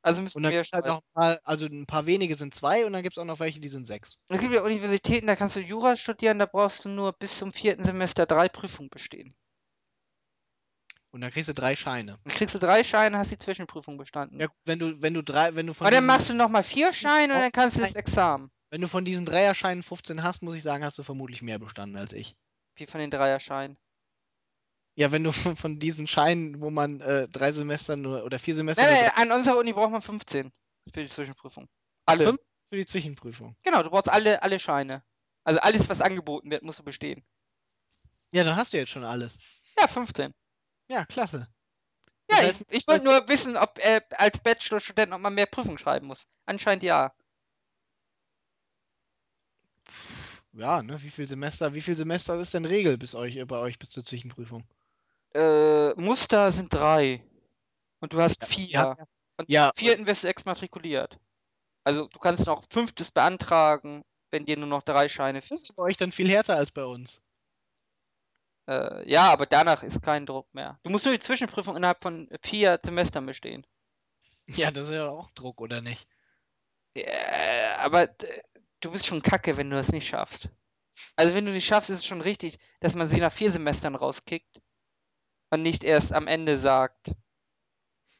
Also 0.05 0.20
müssten 0.20 0.36
Und 0.38 0.42
dann 0.42 0.52
wir 0.52 0.62
halt 0.70 0.84
noch 0.84 0.98
ein 0.98 1.14
paar, 1.14 1.38
also 1.44 1.64
ein 1.64 1.86
paar 1.86 2.05
wenige 2.05 2.34
sind 2.34 2.55
zwei 2.55 2.84
und 2.84 2.92
dann 2.92 3.02
gibt 3.02 3.16
es 3.16 3.18
auch 3.18 3.24
noch 3.24 3.40
welche, 3.40 3.59
die 3.59 3.68
sind 3.68 3.86
sechs. 3.86 4.18
Es 4.28 4.40
gibt 4.40 4.52
ja 4.52 4.62
Universitäten, 4.62 5.26
da 5.26 5.34
kannst 5.34 5.57
du 5.57 5.61
Jura 5.61 5.96
studieren, 5.96 6.38
da 6.38 6.44
brauchst 6.44 6.84
du 6.84 6.90
nur 6.90 7.14
bis 7.14 7.38
zum 7.38 7.52
vierten 7.52 7.84
Semester 7.84 8.26
drei 8.26 8.50
Prüfungen 8.50 8.90
bestehen. 8.90 9.34
Und 11.11 11.22
dann 11.22 11.30
kriegst 11.30 11.48
du 11.48 11.55
drei 11.55 11.74
Scheine. 11.74 12.18
Dann 12.22 12.34
kriegst 12.34 12.55
du 12.55 12.59
drei 12.59 12.84
Scheine, 12.84 13.16
hast 13.16 13.30
die 13.30 13.38
Zwischenprüfung 13.38 13.96
bestanden. 13.96 14.38
Ja, 14.40 14.48
wenn 14.66 14.78
du, 14.78 15.00
wenn 15.00 15.14
du 15.14 15.22
drei, 15.22 15.55
wenn 15.55 15.66
du 15.66 15.72
von 15.72 15.86
und 15.86 15.94
dann 15.94 16.05
machst 16.05 16.28
du 16.28 16.34
nochmal 16.34 16.64
vier 16.64 16.92
Scheine 16.92 17.34
und 17.34 17.40
dann 17.40 17.52
kannst 17.52 17.78
du 17.78 17.80
das. 17.82 17.92
Examen. 17.92 18.50
wenn 18.70 18.82
du 18.82 18.88
von 18.88 19.07
diesen 19.07 19.24
Dreierscheinen 19.24 19.82
15 19.82 20.22
hast, 20.22 20.42
muss 20.42 20.57
ich 20.57 20.62
sagen, 20.62 20.84
hast 20.84 20.98
du 20.98 21.02
vermutlich 21.02 21.40
mehr 21.40 21.59
bestanden 21.59 21.96
als 21.96 22.12
ich. 22.12 22.36
Wie 22.76 22.86
von 22.86 23.00
den 23.00 23.11
Dreierscheinen. 23.11 23.78
Ja, 24.97 25.12
wenn 25.12 25.24
du 25.24 25.32
von 25.57 25.78
diesen 25.78 26.07
Scheinen, 26.07 26.61
wo 26.61 26.70
man 26.70 27.01
äh, 27.01 27.28
drei 27.28 27.53
Semester 27.53 27.97
nur, 27.97 28.24
oder 28.24 28.38
vier 28.38 28.55
Semester 28.55 28.84
Nein, 28.84 28.95
nein, 28.95 29.30
an 29.30 29.38
unserer 29.38 29.59
Uni 29.59 29.72
braucht 29.72 29.90
man 29.90 30.03
15 30.03 30.53
für 30.92 31.03
die 31.03 31.09
Zwischenprüfung. 31.09 31.68
Alle. 32.07 32.24
Fünf? 32.24 32.40
für 32.74 32.78
die 32.78 32.86
Zwischenprüfung. 32.86 33.57
Genau, 33.62 33.82
du 33.82 33.90
brauchst 33.90 34.09
alle, 34.09 34.42
alle 34.42 34.59
Scheine. 34.59 35.05
Also 35.45 35.61
alles, 35.61 35.88
was 35.88 36.01
angeboten 36.01 36.51
wird, 36.51 36.62
musst 36.62 36.80
du 36.80 36.82
bestehen. 36.82 37.24
Ja, 38.32 38.42
dann 38.42 38.57
hast 38.57 38.72
du 38.72 38.78
jetzt 38.78 38.90
schon 38.90 39.05
alles. 39.05 39.36
Ja, 39.78 39.86
15. 39.86 40.34
Ja, 40.88 41.05
klasse. 41.05 41.49
Ja, 42.30 42.38
Das 42.38 42.47
heißt, 42.47 42.61
ich, 42.68 42.78
ich 42.78 42.88
wollte 42.88 43.05
nur 43.05 43.28
wissen, 43.28 43.57
ob 43.57 43.78
äh, 43.78 44.01
als 44.16 44.40
Bachelorstudent 44.40 45.11
noch 45.11 45.18
mal 45.18 45.30
mehr 45.30 45.47
Prüfungen 45.47 45.78
schreiben 45.78 46.07
muss. 46.07 46.26
Anscheinend 46.47 46.82
ja. 46.82 47.12
Ja, 50.53 50.82
ne, 50.82 51.01
wie 51.03 51.11
viel 51.11 51.28
Semester, 51.28 51.74
wie 51.74 51.80
viel 51.80 51.97
Semester 51.97 52.40
ist 52.40 52.55
denn 52.55 52.64
Regel 52.64 52.97
bis 52.97 53.14
euch, 53.14 53.45
bei 53.47 53.59
euch 53.59 53.78
bis 53.78 53.90
zur 53.90 54.05
Zwischenprüfung? 54.05 54.64
Äh, 55.35 55.95
Muster 56.01 56.53
sind 56.53 56.72
drei. 56.72 57.22
Und 58.01 58.12
du 58.12 58.20
hast 58.20 58.45
vier. 58.45 58.70
ja. 58.70 58.97
Und 59.37 59.49
Ja, 59.51 59.72
vierten 59.76 60.07
wirst 60.07 60.24
du 60.24 60.28
exmatrikuliert. 60.28 61.18
Also 61.85 62.07
du 62.09 62.18
kannst 62.18 62.47
noch 62.47 62.64
fünftes 62.70 63.11
beantragen, 63.11 64.05
wenn 64.30 64.45
dir 64.47 64.57
nur 64.57 64.68
noch 64.68 64.82
drei 64.82 65.09
Scheine 65.09 65.39
Das 65.41 65.49
fehlen. 65.49 65.59
ist 65.59 65.76
bei 65.76 65.82
euch 65.82 65.97
dann 65.97 66.12
viel 66.12 66.28
härter 66.28 66.57
als 66.57 66.70
bei 66.70 66.85
uns. 66.85 67.20
Äh, 68.66 69.11
ja, 69.11 69.30
aber 69.32 69.47
danach 69.47 69.82
ist 69.82 70.03
kein 70.03 70.24
Druck 70.26 70.53
mehr. 70.55 70.78
Du 70.85 70.91
musst 70.91 71.05
nur 71.05 71.14
die 71.14 71.20
Zwischenprüfung 71.20 71.76
innerhalb 71.76 72.03
von 72.03 72.28
vier 72.43 72.80
Semestern 72.82 73.26
bestehen. 73.26 73.66
Ja, 74.47 74.70
das 74.70 74.89
ist 74.89 74.95
ja 74.95 75.09
auch 75.09 75.30
Druck, 75.30 75.61
oder 75.61 75.80
nicht? 75.80 76.07
Ja, 76.97 77.76
aber 77.78 78.09
du 78.80 78.91
bist 78.93 79.07
schon 79.07 79.22
kacke, 79.22 79.57
wenn 79.57 79.70
du 79.70 79.76
das 79.76 79.93
nicht 79.93 80.09
schaffst. 80.09 80.49
Also 81.16 81.35
wenn 81.35 81.45
du 81.47 81.53
nicht 81.53 81.66
schaffst, 81.66 81.91
ist 81.91 81.99
es 82.01 82.07
schon 82.07 82.20
richtig, 82.20 82.59
dass 82.80 82.95
man 82.95 83.09
sie 83.09 83.18
nach 83.20 83.32
vier 83.32 83.51
Semestern 83.51 83.95
rauskickt 83.97 84.61
und 85.55 85.62
nicht 85.62 85.82
erst 85.84 86.12
am 86.12 86.26
Ende 86.26 86.59
sagt. 86.59 87.12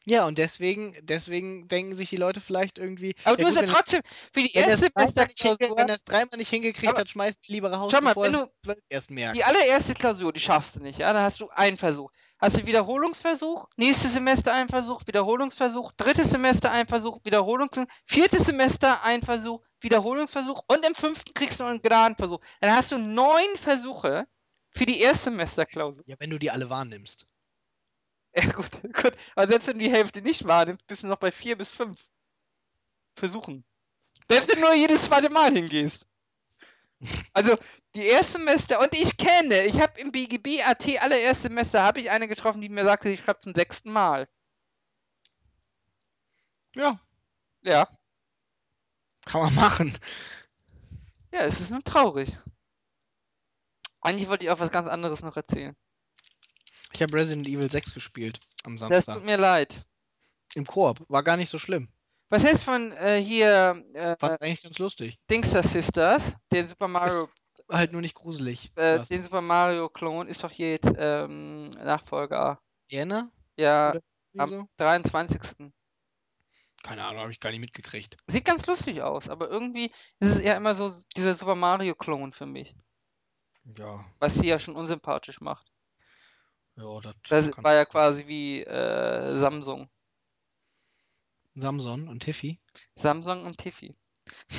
Ja, 0.07 0.27
und 0.27 0.37
deswegen, 0.37 0.95
deswegen 1.01 1.67
denken 1.67 1.95
sich 1.95 2.11
die 2.11 2.17
Leute 2.17 2.39
vielleicht 2.39 2.77
irgendwie. 2.77 3.15
Aber 3.23 3.31
ja 3.39 3.43
du 3.43 3.45
hast 3.47 3.55
ja 3.59 3.65
trotzdem 3.67 4.01
für 4.31 4.43
die 4.43 4.53
er 4.53 4.67
erste 4.67 4.89
dreimal 4.91 5.05
nicht, 5.07 5.17
hinge- 5.17 5.25
Semesterklausur. 5.25 5.77
wenn 5.77 5.89
er 5.89 5.95
es 5.95 6.03
dreimal 6.03 6.37
nicht 6.37 6.49
hingekriegt 6.49 6.91
Aber- 6.93 7.01
hat, 7.01 7.09
schmeißt 7.09 7.39
die 7.47 7.53
lieber 7.53 7.71
raus, 7.73 7.91
Schau 7.91 8.01
mal, 8.03 8.09
bevor 8.13 8.25
wenn 8.25 8.33
du- 8.33 8.75
erst 8.87 9.09
merkt. 9.09 9.35
Die 9.35 9.43
allererste 9.43 9.95
Klausur, 9.95 10.31
die 10.31 10.39
schaffst 10.39 10.75
du 10.75 10.81
nicht, 10.83 10.99
ja? 10.99 11.11
Da 11.11 11.23
hast 11.23 11.39
du 11.41 11.49
einen 11.49 11.77
Versuch. 11.77 12.11
Hast 12.37 12.55
du 12.57 12.65
Wiederholungsversuch, 12.67 13.65
nächstes 13.77 14.13
Semester 14.13 14.53
ein 14.53 14.69
Versuch, 14.69 15.01
Wiederholungsversuch, 15.07 15.91
drittes 15.97 16.29
Semester 16.29 16.69
ein 16.69 16.87
Versuch, 16.87 17.17
Wiederholungsversuch, 17.23 17.89
viertes 18.05 18.45
Semester 18.45 19.03
ein 19.03 19.23
Versuch, 19.23 19.63
Wiederholungsversuch 19.81 20.61
und 20.67 20.85
im 20.85 20.93
fünften 20.93 21.33
kriegst 21.33 21.59
du 21.59 21.63
einen 21.63 21.81
Gnadenversuch. 21.81 22.41
Dann 22.61 22.75
hast 22.75 22.91
du 22.91 22.99
neun 22.99 23.55
Versuche 23.55 24.27
für 24.75 24.85
die 24.85 24.99
Erstsemesterklausur. 25.01 26.03
Ja, 26.07 26.15
wenn 26.19 26.29
du 26.29 26.37
die 26.39 26.51
alle 26.51 26.69
wahrnimmst. 26.69 27.25
Ja, 28.35 28.51
gut, 28.51 28.69
gut. 28.93 29.13
Aber 29.35 29.47
selbst 29.47 29.67
wenn 29.67 29.79
du 29.79 29.85
die 29.85 29.91
Hälfte 29.91 30.21
nicht 30.21 30.45
wahrnimmst, 30.45 30.85
bist 30.87 31.03
du 31.03 31.07
noch 31.07 31.17
bei 31.19 31.31
vier 31.31 31.57
bis 31.57 31.71
fünf 31.71 32.07
Versuchen. 33.17 33.65
Selbst 34.29 34.49
wenn 34.49 34.61
du 34.61 34.67
nur 34.67 34.75
jedes 34.75 35.03
zweite 35.03 35.29
Mal 35.29 35.53
hingehst. 35.53 36.07
Also, 37.33 37.57
die 37.95 38.05
Erstsemester, 38.07 38.79
und 38.79 38.95
ich 38.95 39.17
kenne, 39.17 39.65
ich 39.65 39.79
habe 39.81 39.99
im 39.99 40.11
BGB 40.11 40.63
AT 40.63 40.85
alle 41.01 41.19
Erstsemester, 41.19 41.83
habe 41.83 41.99
ich 41.99 42.09
eine 42.09 42.27
getroffen, 42.27 42.61
die 42.61 42.69
mir 42.69 42.85
sagte, 42.85 43.09
sie 43.09 43.17
schreibt 43.17 43.41
zum 43.43 43.53
sechsten 43.53 43.91
Mal. 43.91 44.27
Ja, 46.75 46.99
Ja. 47.63 47.87
kann 49.25 49.41
man 49.41 49.55
machen. 49.55 49.97
Ja, 51.31 51.41
es 51.41 51.59
ist 51.61 51.69
nur 51.71 51.83
traurig. 51.83 52.37
Eigentlich 54.05 54.29
wollte 54.29 54.45
ich 54.45 54.51
auch 54.51 54.59
was 54.59 54.71
ganz 54.71 54.87
anderes 54.87 55.23
noch 55.23 55.35
erzählen. 55.35 55.75
Ich 56.93 57.01
habe 57.01 57.13
Resident 57.13 57.47
Evil 57.47 57.69
6 57.69 57.93
gespielt 57.93 58.39
am 58.63 58.77
Das 58.77 58.87
Samstag. 58.87 59.15
tut 59.15 59.25
mir 59.25 59.37
leid. 59.37 59.85
Im 60.53 60.65
Koop. 60.65 61.03
War 61.09 61.23
gar 61.23 61.37
nicht 61.37 61.49
so 61.49 61.57
schlimm. 61.57 61.89
Was 62.29 62.43
du 62.43 62.63
von 62.63 62.91
äh, 62.93 63.21
hier 63.21 63.83
äh, 63.93 64.15
Fand's 64.19 64.41
eigentlich 64.41 64.61
ganz 64.61 64.79
lustig. 64.79 65.17
Dingster 65.29 65.63
Sisters? 65.63 66.33
Den 66.51 66.67
Super 66.67 66.87
Mario, 66.87 67.23
Ist 67.23 67.31
halt 67.69 67.91
nur 67.91 68.01
nicht 68.01 68.15
gruselig. 68.15 68.71
äh, 68.75 69.03
den 69.05 69.23
Super 69.23 69.41
Mario 69.41 69.89
Klon 69.89 70.27
ist 70.27 70.43
doch 70.43 70.51
hier 70.51 70.71
jetzt 70.71 70.91
ähm, 70.97 71.69
Nachfolger. 71.71 72.59
Jänner? 72.87 73.29
Ja, 73.57 73.89
Oder 73.91 74.01
am 74.37 74.49
so? 74.49 74.67
23. 74.77 75.39
Keine 76.83 77.03
Ahnung, 77.03 77.21
habe 77.21 77.31
ich 77.31 77.39
gar 77.39 77.49
nicht 77.49 77.59
mitgekriegt. 77.59 78.17
Sieht 78.27 78.45
ganz 78.45 78.65
lustig 78.67 79.01
aus, 79.01 79.29
aber 79.29 79.49
irgendwie 79.49 79.91
ist 80.19 80.29
es 80.29 80.39
eher 80.39 80.55
immer 80.57 80.75
so 80.75 80.95
dieser 81.17 81.35
Super 81.35 81.55
Mario 81.55 81.95
Klon 81.95 82.31
für 82.31 82.45
mich, 82.45 82.75
Ja, 83.77 84.05
was 84.19 84.35
sie 84.35 84.47
ja 84.47 84.59
schon 84.59 84.75
unsympathisch 84.75 85.41
macht. 85.41 85.71
ja, 86.75 86.99
das, 87.01 87.15
Das 87.29 87.51
war 87.63 87.73
ja 87.73 87.85
quasi 87.85 88.27
wie 88.27 88.61
äh, 88.63 89.39
Samsung. 89.39 89.89
Samson 91.55 92.07
und 92.07 92.19
Tiffy. 92.21 92.59
Samsung 92.95 93.45
und 93.45 93.57
Tiffy. 93.57 93.95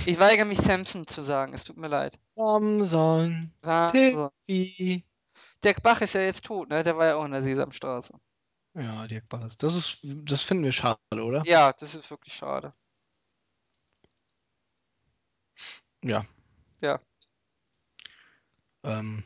Ich 0.07 0.19
weigere 0.19 0.45
mich 0.45 0.59
Samsung 0.59 1.07
zu 1.07 1.23
sagen, 1.23 1.53
es 1.53 1.65
tut 1.65 1.77
mir 1.77 1.89
leid. 1.89 2.19
Samson, 2.37 3.53
Samsung. 3.63 4.31
Tiffy. 4.47 5.05
Dirk 5.63 5.83
Bach 5.83 6.01
ist 6.01 6.15
ja 6.15 6.23
jetzt 6.23 6.45
tot, 6.45 6.69
ne? 6.69 6.83
Der 6.83 6.97
war 6.97 7.07
ja 7.07 7.17
auch 7.17 7.25
in 7.25 7.33
der 7.33 7.43
Sesamstraße. 7.43 8.15
Ja, 8.75 9.07
Dirk 9.07 9.29
Barres. 9.29 9.57
Das 9.57 9.75
ist, 9.75 10.01
das 10.03 10.43
finden 10.43 10.65
wir 10.65 10.73
schade, 10.73 10.99
oder? 11.13 11.43
Ja, 11.47 11.73
das 11.73 11.95
ist 11.95 12.11
wirklich 12.11 12.35
schade. 12.35 12.73
Ja. 16.05 16.25
Ja. 16.81 17.01
Ähm, 18.87 19.22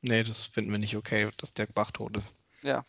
nee, 0.00 0.22
das 0.22 0.44
finden 0.44 0.70
wir 0.70 0.78
nicht 0.78 0.96
okay, 0.96 1.28
dass 1.36 1.52
Dirk 1.52 1.74
Bach 1.74 1.90
tot 1.90 2.16
ist. 2.16 2.32
Ja. 2.62 2.84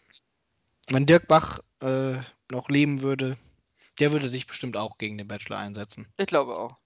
Wenn 0.90 1.06
Dirk 1.06 1.28
Bach 1.28 1.60
äh, 1.82 2.20
noch 2.52 2.70
leben 2.70 3.02
würde, 3.02 3.38
der 4.00 4.12
würde 4.12 4.30
sich 4.30 4.48
bestimmt 4.48 4.78
auch 4.78 4.98
gegen 4.98 5.18
den 5.18 5.28
Bachelor 5.28 5.58
einsetzen. 5.58 6.08
Ich 6.18 6.28
glaube 6.28 6.58
auch. 6.58 6.78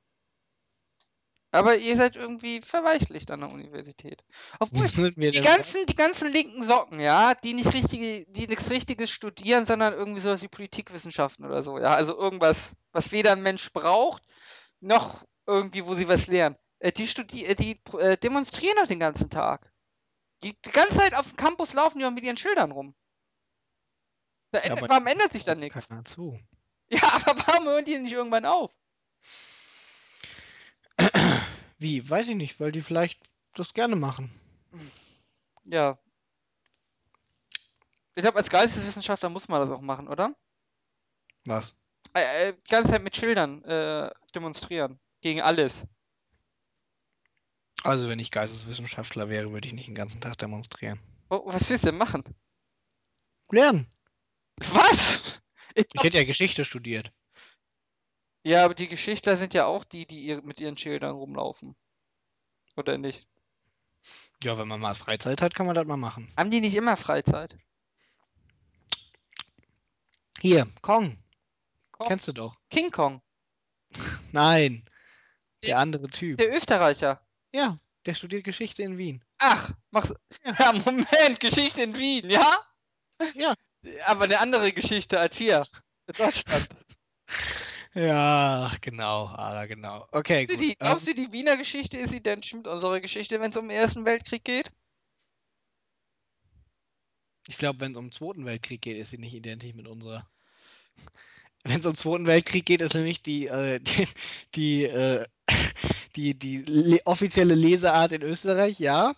Aber 1.53 1.75
ihr 1.75 1.97
seid 1.97 2.15
irgendwie 2.15 2.61
verweichlicht 2.61 3.29
an 3.29 3.41
der 3.41 3.51
Universität. 3.51 4.23
Obwohl, 4.59 5.11
die 5.17 5.31
ganzen, 5.41 5.85
die 5.85 5.95
ganzen 5.95 6.31
linken 6.31 6.65
Socken, 6.65 7.01
ja, 7.01 7.33
die 7.35 7.53
nicht 7.53 7.73
richtige, 7.73 8.25
die 8.27 8.47
nichts 8.47 8.69
Richtiges 8.69 9.11
studieren, 9.11 9.65
sondern 9.65 9.93
irgendwie 9.93 10.21
sowas 10.21 10.41
wie 10.41 10.47
Politikwissenschaften 10.47 11.45
oder 11.45 11.61
so, 11.61 11.77
ja. 11.77 11.93
Also 11.93 12.17
irgendwas, 12.17 12.73
was 12.93 13.11
weder 13.11 13.33
ein 13.33 13.43
Mensch 13.43 13.73
braucht, 13.73 14.23
noch 14.79 15.25
irgendwie, 15.45 15.85
wo 15.85 15.93
sie 15.93 16.07
was 16.07 16.27
lernen. 16.27 16.55
Äh, 16.81 16.91
die 16.91 17.07
studi 17.07 17.45
äh, 17.45 17.55
die 17.55 17.79
äh, 17.99 18.17
demonstrieren 18.17 18.75
doch 18.77 18.87
den 18.87 18.99
ganzen 18.99 19.29
Tag. 19.29 19.71
Die, 20.43 20.59
die 20.65 20.71
ganze 20.71 20.95
Zeit 20.95 21.13
auf 21.13 21.27
dem 21.27 21.35
Campus 21.37 21.73
laufen 21.73 21.99
die 21.99 22.09
mit 22.09 22.23
ihren 22.23 22.37
Schildern 22.37 22.71
rum. 22.71 22.95
Da 24.49 24.59
Ja, 24.59 24.71
ändert, 24.71 24.89
warum 24.89 25.05
ändert 25.05 25.31
sich 25.31 25.43
da 25.43 25.53
nichts? 25.55 25.87
Keiner 25.87 26.03
zu. 26.03 26.39
Ja, 26.93 27.03
aber 27.03 27.41
warum 27.47 27.67
hören 27.67 27.85
die 27.85 27.97
nicht 27.97 28.11
irgendwann 28.11 28.45
auf? 28.45 28.69
Wie? 31.77 32.09
Weiß 32.09 32.27
ich 32.27 32.35
nicht, 32.35 32.59
weil 32.59 32.73
die 32.73 32.81
vielleicht 32.81 33.21
das 33.53 33.73
gerne 33.73 33.95
machen. 33.95 34.29
Ja. 35.63 35.97
Ich 38.15 38.23
glaube, 38.23 38.39
als 38.39 38.49
Geisteswissenschaftler 38.49 39.29
muss 39.29 39.47
man 39.47 39.61
das 39.61 39.69
auch 39.69 39.79
machen, 39.79 40.09
oder? 40.09 40.35
Was? 41.45 41.73
Äh, 42.11 42.53
die 42.53 42.69
ganze 42.69 42.91
Zeit 42.91 43.03
mit 43.03 43.15
Schildern 43.15 43.63
äh, 43.63 44.11
demonstrieren. 44.35 44.99
Gegen 45.21 45.41
alles. 45.41 45.85
Also, 47.83 48.09
wenn 48.09 48.19
ich 48.19 48.31
Geisteswissenschaftler 48.31 49.29
wäre, 49.29 49.51
würde 49.51 49.67
ich 49.67 49.73
nicht 49.73 49.87
den 49.87 49.95
ganzen 49.95 50.21
Tag 50.21 50.37
demonstrieren. 50.37 50.99
Oh, 51.29 51.41
was 51.45 51.69
willst 51.69 51.83
du 51.85 51.89
denn 51.89 51.97
machen? 51.97 52.23
Lernen. 53.49 53.87
Was? 54.71 55.41
Ich 55.75 55.85
Ich 55.93 56.03
hätte 56.03 56.17
ja 56.17 56.23
Geschichte 56.25 56.63
studiert. 56.65 57.11
ja, 58.43 58.65
aber 58.65 58.75
die 58.75 58.87
Geschichtler 58.87 59.37
sind 59.37 59.53
ja 59.53 59.65
auch 59.65 59.83
die, 59.83 60.05
die 60.05 60.21
ihr, 60.23 60.41
mit 60.43 60.59
ihren 60.59 60.77
Schildern 60.77 61.15
rumlaufen. 61.15 61.75
Oder 62.75 62.97
nicht? 62.97 63.27
Ja, 64.43 64.57
wenn 64.57 64.67
man 64.67 64.79
mal 64.79 64.95
Freizeit 64.95 65.41
hat, 65.41 65.55
kann 65.55 65.65
man 65.65 65.75
das 65.75 65.85
mal 65.85 65.97
machen. 65.97 66.31
Haben 66.37 66.51
die 66.51 66.61
nicht 66.61 66.75
immer 66.75 66.97
Freizeit? 66.97 67.57
Hier, 70.39 70.67
Kong. 70.81 71.17
Kong. 71.91 72.07
Kennst 72.07 72.27
du 72.27 72.31
doch. 72.33 72.55
King 72.69 72.89
Kong, 72.91 73.21
Nein. 74.31 74.83
Die- 75.63 75.67
Der 75.67 75.79
andere 75.79 76.07
Typ. 76.09 76.37
der 76.37 76.55
Österreicher. 76.55 77.21
Ja, 77.53 77.79
der 78.05 78.13
studiert 78.15 78.43
Geschichte 78.43 78.83
in 78.83 78.97
Wien. 78.97 79.23
Ach, 79.37 79.71
mach's. 79.91 80.13
Ja. 80.43 80.55
Ja, 80.57 80.71
Moment, 80.85 81.39
Geschichte 81.39 81.83
in 81.83 81.97
Wien, 81.97 82.29
ja? 82.29 82.57
Ja. 83.35 83.53
Aber 84.05 84.25
eine 84.25 84.39
andere 84.39 84.71
Geschichte 84.71 85.19
als 85.19 85.37
hier. 85.37 85.65
In 86.07 86.13
Deutschland. 86.13 86.69
Ja, 87.93 88.71
genau, 88.79 89.27
aber 89.27 89.67
genau. 89.67 90.07
Okay, 90.13 90.45
Glaubst 90.47 90.59
gut. 90.59 90.61
die, 90.61 90.69
Ähm, 90.71 90.77
glaubst 90.79 91.07
du, 91.07 91.13
die 91.13 91.31
Wiener 91.33 91.57
Geschichte 91.57 91.97
ist 91.97 92.13
identisch 92.13 92.53
mit 92.53 92.65
unserer 92.65 93.01
Geschichte, 93.01 93.41
wenn 93.41 93.51
es 93.51 93.57
um 93.57 93.67
den 93.67 93.75
Ersten 93.77 94.05
Weltkrieg 94.05 94.45
geht? 94.45 94.71
ich 97.47 97.57
glaube, 97.57 97.81
wenn 97.81 97.91
es 97.91 97.97
um 97.97 98.05
den 98.07 98.11
Zweiten 98.13 98.45
Weltkrieg 98.45 98.81
geht, 98.81 98.97
ist 98.97 99.09
sie 99.11 99.17
nicht 99.17 99.33
identisch 99.33 99.73
mit 99.73 99.87
unserer. 99.87 100.25
Wenn 101.63 101.79
es 101.79 101.85
um 101.85 101.93
den 101.93 101.97
Zweiten 101.97 102.27
Weltkrieg 102.27 102.65
geht, 102.65 102.81
ist 102.81 102.95
nämlich 102.95 103.21
die, 103.21 103.47
äh, 103.47 103.79
die, 103.79 104.07
die, 104.55 104.83
äh, 104.85 105.25
die, 106.15 106.37
die 106.37 106.57
le 106.57 106.99
offizielle 107.05 107.55
Leseart 107.55 108.11
in 108.11 108.21
Österreich, 108.21 108.79
ja. 108.79 109.13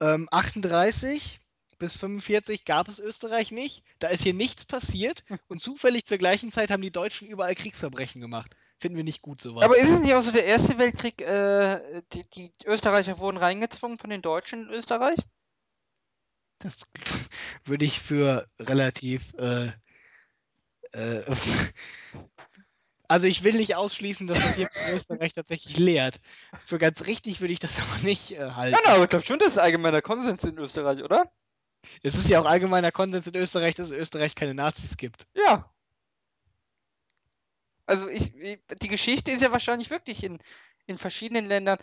Ähm, 0.00 0.28
38 0.30 1.40
bis 1.78 1.96
45 1.96 2.64
gab 2.64 2.88
es 2.88 2.98
Österreich 2.98 3.50
nicht. 3.50 3.82
Da 3.98 4.08
ist 4.08 4.22
hier 4.22 4.34
nichts 4.34 4.64
passiert. 4.64 5.24
Und 5.48 5.60
zufällig 5.60 6.06
zur 6.06 6.18
gleichen 6.18 6.52
Zeit 6.52 6.70
haben 6.70 6.82
die 6.82 6.90
Deutschen 6.90 7.28
überall 7.28 7.54
Kriegsverbrechen 7.54 8.20
gemacht. 8.20 8.56
Finden 8.78 8.96
wir 8.96 9.04
nicht 9.04 9.22
gut, 9.22 9.40
sowas. 9.40 9.64
Aber 9.64 9.78
ist 9.78 9.90
es 9.90 10.00
nicht 10.00 10.14
auch 10.14 10.22
so, 10.22 10.30
der 10.30 10.44
Erste 10.44 10.78
Weltkrieg, 10.78 11.20
äh, 11.22 12.02
die, 12.12 12.28
die 12.30 12.52
Österreicher 12.64 13.18
wurden 13.18 13.36
reingezwungen 13.36 13.98
von 13.98 14.10
den 14.10 14.22
Deutschen 14.22 14.64
in 14.64 14.70
Österreich? 14.70 15.18
Das 16.58 16.88
würde 17.64 17.84
ich 17.84 18.00
für 18.00 18.48
relativ. 18.58 19.34
Äh, 19.34 19.72
äh, 20.94 21.22
also 23.08 23.26
ich 23.26 23.44
will 23.44 23.54
nicht 23.54 23.76
ausschließen, 23.76 24.26
dass 24.26 24.40
das 24.40 24.56
jemand 24.56 24.76
in 24.76 24.96
Österreich 24.96 25.32
tatsächlich 25.32 25.78
lehrt. 25.78 26.20
Für 26.64 26.78
ganz 26.78 27.06
richtig 27.06 27.40
würde 27.40 27.52
ich 27.52 27.58
das 27.58 27.78
aber 27.80 28.02
nicht 28.02 28.32
äh, 28.32 28.50
halten. 28.50 28.78
Ja, 28.84 28.94
aber 28.94 29.04
ich 29.04 29.10
glaube 29.10 29.24
schon, 29.24 29.38
das 29.38 29.48
ist 29.48 29.58
allgemeiner 29.58 30.02
Konsens 30.02 30.44
in 30.44 30.58
Österreich, 30.58 31.02
oder? 31.02 31.30
Es 32.02 32.14
ist 32.14 32.28
ja 32.28 32.40
auch 32.40 32.46
allgemeiner 32.46 32.92
Konsens 32.92 33.26
in 33.26 33.36
Österreich, 33.36 33.74
dass 33.74 33.86
es 33.86 33.92
in 33.92 33.98
Österreich 33.98 34.34
keine 34.34 34.54
Nazis 34.54 34.96
gibt. 34.96 35.26
Ja. 35.34 35.70
Also 37.86 38.08
ich, 38.08 38.34
ich, 38.36 38.60
die 38.80 38.88
Geschichte 38.88 39.30
ist 39.30 39.42
ja 39.42 39.52
wahrscheinlich 39.52 39.90
wirklich 39.90 40.24
in, 40.24 40.38
in 40.86 40.96
verschiedenen 40.96 41.44
Ländern, 41.44 41.78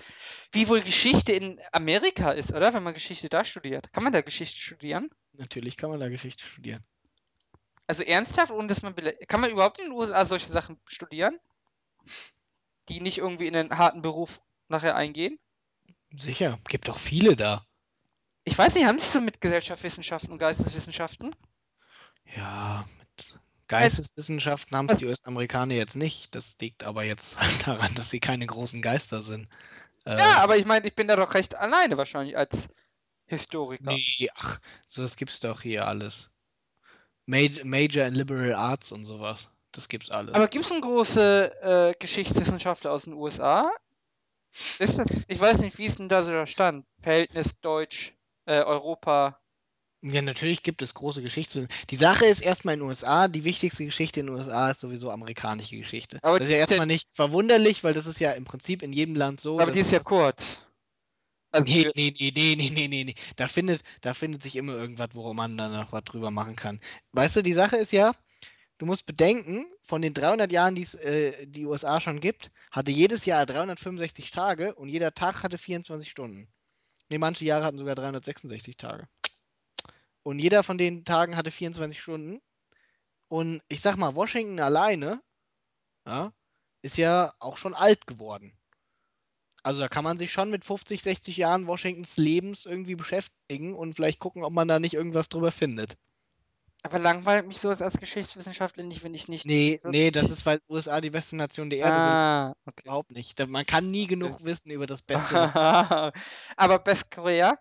wie 0.51 0.67
wohl 0.67 0.81
Geschichte 0.81 1.33
in 1.33 1.59
Amerika 1.71 2.31
ist, 2.31 2.51
oder? 2.51 2.73
Wenn 2.73 2.81
man 2.81 2.95
Geschichte 2.95 3.29
da 3.29 3.45
studiert. 3.45 3.93
Kann 3.93 4.03
man 4.03 4.13
da 4.13 4.21
Geschichte 4.21 4.59
studieren? 4.59 5.09
Natürlich 5.33 5.77
kann 5.77 5.91
man 5.91 5.99
da 5.99 6.09
Geschichte 6.09 6.43
studieren. 6.43 6.83
Also 7.91 8.03
ernsthaft, 8.03 8.53
ohne 8.53 8.69
dass 8.69 8.83
man 8.83 8.95
kann 9.27 9.41
man 9.41 9.49
überhaupt 9.49 9.77
in 9.79 9.87
den 9.87 9.91
USA 9.91 10.25
solche 10.25 10.49
Sachen 10.49 10.79
studieren, 10.87 11.37
die 12.89 13.01
nicht 13.01 13.17
irgendwie 13.17 13.47
in 13.47 13.55
einen 13.55 13.75
harten 13.79 14.03
Beruf 14.03 14.39
nachher 14.67 14.95
eingehen? 14.95 15.39
Sicher, 16.15 16.57
gibt 16.69 16.87
doch 16.87 16.97
viele 16.97 17.35
da. 17.35 17.65
Ich 18.43 18.55
weiß 18.55 18.75
nicht, 18.75 18.85
haben 18.85 18.99
Sie 18.99 19.07
so 19.07 19.19
mit 19.19 19.41
Gesellschaftswissenschaften 19.41 20.31
und 20.31 20.37
Geisteswissenschaften? 20.37 21.35
Ja, 22.35 22.85
mit 22.99 23.39
Geisteswissenschaften 23.67 24.75
haben 24.77 24.85
es 24.87 24.95
die 24.97 25.05
US-Amerikaner 25.05 25.73
jetzt 25.75 25.95
nicht. 25.95 26.35
Das 26.35 26.57
liegt 26.61 26.83
aber 26.83 27.03
jetzt 27.03 27.39
halt 27.39 27.67
daran, 27.67 27.93
dass 27.95 28.09
sie 28.09 28.19
keine 28.19 28.45
großen 28.47 28.81
Geister 28.81 29.21
sind. 29.21 29.47
Ja, 30.17 30.35
Äh, 30.35 30.35
aber 30.37 30.57
ich 30.57 30.65
meine, 30.65 30.87
ich 30.87 30.95
bin 30.95 31.07
da 31.07 31.15
doch 31.15 31.33
recht 31.33 31.55
alleine 31.55 31.97
wahrscheinlich 31.97 32.37
als 32.37 32.69
Historiker. 33.27 34.01
nee, 34.07 34.29
ach, 34.35 34.61
sowas 34.87 35.17
gibt's 35.17 35.39
doch 35.41 35.61
hier 35.61 35.85
alles. 35.87 36.30
Ma- 37.25 37.63
Major 37.63 38.05
in 38.05 38.13
Liberal 38.15 38.55
Arts 38.55 38.91
und 38.91 39.05
sowas. 39.05 39.49
Das 39.71 39.87
gibt's 39.87 40.09
alles. 40.11 40.33
Aber 40.33 40.47
gibt 40.47 40.65
es 40.65 40.71
einen 40.71 40.81
große 40.81 41.61
äh, 41.61 41.93
Geschichtswissenschaftler 41.99 42.91
aus 42.91 43.03
den 43.03 43.13
USA? 43.13 43.71
Ist 44.79 44.97
das, 44.99 45.07
ich 45.27 45.39
weiß 45.39 45.59
nicht, 45.59 45.77
wie 45.77 45.85
ist 45.85 45.99
denn 45.99 46.09
da 46.09 46.23
so 46.23 46.31
der 46.31 46.45
Stand? 46.45 46.85
Verhältnis 47.01 47.47
Deutsch, 47.61 48.13
äh, 48.45 48.59
Europa. 48.61 49.39
Ja, 50.03 50.21
natürlich 50.21 50.63
gibt 50.63 50.81
es 50.81 50.93
große 50.95 51.21
Geschichtswissenschaftler. 51.21 51.85
Die 51.89 51.95
Sache 51.95 52.25
ist 52.25 52.41
erstmal 52.41 52.73
in 52.73 52.79
den 52.81 52.87
USA, 52.89 53.27
die 53.27 53.43
wichtigste 53.43 53.85
Geschichte 53.85 54.19
in 54.19 54.25
den 54.25 54.35
USA 54.35 54.71
ist 54.71 54.79
sowieso 54.81 55.11
amerikanische 55.11 55.77
Geschichte. 55.77 56.17
Aber 56.23 56.39
das 56.39 56.49
ist 56.49 56.53
ja 56.53 56.57
erstmal 56.59 56.87
nicht 56.87 57.07
verwunderlich, 57.13 57.83
weil 57.83 57.93
das 57.93 58.07
ist 58.07 58.19
ja 58.19 58.31
im 58.31 58.43
Prinzip 58.43 58.81
in 58.81 58.91
jedem 58.91 59.15
Land 59.15 59.39
so. 59.39 59.59
aber 59.59 59.71
die 59.71 59.79
ist 59.81 59.91
ja 59.91 59.99
kurz. 59.99 60.59
Nee, 61.53 61.91
nee, 61.95 62.13
nee, 62.17 62.31
nee, 62.33 62.55
nee, 62.55 62.69
nee, 62.69 62.87
nee, 62.87 63.03
nee. 63.03 63.15
Da 63.35 63.47
findet, 63.47 63.83
da 64.01 64.13
findet 64.13 64.41
sich 64.41 64.55
immer 64.55 64.73
irgendwas, 64.73 65.09
worum 65.13 65.35
man 65.37 65.57
dann 65.57 65.73
noch 65.73 65.91
was 65.91 66.03
drüber 66.05 66.31
machen 66.31 66.55
kann. 66.55 66.79
Weißt 67.11 67.35
du, 67.35 67.41
die 67.41 67.53
Sache 67.53 67.75
ist 67.75 67.91
ja, 67.91 68.13
du 68.77 68.85
musst 68.85 69.05
bedenken, 69.05 69.65
von 69.81 70.01
den 70.01 70.13
300 70.13 70.51
Jahren, 70.51 70.75
die 70.75 70.83
es 70.83 70.93
äh, 70.95 71.45
die 71.47 71.65
USA 71.65 71.99
schon 71.99 72.21
gibt, 72.21 72.51
hatte 72.71 72.91
jedes 72.91 73.25
Jahr 73.25 73.45
365 73.45 74.31
Tage 74.31 74.75
und 74.75 74.87
jeder 74.87 75.13
Tag 75.13 75.43
hatte 75.43 75.57
24 75.57 76.09
Stunden. 76.09 76.47
Nee, 77.09 77.17
manche 77.17 77.43
Jahre 77.43 77.65
hatten 77.65 77.77
sogar 77.77 77.95
366 77.95 78.77
Tage. 78.77 79.09
Und 80.23 80.39
jeder 80.39 80.63
von 80.63 80.77
den 80.77 81.03
Tagen 81.03 81.35
hatte 81.35 81.51
24 81.51 81.99
Stunden. 82.01 82.41
Und 83.27 83.61
ich 83.67 83.81
sag 83.81 83.97
mal, 83.97 84.15
Washington 84.15 84.59
alleine 84.59 85.21
ja, 86.05 86.33
ist 86.81 86.97
ja 86.97 87.33
auch 87.39 87.57
schon 87.57 87.73
alt 87.73 88.07
geworden. 88.07 88.57
Also 89.63 89.79
da 89.79 89.87
kann 89.87 90.03
man 90.03 90.17
sich 90.17 90.31
schon 90.31 90.49
mit 90.49 90.65
50, 90.65 91.01
60 91.03 91.37
Jahren 91.37 91.67
Washingtons 91.67 92.17
Lebens 92.17 92.65
irgendwie 92.65 92.95
beschäftigen 92.95 93.73
und 93.75 93.93
vielleicht 93.93 94.19
gucken, 94.19 94.43
ob 94.43 94.53
man 94.53 94.67
da 94.67 94.79
nicht 94.79 94.93
irgendwas 94.95 95.29
drüber 95.29 95.51
findet. 95.51 95.97
aber 96.83 96.97
langweilt 96.99 97.47
mich 97.47 97.59
sowas 97.59 97.81
als 97.81 97.97
Geschichtswissenschaftler 97.97 98.83
nicht, 98.83 99.03
wenn 99.03 99.13
ich 99.13 99.27
nicht. 99.27 99.45
Nee, 99.45 99.79
nee, 99.83 100.09
das 100.11 100.31
ist, 100.31 100.45
weil 100.45 100.59
USA 100.69 100.99
die 100.99 101.11
beste 101.11 101.35
Nation 101.35 101.69
der 101.69 101.79
Erde 101.79 101.99
sind. 101.99 102.13
Ah, 102.13 102.55
okay. 102.65 102.83
Überhaupt 102.85 103.11
nicht. 103.11 103.37
Man 103.47 103.65
kann 103.65 103.91
nie 103.91 104.07
genug 104.07 104.43
wissen 104.43 104.71
über 104.71 104.87
das 104.87 105.01
Beste. 105.03 105.35
Aber 106.57 106.85
Westkorea? 106.85 107.57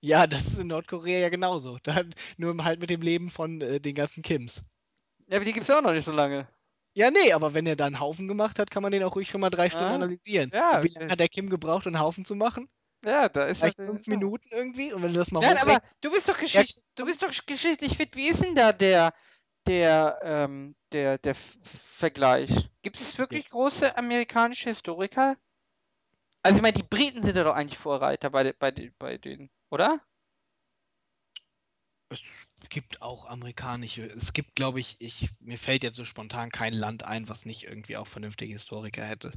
ja, 0.00 0.26
das 0.26 0.46
ist 0.46 0.58
in 0.58 0.68
Nordkorea 0.68 1.18
ja 1.18 1.28
genauso. 1.28 1.78
Da, 1.82 2.02
nur 2.36 2.64
halt 2.64 2.80
mit 2.80 2.90
dem 2.90 3.00
Leben 3.02 3.30
von 3.30 3.60
äh, 3.60 3.80
den 3.80 3.94
ganzen 3.94 4.22
Kims. 4.22 4.64
Ja, 5.28 5.36
aber 5.36 5.44
die 5.44 5.52
gibt 5.52 5.62
es 5.62 5.68
ja 5.68 5.78
auch 5.78 5.82
noch 5.82 5.92
nicht 5.92 6.04
so 6.04 6.12
lange. 6.12 6.48
Ja, 6.98 7.12
nee, 7.12 7.32
aber 7.32 7.54
wenn 7.54 7.64
er 7.64 7.76
da 7.76 7.86
einen 7.86 8.00
Haufen 8.00 8.26
gemacht 8.26 8.58
hat, 8.58 8.72
kann 8.72 8.82
man 8.82 8.90
den 8.90 9.04
auch 9.04 9.14
ruhig 9.14 9.28
schon 9.28 9.40
mal 9.40 9.50
drei 9.50 9.70
Stunden 9.70 9.92
Ah, 9.92 9.94
analysieren. 9.94 10.50
ja, 10.52 10.82
wie 10.82 10.88
lange 10.88 11.08
hat 11.08 11.20
der 11.20 11.28
Kim 11.28 11.48
gebraucht, 11.48 11.86
einen 11.86 12.00
Haufen 12.00 12.24
zu 12.24 12.34
machen? 12.34 12.68
Ja, 13.04 13.28
da 13.28 13.44
ist 13.44 13.60
Vielleicht 13.60 13.76
fünf 13.76 14.08
Minuten 14.08 14.48
irgendwie? 14.50 14.92
Und 14.92 15.04
wenn 15.04 15.12
du 15.12 15.20
das 15.20 15.30
mal 15.30 15.40
Nein, 15.40 15.58
aber 15.58 15.80
du 16.00 16.10
bist 16.10 16.28
doch 16.28 16.36
Geschicht, 16.36 16.80
du 16.96 17.04
bist 17.04 17.22
doch 17.22 17.30
geschichtlich 17.46 17.96
fit. 17.96 18.16
Wie 18.16 18.26
ist 18.26 18.44
denn 18.44 18.56
da 18.56 18.72
der, 18.72 19.14
der, 19.68 20.18
ähm, 20.24 20.74
der, 20.90 21.18
der 21.18 21.36
Vergleich? 21.36 22.50
Gibt 22.82 22.96
es 22.96 23.16
wirklich 23.16 23.48
große 23.48 23.96
amerikanische 23.96 24.70
Historiker? 24.70 25.36
Also 26.42 26.56
ich 26.56 26.62
meine, 26.62 26.76
die 26.76 26.82
Briten 26.82 27.22
sind 27.22 27.36
ja 27.36 27.44
doch 27.44 27.54
eigentlich 27.54 27.78
Vorreiter 27.78 28.30
bei, 28.30 28.52
bei, 28.52 28.92
bei 28.98 29.18
denen, 29.18 29.50
oder? 29.70 30.00
Es 32.10 32.22
gibt 32.70 33.02
auch 33.02 33.26
amerikanische. 33.26 34.04
Es 34.06 34.32
gibt, 34.32 34.54
glaube 34.56 34.80
ich, 34.80 34.96
ich, 34.98 35.30
mir 35.40 35.58
fällt 35.58 35.82
jetzt 35.82 35.96
so 35.96 36.04
spontan 36.04 36.50
kein 36.50 36.74
Land 36.74 37.04
ein, 37.04 37.28
was 37.28 37.44
nicht 37.46 37.64
irgendwie 37.64 37.96
auch 37.96 38.06
vernünftige 38.06 38.52
Historiker 38.52 39.04
hätte. 39.04 39.32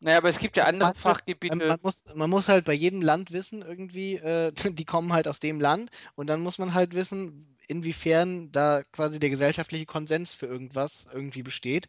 Naja, 0.00 0.18
aber 0.18 0.28
es 0.28 0.38
gibt 0.38 0.56
ja 0.56 0.64
andere 0.64 0.88
Manche- 0.90 1.00
Fachgebiete. 1.02 1.58
Ähm, 1.60 1.68
Man 1.68 1.78
muss, 1.82 2.04
man 2.14 2.28
muss 2.28 2.48
halt 2.48 2.66
bei 2.66 2.74
jedem 2.74 3.00
Land 3.00 3.32
wissen, 3.32 3.62
irgendwie, 3.62 4.16
äh, 4.16 4.52
die 4.78 4.84
kommen 4.84 5.12
halt 5.12 5.26
aus 5.26 5.40
dem 5.40 5.60
Land 5.60 5.90
und 6.14 6.26
dann 6.28 6.40
muss 6.40 6.58
man 6.58 6.74
halt 6.74 6.94
wissen, 6.94 7.56
inwiefern 7.66 8.52
da 8.52 8.82
quasi 8.92 9.18
der 9.18 9.30
gesellschaftliche 9.30 9.86
Konsens 9.86 10.34
für 10.34 10.46
irgendwas 10.46 11.06
irgendwie 11.12 11.42
besteht. 11.42 11.88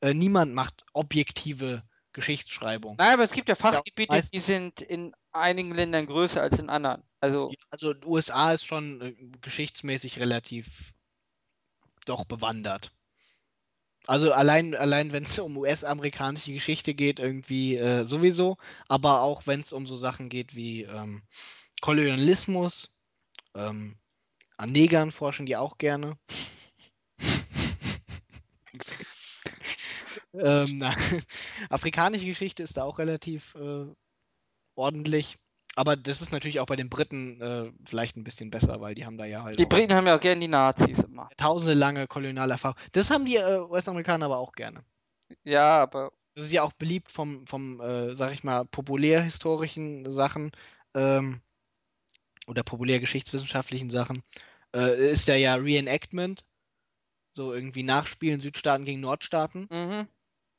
Äh, 0.00 0.12
niemand 0.12 0.54
macht 0.54 0.84
objektive 0.92 1.82
Geschichtsschreibung. 2.12 2.96
Nein, 2.98 3.14
aber 3.14 3.24
es 3.24 3.32
gibt 3.32 3.48
ja 3.48 3.54
Fachgebiete, 3.54 4.20
die 4.32 4.40
sind 4.40 4.80
in 4.82 5.14
einigen 5.38 5.74
Ländern 5.74 6.06
größer 6.06 6.40
als 6.42 6.58
in 6.58 6.70
anderen. 6.70 7.02
Also, 7.20 7.50
Ja, 7.50 7.56
Also 7.70 7.94
USA 8.04 8.52
ist 8.52 8.64
schon 8.64 9.00
äh, 9.00 9.14
geschichtsmäßig 9.40 10.20
relativ 10.20 10.92
doch 12.04 12.24
bewandert. 12.24 12.92
Also 14.06 14.32
allein, 14.32 14.74
allein 14.74 15.12
wenn 15.12 15.24
es 15.24 15.38
um 15.38 15.56
US-amerikanische 15.58 16.52
Geschichte 16.52 16.94
geht, 16.94 17.18
irgendwie 17.18 17.76
äh, 17.76 18.04
sowieso, 18.04 18.56
aber 18.88 19.20
auch 19.20 19.46
wenn 19.46 19.60
es 19.60 19.72
um 19.72 19.86
so 19.86 19.96
Sachen 19.98 20.30
geht 20.30 20.54
wie 20.56 20.84
ähm, 20.84 21.22
Kolonialismus, 21.82 22.96
ähm, 23.54 23.98
an 24.56 24.72
Negern 24.72 25.10
forschen 25.12 25.44
die 25.44 25.56
auch 25.56 25.76
gerne. 25.76 26.16
ähm, 30.34 30.78
na, 30.78 30.92
afrikanische 31.70 32.26
Geschichte 32.26 32.62
ist 32.62 32.76
da 32.76 32.84
auch 32.84 32.98
relativ 32.98 33.54
äh, 33.56 33.86
ordentlich. 34.78 35.36
Aber 35.74 35.94
das 35.94 36.22
ist 36.22 36.32
natürlich 36.32 36.58
auch 36.58 36.66
bei 36.66 36.76
den 36.76 36.88
Briten 36.90 37.40
äh, 37.40 37.70
vielleicht 37.84 38.16
ein 38.16 38.24
bisschen 38.24 38.50
besser, 38.50 38.80
weil 38.80 38.94
die 38.94 39.06
haben 39.06 39.16
da 39.16 39.24
ja 39.26 39.44
halt 39.44 39.58
die 39.60 39.66
Briten 39.66 39.94
haben 39.94 40.06
ja 40.08 40.16
auch 40.16 40.20
gerne 40.20 40.40
die 40.40 40.48
Nazis 40.48 40.98
immer. 40.98 41.28
tausende 41.36 41.74
lange 41.74 42.08
Kolonialerfahrung. 42.08 42.76
Das 42.92 43.10
haben 43.10 43.26
die 43.26 43.36
äh, 43.36 43.60
US-Amerikaner 43.60 44.26
aber 44.26 44.38
auch 44.38 44.52
gerne. 44.52 44.82
Ja, 45.44 45.82
aber 45.82 46.10
Das 46.34 46.46
ist 46.46 46.52
ja 46.52 46.62
auch 46.62 46.72
beliebt 46.72 47.12
vom, 47.12 47.46
vom 47.46 47.80
äh, 47.80 48.14
sag 48.16 48.32
ich 48.32 48.42
mal, 48.42 48.64
populärhistorischen 48.64 50.10
Sachen 50.10 50.50
ähm, 50.94 51.42
oder 52.48 52.64
populärgeschichtswissenschaftlichen 52.64 53.90
Sachen. 53.90 54.22
Äh, 54.74 55.10
ist 55.10 55.28
ja 55.28 55.36
ja 55.36 55.54
Reenactment. 55.54 56.44
So 57.30 57.52
irgendwie 57.52 57.84
Nachspielen 57.84 58.40
Südstaaten 58.40 58.84
gegen 58.84 59.00
Nordstaaten. 59.00 59.68
mhm. 59.70 60.08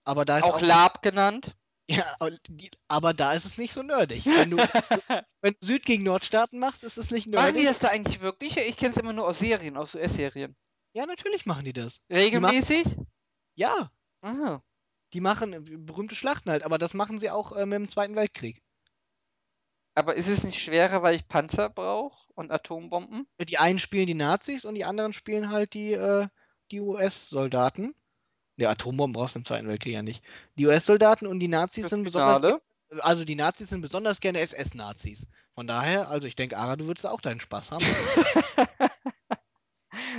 Aber 0.06 0.24
da 0.26 0.38
ist 0.38 0.44
auch 0.44 0.56
auch, 0.56 0.62
Lab 0.62 1.02
genannt. 1.02 1.56
Ja, 1.90 2.06
aber 2.20 2.32
die, 2.48 2.70
aber 2.88 3.14
da 3.14 3.34
ist 3.34 3.45
es 3.45 3.57
nicht 3.57 3.74
so 3.74 3.82
nerdig. 3.84 4.26
Wenn 4.26 4.52
du, 4.52 4.57
wenn 5.41 5.56
du 5.60 5.66
Süd 5.66 5.86
gegen 5.86 6.03
Nordstaaten 6.03 6.60
machst, 6.60 6.84
ist 6.84 6.98
es 6.98 7.11
nicht 7.11 7.28
Machen 7.30 7.48
die 7.56 7.64
nerdig. 7.64 7.68
das 7.68 7.80
da 7.80 7.90
eigentlich 7.90 8.22
wirklich? 8.22 8.57
Ich 8.57 8.78
kenne 8.78 8.91
es 8.91 8.98
immer 8.98 9.14
nur 9.14 9.28
aus 9.28 9.40
Serien, 9.40 9.78
aus 9.78 9.95
US-Serien. 9.95 10.56
Ja, 10.94 11.06
natürlich 11.06 11.45
machen 11.45 11.66
die 11.66 11.74
das. 11.74 12.02
Regelmäßig? 12.11 12.86
Ja, 13.56 13.91
Aha. 14.22 14.64
die 15.14 15.22
machen 15.22 15.53
äh, 15.53 15.60
berühmte 15.60 16.16
Schlachten 16.16 16.49
halt, 16.52 16.64
aber 16.64 16.78
das 16.78 16.94
machen 16.94 17.20
sie 17.20 17.30
auch 17.30 17.52
äh, 17.52 17.66
mit 17.66 17.78
dem 17.78 17.90
Zweiten 17.90 18.16
Weltkrieg. 18.16 18.61
Aber 19.95 20.16
ist 20.16 20.28
es 20.28 20.44
nicht 20.44 20.61
schwerer, 20.61 21.02
weil 21.03 21.16
ich 21.16 21.28
Panzer 21.28 21.70
brauche 21.70 22.32
und 22.36 22.52
Atombomben? 22.52 23.28
Die 23.41 23.57
einen 23.57 23.80
spielen 23.80 24.06
die 24.06 24.14
Nazis 24.14 24.64
und 24.64 24.76
die 24.76 24.86
anderen 24.86 25.11
spielen 25.14 25.49
halt 25.49 25.74
die, 25.74 25.94
äh, 25.94 26.28
die 26.72 26.80
US-Soldaten. 26.80 27.94
Der 28.60 28.69
Atombomben 28.69 29.14
brauchst 29.14 29.36
du 29.36 29.40
im 29.40 29.45
Zweiten 29.45 29.68
Weltkrieg 29.68 29.94
ja 29.94 30.02
nicht. 30.02 30.23
Die 30.57 30.65
US-Soldaten 30.68 31.27
und 31.27 31.40
die 31.40 31.48
Nazis 31.48 31.90
sind 31.90 32.03
besonders 32.03 32.38
Finale? 32.40 32.61
also 32.99 33.23
die 33.23 33.36
Nazis 33.36 33.69
sind 33.69 33.81
besonders 33.81 34.19
gerne 34.19 34.40
SS-Nazis. 34.40 35.27
Von 35.56 35.68
daher, 35.68 36.10
also 36.10 36.27
ich 36.27 36.36
denke, 36.36 36.57
Ara, 36.57 36.76
du 36.76 36.88
würdest 36.88 37.06
auch 37.06 37.22
deinen 37.22 37.40
Spaß 37.40 37.72
haben. 37.72 37.86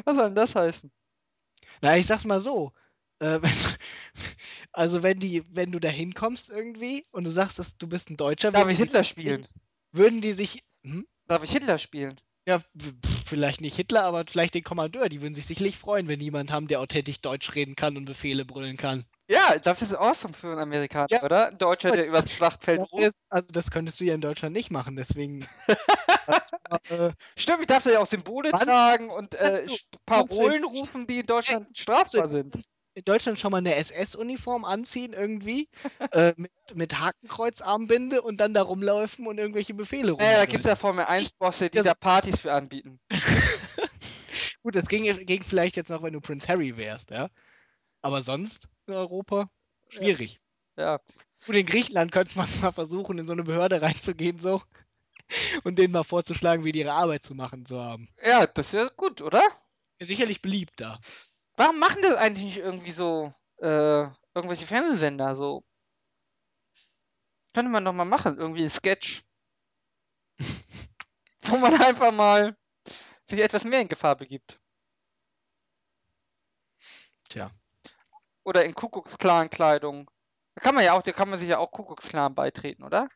Was 0.04 0.16
soll 0.16 0.26
denn 0.26 0.34
das 0.34 0.54
heißen? 0.54 0.90
Na, 1.82 1.96
ich 1.96 2.06
sag's 2.06 2.24
mal 2.24 2.40
so. 2.40 2.72
Äh, 3.18 3.40
also 4.72 5.02
wenn 5.02 5.18
die, 5.18 5.44
wenn 5.54 5.72
du 5.72 5.78
da 5.78 5.88
hinkommst 5.88 6.50
irgendwie 6.50 7.06
und 7.10 7.24
du 7.24 7.30
sagst, 7.30 7.58
dass 7.58 7.76
du 7.76 7.86
bist 7.86 8.10
ein 8.10 8.16
Deutscher, 8.16 8.50
Darf 8.52 8.62
würden 8.62 8.70
ich 8.70 8.76
die 8.78 8.82
sich- 8.82 8.88
Hitler 8.88 9.04
spielen? 9.04 9.48
würden 9.92 10.20
die 10.20 10.32
sich. 10.32 10.62
Hm? 10.84 11.06
Darf 11.26 11.42
ich 11.44 11.52
Hitler 11.52 11.78
spielen? 11.78 12.20
Ja, 12.46 12.58
pf, 12.58 12.64
vielleicht 13.30 13.62
nicht 13.62 13.76
Hitler, 13.76 14.04
aber 14.04 14.24
vielleicht 14.28 14.54
den 14.54 14.64
Kommandeur. 14.64 15.08
Die 15.08 15.22
würden 15.22 15.34
sich 15.34 15.46
sicherlich 15.46 15.78
freuen, 15.78 16.08
wenn 16.08 16.20
jemand 16.20 16.52
haben, 16.52 16.66
der 16.68 16.80
authentisch 16.80 17.20
Deutsch 17.22 17.54
reden 17.54 17.76
kann 17.76 17.96
und 17.96 18.04
Befehle 18.04 18.44
brüllen 18.44 18.76
kann. 18.76 19.04
Ja, 19.30 19.58
das 19.62 19.80
ist 19.80 19.94
awesome 19.94 20.34
für 20.34 20.48
einen 20.48 20.58
Amerikaner, 20.58 21.06
Ja. 21.08 21.22
oder? 21.22 21.48
Ein 21.48 21.58
Deutscher, 21.58 21.92
der 21.92 22.06
übers 22.06 22.30
Schlachtfeld 22.30 22.80
ruft. 22.92 23.16
also 23.30 23.52
das 23.52 23.70
könntest 23.70 24.00
du 24.00 24.04
ja 24.04 24.14
in 24.14 24.20
Deutschland 24.20 24.52
nicht 24.54 24.72
machen, 24.72 24.96
deswegen. 24.96 25.46
äh, 26.90 27.12
Stimmt, 27.36 27.60
ich 27.60 27.66
darf 27.68 27.86
ja 27.86 28.00
auch 28.00 28.08
Symbole 28.08 28.50
Wann- 28.52 28.66
tragen 28.66 29.08
und 29.10 29.34
äh, 29.36 29.64
Parolen 30.04 30.64
rufen, 30.64 31.06
die 31.06 31.20
in 31.20 31.26
Deutschland 31.26 31.78
strafbar 31.78 32.24
in 32.24 32.30
sind. 32.32 32.54
In 32.94 33.04
Deutschland 33.04 33.38
schon 33.38 33.52
mal 33.52 33.58
eine 33.58 33.74
SS-Uniform 33.76 34.64
anziehen 34.64 35.12
irgendwie, 35.12 35.68
äh, 36.12 36.34
mit, 36.36 36.52
mit 36.74 36.98
Hakenkreuzarmbinde 36.98 38.22
und 38.22 38.38
dann 38.38 38.54
da 38.54 38.62
rumlaufen 38.62 39.26
und 39.26 39.38
irgendwelche 39.38 39.74
Befehle 39.74 40.12
Naja, 40.14 40.38
da 40.38 40.46
gibt 40.46 40.64
es 40.64 40.68
ja 40.68 40.76
Formel 40.76 41.04
1-Bosse, 41.04 41.70
die 41.70 41.82
da 41.82 41.94
Partys 41.94 42.40
für 42.40 42.52
anbieten. 42.52 43.00
Gut, 44.62 44.74
das 44.74 44.88
ging, 44.88 45.04
ging 45.24 45.42
vielleicht 45.42 45.76
jetzt 45.76 45.88
noch, 45.88 46.02
wenn 46.02 46.12
du 46.12 46.20
Prince 46.20 46.48
Harry 46.48 46.76
wärst, 46.76 47.10
ja. 47.10 47.28
Aber 48.02 48.22
sonst 48.22 48.68
in 48.86 48.94
Europa 48.94 49.50
schwierig. 49.88 50.40
Ja. 50.76 51.00
Gut, 51.46 51.56
in 51.56 51.66
Griechenland 51.66 52.12
könnte 52.12 52.36
man 52.36 52.48
mal 52.60 52.72
versuchen, 52.72 53.18
in 53.18 53.26
so 53.26 53.32
eine 53.32 53.44
Behörde 53.44 53.80
reinzugehen 53.80 54.38
so 54.38 54.62
und 55.64 55.78
denen 55.78 55.92
mal 55.92 56.04
vorzuschlagen, 56.04 56.64
wie 56.64 56.72
die 56.72 56.80
ihre 56.80 56.92
Arbeit 56.92 57.22
zu 57.22 57.34
machen 57.34 57.64
zu 57.64 57.80
haben. 57.80 58.08
Ja, 58.24 58.46
das 58.46 58.72
wäre 58.72 58.90
gut, 58.96 59.22
oder? 59.22 59.42
sicherlich 60.06 60.42
beliebt 60.42 60.80
da. 60.80 60.98
Warum 61.60 61.78
machen 61.78 62.00
das 62.00 62.16
eigentlich 62.16 62.44
nicht 62.46 62.56
irgendwie 62.56 62.92
so 62.92 63.34
äh, 63.58 64.08
irgendwelche 64.34 64.64
Fernsehsender 64.66 65.36
so? 65.36 65.62
Könnte 67.52 67.70
man 67.70 67.84
doch 67.84 67.92
mal 67.92 68.06
machen, 68.06 68.38
irgendwie 68.38 68.62
ein 68.62 68.70
Sketch. 68.70 69.22
wo 71.42 71.58
man 71.58 71.78
einfach 71.78 72.12
mal 72.12 72.56
sich 73.26 73.40
etwas 73.40 73.64
mehr 73.64 73.82
in 73.82 73.88
Gefahr 73.88 74.16
begibt. 74.16 74.58
Tja. 77.28 77.50
Oder 78.42 78.64
in 78.64 78.74
Kuckucksklan-Kleidung. 78.74 80.10
Da 80.54 80.62
kann 80.62 80.74
man 80.74 80.82
ja 80.82 80.94
auch, 80.94 81.02
da 81.02 81.12
kann 81.12 81.28
man 81.28 81.38
sich 81.38 81.50
ja 81.50 81.58
auch 81.58 81.72
Kuckucksklan 81.72 82.34
beitreten, 82.34 82.84
oder? 82.84 83.10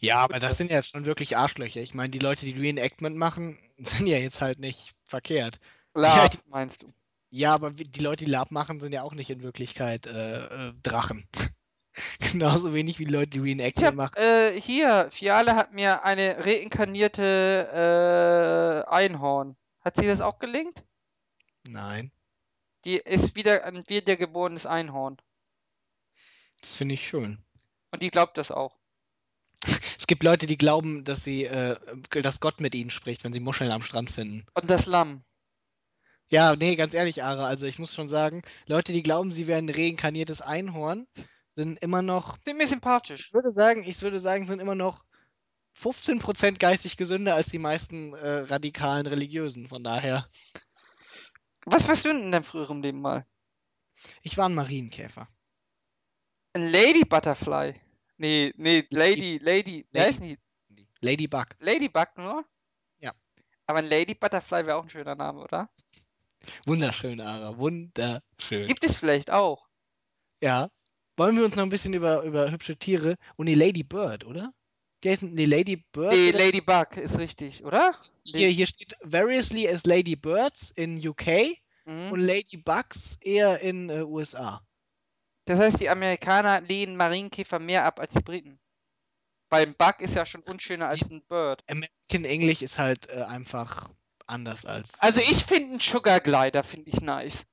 Ja, 0.00 0.16
aber 0.16 0.40
das 0.40 0.56
sind 0.56 0.72
ja 0.72 0.78
jetzt 0.78 0.90
schon 0.90 1.04
wirklich 1.04 1.36
Arschlöcher. 1.36 1.82
Ich 1.82 1.94
meine, 1.94 2.10
die 2.10 2.18
Leute, 2.18 2.46
die 2.46 2.60
Reenactment 2.60 3.16
machen, 3.16 3.56
sind 3.78 4.08
ja 4.08 4.18
jetzt 4.18 4.40
halt 4.40 4.58
nicht 4.58 4.96
verkehrt. 5.04 5.60
Lab, 5.94 6.32
die- 6.32 6.38
meinst 6.46 6.82
du? 6.82 6.92
Ja, 7.30 7.54
aber 7.54 7.70
die 7.72 8.00
Leute, 8.00 8.24
die 8.24 8.30
Lab 8.30 8.50
machen, 8.50 8.80
sind 8.80 8.92
ja 8.92 9.02
auch 9.02 9.14
nicht 9.14 9.30
in 9.30 9.42
Wirklichkeit 9.42 10.06
äh, 10.06 10.68
äh, 10.68 10.72
Drachen. 10.82 11.28
Genauso 12.20 12.74
wenig 12.74 12.98
wie 12.98 13.06
die 13.06 13.12
Leute, 13.12 13.30
die 13.30 13.40
Reenactment 13.40 13.96
machen. 13.96 14.14
äh, 14.16 14.52
hier, 14.60 15.08
Fiale 15.10 15.56
hat 15.56 15.72
mir 15.72 16.04
eine 16.04 16.44
reinkarnierte 16.44 18.84
äh, 18.86 18.90
Einhorn. 18.90 19.56
Hat 19.80 19.96
sie 19.96 20.06
das 20.06 20.20
auch 20.20 20.38
gelingt? 20.38 20.84
Nein, 21.68 22.10
Die 22.84 22.96
ist 22.96 23.34
wieder 23.36 23.64
ein 23.64 23.82
wiedergeborenes 23.88 24.64
Einhorn. 24.64 25.18
das 26.60 26.76
finde 26.76 26.94
ich 26.94 27.06
schön. 27.06 27.44
Und 27.90 28.02
die 28.02 28.10
glaubt 28.10 28.38
das 28.38 28.50
auch. 28.50 28.76
Es 29.98 30.06
gibt 30.06 30.22
Leute, 30.22 30.46
die 30.46 30.56
glauben, 30.56 31.04
dass 31.04 31.24
sie, 31.24 31.44
äh, 31.44 31.76
dass 32.22 32.40
Gott 32.40 32.60
mit 32.60 32.74
ihnen 32.74 32.90
spricht, 32.90 33.24
wenn 33.24 33.32
sie 33.32 33.40
Muscheln 33.40 33.72
am 33.72 33.82
Strand 33.82 34.10
finden. 34.10 34.46
Und 34.54 34.70
das 34.70 34.86
Lamm. 34.86 35.24
Ja, 36.30 36.54
nee, 36.56 36.76
ganz 36.76 36.92
ehrlich, 36.94 37.22
Ara, 37.24 37.46
also 37.46 37.66
ich 37.66 37.78
muss 37.78 37.94
schon 37.94 38.08
sagen, 38.08 38.42
Leute, 38.66 38.92
die 38.92 39.02
glauben, 39.02 39.32
sie 39.32 39.46
wären 39.46 39.66
ein 39.66 39.74
reinkarniertes 39.74 40.42
Einhorn, 40.42 41.06
sind 41.56 41.78
immer 41.82 42.02
noch, 42.02 42.36
Sind 42.44 42.58
mir 42.58 42.68
sympathisch. 42.68 43.28
ich 43.28 43.34
würde 43.34 43.50
sagen, 43.50 43.82
ich 43.84 44.00
würde 44.02 44.20
sagen, 44.20 44.46
sind 44.46 44.60
immer 44.60 44.74
noch 44.74 45.04
15% 45.76 46.58
geistig 46.58 46.96
gesünder 46.96 47.34
als 47.34 47.48
die 47.48 47.58
meisten 47.58 48.12
äh, 48.14 48.28
radikalen 48.40 49.06
Religiösen. 49.06 49.68
Von 49.68 49.82
daher, 49.84 50.28
Was 51.64 51.86
warst 51.88 52.04
du 52.04 52.08
denn 52.10 52.24
in 52.24 52.32
deinem 52.32 52.44
früheren 52.44 52.82
Leben 52.82 53.00
mal? 53.00 53.26
ich 54.22 54.36
war 54.36 54.48
ein 54.48 54.54
Marienkäfer. 54.54 55.28
Ein 56.52 56.68
Lady 56.70 57.04
Butterfly. 57.04 57.74
Nee, 58.16 58.52
nee, 58.56 58.86
Lady, 58.90 59.38
Lady, 59.42 59.86
Lady- 59.92 60.06
heißt 60.08 60.22
die? 60.22 60.38
Ladybug. 61.00 61.46
Ladybug 61.60 62.08
nur? 62.16 62.44
Ja. 62.98 63.12
Aber 63.66 63.78
ein 63.78 63.86
Lady 63.86 64.14
Butterfly 64.14 64.66
wäre 64.66 64.76
auch 64.76 64.82
ein 64.84 64.90
schöner 64.90 65.14
Name, 65.14 65.40
oder? 65.40 65.70
Wunderschön, 66.66 67.20
Ara, 67.20 67.56
wunderschön. 67.58 68.68
Gibt 68.68 68.84
es 68.84 68.94
vielleicht 68.94 69.30
auch. 69.30 69.68
Ja. 70.42 70.68
Wollen 71.16 71.36
wir 71.36 71.44
uns 71.44 71.56
noch 71.56 71.64
ein 71.64 71.68
bisschen 71.68 71.94
über, 71.94 72.22
über 72.22 72.50
hübsche 72.50 72.76
Tiere 72.76 73.16
und 73.36 73.46
die 73.46 73.54
Lady 73.54 73.82
Bird, 73.82 74.24
oder? 74.24 74.52
Heißen 75.04 75.34
die 75.34 75.46
Lady 75.46 75.84
Bird? 75.92 76.12
Nee, 76.12 76.30
oder? 76.30 76.38
Ladybug 76.38 76.96
ist 76.96 77.18
richtig, 77.18 77.64
oder? 77.64 77.94
Hier, 78.24 78.48
hier 78.48 78.66
steht 78.66 78.94
variously 79.02 79.68
as 79.68 79.84
Lady 79.84 80.16
Birds 80.16 80.70
in 80.72 81.06
UK 81.06 81.56
Mhm. 81.88 82.12
und 82.12 82.20
Ladybugs 82.20 83.16
eher 83.22 83.60
in 83.60 83.88
äh, 83.88 84.02
USA. 84.02 84.62
Das 85.46 85.58
heißt, 85.58 85.80
die 85.80 85.88
Amerikaner 85.88 86.60
lehnen 86.60 86.96
Marienkäfer 86.96 87.58
mehr 87.58 87.86
ab 87.86 87.98
als 87.98 88.12
die 88.12 88.20
Briten. 88.20 88.60
Weil 89.48 89.66
ein 89.68 89.74
Bug 89.74 90.00
ist 90.00 90.14
ja 90.14 90.26
schon 90.26 90.42
unschöner 90.42 90.88
als 90.88 91.10
ein 91.10 91.22
Bird. 91.26 91.64
American 91.66 92.24
English 92.26 92.60
ist 92.60 92.76
halt 92.76 93.08
äh, 93.08 93.22
einfach 93.22 93.88
anders 94.28 94.64
als. 94.64 94.98
Also 95.00 95.20
ich 95.20 95.44
finde 95.44 95.70
einen 95.72 95.80
Sugar 95.80 96.20
Glider 96.20 96.62
finde 96.62 96.90
ich 96.90 97.00
nice. 97.00 97.44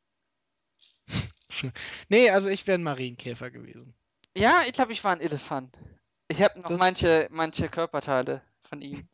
Nee, 2.10 2.30
also 2.31 2.49
ich 2.49 2.68
wäre 2.68 2.77
ein 2.77 2.84
Marienkäfer 2.84 3.49
gewesen. 3.49 3.95
Ja, 4.35 4.61
ich 4.68 4.73
glaube, 4.73 4.91
ich 4.91 5.03
war 5.03 5.14
ein 5.14 5.22
Elefant. 5.22 5.80
Ich 6.27 6.41
habe 6.41 6.60
noch 6.60 6.68
Das- 6.69 6.77
manche, 6.77 7.27
manche 7.31 7.69
Körperteile 7.69 8.41
von 8.64 8.81
ihm. 8.81 9.07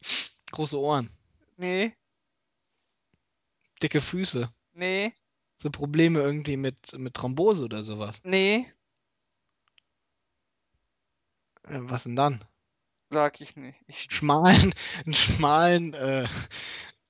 Große 0.52 0.78
Ohren, 0.78 1.08
Nee, 1.56 1.96
dicke 3.82 4.00
Füße. 4.02 4.52
nee, 4.74 5.14
So 5.56 5.70
Probleme 5.70 6.20
irgendwie 6.20 6.56
mit, 6.58 6.92
mit 6.98 7.14
Thrombose 7.14 7.64
oder 7.64 7.82
sowas. 7.84 8.20
nee, 8.24 8.70
Äh, 11.64 11.78
was 11.82 12.02
denn 12.02 12.16
dann? 12.16 12.44
Sag 13.12 13.40
ich 13.40 13.56
nicht. 13.56 13.78
Ich, 13.86 14.06
Schmalen, 14.10 14.74
einen 15.04 15.14
schmalen, 15.14 15.94
äh, 15.94 16.26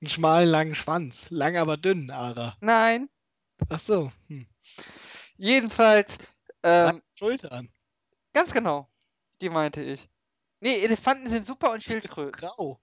einen 0.01 0.09
schmalen 0.09 0.49
langen 0.49 0.75
Schwanz. 0.75 1.29
Lang 1.29 1.57
aber 1.57 1.77
dünn, 1.77 2.11
Ara. 2.11 2.55
nein, 2.59 3.09
Ach 3.69 3.79
so. 3.79 4.11
Hm. 4.27 4.47
jedenfalls, 5.37 6.17
ähm, 6.63 7.01
Schultern. 7.17 7.69
ganz 8.33 8.51
genau, 8.51 8.89
die 9.41 9.49
meinte 9.49 9.81
ich. 9.81 10.09
Nee, 10.59 10.79
Elefanten 10.83 11.27
sind 11.29 11.45
super 11.45 11.71
und 11.71 11.83
Schildkröten. 11.83 12.31
grau. 12.31 12.79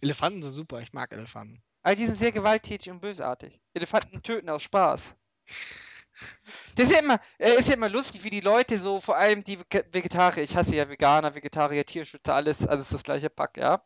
Elefanten 0.00 0.42
sind 0.42 0.52
super. 0.52 0.80
Ich 0.80 0.92
mag 0.92 1.12
Elefanten. 1.12 1.62
Aber 1.82 1.94
die 1.96 2.06
sind 2.06 2.18
sehr 2.18 2.32
gewalttätig 2.32 2.90
und 2.90 3.00
bösartig. 3.00 3.58
Elefanten 3.74 4.22
töten 4.22 4.48
aus 4.50 4.62
Spaß. 4.62 5.14
Das 6.74 6.86
ist 6.86 6.92
ja 6.92 6.98
immer, 7.00 7.20
äh, 7.38 7.54
ist 7.58 7.68
ja 7.68 7.74
immer 7.74 7.88
lustig, 7.88 8.24
wie 8.24 8.30
die 8.30 8.40
Leute 8.40 8.78
so, 8.78 9.00
vor 9.00 9.16
allem 9.16 9.44
die 9.44 9.58
Ve- 9.58 9.84
Vegetarier, 9.92 10.42
ich 10.42 10.56
hasse 10.56 10.74
ja 10.74 10.88
Veganer, 10.88 11.34
Vegetarier, 11.34 11.84
Tierschützer, 11.86 12.34
alles, 12.34 12.66
alles 12.66 12.88
das 12.88 13.02
gleiche 13.02 13.30
Pack, 13.30 13.56
ja. 13.56 13.84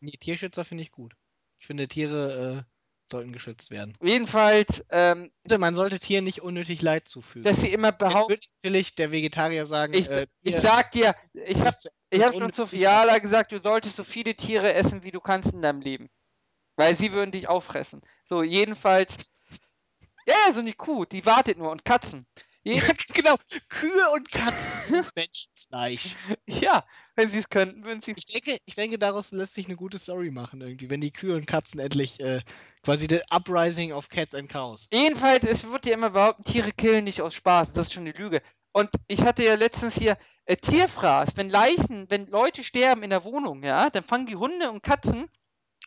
Nee, 0.00 0.12
Tierschützer 0.12 0.64
finde 0.64 0.82
ich 0.82 0.92
gut. 0.92 1.14
Ich 1.58 1.66
finde, 1.66 1.88
Tiere 1.88 2.64
äh, 2.66 2.70
sollten 3.10 3.32
geschützt 3.32 3.70
werden. 3.70 3.96
Jedenfalls, 4.02 4.84
ähm, 4.90 5.32
Also, 5.44 5.58
man 5.58 5.74
sollte 5.74 5.98
Tieren 5.98 6.24
nicht 6.24 6.42
unnötig 6.42 6.82
Leid 6.82 7.08
zufügen. 7.08 7.44
dass 7.44 7.60
sie 7.60 7.72
immer 7.72 7.92
behaupten, 7.92 8.32
würde 8.32 8.46
natürlich 8.62 8.94
der 8.94 9.10
Vegetarier 9.10 9.66
sagen, 9.66 9.94
ich, 9.94 10.10
äh, 10.10 10.26
ich 10.42 10.56
sag 10.56 10.92
dir, 10.92 11.14
ich 11.32 11.60
hab, 11.60 11.66
das 11.66 11.88
ich 12.10 12.22
hab 12.22 12.34
schon 12.34 12.52
zu 12.52 12.66
Fiala 12.66 13.18
gesagt, 13.18 13.52
du 13.52 13.60
solltest 13.60 13.96
so 13.96 14.04
viele 14.04 14.34
Tiere 14.34 14.74
essen, 14.74 15.02
wie 15.02 15.10
du 15.10 15.20
kannst 15.20 15.52
in 15.52 15.62
deinem 15.62 15.80
Leben. 15.80 16.10
Weil 16.76 16.96
sie 16.96 17.12
würden 17.12 17.30
dich 17.30 17.48
auffressen. 17.48 18.02
So, 18.28 18.42
jedenfalls, 18.42 19.30
ja, 20.26 20.34
ja, 20.46 20.52
so 20.52 20.60
eine 20.60 20.72
Kuh, 20.72 21.04
die 21.04 21.26
wartet 21.26 21.58
nur 21.58 21.70
und 21.70 21.84
Katzen. 21.84 22.26
Ganz 22.64 23.12
genau. 23.12 23.36
Kühe 23.68 24.10
und 24.14 24.30
Katzen 24.30 25.04
Menschenfleisch. 25.14 26.16
ja, 26.46 26.84
wenn 27.14 27.28
sie 27.28 27.38
es 27.38 27.50
könnten, 27.50 27.84
würden 27.84 28.00
sie 28.00 28.12
es 28.12 28.18
Ich 28.18 28.24
denke, 28.24 28.58
ich 28.64 28.74
denke, 28.74 28.98
daraus 28.98 29.32
lässt 29.32 29.54
sich 29.54 29.66
eine 29.66 29.76
gute 29.76 29.98
Story 29.98 30.30
machen, 30.30 30.62
irgendwie, 30.62 30.88
wenn 30.88 31.02
die 31.02 31.12
Kühe 31.12 31.36
und 31.36 31.46
Katzen 31.46 31.78
endlich 31.78 32.20
äh, 32.20 32.40
quasi 32.82 33.06
the 33.08 33.20
Uprising 33.30 33.92
of 33.92 34.08
Cats 34.08 34.34
and 34.34 34.48
Cows. 34.48 34.88
Jedenfalls, 34.92 35.44
es 35.44 35.70
wird 35.70 35.84
ja 35.84 35.92
immer 35.94 36.10
behaupten, 36.10 36.44
Tiere 36.44 36.72
killen 36.72 37.04
nicht 37.04 37.20
aus 37.20 37.34
Spaß. 37.34 37.72
Das 37.74 37.88
ist 37.88 37.92
schon 37.92 38.04
eine 38.04 38.16
Lüge. 38.16 38.40
Und 38.72 38.90
ich 39.08 39.22
hatte 39.22 39.44
ja 39.44 39.56
letztens 39.56 39.94
hier 39.94 40.16
äh, 40.46 40.56
Tierfraß. 40.56 41.36
Wenn 41.36 41.50
Leichen, 41.50 42.08
wenn 42.08 42.26
Leute 42.26 42.64
sterben 42.64 43.02
in 43.02 43.10
der 43.10 43.24
Wohnung, 43.24 43.62
ja, 43.62 43.90
dann 43.90 44.04
fangen 44.04 44.26
die 44.26 44.36
Hunde 44.36 44.70
und 44.70 44.82
Katzen 44.82 45.28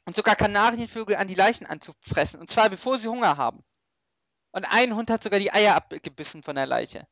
und 0.05 0.15
sogar 0.15 0.35
Kanarienvögel 0.35 1.15
an, 1.15 1.27
die 1.27 1.35
Leichen 1.35 1.65
anzufressen. 1.65 2.39
Und 2.39 2.51
zwar 2.51 2.69
bevor 2.69 2.99
sie 2.99 3.07
Hunger 3.07 3.35
haben. 3.35 3.63
Und 4.57 4.65
ein 4.65 4.95
Hund 4.95 5.11
hat 5.11 5.21
sogar 5.21 5.39
die 5.39 5.53
Eier 5.53 5.75
abgebissen 5.75 6.41
von 6.41 6.55
der 6.55 6.65
Leiche. 6.65 7.07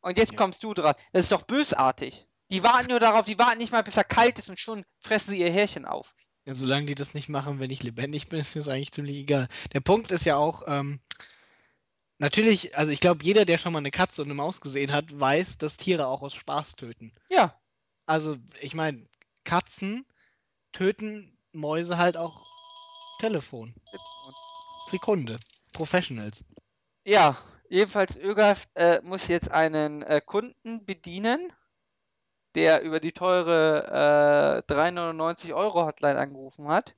Und 0.00 0.16
jetzt 0.16 0.30
Ja. 0.30 0.38
kommst 0.38 0.62
du 0.62 0.74
dran. 0.74 0.94
Das 1.12 1.24
ist 1.24 1.32
doch 1.32 1.42
bösartig. 1.42 2.28
Die 2.52 2.62
warten 2.62 2.90
nur 2.90 3.00
darauf, 3.00 3.26
die 3.26 3.36
warten 3.36 3.58
nicht 3.58 3.72
mal, 3.72 3.82
bis 3.82 3.96
er 3.96 4.04
kalt 4.04 4.38
ist 4.38 4.48
und 4.48 4.60
schon 4.60 4.84
fressen 5.00 5.30
sie 5.32 5.40
ihr 5.40 5.50
Härchen 5.50 5.84
auf. 5.84 6.14
Ja, 6.44 6.54
solange 6.54 6.86
die 6.86 6.94
das 6.94 7.14
nicht 7.14 7.28
machen, 7.28 7.58
wenn 7.58 7.70
ich 7.72 7.82
lebendig 7.82 8.28
bin, 8.28 8.38
ist 8.40 8.54
mir 8.54 8.60
das 8.60 8.68
eigentlich 8.68 8.92
ziemlich 8.92 9.16
egal. 9.16 9.48
Der 9.72 9.80
Punkt 9.80 10.12
ist 10.12 10.24
ja 10.24 10.36
auch, 10.36 10.62
ähm, 10.68 11.00
natürlich, 12.18 12.78
also 12.78 12.92
ich 12.92 13.00
glaube, 13.00 13.24
jeder, 13.24 13.44
der 13.44 13.58
schon 13.58 13.72
mal 13.72 13.80
eine 13.80 13.90
Katze 13.90 14.22
und 14.22 14.28
eine 14.28 14.34
Maus 14.34 14.60
gesehen 14.60 14.92
hat, 14.92 15.06
weiß, 15.10 15.58
dass 15.58 15.78
Tiere 15.78 16.06
auch 16.06 16.22
aus 16.22 16.34
Spaß 16.36 16.76
töten. 16.76 17.12
Ja, 17.28 17.60
Also, 18.06 18.36
ich 18.60 18.74
meine, 18.74 19.04
Katzen 19.42 20.06
töten 20.70 21.36
Mäuse 21.50 21.98
halt 21.98 22.16
auch 22.16 22.40
Telefon. 23.18 23.74
Sekunde. 24.90 25.40
Professionals. 25.72 26.44
Ja, 27.08 27.38
jedenfalls 27.70 28.18
Ögaf 28.18 28.68
äh, 28.74 29.00
muss 29.00 29.28
jetzt 29.28 29.50
einen 29.50 30.02
äh, 30.02 30.20
Kunden 30.20 30.84
bedienen, 30.84 31.50
der 32.54 32.82
über 32.82 33.00
die 33.00 33.12
teure 33.12 34.62
äh, 34.68 34.70
3,99 34.70 35.54
Euro 35.54 35.86
Hotline 35.86 36.18
angerufen 36.18 36.68
hat. 36.68 36.94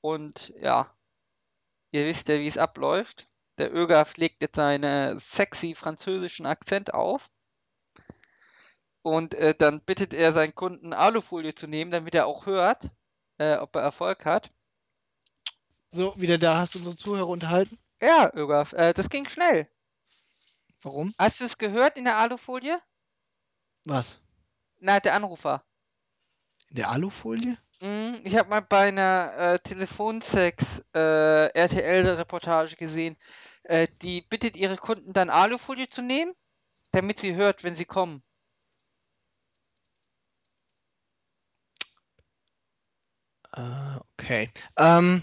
Und 0.00 0.52
ja, 0.58 0.92
ihr 1.92 2.04
wisst 2.04 2.26
ja, 2.26 2.40
wie 2.40 2.48
es 2.48 2.58
abläuft. 2.58 3.28
Der 3.58 3.72
Ögaf 3.72 4.16
legt 4.16 4.42
jetzt 4.42 4.56
seinen 4.56 5.20
sexy 5.20 5.76
französischen 5.76 6.44
Akzent 6.44 6.92
auf. 6.92 7.30
Und 9.02 9.34
äh, 9.34 9.54
dann 9.54 9.82
bittet 9.82 10.12
er 10.12 10.32
seinen 10.32 10.56
Kunden 10.56 10.92
Alufolie 10.92 11.54
zu 11.54 11.68
nehmen, 11.68 11.92
damit 11.92 12.16
er 12.16 12.26
auch 12.26 12.46
hört, 12.46 12.90
äh, 13.38 13.56
ob 13.56 13.76
er 13.76 13.82
Erfolg 13.82 14.26
hat. 14.26 14.50
So, 15.90 16.20
wieder 16.20 16.38
da 16.38 16.58
hast 16.58 16.74
du 16.74 16.80
unsere 16.80 16.96
Zuhörer 16.96 17.28
unterhalten. 17.28 17.78
Ja, 18.00 18.30
Ögaf, 18.34 18.72
äh, 18.72 18.92
das 18.92 19.08
ging 19.08 19.28
schnell. 19.28 19.68
Warum? 20.82 21.14
Hast 21.18 21.40
du 21.40 21.44
es 21.44 21.58
gehört 21.58 21.96
in 21.96 22.04
der 22.04 22.18
Alufolie? 22.18 22.80
Was? 23.84 24.20
Na, 24.80 25.00
der 25.00 25.14
Anrufer. 25.14 25.64
In 26.68 26.76
der 26.76 26.90
Alufolie? 26.90 27.56
Mhm, 27.80 28.20
ich 28.24 28.36
habe 28.36 28.50
mal 28.50 28.60
bei 28.60 28.88
einer 28.88 29.32
äh, 29.36 29.58
Telefonsex 29.58 30.82
äh, 30.94 31.46
RTL-Reportage 31.48 32.76
gesehen. 32.76 33.16
Äh, 33.64 33.88
die 34.02 34.22
bittet 34.22 34.56
ihre 34.56 34.76
Kunden 34.76 35.12
dann 35.12 35.30
Alufolie 35.30 35.88
zu 35.88 36.02
nehmen, 36.02 36.34
damit 36.92 37.18
sie 37.18 37.34
hört, 37.34 37.64
wenn 37.64 37.74
sie 37.74 37.84
kommen. 37.84 38.22
Äh, 43.56 43.96
okay. 44.18 44.50
Ähm, 44.78 45.22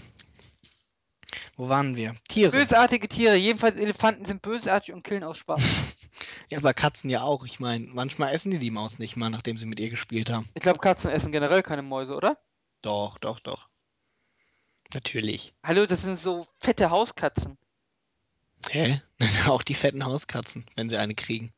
wo 1.56 1.68
waren 1.68 1.96
wir? 1.96 2.14
Tiere. 2.28 2.50
Bösartige 2.50 3.08
Tiere, 3.08 3.36
jedenfalls 3.36 3.76
Elefanten 3.76 4.24
sind 4.24 4.42
bösartig 4.42 4.94
und 4.94 5.02
killen 5.02 5.24
aus 5.24 5.38
Spaß. 5.38 5.60
Ja, 6.50 6.58
aber 6.58 6.74
Katzen 6.74 7.08
ja 7.08 7.22
auch. 7.22 7.44
Ich 7.46 7.58
meine, 7.58 7.86
manchmal 7.86 8.34
essen 8.34 8.50
die 8.50 8.58
die 8.58 8.70
Maus 8.70 8.98
nicht 8.98 9.16
mal, 9.16 9.30
nachdem 9.30 9.56
sie 9.56 9.64
mit 9.64 9.80
ihr 9.80 9.88
gespielt 9.88 10.30
haben. 10.30 10.46
Ich 10.54 10.62
glaube, 10.62 10.78
Katzen 10.78 11.10
essen 11.10 11.32
generell 11.32 11.62
keine 11.62 11.82
Mäuse, 11.82 12.14
oder? 12.14 12.38
Doch, 12.82 13.18
doch, 13.18 13.40
doch. 13.40 13.68
Natürlich. 14.92 15.54
Hallo, 15.64 15.86
das 15.86 16.02
sind 16.02 16.18
so 16.18 16.46
fette 16.58 16.90
Hauskatzen. 16.90 17.56
Hä? 18.68 19.00
Auch 19.46 19.62
die 19.62 19.74
fetten 19.74 20.04
Hauskatzen, 20.04 20.66
wenn 20.76 20.88
sie 20.88 20.98
eine 20.98 21.14
kriegen. 21.14 21.52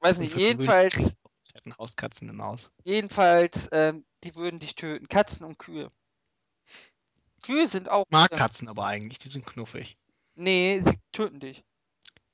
Weiß 0.00 0.18
nicht, 0.18 0.36
jedenfalls, 0.36 1.14
fetten 1.40 1.76
Hauskatzen 1.78 2.28
eine 2.28 2.36
Maus. 2.36 2.70
jedenfalls, 2.84 3.68
ähm, 3.72 4.04
die 4.24 4.34
würden 4.34 4.60
dich 4.60 4.74
töten. 4.74 5.08
Katzen 5.08 5.46
und 5.46 5.58
Kühe. 5.58 5.90
Kühe 7.42 7.68
sind 7.68 7.88
auch. 7.88 8.04
Mag 8.10 8.30
Katzen 8.30 8.68
aber 8.68 8.86
eigentlich, 8.86 9.18
die 9.18 9.28
sind 9.28 9.46
knuffig. 9.46 9.96
nee, 10.34 10.80
sie 10.84 10.98
töten 11.12 11.40
dich. 11.40 11.64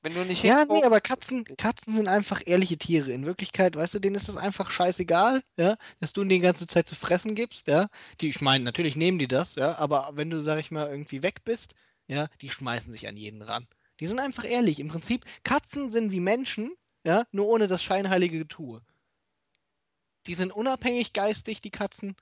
Wenn 0.01 0.13
du 0.13 0.23
nicht 0.23 0.43
Ja, 0.43 0.63
nee, 0.63 0.83
aber 0.83 1.01
Katzen, 1.01 1.43
Katzen 1.57 1.93
sind 1.93 2.07
einfach 2.07 2.41
ehrliche 2.45 2.77
Tiere. 2.77 3.11
In 3.11 3.25
Wirklichkeit, 3.25 3.75
weißt 3.75 3.95
du, 3.95 3.99
denen 3.99 4.15
ist 4.15 4.29
das 4.29 4.37
einfach 4.37 4.71
scheißegal, 4.71 5.43
ja, 5.57 5.75
dass 5.99 6.13
du 6.13 6.21
ihnen 6.21 6.29
die 6.29 6.39
ganze 6.39 6.67
Zeit 6.67 6.87
zu 6.87 6.95
fressen 6.95 7.35
gibst, 7.35 7.67
ja. 7.67 7.87
Die, 8.21 8.29
ich 8.29 8.39
meine, 8.39 8.63
natürlich 8.63 8.95
nehmen 8.95 9.19
die 9.19 9.27
das, 9.27 9.55
ja, 9.55 9.77
aber 9.77 10.11
wenn 10.13 10.29
du, 10.29 10.41
sag 10.41 10.59
ich 10.59 10.71
mal, 10.71 10.87
irgendwie 10.89 11.21
weg 11.21 11.43
bist, 11.43 11.75
ja, 12.07 12.27
die 12.41 12.49
schmeißen 12.49 12.93
sich 12.93 13.07
an 13.07 13.17
jeden 13.17 13.41
ran. 13.41 13.67
Die 13.99 14.07
sind 14.07 14.19
einfach 14.21 14.45
ehrlich. 14.45 14.79
Im 14.79 14.87
Prinzip, 14.87 15.25
Katzen 15.43 15.91
sind 15.91 16.11
wie 16.11 16.21
Menschen, 16.21 16.71
ja, 17.05 17.25
nur 17.31 17.47
ohne 17.47 17.67
das 17.67 17.83
scheinheilige 17.83 18.39
Getue. 18.39 18.81
Die 20.27 20.33
sind 20.33 20.53
unabhängig 20.53 21.11
geistig, 21.11 21.59
die 21.59 21.71
Katzen, 21.71 22.15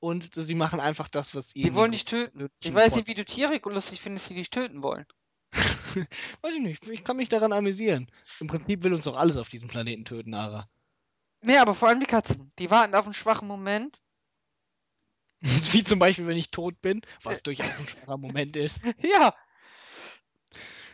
und 0.00 0.34
sie 0.34 0.54
machen 0.54 0.80
einfach 0.80 1.08
das, 1.08 1.34
was 1.34 1.54
Die 1.54 1.60
ihnen 1.60 1.74
wollen 1.74 1.92
den 1.92 1.92
dich 1.92 2.04
töten. 2.04 2.50
Ich 2.60 2.74
weiß 2.74 2.94
nicht, 2.96 3.06
wie 3.06 3.14
du 3.14 3.24
Tiere 3.24 3.60
lustig 3.70 4.00
findest, 4.00 4.30
die 4.30 4.34
dich 4.34 4.50
töten 4.50 4.82
wollen. 4.82 5.06
Weiß 6.42 6.52
ich 6.54 6.62
nicht, 6.62 6.86
ich 6.88 7.04
kann 7.04 7.16
mich 7.16 7.28
daran 7.28 7.52
amüsieren. 7.52 8.10
Im 8.40 8.46
Prinzip 8.46 8.84
will 8.84 8.94
uns 8.94 9.04
doch 9.04 9.16
alles 9.16 9.36
auf 9.36 9.48
diesem 9.48 9.68
Planeten 9.68 10.04
töten, 10.04 10.34
Ara. 10.34 10.68
Nee, 11.42 11.56
aber 11.58 11.74
vor 11.74 11.88
allem 11.88 12.00
die 12.00 12.06
Katzen. 12.06 12.52
Die 12.58 12.70
warten 12.70 12.94
auf 12.94 13.04
einen 13.06 13.14
schwachen 13.14 13.48
Moment. 13.48 14.00
Wie 15.72 15.82
zum 15.84 15.98
Beispiel, 15.98 16.26
wenn 16.26 16.36
ich 16.36 16.48
tot 16.50 16.80
bin, 16.82 17.00
Äh, 17.00 17.06
was 17.24 17.42
durchaus 17.42 17.78
ein 17.80 17.86
schwacher 17.86 18.16
Moment 18.18 18.56
ist. 18.56 18.80
ja, 19.02 19.34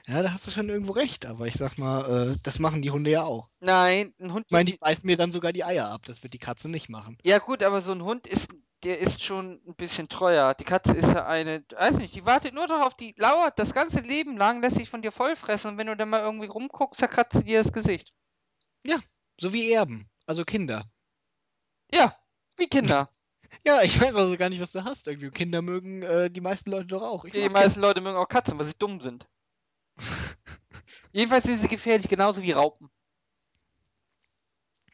Ja, 0.07 0.23
da 0.23 0.33
hast 0.33 0.47
du 0.47 0.51
schon 0.53 0.69
irgendwo 0.69 0.93
recht, 0.93 1.27
aber 1.27 1.47
ich 1.47 1.55
sag 1.55 1.79
mal, 1.79 2.33
äh, 2.35 2.39
das 2.43 2.59
machen 2.61 2.81
die 2.81 2.91
Hunde 2.91 3.11
ja 3.11 3.25
auch. 3.25 3.51
nein, 3.61 4.15
ein 4.21 4.33
Hund 4.33 4.47
Ich 4.47 4.53
meine, 4.53 4.65
die 4.67 4.73
die. 4.73 4.79
beißen 4.79 5.07
mir 5.07 5.17
dann 5.17 5.33
sogar 5.33 5.53
die 5.53 5.65
Eier 5.65 5.89
ab. 5.89 6.07
Das 6.07 6.23
wird 6.23 6.33
die 6.33 6.39
Katze 6.39 6.69
nicht 6.69 6.89
machen. 6.89 7.19
Ja, 7.25 7.39
gut, 7.39 7.63
aber 7.63 7.83
so 7.83 7.93
ein 7.93 8.03
Hund 8.03 8.27
ist. 8.27 8.49
Der 8.85 8.99
ist 9.01 9.23
schon 9.25 9.61
ein 9.67 9.75
bisschen 9.75 10.09
treuer. 10.09 10.55
Die 10.55 10.65
Katze 10.65 10.93
ist 10.95 11.09
ja 11.09 11.27
eine. 11.27 11.65
Weiß 11.77 11.97
nicht, 11.99 12.15
die 12.15 12.25
wartet 12.27 12.55
nur 12.55 12.67
darauf, 12.69 12.95
die 12.95 13.15
lauert 13.17 13.59
das 13.59 13.75
ganze 13.75 14.01
Leben 14.01 14.37
lang, 14.37 14.61
lässt 14.61 14.77
sich 14.77 14.89
von 14.91 15.03
dir 15.03 15.13
vollfressen 15.13 15.71
und 15.73 15.79
wenn 15.79 15.87
du 15.89 15.97
dann 15.97 16.11
mal 16.11 16.21
irgendwie 16.21 16.47
rumguckst, 16.47 16.99
zerkratzt 17.01 17.37
sie 17.39 17.45
dir 17.45 17.63
das 17.63 17.73
Gesicht. 17.73 18.13
Ja, 18.87 18.99
so 19.39 19.53
wie 19.53 19.71
Erben, 19.71 20.09
also 20.27 20.45
Kinder. 20.45 20.91
Ja, 21.93 22.17
wie 22.57 22.69
Kinder. 22.69 23.11
Ja, 23.65 23.83
ich 23.83 24.01
weiß 24.01 24.15
also 24.15 24.37
gar 24.37 24.49
nicht, 24.49 24.61
was 24.61 24.73
du 24.73 24.85
hast. 24.85 25.07
Irgendwie 25.09 25.31
Kinder 25.31 25.63
mögen 25.63 26.03
äh, 26.03 26.31
die 26.31 26.41
meisten 26.41 26.71
Leute 26.71 26.87
doch 26.87 27.03
auch. 27.03 27.25
Ich 27.25 27.33
Die 27.33 27.49
mag 27.49 27.55
Kinder. 27.55 27.61
meisten 27.63 27.81
Leute 27.81 28.01
mögen 28.01 28.17
auch 28.17 28.29
Katzen, 28.29 28.59
weil 28.59 28.67
sie 28.67 28.75
dumm 28.79 29.01
sind. 29.01 29.27
Jedenfalls 31.13 31.45
sind 31.45 31.59
sie 31.61 31.69
gefährlich, 31.69 32.09
genauso 32.09 32.43
wie 32.43 32.53
Raupen. 32.53 32.91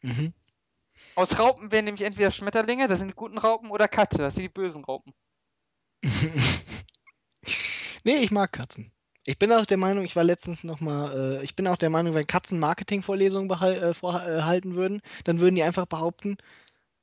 Mhm. 0.03 0.33
Aus 1.15 1.39
Raupen 1.39 1.71
werden 1.71 1.87
nämlich 1.87 2.05
entweder 2.05 2.31
Schmetterlinge, 2.31 2.89
das 2.89 2.99
sind 2.99 3.09
die 3.09 3.15
guten 3.15 3.39
Raupen, 3.39 3.71
oder 3.71 3.89
Katze, 3.89 4.19
das 4.19 4.35
sind 4.35 4.45
die 4.45 4.49
bösen 4.49 4.85
Raupen. 4.85 5.13
nee, 8.05 8.17
ich 8.17 8.31
mag 8.31 8.53
Katzen. 8.53 8.93
Ich 9.25 9.39
bin 9.39 9.53
auch 9.53 9.67
der 9.67 9.77
Meinung, 9.77 10.05
ich 10.05 10.17
war 10.17 10.25
letztens 10.25 10.65
noch 10.65 10.81
mal, 10.81 11.39
äh, 11.39 11.45
ich 11.45 11.55
bin 11.55 11.69
auch 11.69 11.77
der 11.77 11.91
Meinung, 11.91 12.15
wenn 12.15 12.27
Katzen 12.27 12.59
Marketingvorlesungen 12.59 13.51
äh, 13.51 13.95
vorhalten 13.95 14.75
würden, 14.75 15.01
dann 15.25 15.41
würden 15.41 15.55
die 15.55 15.63
einfach 15.63 15.87
behaupten, 15.87 16.39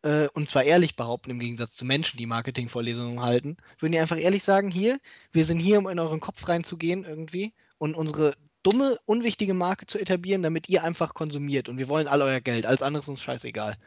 äh, 0.02 0.28
und 0.34 0.50
zwar 0.50 0.64
ehrlich 0.64 0.96
behaupten, 0.96 1.32
im 1.32 1.40
Gegensatz 1.40 1.76
zu 1.76 1.86
Menschen, 1.86 2.18
die 2.18 2.26
Marketingvorlesungen 2.26 3.22
halten, 3.22 3.58
würden 3.80 3.94
die 3.94 4.00
einfach 4.00 4.18
ehrlich 4.18 4.44
sagen, 4.44 4.70
hier, 4.70 5.00
wir 5.32 5.46
sind 5.46 5.60
hier, 5.60 5.78
um 5.78 5.88
in 5.88 6.00
euren 6.00 6.20
Kopf 6.20 6.48
reinzugehen 6.48 7.06
irgendwie 7.06 7.54
und 7.78 7.96
unsere 7.96 8.36
dumme, 8.64 8.98
unwichtige 9.06 9.54
Marke 9.54 9.86
zu 9.86 10.00
etablieren, 10.00 10.42
damit 10.44 10.70
ihr 10.70 10.84
einfach 10.84 11.14
konsumiert 11.14 11.70
und 11.70 11.78
wir 11.78 11.88
wollen 11.88 12.08
all 12.08 12.22
euer 12.22 12.42
Geld, 12.42 12.66
alles 12.66 12.82
andere 12.82 13.02
ist 13.04 13.10
uns 13.10 13.22
scheißegal. 13.22 13.78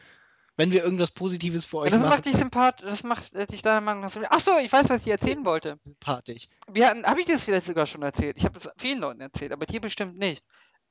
Wenn 0.56 0.70
wir 0.70 0.84
irgendwas 0.84 1.10
Positives 1.10 1.64
für 1.64 1.78
Ja, 1.78 1.82
euch 1.84 1.90
das 1.92 2.00
machen, 2.00 2.10
macht 2.10 2.26
dich 2.26 2.36
sympathisch, 2.36 2.86
das 2.88 3.02
macht 3.04 3.34
äh, 3.34 3.46
dich 3.46 3.62
deiner 3.62 3.80
Meinung 3.80 4.02
nach 4.02 4.10
so. 4.10 4.20
Ach 4.28 4.40
so, 4.40 4.58
ich 4.58 4.70
weiß, 4.70 4.90
was 4.90 5.02
ich 5.02 5.08
erzählen 5.08 5.44
wollte. 5.44 5.68
ist 5.68 5.86
sympathisch. 5.86 6.48
Habe 6.68 7.20
ich 7.20 7.26
dir 7.26 7.34
das 7.34 7.44
vielleicht 7.44 7.64
sogar 7.64 7.86
schon 7.86 8.02
erzählt? 8.02 8.36
Ich 8.36 8.44
habe 8.44 8.58
es 8.58 8.68
vielen 8.76 8.98
Leuten 8.98 9.20
erzählt, 9.22 9.52
aber 9.52 9.64
dir 9.64 9.80
bestimmt 9.80 10.18
nicht. 10.18 10.44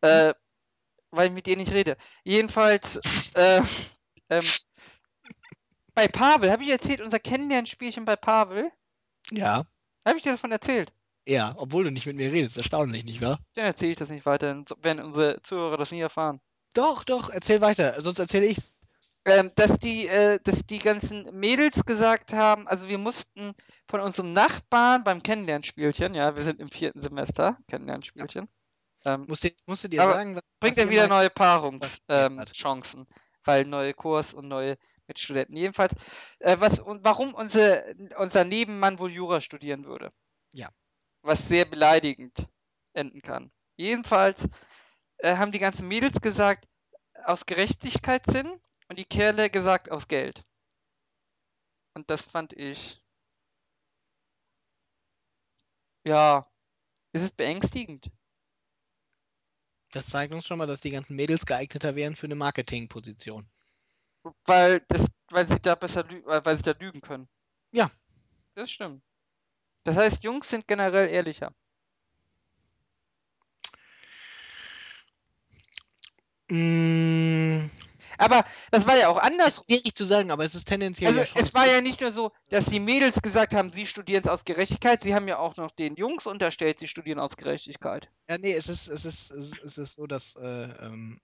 Hm? 0.03 0.10
Äh, 0.10 0.34
weil 1.12 1.28
ich 1.28 1.34
mit 1.34 1.45
dir 1.45 1.58
nicht 1.58 1.72
rede. 1.74 1.95
Jedenfalls, 2.24 2.99
äh, 3.36 3.62
ähm, 4.30 4.44
bei 5.94 6.08
Pavel, 6.08 6.52
habe 6.52 6.64
ich 6.64 6.70
erzählt, 6.70 7.02
unser 7.02 7.20
Kennenlernspielchen 7.20 8.06
bei 8.06 8.16
Pavel? 8.16 8.72
Ja, 9.32 9.66
Habe 10.06 10.18
ich 10.18 10.24
dir 10.24 10.32
davon 10.32 10.52
erzählt? 10.52 10.91
Ja, 11.27 11.53
obwohl 11.57 11.84
du 11.84 11.91
nicht 11.91 12.06
mit 12.06 12.15
mir 12.15 12.31
redest, 12.31 12.57
erstaunlich, 12.57 13.03
nicht 13.03 13.22
wahr? 13.22 13.39
Dann 13.56 13.65
erzähle 13.65 13.91
ich 13.91 13.98
das 13.98 14.10
nicht 14.10 14.26
weiter, 14.26 14.48
dann 14.48 14.65
werden 14.81 15.06
unsere 15.06 15.41
Zuhörer 15.43 15.77
das 15.77 15.91
nie 15.91 16.02
erfahren. 16.02 16.39
Doch, 16.73 17.03
doch, 17.03 17.30
erzähl 17.30 17.61
weiter, 17.61 18.02
sonst 18.02 18.19
erzähle 18.19 18.48
ich's. 18.48 18.80
Ähm, 19.23 19.52
dass 19.56 19.77
die, 19.77 20.07
äh, 20.07 20.39
dass 20.43 20.65
die 20.65 20.80
ganzen 20.80 21.30
Mädels 21.38 21.85
gesagt 21.85 22.34
haben, 22.34 22.68
also 22.68 22.88
wir 22.88 22.98
mussten 22.98 23.53
von 23.88 23.99
unserem 23.99 24.34
Nachbarn 24.34 25.03
beim 25.03 25.22
Kennenlernspielchen, 25.22 26.15
ja, 26.15 26.35
wir 26.35 26.41
sind 26.41 26.60
im 26.60 26.69
vierten 26.69 27.02
Semester, 27.02 27.57
Kennenlernspielchen, 27.68 28.49
ähm, 29.06 29.26
Musst, 29.27 29.48
musst 29.65 29.84
du 29.84 29.88
dir 29.88 29.98
sagen, 29.98 30.35
was, 30.35 30.43
bringt 30.60 30.77
ja 30.77 30.89
wieder 30.89 31.07
neue. 31.07 31.30
Paarungschancen, 31.30 33.07
weil 33.43 33.65
neue 33.65 33.93
Kurs 33.93 34.34
und 34.34 34.48
neue 34.48 34.77
Mitstudenten. 35.07 35.56
Jedenfalls, 35.56 35.93
äh, 36.39 36.57
was 36.60 36.80
und 36.80 37.03
warum 37.03 37.34
unser, 37.34 37.84
unser 38.18 38.43
Nebenmann 38.43 38.99
wohl 38.99 39.11
Jura 39.11 39.41
studieren 39.41 39.85
würde. 39.85 40.11
Ja. 40.53 40.69
Was 41.23 41.48
sehr 41.48 41.65
beleidigend 41.65 42.48
enden 42.93 43.22
kann. 43.22 43.52
Jedenfalls 43.77 44.48
äh, 45.18 45.38
haben 45.38 45.52
die 45.52 45.60
ganzen 45.60 45.88
Mädels 45.88 46.19
gesagt, 46.19 46.68
aus 47.26 47.45
Gerechtigkeitssinn 47.45 48.60
und 48.89 48.99
die 48.99 49.06
Kerle 49.06 49.49
gesagt 49.49 49.91
aus 49.91 50.07
Geld. 50.07 50.43
Und 51.93 52.10
das 52.10 52.23
fand 52.23 52.53
ich, 52.53 53.02
ja, 56.06 56.49
es 57.11 57.23
ist 57.23 57.38
beängstigend. 57.38 58.10
Das 59.91 60.07
zeigt 60.07 60.34
uns 60.34 60.45
schon 60.45 60.57
mal, 60.57 60.68
dass 60.68 60.81
die 60.81 60.89
ganzen 60.89 61.15
Mädels 61.15 61.45
geeigneter 61.45 61.95
wären 61.95 62.15
für 62.15 62.27
eine 62.27 62.35
Marketingposition. 62.35 63.49
Weil, 64.45 64.80
das, 64.88 65.06
weil 65.30 65.48
sie 65.48 65.60
da 65.60 65.76
besser 65.76 66.07
weil 66.07 66.56
sie 66.56 66.64
da 66.64 66.72
lügen 66.80 67.02
können. 67.02 67.27
Ja. 67.72 67.91
Das 68.56 68.72
stimmt. 68.72 69.03
Das 69.84 69.95
heißt, 69.95 70.24
Jungs 70.24 70.49
sind 70.49 70.68
generell 70.68 71.08
ehrlicher. 71.10 71.53
Mm, 76.52 77.70
Aber 78.18 78.45
das 78.72 78.86
war 78.88 78.98
ja 78.98 79.08
auch 79.10 79.18
ist 79.18 79.24
andersrum. 79.24 79.66
schwierig 79.66 79.95
zu 79.95 80.06
sagen, 80.06 80.32
aber 80.32 80.44
es 80.44 80.56
ist 80.56 80.68
tendenziell 80.68 81.12
Also 81.12 81.20
ja 81.20 81.26
schon. 81.26 81.41
es 81.41 81.53
war 81.53 81.66
ja 81.68 81.82
nicht 81.82 82.02
nur 82.02 82.14
so, 82.14 82.32
dass 82.49 82.66
die 82.66 82.80
Mädels 82.80 83.22
gesagt 83.22 83.53
haben, 83.56 83.72
sie 83.72 83.86
studieren 83.88 84.22
es 84.24 84.30
aus 84.30 84.45
Gerechtigkeit, 84.45 85.02
sie 85.03 85.16
haben 85.16 85.28
ja 85.28 85.40
auch 85.40 85.56
noch 85.58 85.72
den 85.72 85.95
Jungs 85.95 86.26
unterstellt, 86.28 86.80
sie 86.80 86.88
studieren 86.88 87.20
aus 87.20 87.38
Gerechtigkeit. 87.38 88.10
Ja, 88.30 88.38
nee, 88.38 88.53
es 88.53 88.70
ist, 88.70 88.88
es 88.88 89.06
ist, 89.06 89.32
es 89.32 89.52
ist, 89.53 89.64
es 89.64 89.78
ist 89.78 89.94
so, 89.94 90.08
dass 90.08 90.36
äh, 90.36 90.45
ähm, 90.86 91.20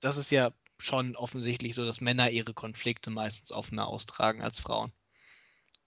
das 0.00 0.16
ist 0.16 0.30
ja 0.30 0.52
schon 0.78 1.16
offensichtlich 1.16 1.74
so, 1.74 1.84
dass 1.86 2.00
Männer 2.00 2.30
ihre 2.30 2.54
Konflikte 2.54 3.10
meistens 3.10 3.52
offener 3.52 3.88
austragen 3.88 4.42
als 4.42 4.58
Frauen. 4.58 4.92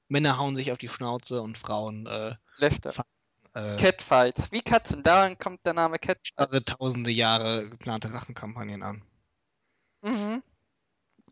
Männer 0.07 0.37
hauen 0.37 0.55
sich 0.55 0.71
auf 0.71 0.77
die 0.77 0.89
Schnauze 0.89 1.41
und 1.41 1.57
Frauen 1.57 2.05
äh, 2.07 2.35
fangen 2.91 3.09
äh, 3.53 3.77
Catfights. 3.77 4.51
Wie 4.51 4.61
Katzen, 4.61 5.01
daran 5.03 5.37
kommt 5.37 5.65
der 5.65 5.73
Name 5.73 5.97
Catfight. 5.97 6.27
starre 6.27 6.63
tausende 6.63 7.11
Jahre 7.11 7.69
geplante 7.69 8.13
Rachenkampagnen 8.13 8.83
an. 8.83 9.03
Mhm. 10.01 10.43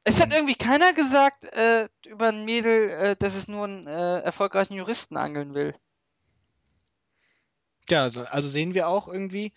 Es 0.06 0.20
hat 0.20 0.34
irgendwie 0.34 0.56
keiner 0.56 0.94
gesagt 0.94 1.45
äh, 1.54 1.88
über 2.06 2.30
ein 2.30 2.44
Mädel, 2.45 2.90
äh, 2.90 3.16
dass 3.16 3.36
es 3.36 3.48
nur 3.48 3.66
einen 3.66 3.88
äh, 3.88 4.20
erfolgreichen 4.20 4.74
Juristen 4.74 5.16
angeln 5.18 5.54
will. 5.54 5.76
ja, 7.90 8.04
also, 8.04 8.22
also 8.24 8.50
sehen 8.50 8.74
wir 8.74 8.88
auch 8.88 9.08
irgendwie, 9.08 9.54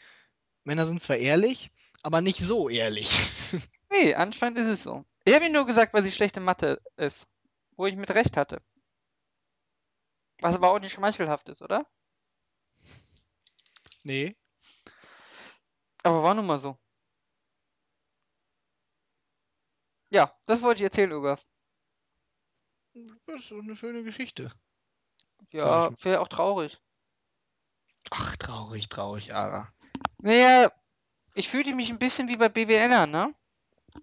Männer 0.65 0.87
sind 0.87 1.03
zwar 1.03 1.17
ehrlich, 1.17 1.71
aber 2.03 2.21
nicht 2.21 2.41
so 2.41 2.69
ehrlich. 2.69 3.11
Nee, 3.89 4.15
anscheinend 4.15 4.59
ist 4.59 4.67
es 4.67 4.83
so. 4.83 5.05
Ich 5.25 5.33
habe 5.33 5.47
ihm 5.47 5.53
nur 5.53 5.65
gesagt, 5.65 5.95
weil 5.95 6.03
sie 6.03 6.11
schlechte 6.11 6.41
Mathe 6.41 6.83
ist. 6.97 7.29
wo 7.77 7.87
ich 7.87 7.95
mit 7.95 8.11
Recht 8.11 8.37
hatte. 8.37 8.61
Was 10.41 10.55
aber 10.55 10.71
auch 10.71 10.79
nicht 10.79 10.93
schmeichelhaft 10.93 11.49
ist, 11.49 11.63
oder? 11.63 11.87
Nee. 14.03 14.37
Aber 16.03 16.23
war 16.23 16.35
nun 16.35 16.47
mal 16.47 16.61
so. 16.61 16.79
Ja, 20.11 20.33
das 20.47 20.63
wollte 20.63 20.79
ich 20.79 20.85
erzählen, 20.85 21.13
Uga. 21.13 21.39
Das 23.27 23.41
ist 23.43 23.53
eine 23.53 23.77
schöne 23.77 24.05
Geschichte. 24.05 24.53
Ja, 25.51 25.91
wäre 26.03 26.21
auch 26.21 26.29
traurig. 26.29 26.81
Ach, 28.11 28.37
traurig, 28.37 28.89
traurig, 28.89 29.35
Ara. 29.35 29.73
Naja, 30.19 30.71
ich 31.35 31.49
fühlte 31.49 31.75
mich 31.75 31.91
ein 31.91 31.99
bisschen 31.99 32.29
wie 32.29 32.37
bei 32.37 32.49
BWLer, 32.49 33.07
ne? 33.07 33.35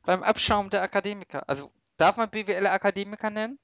Beim 0.03 0.23
Abschaum 0.23 0.69
der 0.69 0.81
Akademiker. 0.81 1.47
Also, 1.47 1.71
darf 1.97 2.17
man 2.17 2.29
BWLer 2.29 2.71
Akademiker 2.71 3.29
nennen? 3.29 3.59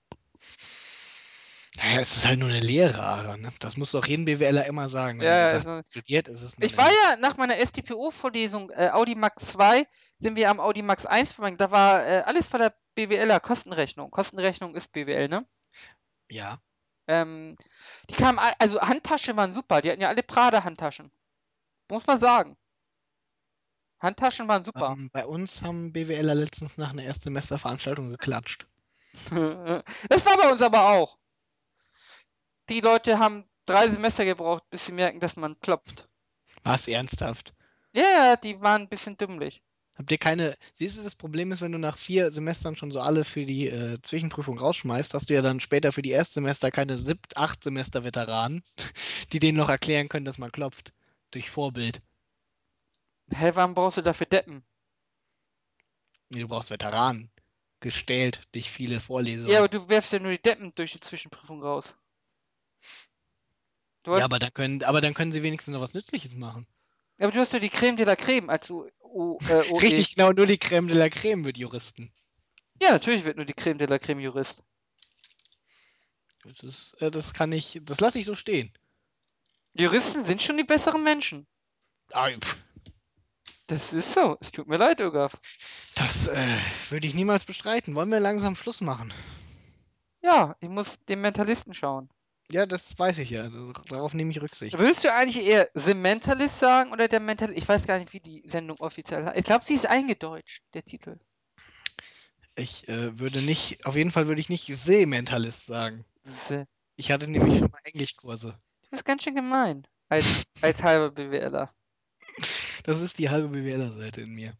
Naja, 1.78 2.00
es 2.00 2.18
ist 2.18 2.28
halt 2.28 2.40
nur 2.40 2.50
eine 2.50 2.60
Lehre, 2.60 3.02
Ara. 3.02 3.38
Ne? 3.38 3.52
Das 3.60 3.78
muss 3.78 3.92
doch 3.92 4.06
jeden 4.06 4.26
BWLer 4.26 4.66
immer 4.66 4.90
sagen. 4.90 5.22
Ja, 5.22 5.60
nur- 5.64 5.78
hat, 5.78 5.86
studiert, 5.90 6.28
ist 6.28 6.42
es 6.42 6.56
Ich 6.60 6.78
war 6.78 6.90
ja 6.90 7.16
nach 7.20 7.38
meiner 7.38 7.56
STPO-Vorlesung 7.56 8.72
äh, 8.72 8.90
Audi 8.90 9.16
Max 9.16 9.46
2, 9.48 9.88
sind 10.20 10.36
wir 10.36 10.50
am 10.50 10.60
Audi 10.60 10.82
Max 10.82 11.06
1 11.06 11.32
vorbei. 11.32 11.52
Da 11.52 11.72
war 11.72 12.06
äh, 12.06 12.24
alles 12.26 12.48
von 12.48 12.60
der 12.60 12.74
BWLer 12.96 13.40
Kostenrechnung. 13.40 14.12
Kostenrechnung 14.12 14.76
ist 14.76 14.92
BWL, 14.92 15.30
ne? 15.30 15.46
Ja. 16.30 16.60
Ähm, 17.08 17.56
die 18.10 18.16
kamen, 18.16 18.40
also 18.60 18.82
Handtaschen 18.82 19.38
waren 19.38 19.54
super. 19.54 19.82
Die 19.82 19.90
hatten 19.90 20.02
ja 20.02 20.10
alle 20.10 20.24
Prada-Handtaschen. 20.24 21.12
Muss 21.90 22.06
man 22.06 22.18
sagen. 22.20 22.58
Handtaschen 24.00 24.48
waren 24.48 24.64
super. 24.64 24.96
Ähm, 24.98 25.10
bei 25.12 25.26
uns 25.26 25.62
haben 25.62 25.92
BWLer 25.94 26.36
letztens 26.36 26.78
nach 26.78 26.92
einer 26.92 27.04
Erstsemesterveranstaltung 27.04 28.10
geklatscht. 28.10 28.68
das 29.30 30.26
war 30.26 30.38
bei 30.38 30.52
uns 30.52 30.62
aber 30.62 30.90
auch. 30.90 31.19
Die 32.70 32.82
Leute 32.82 33.20
haben 33.20 33.46
drei 33.66 33.90
Semester 33.90 34.26
gebraucht, 34.26 34.64
bis 34.70 34.86
sie 34.86 34.92
merken, 34.92 35.20
dass 35.20 35.36
man 35.36 35.60
klopft. 35.60 36.08
Was 36.64 36.88
ernsthaft? 36.88 37.54
Ja, 37.94 38.04
ja, 38.04 38.36
die 38.36 38.62
waren 38.62 38.84
ein 38.84 38.90
bisschen 38.90 39.18
dümmlich. 39.18 39.64
Habt 39.96 40.12
ihr 40.12 40.18
keine. 40.18 40.58
Siehst 40.76 40.98
du, 40.98 41.04
das 41.04 41.16
Problem 41.16 41.52
ist, 41.52 41.62
wenn 41.62 41.74
du 41.74 41.78
nach 41.78 41.98
vier 41.98 42.32
Semestern 42.32 42.78
schon 42.78 42.92
so 42.92 43.02
alle 43.02 43.26
für 43.26 43.46
die 43.46 43.68
äh, 43.68 44.02
Zwischenprüfung 44.02 44.58
rausschmeißt, 44.58 45.14
hast 45.14 45.30
du 45.30 45.34
ja 45.34 45.42
dann 45.42 45.60
später 45.60 45.92
für 45.92 46.02
die 46.02 46.12
Erstsemester 46.12 46.72
keine 46.72 46.98
siebt, 46.98 47.36
acht 47.36 47.64
Semester 47.64 48.06
Veteranen, 48.06 48.64
die 49.34 49.40
denen 49.40 49.58
noch 49.58 49.68
erklären 49.68 50.08
können, 50.08 50.26
dass 50.26 50.38
man 50.38 50.52
klopft. 50.52 50.94
Durch 51.32 51.50
Vorbild. 51.50 52.02
Hä, 53.32 53.52
warum 53.56 53.76
brauchst 53.76 53.98
du 53.98 54.02
dafür 54.02 54.26
Deppen? 54.26 54.64
Nee, 56.30 56.42
du 56.42 56.48
brauchst 56.48 56.72
Veteranen. 56.72 57.30
Gestellt 57.82 58.48
durch 58.54 58.72
viele 58.72 59.00
Vorlesungen. 59.00 59.52
Ja, 59.52 59.60
aber 59.60 59.68
du 59.68 59.90
werfst 59.90 60.14
ja 60.14 60.20
nur 60.20 60.32
die 60.32 60.42
Deppen 60.42 60.72
durch 60.76 60.94
die 60.94 61.00
Zwischenprüfung 61.00 61.62
raus. 61.62 61.96
Ja, 64.08 64.26
aber 64.26 64.40
dann 64.40 64.54
können, 64.54 64.84
aber 64.84 65.02
dann 65.02 65.14
können 65.14 65.32
sie 65.32 65.44
wenigstens 65.44 65.74
noch 65.74 65.82
was 65.82 65.94
Nützliches 65.94 66.34
machen. 66.34 66.66
aber 67.20 67.32
du 67.32 67.40
hast 67.40 67.54
ja 67.54 67.60
die 67.60 67.70
Creme 67.70 67.98
de 67.98 68.06
la 68.06 68.16
Creme 68.16 68.50
als 68.50 68.70
U, 68.70 68.90
U, 69.04 69.38
äh, 69.50 69.64
OE. 69.72 69.82
Richtig, 69.82 70.16
genau, 70.16 70.32
nur 70.32 70.46
die 70.46 70.58
Creme 70.58 70.88
de 70.88 70.98
la 70.98 71.10
Creme 71.10 71.46
wird 71.46 71.58
Juristen. 71.58 72.12
Ja, 72.82 72.92
natürlich 72.92 73.26
wird 73.26 73.36
nur 73.38 73.46
die 73.46 73.54
Creme 73.54 73.78
de 73.78 73.88
la 73.88 74.00
Creme 74.00 74.22
Jurist. 74.22 74.64
Das, 76.44 76.60
ist, 76.62 76.94
äh, 77.02 77.12
das 77.12 77.34
kann 77.34 77.52
ich, 77.52 77.80
das 77.84 78.00
lasse 78.00 78.20
ich 78.20 78.26
so 78.26 78.36
stehen. 78.36 78.72
Juristen 79.74 80.26
sind 80.26 80.42
schon 80.42 80.58
die 80.58 80.64
besseren 80.64 81.04
Menschen. 81.04 81.46
Ah, 82.14 82.30
pff, 82.32 82.58
Das 83.68 83.94
ist 83.94 84.14
so. 84.14 84.38
Es 84.40 84.52
tut 84.52 84.68
mir 84.68 84.78
leid, 84.78 85.00
Ögaf. 85.02 85.40
Das 85.96 86.28
äh, 86.28 86.58
würde 86.90 87.06
ich 87.06 87.14
niemals 87.14 87.46
bestreiten. 87.46 87.94
Wollen 87.96 88.10
wir 88.10 88.20
langsam 88.20 88.56
Schluss 88.56 88.82
machen? 88.82 89.14
Ja, 90.22 90.56
ich 90.60 90.70
muss 90.70 91.04
den 91.06 91.22
Mentalisten 91.22 91.74
schauen. 91.74 92.10
Ja, 92.52 92.66
das 92.66 92.98
weiß 92.98 93.20
ich 93.20 93.30
ja. 93.30 93.50
Darauf 93.90 94.14
nehme 94.14 94.32
ich 94.32 94.42
Rücksicht. 94.42 94.78
Würdest 94.78 95.04
du 95.04 95.14
eigentlich 95.14 95.46
eher 95.46 95.70
The 95.76 95.94
Mentalist 95.94 96.60
sagen 96.60 96.92
oder 96.92 97.08
der 97.08 97.20
Mentalist? 97.20 97.58
Ich 97.58 97.68
weiß 97.68 97.86
gar 97.86 98.00
nicht, 98.00 98.12
wie 98.14 98.20
die 98.20 98.42
Sendung 98.46 98.78
offiziell 98.80 99.24
heißt. 99.26 99.38
Ich 99.38 99.46
glaube, 99.46 99.66
sie 99.66 99.76
ist 99.76 99.86
eingedeutscht, 99.86 100.64
der 100.74 100.84
Titel. 100.84 101.20
Ich 102.56 102.88
äh, 102.90 103.20
würde 103.20 103.42
nicht, 103.42 103.86
auf 103.86 103.96
jeden 103.96 104.12
Fall 104.12 104.28
würde 104.28 104.42
ich 104.42 104.50
nicht 104.50 104.66
Seementalist 104.66 105.66
sagen. 105.66 106.06
The. 106.48 106.64
Ich 106.96 107.12
hatte 107.12 107.30
nämlich 107.30 107.60
schon 107.60 107.72
mal 107.72 107.80
Englischkurse. 107.84 108.60
Du 108.84 108.90
bist 108.90 109.06
ganz 109.06 109.24
schön 109.24 109.36
gemein. 109.36 109.88
Als, 110.10 110.52
als 110.62 110.78
halber 110.80 111.12
BWLer. 111.12 111.72
Das 112.84 113.00
ist 113.02 113.20
die 113.20 113.30
halbe 113.30 113.50
BWLer-Seite 113.50 114.22
in 114.22 114.32
mir. 114.32 114.54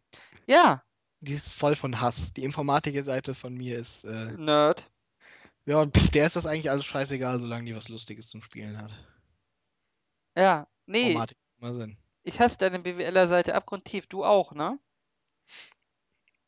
Ja, 0.46 0.82
Die 1.20 1.34
ist 1.34 1.52
voll 1.52 1.74
von 1.74 2.00
Hass. 2.00 2.32
Die 2.32 2.44
Informatiker-Seite 2.44 3.34
von 3.34 3.54
mir 3.54 3.78
ist, 3.78 4.04
äh, 4.04 4.32
Nerd. 4.32 4.90
Ja, 5.66 5.80
und 5.80 5.96
pff, 5.96 6.10
der 6.10 6.26
ist 6.26 6.36
das 6.36 6.46
eigentlich 6.46 6.70
alles 6.70 6.84
scheißegal, 6.84 7.40
solange 7.40 7.64
die 7.66 7.76
was 7.76 7.88
Lustiges 7.88 8.28
zum 8.28 8.42
Spielen 8.42 8.78
hat. 8.78 8.90
Ja, 10.36 10.66
nee, 10.86 11.12
immer 11.58 11.74
Sinn. 11.74 11.98
ich 12.22 12.40
hasse 12.40 12.58
deine 12.58 12.80
BWLer-Seite 12.80 13.54
abgrundtief. 13.54 14.06
Du 14.06 14.24
auch, 14.24 14.52
ne? 14.52 14.78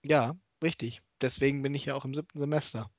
Ja, 0.05 0.37
richtig. 0.63 1.03
Deswegen 1.21 1.63
bin 1.63 1.75
ich 1.75 1.85
ja 1.85 1.95
auch 1.95 2.05
im 2.05 2.15
siebten 2.15 2.41
Semester. 2.41 2.91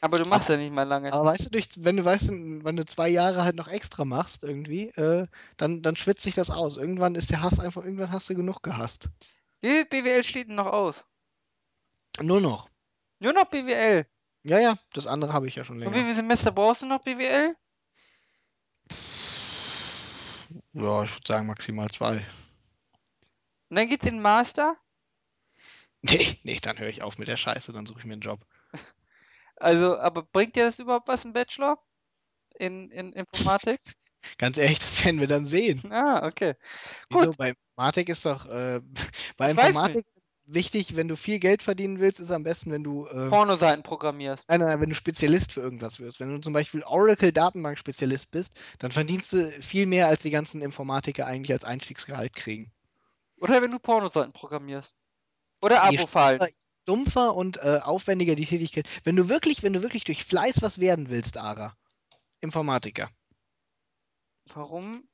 Aber 0.00 0.18
du 0.18 0.28
machst 0.28 0.50
Aber 0.50 0.58
ja 0.58 0.58
nicht 0.58 0.72
mal 0.72 0.84
lange. 0.84 1.12
Aber 1.12 1.24
weißt 1.24 1.46
du, 1.46 1.50
durch, 1.50 1.68
wenn 1.76 1.96
du 1.96 2.04
weißt, 2.04 2.28
wenn 2.30 2.76
du 2.76 2.84
zwei 2.84 3.08
Jahre 3.08 3.42
halt 3.44 3.56
noch 3.56 3.68
extra 3.68 4.04
machst 4.04 4.42
irgendwie, 4.44 4.88
äh, 4.90 5.26
dann, 5.56 5.82
dann 5.82 5.96
schwitzt 5.96 6.22
sich 6.22 6.34
das 6.34 6.50
aus. 6.50 6.76
Irgendwann 6.76 7.14
ist 7.14 7.30
der 7.30 7.42
Hass 7.42 7.58
einfach, 7.58 7.82
irgendwann 7.84 8.10
hast 8.12 8.28
du 8.30 8.34
genug 8.34 8.62
gehasst. 8.62 9.08
Wie 9.60 9.84
BWL 9.84 10.22
steht 10.24 10.48
denn 10.48 10.56
noch 10.56 10.66
aus? 10.66 11.04
Nur 12.20 12.40
noch. 12.40 12.68
Nur 13.18 13.32
noch 13.32 13.44
BWL. 13.46 14.06
Ja, 14.44 14.58
ja, 14.58 14.78
das 14.92 15.06
andere 15.06 15.32
habe 15.32 15.48
ich 15.48 15.56
ja 15.56 15.64
schon 15.64 15.78
Und 15.82 15.92
wie 15.92 15.98
länger. 15.98 16.02
viele 16.02 16.14
Semester 16.14 16.52
brauchst 16.52 16.82
du 16.82 16.86
noch 16.86 17.00
BWL? 17.02 17.56
Ja, 20.74 21.02
ich 21.02 21.10
würde 21.12 21.26
sagen 21.26 21.46
maximal 21.46 21.90
zwei. 21.90 22.24
Und 23.70 23.76
dann 23.76 23.88
geht's 23.88 24.06
in 24.06 24.14
den 24.14 24.22
Master? 24.22 24.76
Nee, 26.02 26.38
nee, 26.44 26.58
dann 26.60 26.78
höre 26.78 26.88
ich 26.88 27.02
auf 27.02 27.18
mit 27.18 27.26
der 27.28 27.36
Scheiße, 27.36 27.72
dann 27.72 27.86
suche 27.86 28.00
ich 28.00 28.04
mir 28.04 28.12
einen 28.14 28.22
Job. 28.22 28.46
Also, 29.58 29.98
aber 29.98 30.22
bringt 30.22 30.54
dir 30.54 30.64
das 30.66 30.78
überhaupt 30.78 31.08
was 31.08 31.24
im 31.24 31.32
Bachelor? 31.32 31.78
In, 32.58 32.90
in 32.90 33.12
Informatik? 33.14 33.80
Ganz 34.38 34.58
ehrlich, 34.58 34.78
das 34.80 35.04
werden 35.04 35.20
wir 35.20 35.28
dann 35.28 35.46
sehen. 35.46 35.82
Ah, 35.90 36.26
okay. 36.26 36.54
Wieso? 37.08 37.32
Bei 37.32 37.50
Informatik 37.50 38.08
ist 38.08 38.26
doch, 38.26 38.46
äh, 38.46 38.80
bei 39.36 39.50
Informatik 39.50 40.06
wichtig, 40.46 40.96
wenn 40.96 41.08
du 41.08 41.16
viel 41.16 41.38
Geld 41.38 41.62
verdienen 41.62 42.00
willst, 42.00 42.20
ist 42.20 42.30
am 42.30 42.42
besten, 42.42 42.70
wenn 42.70 42.82
du, 42.84 43.06
äh, 43.06 43.28
Pornoseiten 43.28 43.82
programmierst. 43.82 44.44
Nein, 44.48 44.60
nein, 44.60 44.80
wenn 44.80 44.88
du 44.88 44.94
Spezialist 44.94 45.52
für 45.52 45.60
irgendwas 45.60 46.00
wirst. 46.00 46.20
Wenn 46.20 46.30
du 46.30 46.40
zum 46.40 46.52
Beispiel 46.52 46.82
Oracle-Datenbank-Spezialist 46.84 48.30
bist, 48.30 48.52
dann 48.78 48.90
verdienst 48.92 49.32
du 49.32 49.50
viel 49.62 49.86
mehr, 49.86 50.08
als 50.08 50.22
die 50.22 50.30
ganzen 50.30 50.62
Informatiker 50.62 51.26
eigentlich 51.26 51.52
als 51.52 51.64
Einstiegsgehalt 51.64 52.34
kriegen. 52.34 52.72
Oder 53.40 53.62
wenn 53.62 53.70
du 53.70 53.78
Pornoseiten 53.78 54.32
programmierst. 54.32 54.94
Oder 55.62 55.90
Je 55.90 55.98
Abo-Fallen. 55.98 56.40
stumpfer- 56.40 56.52
Stumpfer 56.82 57.34
und 57.34 57.56
äh, 57.56 57.80
aufwendiger 57.82 58.36
die 58.36 58.46
Tätigkeit. 58.46 58.88
Wenn 59.02 59.16
du 59.16 59.28
wirklich, 59.28 59.64
wenn 59.64 59.72
du 59.72 59.82
wirklich 59.82 60.04
durch 60.04 60.24
Fleiß 60.24 60.62
was 60.62 60.78
werden 60.78 61.08
willst, 61.10 61.36
Ara, 61.36 61.76
Informatiker. 62.40 63.10
Warum? 64.54 65.08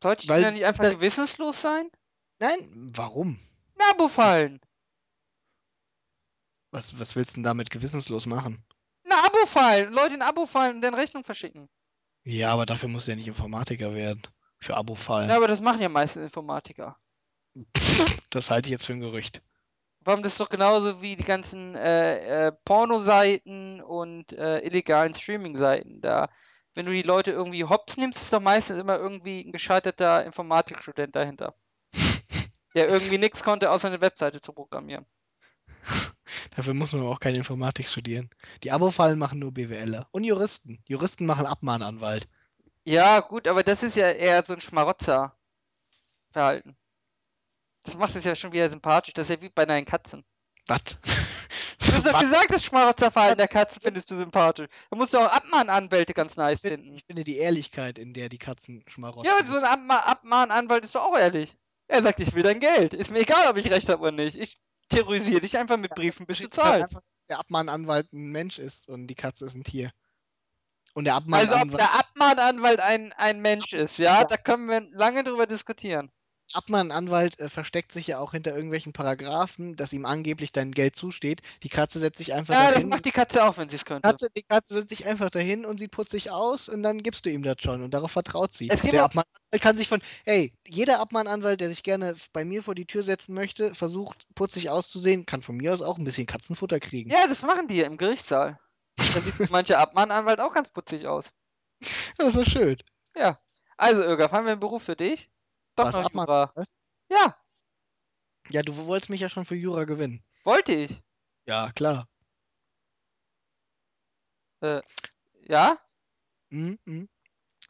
Sollte 0.00 0.22
ich 0.22 0.28
Weil 0.28 0.42
denn 0.42 0.54
nicht 0.54 0.66
einfach 0.66 0.84
gewissenslos 0.88 1.60
sein? 1.60 1.90
Nein, 2.38 2.92
warum? 2.94 3.40
Ein 3.76 3.94
Abo-Fallen. 3.96 4.60
Was, 6.76 7.00
was 7.00 7.16
willst 7.16 7.30
du 7.30 7.34
denn 7.36 7.42
damit 7.42 7.70
gewissenslos 7.70 8.26
machen? 8.26 8.62
Ein 9.06 9.12
Abo-Fallen. 9.12 9.94
Leute 9.94 10.12
in 10.12 10.20
Abo-Fallen 10.20 10.76
und 10.76 10.82
dann 10.82 10.92
Rechnung 10.92 11.24
verschicken. 11.24 11.70
Ja, 12.22 12.52
aber 12.52 12.66
dafür 12.66 12.90
musst 12.90 13.06
du 13.06 13.12
ja 13.12 13.16
nicht 13.16 13.28
Informatiker 13.28 13.94
werden. 13.94 14.20
Für 14.60 14.76
Abo-Fallen. 14.76 15.30
Ja, 15.30 15.36
aber 15.36 15.48
das 15.48 15.62
machen 15.62 15.80
ja 15.80 15.88
meistens 15.88 16.24
Informatiker. 16.24 16.98
Das 18.28 18.50
halte 18.50 18.68
ich 18.68 18.72
jetzt 18.72 18.84
für 18.84 18.92
ein 18.92 19.00
Gerücht. 19.00 19.40
Warum 20.00 20.22
das 20.22 20.32
ist 20.32 20.40
doch 20.40 20.50
genauso 20.50 21.00
wie 21.00 21.16
die 21.16 21.24
ganzen 21.24 21.74
äh, 21.76 22.48
äh, 22.48 22.52
Pornoseiten 22.66 23.80
und 23.80 24.34
äh, 24.34 24.58
illegalen 24.58 25.14
Streaming-Seiten. 25.14 26.02
Da, 26.02 26.28
wenn 26.74 26.84
du 26.84 26.92
die 26.92 27.00
Leute 27.00 27.30
irgendwie 27.30 27.64
hops 27.64 27.96
nimmst, 27.96 28.20
ist 28.20 28.34
doch 28.34 28.40
meistens 28.40 28.78
immer 28.78 28.98
irgendwie 28.98 29.40
ein 29.40 29.52
gescheiterter 29.52 30.26
Informatikstudent 30.26 31.16
dahinter. 31.16 31.54
Der 32.74 32.90
irgendwie 32.90 33.16
nichts 33.16 33.42
konnte, 33.42 33.70
außer 33.70 33.88
eine 33.88 34.02
Webseite 34.02 34.42
zu 34.42 34.52
programmieren. 34.52 35.06
Dafür 36.54 36.74
muss 36.74 36.92
man 36.92 37.02
aber 37.02 37.10
auch 37.10 37.20
keine 37.20 37.38
Informatik 37.38 37.88
studieren. 37.88 38.30
Die 38.62 38.72
Abo-Fallen 38.72 39.18
machen 39.18 39.38
nur 39.38 39.52
BWLer. 39.52 40.06
Und 40.10 40.24
Juristen. 40.24 40.82
Juristen 40.86 41.26
machen 41.26 41.46
Abmahnanwalt. 41.46 42.28
Ja, 42.84 43.20
gut, 43.20 43.48
aber 43.48 43.62
das 43.62 43.82
ist 43.82 43.96
ja 43.96 44.10
eher 44.10 44.44
so 44.44 44.52
ein 44.52 44.60
Schmarotzer-Verhalten. 44.60 46.76
Das 47.82 47.96
macht 47.96 48.16
es 48.16 48.24
ja 48.24 48.34
schon 48.34 48.52
wieder 48.52 48.70
sympathisch. 48.70 49.14
Das 49.14 49.28
ist 49.28 49.36
ja 49.36 49.42
wie 49.42 49.48
bei 49.48 49.66
deinen 49.66 49.86
Katzen. 49.86 50.24
Was? 50.66 50.82
Du 51.78 51.92
hast 51.92 52.04
doch 52.04 52.20
gesagt, 52.20 52.50
das 52.50 52.64
Schmarotzerverhalten 52.64 53.38
der 53.38 53.48
Katzen 53.48 53.80
findest 53.80 54.10
du 54.10 54.16
sympathisch. 54.16 54.68
Da 54.90 54.96
musst 54.96 55.14
du 55.14 55.18
auch 55.18 55.32
Abmahnanwälte 55.32 56.14
ganz 56.14 56.36
nice 56.36 56.62
finden. 56.62 56.94
Ich 56.94 57.04
finde 57.04 57.22
die 57.22 57.36
Ehrlichkeit, 57.36 57.98
in 57.98 58.12
der 58.12 58.28
die 58.28 58.38
Katzen 58.38 58.82
schmarotzen. 58.88 59.26
Ja, 59.26 59.44
so 59.44 59.56
ein 59.56 59.64
Abma 59.64 59.98
Abmahnanwalt 59.98 60.84
ist 60.84 60.94
doch 60.94 61.04
auch 61.04 61.16
ehrlich. 61.16 61.56
Er 61.86 62.02
sagt, 62.02 62.20
ich 62.20 62.34
will 62.34 62.42
dein 62.42 62.60
Geld. 62.60 62.94
Ist 62.94 63.10
mir 63.10 63.20
egal, 63.20 63.48
ob 63.48 63.56
ich 63.56 63.70
recht 63.70 63.88
habe 63.88 64.02
oder 64.02 64.12
nicht. 64.12 64.36
Ich 64.36 64.58
terrorisiere 64.88 65.40
dich 65.40 65.56
einfach 65.58 65.76
mit 65.76 65.94
Briefen, 65.94 66.26
bis 66.26 66.38
du 66.38 66.48
zahlst. 66.48 66.96
der 67.28 67.38
Abmahnanwalt 67.40 68.12
ein 68.12 68.30
Mensch 68.32 68.58
ist 68.58 68.88
und 68.88 69.06
die 69.08 69.14
Katze 69.14 69.46
ist 69.46 69.54
ein 69.54 69.64
Tier. 69.64 69.92
Und 70.94 71.04
der 71.04 71.14
Also 71.30 71.54
ob 71.54 71.72
Abmahnanwalt, 71.72 71.80
der 71.80 71.94
Abmahnanwalt 71.94 72.80
ein, 72.80 73.12
ein 73.14 73.40
Mensch 73.40 73.72
ist, 73.72 73.98
ja, 73.98 74.22
Ja. 74.22 74.24
da 74.24 74.36
können 74.36 74.66
wir 74.68 74.80
lange 74.92 75.22
drüber 75.24 75.46
diskutieren. 75.46 76.10
Abmahnanwalt 76.52 77.38
äh, 77.40 77.48
versteckt 77.48 77.92
sich 77.92 78.06
ja 78.06 78.18
auch 78.18 78.32
hinter 78.32 78.54
irgendwelchen 78.54 78.92
Paragraphen, 78.92 79.76
dass 79.76 79.92
ihm 79.92 80.06
angeblich 80.06 80.52
dein 80.52 80.70
Geld 80.72 80.96
zusteht. 80.96 81.42
Die 81.62 81.68
Katze 81.68 81.98
setzt 81.98 82.18
sich 82.18 82.32
einfach 82.34 82.54
Ja, 82.54 82.64
das 82.66 82.74
dahin. 82.74 82.88
macht 82.88 83.04
die 83.04 83.10
Katze 83.10 83.44
auch, 83.44 83.56
wenn 83.58 83.68
sie 83.68 83.76
es 83.76 83.84
könnte. 83.84 84.08
Katze, 84.08 84.28
die 84.36 84.42
Katze 84.42 84.74
setzt 84.74 84.90
sich 84.90 85.06
einfach 85.06 85.30
dahin 85.30 85.64
und 85.66 85.78
sie 85.78 85.88
putzt 85.88 86.12
sich 86.12 86.30
aus 86.30 86.68
und 86.68 86.82
dann 86.82 86.98
gibst 87.02 87.26
du 87.26 87.30
ihm 87.30 87.42
das 87.42 87.56
schon 87.60 87.82
und 87.82 87.92
darauf 87.92 88.10
vertraut 88.12 88.54
sie. 88.54 88.68
Der 88.68 88.76
auch- 88.76 89.06
Abmahnanwalt 89.06 89.62
kann 89.62 89.76
sich 89.76 89.88
von, 89.88 90.00
hey, 90.24 90.52
jeder 90.66 91.00
Abmahnanwalt, 91.00 91.60
der 91.60 91.68
sich 91.68 91.82
gerne 91.82 92.14
bei 92.32 92.44
mir 92.44 92.62
vor 92.62 92.74
die 92.74 92.86
Tür 92.86 93.02
setzen 93.02 93.34
möchte, 93.34 93.74
versucht 93.74 94.26
putzig 94.34 94.70
auszusehen, 94.70 95.26
kann 95.26 95.42
von 95.42 95.56
mir 95.56 95.72
aus 95.72 95.82
auch 95.82 95.98
ein 95.98 96.04
bisschen 96.04 96.26
Katzenfutter 96.26 96.80
kriegen. 96.80 97.10
Ja, 97.10 97.26
das 97.28 97.42
machen 97.42 97.68
die 97.68 97.76
ja 97.76 97.86
im 97.86 97.96
Gerichtssaal. 97.96 98.58
Da 98.96 99.20
sieht 99.20 99.50
mancher 99.50 99.78
Abmahnanwalt 99.78 100.40
auch 100.40 100.54
ganz 100.54 100.70
putzig 100.70 101.06
aus. 101.06 101.30
Das 102.16 102.28
ist 102.28 102.32
so 102.34 102.44
schön. 102.44 102.76
Ja. 103.16 103.38
Also, 103.76 104.02
Irga, 104.02 104.30
haben 104.30 104.46
wir 104.46 104.52
einen 104.52 104.60
Beruf 104.60 104.84
für 104.84 104.96
dich? 104.96 105.28
Doch 105.76 105.84
Was, 105.86 105.94
noch 105.94 106.12
Jura. 106.12 106.52
Ja, 107.10 107.36
Ja, 108.50 108.62
du 108.62 108.76
wolltest 108.76 109.10
mich 109.10 109.20
ja 109.20 109.28
schon 109.28 109.44
für 109.44 109.54
Jura 109.54 109.84
gewinnen. 109.84 110.24
wollte 110.44 110.72
ich. 110.72 111.02
Ja, 111.46 111.70
klar. 111.72 112.08
Ja? 115.48 115.78
Mhm, 116.50 116.78
mhm. 116.84 117.08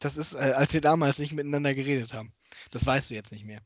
Das 0.00 0.16
ist, 0.16 0.34
äh, 0.34 0.52
als 0.56 0.72
wir 0.72 0.80
damals 0.80 1.18
nicht 1.18 1.32
miteinander 1.32 1.74
geredet 1.74 2.12
haben. 2.12 2.34
Das 2.70 2.86
weißt 2.86 3.10
du 3.10 3.14
jetzt 3.14 3.32
nicht 3.32 3.44
mehr. 3.44 3.62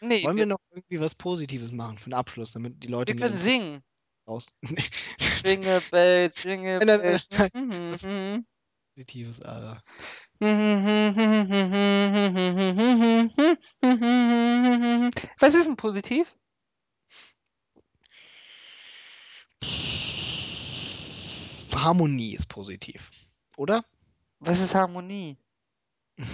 Nee, 0.00 0.22
Wollen 0.24 0.36
wir 0.36 0.42
wir, 0.42 0.46
noch 0.46 0.58
irgendwie 0.70 1.00
was 1.00 1.14
Positives 1.14 1.72
machen 1.72 1.98
für 1.98 2.10
den 2.10 2.14
Abschluss, 2.14 2.52
damit 2.52 2.82
die 2.82 2.88
Leute 2.88 3.14
wir 3.14 3.20
können 3.20 3.38
singen. 3.38 3.82
raus. 4.28 4.48
Jingle 5.44 5.80
Bells, 5.90 6.42
Jingle 6.42 6.78
nein, 6.84 7.20
Mhm, 7.54 7.98
mhm. 8.02 8.46
Positives, 8.94 9.40
Ara. 9.42 9.82
Was 15.38 15.54
ist 15.54 15.66
denn 15.66 15.76
positiv? 15.76 16.36
Harmonie 21.74 22.34
ist 22.34 22.48
positiv. 22.48 23.10
Oder? 23.56 23.84
Was 24.40 24.60
ist 24.60 24.74
Harmonie? 24.74 25.38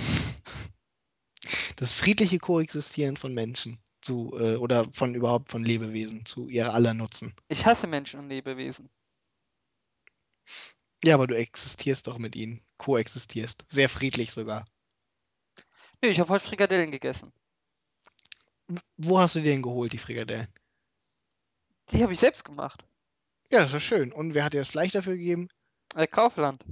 Das 1.76 1.92
friedliche 1.94 2.38
Koexistieren 2.38 3.16
von 3.16 3.32
Menschen 3.32 3.78
zu, 4.02 4.36
äh, 4.38 4.56
oder 4.56 4.86
von 4.92 5.14
überhaupt 5.14 5.48
von 5.50 5.64
Lebewesen 5.64 6.26
zu 6.26 6.48
ihrer 6.48 6.74
aller 6.74 6.92
Nutzen. 6.92 7.32
Ich 7.48 7.64
hasse 7.64 7.86
Menschen 7.86 8.20
und 8.20 8.28
Lebewesen. 8.28 8.90
Ja, 11.02 11.14
aber 11.14 11.26
du 11.26 11.34
existierst 11.34 12.06
doch 12.06 12.18
mit 12.18 12.36
ihnen. 12.36 12.60
Koexistierst. 12.80 13.64
Sehr 13.68 13.90
friedlich 13.90 14.32
sogar. 14.32 14.64
Nee, 16.02 16.08
ich 16.08 16.18
habe 16.18 16.30
heute 16.30 16.44
Frikadellen 16.44 16.90
gegessen. 16.90 17.30
Wo 18.96 19.18
hast 19.18 19.34
du 19.34 19.40
die 19.40 19.48
denn 19.48 19.60
geholt, 19.60 19.92
die 19.92 19.98
Frikadellen? 19.98 20.48
Die 21.90 22.02
habe 22.02 22.14
ich 22.14 22.20
selbst 22.20 22.42
gemacht. 22.42 22.86
Ja, 23.52 23.60
das 23.60 23.74
ist 23.74 23.82
schön. 23.82 24.12
Und 24.12 24.32
wer 24.32 24.44
hat 24.44 24.54
dir 24.54 24.60
das 24.60 24.70
Fleisch 24.70 24.92
dafür 24.92 25.12
gegeben? 25.18 25.48
Äh, 25.94 26.06
Kaufland. 26.06 26.64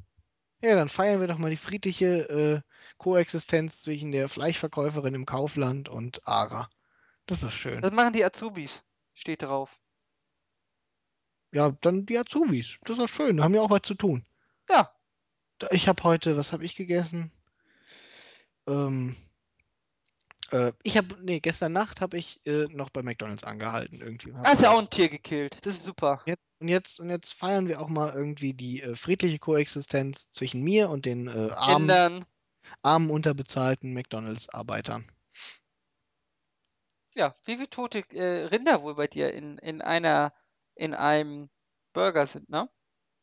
Ja, 0.62 0.76
dann 0.76 0.88
feiern 0.88 1.20
wir 1.20 1.26
doch 1.26 1.36
mal 1.36 1.50
die 1.50 1.58
friedliche 1.58 2.06
äh, 2.30 2.60
Koexistenz 2.96 3.82
zwischen 3.82 4.10
der 4.10 4.30
Fleischverkäuferin 4.30 5.14
im 5.14 5.26
Kaufland 5.26 5.90
und 5.90 6.26
Ara. 6.26 6.70
Das 7.26 7.42
ist 7.42 7.48
doch 7.48 7.52
schön. 7.52 7.82
Das 7.82 7.92
machen 7.92 8.14
die 8.14 8.24
Azubis. 8.24 8.82
Steht 9.12 9.42
drauf. 9.42 9.78
Ja, 11.52 11.70
dann 11.82 12.06
die 12.06 12.16
Azubis. 12.16 12.78
Das 12.82 12.96
ist 12.96 13.02
doch 13.02 13.14
schön. 13.14 13.36
Da 13.36 13.44
haben 13.44 13.54
ja 13.54 13.60
auch 13.60 13.70
was 13.70 13.82
zu 13.82 13.94
tun. 13.94 14.26
Ja. 14.70 14.90
Ich 15.70 15.88
habe 15.88 16.02
heute, 16.04 16.36
was 16.36 16.52
habe 16.52 16.64
ich 16.64 16.76
gegessen? 16.76 17.32
Ähm, 18.66 19.16
äh, 20.50 20.72
ich 20.82 20.96
habe, 20.96 21.16
nee, 21.20 21.40
gestern 21.40 21.72
Nacht 21.72 22.00
habe 22.00 22.16
ich 22.16 22.40
äh, 22.46 22.66
noch 22.68 22.90
bei 22.90 23.02
McDonalds 23.02 23.44
angehalten 23.44 24.00
irgendwie. 24.00 24.32
Hab 24.34 24.46
Er 24.46 24.52
hat 24.52 24.60
ja 24.60 24.70
auch 24.70 24.78
ein 24.78 24.90
Tier 24.90 25.08
gekillt. 25.08 25.58
Das 25.62 25.74
ist 25.74 25.84
super. 25.84 26.22
Jetzt, 26.26 26.42
und, 26.60 26.68
jetzt, 26.68 27.00
und 27.00 27.10
jetzt 27.10 27.32
feiern 27.34 27.68
wir 27.68 27.80
auch 27.80 27.88
mal 27.88 28.14
irgendwie 28.14 28.54
die 28.54 28.82
äh, 28.82 28.96
friedliche 28.96 29.38
Koexistenz 29.38 30.30
zwischen 30.30 30.62
mir 30.62 30.90
und 30.90 31.04
den 31.04 31.28
äh, 31.28 31.50
armen, 31.52 31.88
Kindern. 31.88 32.24
armen, 32.82 33.10
unterbezahlten 33.10 33.92
McDonalds-Arbeitern. 33.92 35.10
Ja, 37.14 37.34
wie 37.44 37.56
viele 37.56 37.68
tote 37.68 38.04
äh, 38.12 38.46
Rinder 38.46 38.82
wohl 38.82 38.94
bei 38.94 39.06
dir 39.06 39.32
in, 39.32 39.58
in 39.58 39.82
einer, 39.82 40.32
in 40.74 40.94
einem 40.94 41.50
Burger 41.92 42.26
sind, 42.26 42.48
ne? 42.48 42.70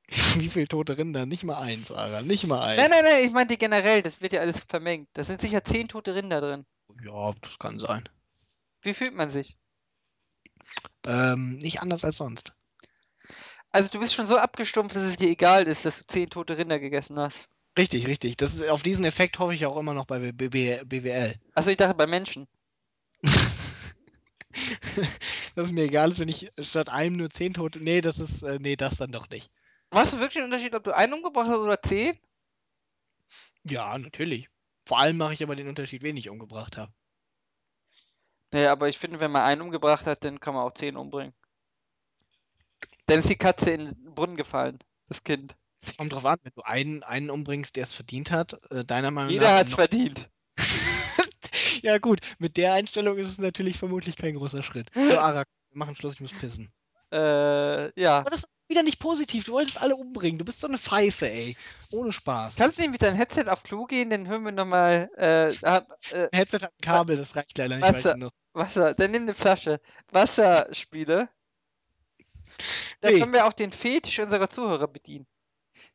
Wie 0.38 0.50
viele 0.50 0.68
tote 0.68 0.98
Rinder? 0.98 1.26
Nicht 1.26 1.44
mal 1.44 1.60
eins, 1.62 1.92
Ara. 1.92 2.22
Nicht 2.22 2.46
mal 2.46 2.62
eins. 2.62 2.78
Nein, 2.78 2.90
nein, 2.90 3.06
nein, 3.08 3.26
ich 3.26 3.32
meinte 3.32 3.58
generell, 3.58 4.02
das 4.02 4.22
wird 4.22 4.34
ja 4.34 4.42
alles 4.42 4.60
vermengt. 4.60 5.10
Da 5.14 5.24
sind 5.24 5.42
sicher 5.42 5.64
zehn 5.64 5.88
tote 5.88 6.16
Rinder 6.16 6.42
drin. 6.42 6.66
Ja, 7.04 7.34
das 7.42 7.58
kann 7.60 7.80
sein. 7.80 8.08
Wie 8.82 8.94
fühlt 8.94 9.16
man 9.16 9.30
sich? 9.30 9.58
Ähm, 11.06 11.58
nicht 11.58 11.82
anders 11.82 12.04
als 12.06 12.18
sonst. 12.18 12.54
Also 13.72 13.90
du 13.90 14.00
bist 14.00 14.14
schon 14.14 14.28
so 14.28 14.38
abgestumpft, 14.38 14.96
dass 14.96 15.04
es 15.04 15.18
dir 15.18 15.30
egal 15.30 15.68
ist, 15.68 15.86
dass 15.86 15.98
du 16.00 16.08
zehn 16.08 16.30
tote 16.30 16.58
Rinder 16.58 16.80
gegessen 16.80 17.20
hast. 17.20 17.50
Richtig, 17.78 18.08
richtig. 18.08 18.38
Das 18.38 18.54
ist, 18.54 18.70
auf 18.70 18.84
diesen 18.84 19.04
Effekt 19.04 19.38
hoffe 19.40 19.54
ich 19.54 19.66
auch 19.66 19.76
immer 19.76 19.94
noch 19.94 20.06
bei 20.06 20.32
BWL. 20.32 21.36
Also 21.56 21.70
ich 21.70 21.78
dachte 21.78 21.96
bei 21.96 22.08
Menschen. 22.08 22.48
dass 25.56 25.68
es 25.68 25.72
mir 25.72 25.84
egal 25.84 26.12
ist, 26.12 26.20
wenn 26.20 26.30
ich 26.30 26.52
statt 26.60 26.90
einem 26.90 27.18
nur 27.18 27.30
zehn 27.30 27.54
Tote. 27.54 27.80
Nee, 27.84 28.02
das 28.02 28.20
ist. 28.20 28.44
Äh, 28.44 28.60
nee, 28.62 28.76
das 28.76 28.98
dann 28.98 29.12
doch 29.12 29.30
nicht. 29.30 29.52
Machst 29.96 30.12
du 30.12 30.20
wirklich 30.20 30.44
einen 30.44 30.52
Unterschied, 30.52 30.76
ob 30.76 30.84
du 30.84 30.94
einen 30.94 31.14
umgebracht 31.14 31.48
hast 31.48 31.56
oder 31.56 31.82
zehn? 31.82 32.20
Ja, 33.64 33.98
natürlich. 33.98 34.50
Vor 34.86 35.00
allem 35.00 35.16
mache 35.16 35.34
ich 35.34 35.42
aber 35.42 35.56
den 35.56 35.70
Unterschied, 35.70 36.04
wen 36.04 36.18
ich 36.18 36.30
umgebracht 36.30 36.76
habe. 36.76 36.92
Nee, 38.52 38.66
aber 38.66 38.90
ich 38.90 38.98
finde, 38.98 39.22
wenn 39.22 39.32
man 39.32 39.44
einen 39.44 39.62
umgebracht 39.62 40.06
hat, 40.06 40.26
dann 40.26 40.42
kann 40.42 40.54
man 40.54 40.64
auch 40.64 40.74
zehn 40.74 40.98
umbringen. 40.98 41.34
Dann 43.06 43.20
ist 43.20 43.30
die 43.30 43.38
Katze 43.38 43.72
in 43.72 43.86
den 43.86 44.14
Brunnen 44.14 44.36
gefallen, 44.36 44.80
das 45.08 45.24
Kind. 45.24 45.56
Kommt 45.98 46.12
drauf 46.12 46.26
an, 46.26 46.40
wenn 46.44 46.52
du 46.54 46.62
einen, 46.64 47.04
einen 47.04 47.30
umbringst, 47.30 47.78
der 47.78 47.84
es 47.84 47.94
verdient 47.94 48.32
hat, 48.32 48.60
äh, 48.72 48.84
deiner 48.84 49.12
Meinung 49.12 49.32
Jeder 49.32 49.46
nach. 49.46 49.60
hat's 49.60 49.76
verdient. 49.76 50.30
ja, 51.84 52.00
gut, 52.00 52.20
mit 52.38 52.58
der 52.58 52.74
Einstellung 52.74 53.18
ist 53.18 53.30
es 53.30 53.38
natürlich 53.38 53.78
vermutlich 53.78 54.18
kein 54.18 54.36
großer 54.36 54.62
Schritt. 54.62 54.90
So, 54.94 55.18
Ara, 55.18 55.46
wir 55.70 55.78
machen 55.78 55.96
Schluss, 55.96 56.16
ich 56.16 56.22
muss 56.22 56.34
pissen. 56.34 56.74
Äh, 57.14 57.98
ja. 57.98 58.20
Aber 58.20 58.32
das 58.32 58.46
wieder 58.68 58.84
nicht 58.84 59.00
positiv. 59.00 59.46
Du 59.46 59.54
wolltest 59.54 59.82
alle 59.82 59.96
umbringen. 59.96 60.40
Du 60.40 60.46
bist 60.46 60.60
so 60.60 60.68
eine 60.68 60.78
Pfeife, 60.78 61.30
ey. 61.30 61.56
Ohne 61.92 62.12
Spaß. 62.12 62.56
Kannst 62.56 62.78
du 62.78 62.82
nicht 62.84 62.92
mit 62.92 63.02
deinem 63.02 63.16
Headset 63.16 63.46
auf 63.48 63.64
Klo 63.64 63.86
gehen, 63.86 64.10
dann 64.10 64.28
hören 64.28 64.44
wir 64.44 64.52
nochmal, 64.52 65.10
äh, 65.18 65.48
äh, 65.48 66.30
Headset 66.32 66.60
hat 66.60 66.74
ein 66.74 66.82
Kabel, 66.82 67.18
das 67.18 67.36
reicht 67.36 67.58
leider 67.58 67.76
nicht 67.76 67.84
Warte. 67.84 68.10
weit 68.10 68.14
genug. 68.16 68.34
Wasser, 68.54 68.94
dann 68.94 69.12
nimm 69.12 69.24
eine 69.24 69.34
Flasche 69.34 69.80
Wasserspiele. 70.12 71.30
Dann 73.02 73.14
Nee. 73.14 73.20
können 73.20 73.34
wir 73.34 73.46
auch 73.46 73.54
den 73.54 73.72
Fetisch 73.72 74.20
unserer 74.20 74.50
Zuhörer 74.50 74.88
bedienen. 74.88 75.28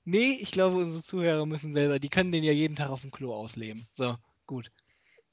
Nee, 0.04 0.38
ich 0.40 0.50
glaube, 0.50 0.76
unsere 0.76 1.02
Zuhörer 1.02 1.46
müssen 1.46 1.72
selber, 1.72 1.98
die 1.98 2.08
können 2.08 2.32
den 2.32 2.44
ja 2.44 2.52
jeden 2.52 2.76
Tag 2.76 2.90
auf 2.90 3.02
dem 3.02 3.10
Klo 3.10 3.34
ausleben. 3.34 3.86
So, 3.92 4.16
gut. 4.46 4.70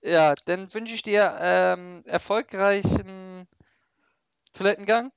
Ja, 0.01 0.35
dann 0.45 0.73
wünsche 0.73 0.93
ich 0.93 1.01
dir 1.03 1.37
ähm, 1.41 2.03
erfolgreichen 2.05 3.47
Toilettengang. 4.53 5.11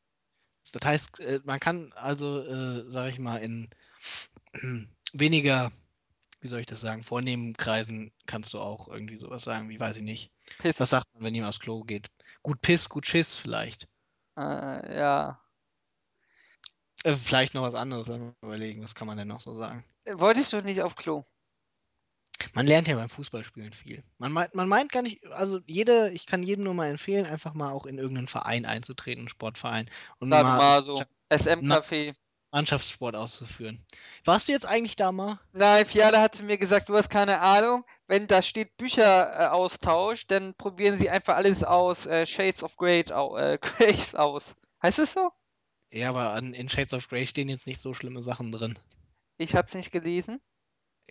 Das 0.72 0.84
heißt, 0.84 1.20
äh, 1.20 1.40
man 1.44 1.60
kann 1.60 1.92
also, 1.94 2.40
äh, 2.42 2.84
sag 2.90 3.10
ich 3.10 3.18
mal, 3.18 3.38
in 3.38 3.68
weniger, 5.12 5.72
wie 6.40 6.48
soll 6.48 6.60
ich 6.60 6.66
das 6.66 6.80
sagen, 6.80 7.02
vornehmen 7.02 7.56
Kreisen 7.56 8.12
kannst 8.26 8.54
du 8.54 8.60
auch 8.60 8.88
irgendwie 8.88 9.16
sowas 9.16 9.42
sagen, 9.42 9.68
wie 9.68 9.80
weiß 9.80 9.96
ich 9.96 10.02
nicht. 10.02 10.30
Piss. 10.58 10.80
Was 10.80 10.90
sagt 10.90 11.06
man, 11.14 11.24
wenn 11.24 11.34
jemand 11.34 11.50
aufs 11.50 11.60
Klo 11.60 11.82
geht? 11.82 12.08
Gut 12.42 12.60
Piss, 12.60 12.88
gut 12.88 13.06
Schiss 13.06 13.36
vielleicht. 13.36 13.88
Äh, 14.36 14.98
ja. 14.98 15.40
Äh, 17.04 17.16
vielleicht 17.16 17.54
noch 17.54 17.62
was 17.62 17.74
anderes, 17.74 18.08
überlegen, 18.42 18.82
was 18.82 18.94
kann 18.94 19.06
man 19.06 19.16
denn 19.16 19.28
noch 19.28 19.40
so 19.40 19.54
sagen? 19.54 19.84
Wolltest 20.12 20.52
du 20.52 20.62
nicht 20.62 20.82
auf 20.82 20.96
Klo? 20.96 21.24
Man 22.54 22.66
lernt 22.66 22.88
ja 22.88 22.96
beim 22.96 23.08
Fußballspielen 23.08 23.72
viel. 23.72 24.02
Man 24.18 24.32
meint, 24.32 24.54
man 24.54 24.68
meint 24.68 24.92
gar 24.92 25.02
nicht, 25.02 25.26
also 25.32 25.60
jede, 25.66 26.10
ich 26.10 26.26
kann 26.26 26.42
jedem 26.42 26.64
nur 26.64 26.74
mal 26.74 26.88
empfehlen, 26.90 27.26
einfach 27.26 27.54
mal 27.54 27.72
auch 27.72 27.86
in 27.86 27.98
irgendeinen 27.98 28.28
Verein 28.28 28.66
einzutreten, 28.66 29.20
einen 29.20 29.28
Sportverein. 29.28 29.90
Und 30.18 30.30
Sag 30.30 30.42
mal 30.42 30.58
mal 30.58 30.84
so. 30.84 31.02
SM-Café. 31.30 32.12
Mannschaftssport 32.52 33.14
auszuführen. 33.14 33.84
Warst 34.24 34.48
du 34.48 34.52
jetzt 34.52 34.66
eigentlich 34.66 34.96
da 34.96 35.12
mal? 35.12 35.38
Nein, 35.52 35.86
Fiala 35.86 36.20
hat 36.20 36.34
zu 36.34 36.42
mir 36.42 36.58
gesagt, 36.58 36.88
du 36.88 36.96
hast 36.96 37.08
keine 37.08 37.40
Ahnung. 37.40 37.84
Wenn 38.08 38.26
da 38.26 38.42
steht 38.42 38.76
Bücheraustausch, 38.76 40.26
dann 40.26 40.54
probieren 40.54 40.98
sie 40.98 41.08
einfach 41.10 41.36
alles 41.36 41.62
aus 41.62 42.06
äh, 42.06 42.26
Shades 42.26 42.64
of 42.64 42.76
Grey 42.76 43.00
äh, 43.00 43.58
Grays 43.60 44.16
aus. 44.16 44.56
Heißt 44.82 44.98
es 44.98 45.12
so? 45.12 45.30
Ja, 45.92 46.08
aber 46.08 46.36
in 46.38 46.68
Shades 46.68 46.94
of 46.94 47.08
Grey 47.08 47.26
stehen 47.26 47.48
jetzt 47.48 47.66
nicht 47.66 47.80
so 47.80 47.94
schlimme 47.94 48.22
Sachen 48.22 48.50
drin. 48.50 48.78
Ich 49.38 49.54
hab's 49.54 49.74
nicht 49.74 49.92
gelesen. 49.92 50.40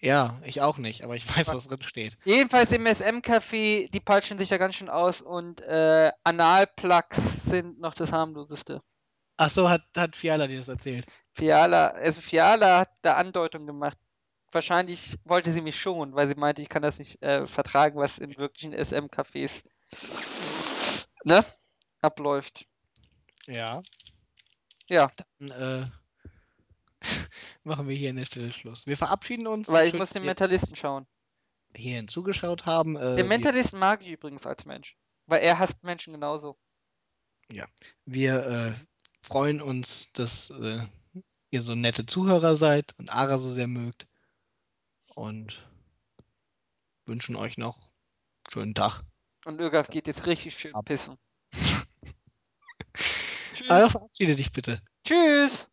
Ja, 0.02 0.40
ich 0.44 0.62
auch 0.62 0.78
nicht, 0.78 1.04
aber 1.04 1.16
ich 1.16 1.28
weiß, 1.36 1.50
was 1.50 1.68
drin 1.68 1.82
steht. 1.82 2.18
Jedenfalls 2.24 2.72
im 2.72 2.86
SM-Café, 2.86 3.90
die 3.92 4.00
peitschen 4.00 4.38
sich 4.38 4.50
ja 4.50 4.58
ganz 4.58 4.76
schön 4.76 4.90
aus 4.90 5.22
und 5.22 5.62
äh, 5.62 6.12
Analplugs 6.24 7.44
sind 7.44 7.80
noch 7.80 7.94
das 7.94 8.12
harmloseste. 8.12 8.82
Ach 9.38 9.50
so, 9.50 9.70
hat, 9.70 9.84
hat 9.96 10.16
Fiala 10.16 10.48
dir 10.48 10.58
das 10.58 10.68
erzählt? 10.68 11.06
Fiala, 11.34 11.88
also 11.90 12.22
Fiala 12.22 12.80
hat 12.80 12.90
da 13.02 13.16
Andeutung 13.16 13.66
gemacht. 13.66 13.98
Wahrscheinlich 14.52 15.16
wollte 15.26 15.52
sie 15.52 15.62
mich 15.62 15.80
schonen, 15.80 16.16
weil 16.16 16.28
sie 16.28 16.36
meinte, 16.36 16.62
ich 16.62 16.70
kann 16.70 16.82
das 16.82 16.98
nicht 17.00 17.22
äh, 17.22 17.46
vertragen, 17.46 18.00
was 18.00 18.18
in 18.18 18.38
wirklichen 18.38 18.74
SM-Cafés 18.74 19.64
ne, 21.24 21.46
abläuft. 22.02 22.66
Ja. 23.46 23.82
Ja, 24.90 25.12
Dann 25.40 25.52
äh, 25.52 25.86
machen 27.64 27.88
wir 27.88 27.96
hier 27.96 28.10
an 28.10 28.18
der 28.18 28.26
Stelle 28.26 28.52
Schluss. 28.52 28.86
Wir 28.86 28.98
verabschieden 28.98 29.48
uns. 29.48 29.68
weil 29.68 29.86
ich 29.86 29.92
Schön, 29.92 30.00
muss 30.00 30.12
den 30.12 30.26
Mentalisten 30.26 30.76
schauen. 30.76 31.06
hierhin 31.76 32.08
zugeschaut 32.08 32.66
haben. 32.66 32.96
Äh, 32.96 33.18
Den 33.18 33.28
Mentalisten 33.28 33.80
mag 33.80 34.02
ich 34.02 34.10
übrigens 34.10 34.46
als 34.46 34.66
Mensch. 34.66 34.98
Weil 35.26 35.42
er 35.42 35.60
hasst 35.60 35.84
Menschen 35.84 36.14
genauso. 36.14 36.58
wir 38.06 38.46
äh, 38.48 38.74
freuen 39.22 39.62
uns, 39.62 40.12
dass 40.14 40.50
äh, 40.50 40.82
ihr 41.52 41.62
so 41.62 41.76
nette 41.76 42.06
Zuhörer 42.06 42.56
seid 42.56 42.98
und 42.98 43.10
Ara 43.10 43.38
so 43.40 43.52
sehr 43.52 43.68
mögt. 43.68 44.08
Und 45.16 45.68
wünschen 47.06 47.36
euch 47.36 47.58
noch 47.58 47.78
einen 47.78 48.52
schönen 48.52 48.76
Tag. 48.76 49.04
Und 49.46 49.60
Ögaf 49.60 49.88
geht 49.88 50.08
jetzt 50.08 50.26
richtig 50.26 50.58
schön 50.58 50.74
Ab. 50.76 50.86
pissen. 50.86 51.18
Ara, 53.68 53.90
verabschiede 53.90 54.36
dich 54.36 54.52
bitte. 54.52 54.82
Tschüss! 55.04 55.68